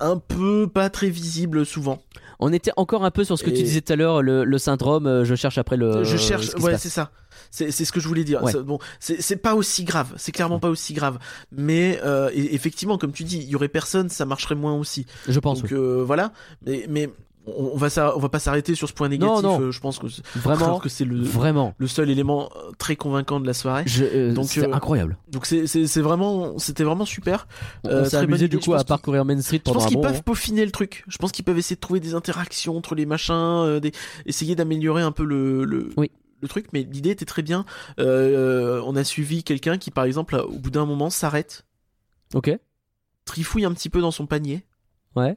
[0.00, 2.02] un peu pas très visible souvent.
[2.40, 4.58] On était encore un peu sur ce que tu disais tout à l'heure, le, le
[4.58, 6.04] syndrome, euh, je cherche après le.
[6.04, 7.10] je cherche, ce ouais, c'est ça.
[7.50, 8.42] C'est ce que je voulais dire.
[8.42, 8.52] Ouais.
[8.62, 10.12] Bon, c'est pas aussi grave.
[10.16, 11.18] C'est clairement pas aussi grave.
[11.50, 15.06] Mais euh, effectivement, comme tu dis, il y aurait personne, ça marcherait moins aussi.
[15.28, 15.62] Je pense.
[15.62, 15.76] Donc oui.
[15.78, 16.32] euh, voilà.
[16.66, 17.10] Mais mais
[17.56, 19.42] on, va on va pas s'arrêter sur ce point négatif.
[19.42, 19.60] non.
[19.60, 21.74] euh, je pense que c'est- Vraiment, que c'est le vraiment.
[21.78, 23.84] le seul élément euh, très convaincant de la soirée.
[23.86, 25.16] Je, euh, Donc, euh, incroyable.
[25.30, 27.46] Donc c'est c'est c'est vraiment c'était vraiment super.
[27.84, 30.12] On euh, s'est amusé du coup à parcourir Main Street Je pense qu'ils bon peuvent
[30.12, 30.22] moment.
[30.22, 31.04] peaufiner le truc.
[31.08, 33.92] Je pense qu'ils peuvent essayer de trouver des interactions entre les machins, des...
[34.26, 36.10] essayer d'améliorer un peu le, le, Oui.
[36.42, 36.66] le truc.
[36.72, 37.64] Mais l'idée était très bien.
[37.98, 41.64] Euh, on a suivi quelqu'un qui, par exemple, au bout d'un moment, s'arrête,
[42.34, 42.50] Ok,
[43.24, 44.64] trifouille un petit peu dans son panier,
[45.16, 45.36] ouais,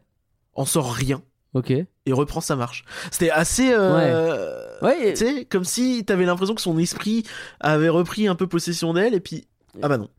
[0.54, 1.22] en sort rien
[1.54, 1.72] ok.
[1.72, 2.84] et reprend sa marche.
[3.12, 3.72] C'était assez.
[3.74, 4.80] Euh...
[4.82, 7.24] Ouais, Tu sais, comme si t'avais l'impression que son esprit
[7.60, 9.46] avait repris un peu possession d'elle et puis.
[9.82, 10.10] Ah bah non.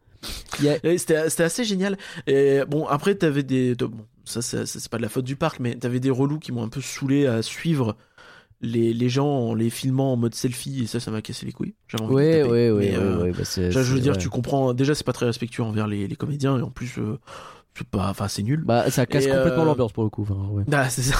[0.61, 1.99] il y a- Et C'était c'était assez génial.
[2.27, 3.75] Et bon, après, t'avais des.
[3.75, 6.11] de- Bon, ça, ça, ça, c'est pas de la faute du parc, mais t'avais des
[6.11, 7.97] relous qui m'ont un peu saoulé à suivre
[8.61, 11.51] les, les gens en les filmant en mode selfie, et ça, ça m'a cassé les
[11.51, 11.75] couilles.
[11.89, 12.51] J'avais envie de Ouais, taper.
[12.53, 14.19] ouais, ouais, ouais, euh, ouais, bah, je veux dire, ouais.
[14.19, 14.73] tu comprends.
[14.75, 17.19] Déjà, c'est pas très respectueux envers les, les comédiens, et en plus, euh,
[17.91, 18.09] pas.
[18.11, 18.63] Enfin, c'est nul.
[18.65, 20.23] Bah, ça casse Et, complètement euh, l'ambiance pour le coup.
[20.23, 20.65] enfin, ouais.
[20.73, 21.17] Ah, c'est ça.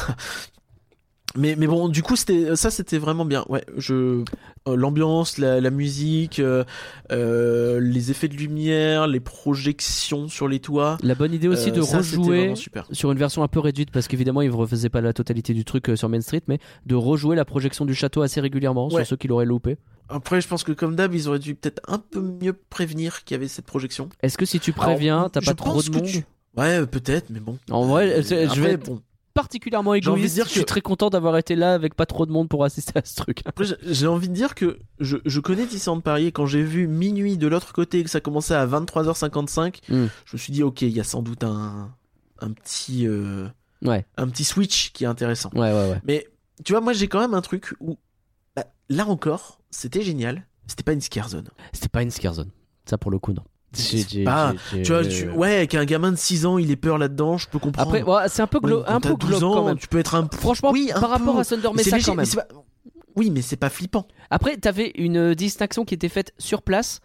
[1.35, 3.47] Mais, mais bon, du coup, c'était ça, c'était vraiment bien.
[3.49, 4.23] Ouais, je
[4.69, 6.63] euh, l'ambiance, la, la musique, euh,
[7.11, 10.99] euh, les effets de lumière, les projections sur les toits.
[11.03, 12.87] La bonne idée aussi de ça, rejouer super.
[12.93, 15.65] sur une version un peu réduite parce qu'évidemment ils ne refaisaient pas la totalité du
[15.65, 19.03] truc sur Main Street, mais de rejouer la projection du château assez régulièrement Ouais.
[19.03, 19.79] sur ceux qui l'auraient loupé.
[20.11, 23.35] Après, je pense que comme d'hab, ils auraient dû peut-être un peu mieux prévenir qu'il
[23.37, 24.11] y avait cette projection.
[24.23, 26.25] Est-ce que si tu préviens, t'as je pas trop pense de que monde tu-
[26.57, 27.59] Ouais, peut-être, mais bon.
[27.71, 29.01] En vrai, Euh, je vais être- bon.
[29.35, 30.35] particulièrement de égoïste.
[30.35, 32.65] dire Je suis que- très content d'avoir été là avec pas trop de monde pour
[32.65, 33.41] assister à ce truc.
[33.47, 36.87] Après, j'ai- envie de dire que je, je connais Disneyland Paris et quand j'ai vu
[36.87, 40.07] minuit de l'autre côté et que ça commençait à 23h55, Mm.
[40.27, 41.91] je me suis dit, ok, il y a sans doute un,
[42.41, 43.49] un petit, euh,
[43.83, 45.51] Ouais, un petit switch qui est intéressant.
[45.55, 46.01] ouais, ouais, ouais.
[46.05, 46.29] Mais
[46.65, 47.97] tu vois, moi j'ai quand même un truc où,
[48.55, 50.47] bah, là encore, c'était génial.
[50.67, 51.49] C'était pas une scare zone.
[51.73, 52.51] C'était pas une scare zone.
[52.85, 53.43] Ça pour le coup non.
[53.77, 54.05] J'ai-
[54.83, 57.59] Tu vois, tu- ouais, qu'un gamin de 6 ans, il ait peur là-dedans, je peux
[57.59, 57.89] comprendre.
[57.89, 59.79] Après, ouais, c'est un peu, glo- quand un peu 12 glauque ans, quand même.
[59.79, 60.29] Tu peux être un.
[60.33, 62.27] Franchement, oui, un par rapport à Thunder Mais c'est Mesa quand même.
[62.27, 62.47] pas-
[63.17, 64.07] Oui, mais c'est pas flippant.
[64.31, 67.01] Après, t'avais une distinction qui était faite sur place.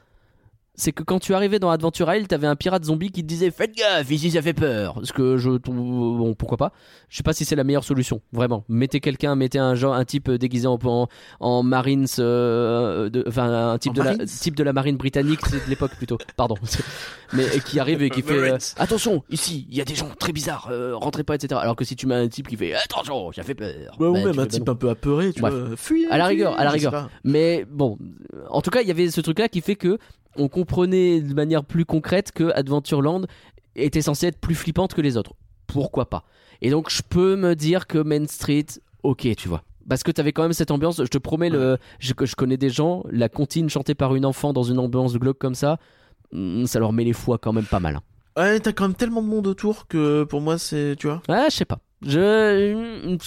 [0.79, 3.49] C'est que quand tu arrivais dans Adventure Isle, t'avais un pirate zombie qui te disait
[3.51, 4.99] Faites gaffe, ici ça fait peur.
[5.03, 5.49] Ce que je.
[5.49, 6.71] Bon, pourquoi pas.
[7.09, 8.63] Je sais pas si c'est la meilleure solution, vraiment.
[8.69, 11.07] Mettez quelqu'un, mettez un genre, un type déguisé en, en,
[11.39, 12.05] en Marines.
[12.19, 15.69] euh, de- Enfin, un type En de, la, type de la marine britannique, c'est de
[15.69, 16.17] l'époque plutôt.
[16.35, 16.55] Pardon.
[17.33, 18.57] Mais qui arrive et qui fait euh.
[18.77, 21.59] Attention, ici, il y a des gens très bizarres, euh, rentrez pas, etc.
[21.61, 23.73] Alors que si tu mets un type qui fait Attention, ça fait peur.
[23.99, 25.53] Ouais, ou bah, même un bah type un peu apeuré, tu Bref.
[25.53, 25.75] vois.
[25.75, 27.09] Fuyez, À la rigueur, à la rigueur.
[27.23, 27.97] Mais bon,
[28.49, 29.97] en tout cas, il y avait ce truc-là qui fait que
[30.37, 33.21] on comprenait de manière plus concrète que Adventureland
[33.75, 35.33] était censé être plus flippante que les autres.
[35.67, 36.23] Pourquoi pas?
[36.61, 38.65] Et donc, je peux me dire que Main Street,
[39.03, 39.63] ok, tu vois.
[39.89, 42.69] Parce que t'avais quand même cette ambiance, je te promets, le, je, je connais des
[42.69, 45.77] gens, la comptine chantée par une enfant dans une ambiance de glauque comme ça,
[46.31, 47.95] hmm, ça leur met les foies quand même pas mal.
[47.97, 48.01] hein.
[48.37, 50.95] Ouais, t'as quand même tellement de monde autour que pour moi, c'est.
[50.97, 51.21] Tu vois.
[51.27, 51.79] Ah, je sais pas.
[52.05, 53.17] Je,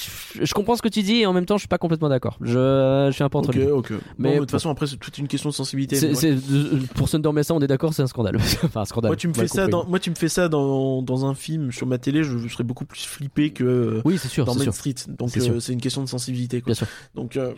[0.41, 2.39] je comprends ce que tu dis et en même temps, je suis pas complètement d'accord.
[2.41, 3.73] Je, je suis un peu entre Ok, les deux.
[3.73, 3.93] ok.
[4.19, 5.97] Mais de toute façon, après, c'est toute une question de sensibilité.
[5.97, 6.15] C'est- ouais.
[6.39, 8.37] c'est- pour Thunder Mesa, on est d'accord, c'est un scandale.
[8.65, 9.09] enfin, un scandale.
[9.11, 11.73] Moi, tu me fais ça dans, moi, tu me fais ça dans, dans un film
[11.73, 14.53] sur ma télé, je, je serais beaucoup plus flippé que euh, Oui, c'est sûr, dans
[14.53, 14.75] c'est Main sûr.
[14.75, 14.95] Street.
[15.09, 16.67] Donc, C'est euh, c'est une question de sensibilité, quoi.
[16.67, 16.87] Bien sûr.
[17.17, 17.53] Donc, euh,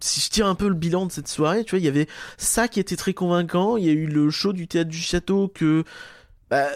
[0.00, 2.08] si je tire un peu le bilan de cette soirée, tu vois, il y avait
[2.36, 3.78] ça qui était très convaincant.
[3.78, 5.84] Il y a eu le show du théâtre du château que,
[6.52, 6.68] bah,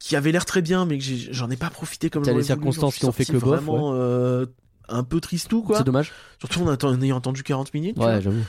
[0.00, 2.96] qui avait l'air très bien, mais que j'en ai pas profité comme T'as les circonstances
[2.96, 4.46] qui ont fait que bof, vraiment euh,
[4.88, 5.78] un peu tristou, quoi.
[5.78, 6.10] C'est dommage.
[6.40, 7.96] Surtout en, en ayant attendu 40 minutes.
[7.98, 8.40] Ouais, j'avoue.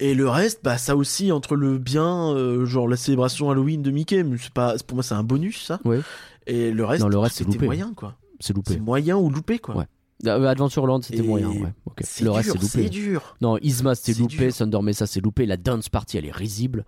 [0.00, 3.90] Et le reste, bah ça aussi entre le bien, euh, genre la célébration Halloween de
[3.90, 5.78] Mickey, mais c'est pas, pour moi c'est un bonus ça.
[5.84, 6.00] Ouais.
[6.46, 8.16] Et le reste, Non, le reste, c'était moyen quoi.
[8.40, 8.72] C'est loupé.
[8.72, 9.76] C'est moyen ou loupé quoi.
[9.76, 9.84] Ouais.
[10.26, 11.48] Euh, Adventureland, c'était moyen.
[11.50, 11.72] Ouais.
[12.20, 12.90] Le dur, reste, c'est c'est loupé.
[12.90, 13.36] dur.
[13.40, 14.36] Non, Isma, c'était C'est loupé.
[14.48, 14.56] dur.
[14.56, 15.44] Thunder Mesa, c'est loupé.
[15.46, 16.84] La dance party, elle est risible.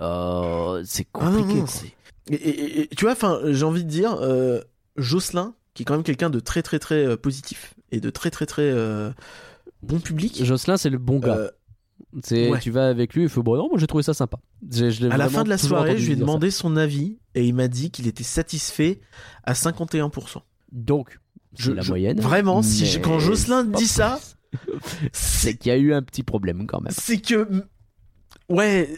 [0.00, 1.60] Euh, c'est Ah non, compliqué.
[1.60, 1.92] non, c'est-
[2.28, 4.60] et, et- et- tu vois, enfin, j'ai envie de dire, euh,
[4.96, 8.30] Jocelyn, qui est quand même quelqu'un de très très très euh, positif et de très
[8.30, 9.10] très très euh,
[9.82, 10.44] bon public.
[10.44, 11.36] Jocelyn, c'est le bon gars.
[11.36, 11.50] ouais.
[12.60, 14.38] Tu vas avec lui, il fait bon, non, moi j'ai trouvé ça sympa.
[15.10, 16.20] À la fin de la soirée, je lui ai ça.
[16.20, 19.00] demandé son avis et il m'a dit qu'il était satisfait
[19.44, 20.42] à 51%.
[20.72, 21.18] Donc,
[21.56, 22.20] Je- la je- moyenne.
[22.20, 24.18] Vraiment, si je- quand Jocelyn dit ça,
[25.12, 26.92] c'est qu'il y a eu un petit problème quand même.
[26.96, 27.46] c'est que
[28.48, 28.88] ouais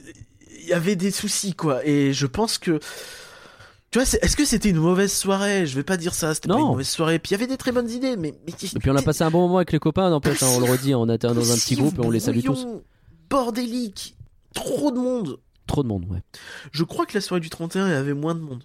[0.62, 1.84] il y avait des soucis quoi.
[1.86, 2.78] Et je pense que
[3.90, 5.66] tu vois est-ce que c'était une mauvaise soirée?
[5.66, 7.18] Je vais pas dire ça c'était pas une mauvaise soirée.
[7.18, 9.22] Puis il y avait des très bonnes idées mais, mais Et puis on a passé
[9.24, 11.56] un bon moment avec les copains, n'empêche, hein, on le redit, on était dans un
[11.56, 12.66] petit groupe et on les salue tous.
[13.30, 14.16] bordélique
[14.54, 15.38] trop de monde.
[15.66, 16.18] Trop de monde, ouais.
[16.72, 18.64] je crois que la soirée du 31 il y avait moins de monde.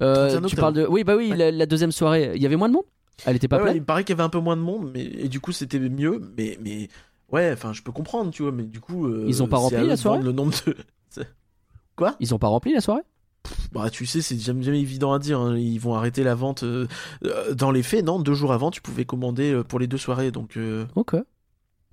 [0.00, 0.86] Euh, 31 tu parles de.
[0.86, 1.36] Oui, bah oui, Ouais.
[1.36, 2.84] la, la deuxième soirée, il y avait moins de monde?
[3.24, 3.76] Elle était pas Ouais, ouais, pleine?
[3.78, 5.50] il me paraît qu'il y avait un peu moins de monde mais et du coup
[5.50, 6.88] c'était mieux mais mais
[7.32, 9.86] ouais enfin je peux comprendre tu vois mais du coup euh, Ils ont pas rempli
[9.86, 10.22] la soirée?
[10.22, 10.76] le nombre de
[12.20, 13.02] Ils ont pas rempli la soirée
[13.72, 15.40] Bah, tu sais, c'est jamais, jamais évident à dire.
[15.40, 15.56] hein.
[15.56, 16.62] Ils vont arrêter la vente.
[16.62, 16.86] euh,
[17.24, 19.98] euh, dans les faits, non, deux jours avant, tu pouvais commander euh, pour les deux
[19.98, 20.30] soirées.
[20.30, 21.16] Donc, euh, Ok.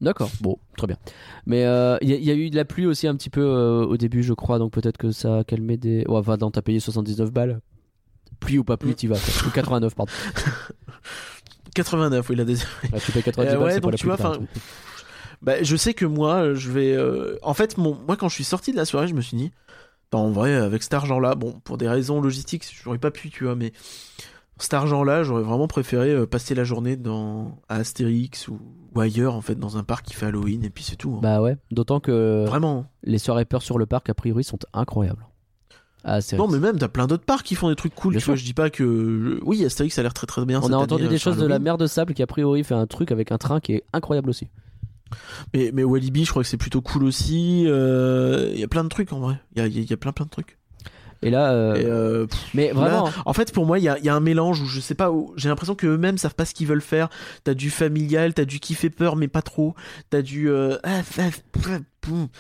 [0.02, 0.98] D'accord, bon, très bien.
[1.46, 3.46] Mais il y, a- il y a eu de la pluie aussi un petit peu
[3.46, 6.00] au début, je crois, donc peut-être que ça a calmé des.
[6.10, 7.62] Ouais, enfin, non, t'as payé 79 balles.
[8.42, 8.96] Pluie ou pas pluie, Mm.
[8.96, 9.16] t'y vas.
[9.16, 9.48] quoi.
[9.48, 10.12] Ou 89, pardon.
[11.76, 12.68] 89, oui, la deuxième.
[12.92, 14.26] Ouais, tu payes 90 Euh, balles, ouais, c'est pour donc la tu vois, pluie.
[14.28, 14.40] enfin,
[15.42, 16.98] Bah, je sais que moi, je vais.
[17.42, 17.96] En fait, mon...
[18.08, 19.52] moi, quand je suis sorti de la soirée, je me suis dit,
[20.14, 23.44] bah, en vrai, avec cet argent-là, bon, pour des raisons logistiques, j'aurais pas pu, tu
[23.46, 23.74] vois, mais
[24.58, 28.60] cet argent-là, j'aurais vraiment préféré euh, passer la journée dans à Astérix ou...
[28.96, 31.16] ou ailleurs, en fait, dans un parc qui fait Halloween, et puis c'est tout.
[31.16, 31.20] hein.
[31.22, 32.86] Bah ouais, d'autant que Vraiment.
[33.04, 35.26] les soirées peur sur le parc, a priori, sont incroyables.
[36.06, 38.12] Ah, Non, mais même, t'as plein d'autres parcs qui font des trucs cool.
[38.12, 39.40] Bien tu vois, je dis pas que.
[39.44, 40.60] Oui, Astérix, a l'air très très bien.
[40.60, 42.64] On cette a entendu euh, des choses de la mer de sable qui, a priori,
[42.64, 44.50] fait un truc avec un train qui est incroyable aussi.
[45.54, 47.64] Mais, mais Walibi, je crois que c'est plutôt cool aussi.
[47.68, 49.36] euh, Il y a plein de trucs en vrai.
[49.56, 50.58] Il y a, y a- plein plein de trucs.
[51.26, 53.88] Et là, euh, Et, euh, pff, mais vraiment, là, en fait, pour moi, il y
[53.88, 56.44] a, y a un mélange où je sais pas, où j'ai l'impression qu'eux-mêmes savent pas
[56.44, 57.08] ce qu'ils veulent faire.
[57.46, 59.74] T'as du familial, t'as du qui fait peur, mais pas trop.
[60.10, 60.50] T'as du.
[60.50, 61.30] euh, ah, ah,
[61.66, 61.78] ah.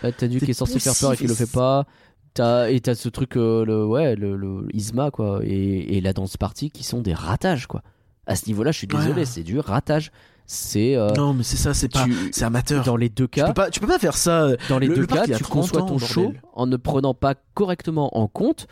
[0.03, 1.85] Ouais, t'as du qui est censé faire peur et qui le fait pas.
[2.33, 6.35] T'as, et t'as ce truc, le, ouais, le, le Isma, quoi, et, et la danse
[6.35, 7.83] party qui sont des ratages, quoi.
[8.25, 9.25] À ce niveau-là, je suis désolé, Ouais.
[9.25, 10.11] c'est du ratage.
[10.45, 10.95] C'est.
[10.95, 12.03] euh, Non, mais c'est ça, c'est pas.
[12.05, 12.83] tu- C'est amateur.
[12.83, 14.43] dans les deux Tu cas, peux pas, tu peux pas faire ça.
[14.43, 16.07] euh, dans les le- deux le cas, tu 30 conçois ton bordel.
[16.07, 18.67] show en ne prenant pas correctement en compte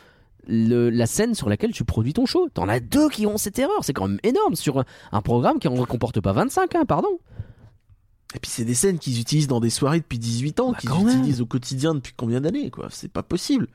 [0.47, 2.49] le- la scène sur laquelle tu produis ton show.
[2.53, 3.83] T'en as deux qui ont cette erreur.
[3.83, 7.19] C'est quand même énorme sur un, un programme qui en comporte pas 25, hein, pardon.
[8.35, 10.89] Et puis c'est des scènes qu'ils utilisent dans des soirées depuis 18 ans, Bah, qu'ils
[10.89, 11.07] même.
[11.19, 12.87] utilisent au quotidien depuis combien d'années, quoi?
[12.89, 13.67] C'est pas possible.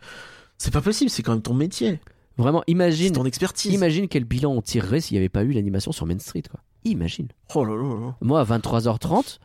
[0.58, 2.00] C'est pas possible, c'est quand même ton métier.
[2.38, 3.72] Vraiment, imagine, ton expertise.
[3.72, 6.60] imagine quel bilan on tirerait s'il n'y avait pas eu l'animation sur Main Street, quoi.
[6.90, 7.28] Imagine.
[7.54, 8.14] Oh là là là.
[8.20, 9.38] Moi, à 23h30,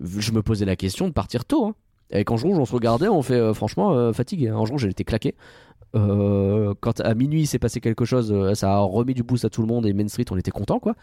[0.00, 1.66] je me posais la question de partir tôt.
[1.66, 1.74] Hein.
[2.12, 4.50] Avec Ange Rouge, on se regardait, on fait euh, franchement euh, fatigué.
[4.50, 5.34] Ange Rouge, elle était claquée.
[5.94, 9.44] Euh, quand à minuit il s'est passé quelque chose, euh, ça a remis du boost
[9.44, 10.94] à tout le monde et Main Street, on était content quoi.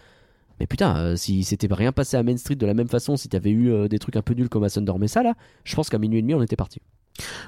[0.59, 3.29] Mais putain, euh, si c'était rien passé à Main Street de la même façon, si
[3.29, 5.89] t'avais eu euh, des trucs un peu nuls comme à Thunder Mesa là, je pense
[5.89, 6.81] qu'à minuit et demi on était parti.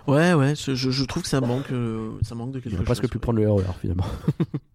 [0.08, 1.72] Ouais, ouais, je, trouve que ça manque,
[2.24, 2.86] ça manque de quelque va chose.
[2.86, 4.06] presque plus prendre le RER finalement.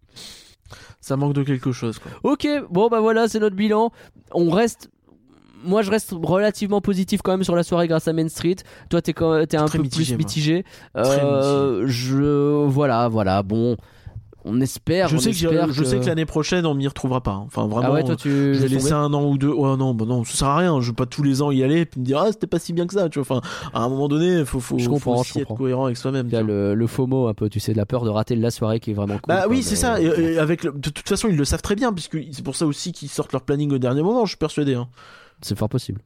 [1.01, 2.11] Ça manque de quelque chose, quoi.
[2.25, 3.91] Ok, bon bah voilà, c'est notre bilan.
[4.33, 4.91] On reste.
[5.65, 8.57] Moi, je reste relativement positif quand même sur la soirée grâce à Main Street.
[8.89, 10.65] Toi, t'es quand- un peu mitigé, plus mitigé.
[10.95, 13.43] Très Euh, je voilà, voilà.
[13.43, 13.77] Bon,
[14.47, 15.09] on espère.
[15.09, 17.33] Je on sais que, sais l'année prochaine, on m'y retrouvera pas.
[17.33, 17.43] hein.
[17.47, 17.89] Enfin, vraiment.
[17.89, 18.31] Ah ouais, toi tu.
[18.55, 19.53] je vais laisser un an ou deux.
[19.53, 20.81] Ouais, non, bah non, ça sert à rien.
[20.81, 22.59] Je vais pas tous les ans y aller et puis me dire, ah, c'était pas
[22.59, 23.39] si bien que ça, tu vois.
[23.39, 25.97] Enfin, à un moment donné, faut, faut, Je faut comprends, aussi je être cohérent avec
[25.97, 26.27] soi-même.
[26.29, 28.37] Il y a le, le FOMO un peu, tu sais, de la peur de rater
[28.37, 29.23] la soirée qui est vraiment cool.
[29.29, 30.01] Bah quoi, oui, c'est ça.
[30.01, 32.55] Et, et avec le- de toute façon, ils le savent très bien, puisque c'est pour
[32.57, 34.25] ça aussi qu'ils sortent leur planning au dernier moment.
[34.25, 34.75] Je suis persuadé.
[34.75, 34.89] hein.
[35.43, 36.01] C'est fort possible.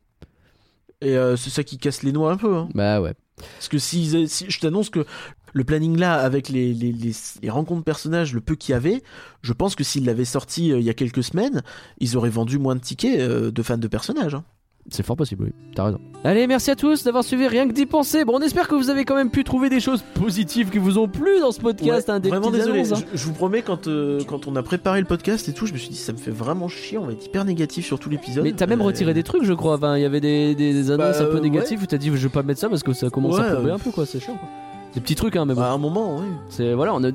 [1.02, 2.54] Et euh, c'est ça qui casse les noix un peu.
[2.56, 2.68] hein.
[2.74, 3.14] Bah ouais.
[3.56, 5.06] Parce que si, si je t'annonce que
[5.52, 7.12] le planning là, avec les, les, les,
[7.42, 9.02] les rencontres personnages, le peu qu'il y avait,
[9.42, 11.62] je pense que s'ils l'avaient sorti euh, il y a quelques semaines,
[11.98, 14.34] ils auraient vendu moins de tickets euh, de fans de personnages.
[14.34, 14.44] hein.
[14.90, 15.50] C'est fort possible, oui.
[15.74, 16.00] T'as raison.
[16.24, 18.24] Allez, merci à tous d'avoir suivi Rien que d'y penser.
[18.24, 20.96] Bon, on espère que vous avez quand même pu trouver des choses positives qui vous
[20.96, 22.08] ont plu dans ce podcast.
[22.08, 22.78] Ouais, hein, des vraiment petites désolé.
[22.80, 23.04] annonces, hein.
[23.12, 25.74] Je, je vous promets, quand, euh, quand on a préparé le podcast et tout, je
[25.74, 28.08] me suis dit, ça me fait vraiment chier, on va être hyper négatif sur tout
[28.08, 28.42] l'épisode.
[28.42, 29.74] Mais t'as même Euh, retiré des trucs, je crois.
[29.76, 31.98] Enfin, il y avait des, des- des annonces Bah, un peu euh, négatives où t'as
[31.98, 33.78] dit je vais pas mettre ça parce que ça commence à Ouais, plomber euh, un
[33.78, 34.06] peu, quoi.
[34.06, 34.48] C'est chiant, quoi.
[34.94, 35.62] Des petits trucs, hein, mais bon.
[35.62, 36.24] À un moment, oui.
[36.48, 37.10] C'est voilà, on a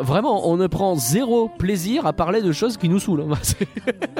[0.00, 3.24] vraiment, on ne prend zéro plaisir à parler de choses qui nous saoulent.
[3.30, 3.34] hein.
[3.42, 3.66] C'est-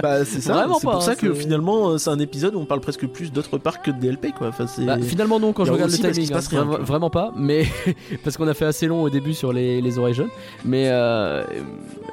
[0.03, 0.67] Bah, c'est ça.
[0.81, 3.57] C'est pour ça que finalement, euh, c'est un épisode où on parle presque plus d'autres
[3.59, 4.49] parcs que de DLP, quoi.
[4.49, 4.67] Enfin.
[4.85, 6.41] Bah, finalement non quand je regarde le timing, hein.
[6.51, 7.67] rien, vraiment pas, mais
[8.25, 10.31] parce qu'on a fait assez long au début sur les, les oreilles jaunes.
[10.65, 11.45] Mais euh,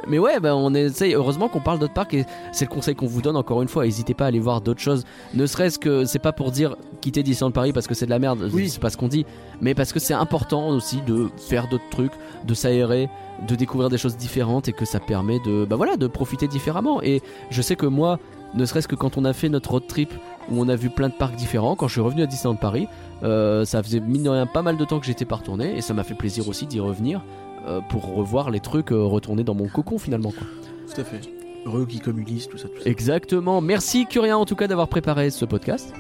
[0.08, 1.14] mais ouais, bah, on essaye.
[1.14, 3.84] Heureusement qu'on parle d'autres parcs et c'est le conseil qu'on vous donne encore une fois.
[3.86, 5.04] N'hésitez pas à aller voir d'autres choses.
[5.34, 8.20] Ne serait-ce que c'est pas pour dire quitter Disneyland Paris parce que c'est de la
[8.20, 8.50] merde.
[8.54, 8.70] Oui.
[8.70, 9.26] C'est pas ce qu'on dit,
[9.62, 12.12] mais parce que c'est important aussi de faire d'autres trucs,
[12.46, 13.10] de s'aérer,
[13.48, 17.02] de découvrir des choses différentes et que ça permet de bah voilà de profiter différemment.
[17.02, 18.20] Et je sais que moi,
[18.54, 20.14] ne serait-ce que quand on a fait notre road trip
[20.50, 22.88] où on a vu plein de parcs différents, quand je suis revenu à Disneyland Paris.
[23.22, 25.82] Euh, ça faisait mine de rien pas mal de temps que j'étais pas retourné et
[25.82, 27.22] ça m'a fait plaisir aussi d'y revenir
[27.68, 30.32] euh, pour revoir les trucs euh, retourner dans mon cocon finalement.
[30.32, 30.48] Quoi.
[30.94, 31.22] Tout à fait.
[31.66, 32.90] Heureux qui comme Ulysse, tout ça, tout ça.
[32.90, 33.60] Exactement.
[33.60, 35.94] Merci Curien en tout cas d'avoir préparé ce podcast.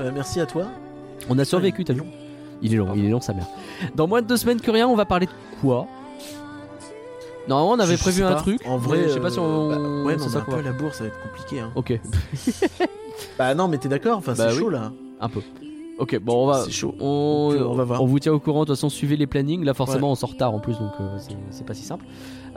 [0.00, 0.66] Euh, merci à toi.
[1.28, 2.02] On a survécu, t'as vu
[2.62, 3.46] Il est long, il est long sa mère.
[3.94, 5.86] Dans moins de deux semaines Curien, on va parler de quoi?
[7.48, 8.40] Normalement on avait Je- prévu un pas.
[8.40, 8.60] truc.
[8.66, 9.68] En vrai, je sais pas si euh, on.
[9.68, 11.20] bah, ouais, mais c'est on ça un qu'on peu va- la bourre, ça va être
[11.22, 11.60] compliqué.
[11.60, 11.72] Hein.
[11.74, 11.98] Ok,
[13.38, 14.18] Bah non, mais t'es d'accord.
[14.18, 14.60] Enfin, Bah c'est oui.
[14.60, 14.92] chaud là.
[15.20, 15.40] un peu.
[15.98, 16.62] Ok, bon on va.
[16.64, 16.94] C'est chaud.
[17.00, 18.04] On, on va voir.
[18.04, 20.54] vous tient au courant, de toute façon suivez les plannings, là forcément on sort tard
[20.54, 21.18] en plus donc euh,
[21.50, 22.04] c'est pas si simple.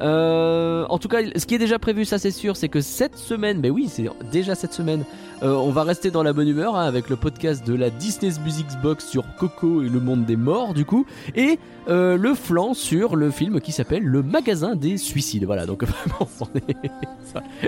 [0.03, 3.17] Euh, en tout cas, ce qui est déjà prévu, ça c'est sûr, c'est que cette
[3.17, 5.06] semaine, mais oui, c'est déjà cette semaine,
[5.43, 8.40] euh, on va rester dans la bonne humeur hein, avec le podcast de la Disney's
[8.41, 11.57] Music Box sur Coco et le monde des morts du coup, et
[11.88, 15.45] euh, le flanc sur le film qui s'appelle Le magasin des suicides.
[15.45, 16.91] Voilà, donc vraiment, on est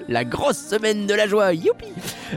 [0.09, 1.87] la grosse semaine de la joie, youpi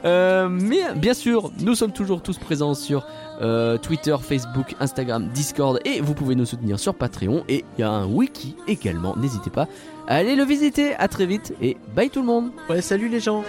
[0.04, 3.04] Mais bien sûr, nous sommes toujours tous présents sur
[3.40, 7.84] euh, Twitter, Facebook, Instagram, Discord et vous pouvez nous soutenir sur Patreon et il y
[7.84, 9.68] a un wiki également, n'hésitez pas
[10.08, 10.94] à aller le visiter.
[10.94, 12.50] À très vite et bye tout le monde.
[12.68, 13.44] Ouais, salut les gens.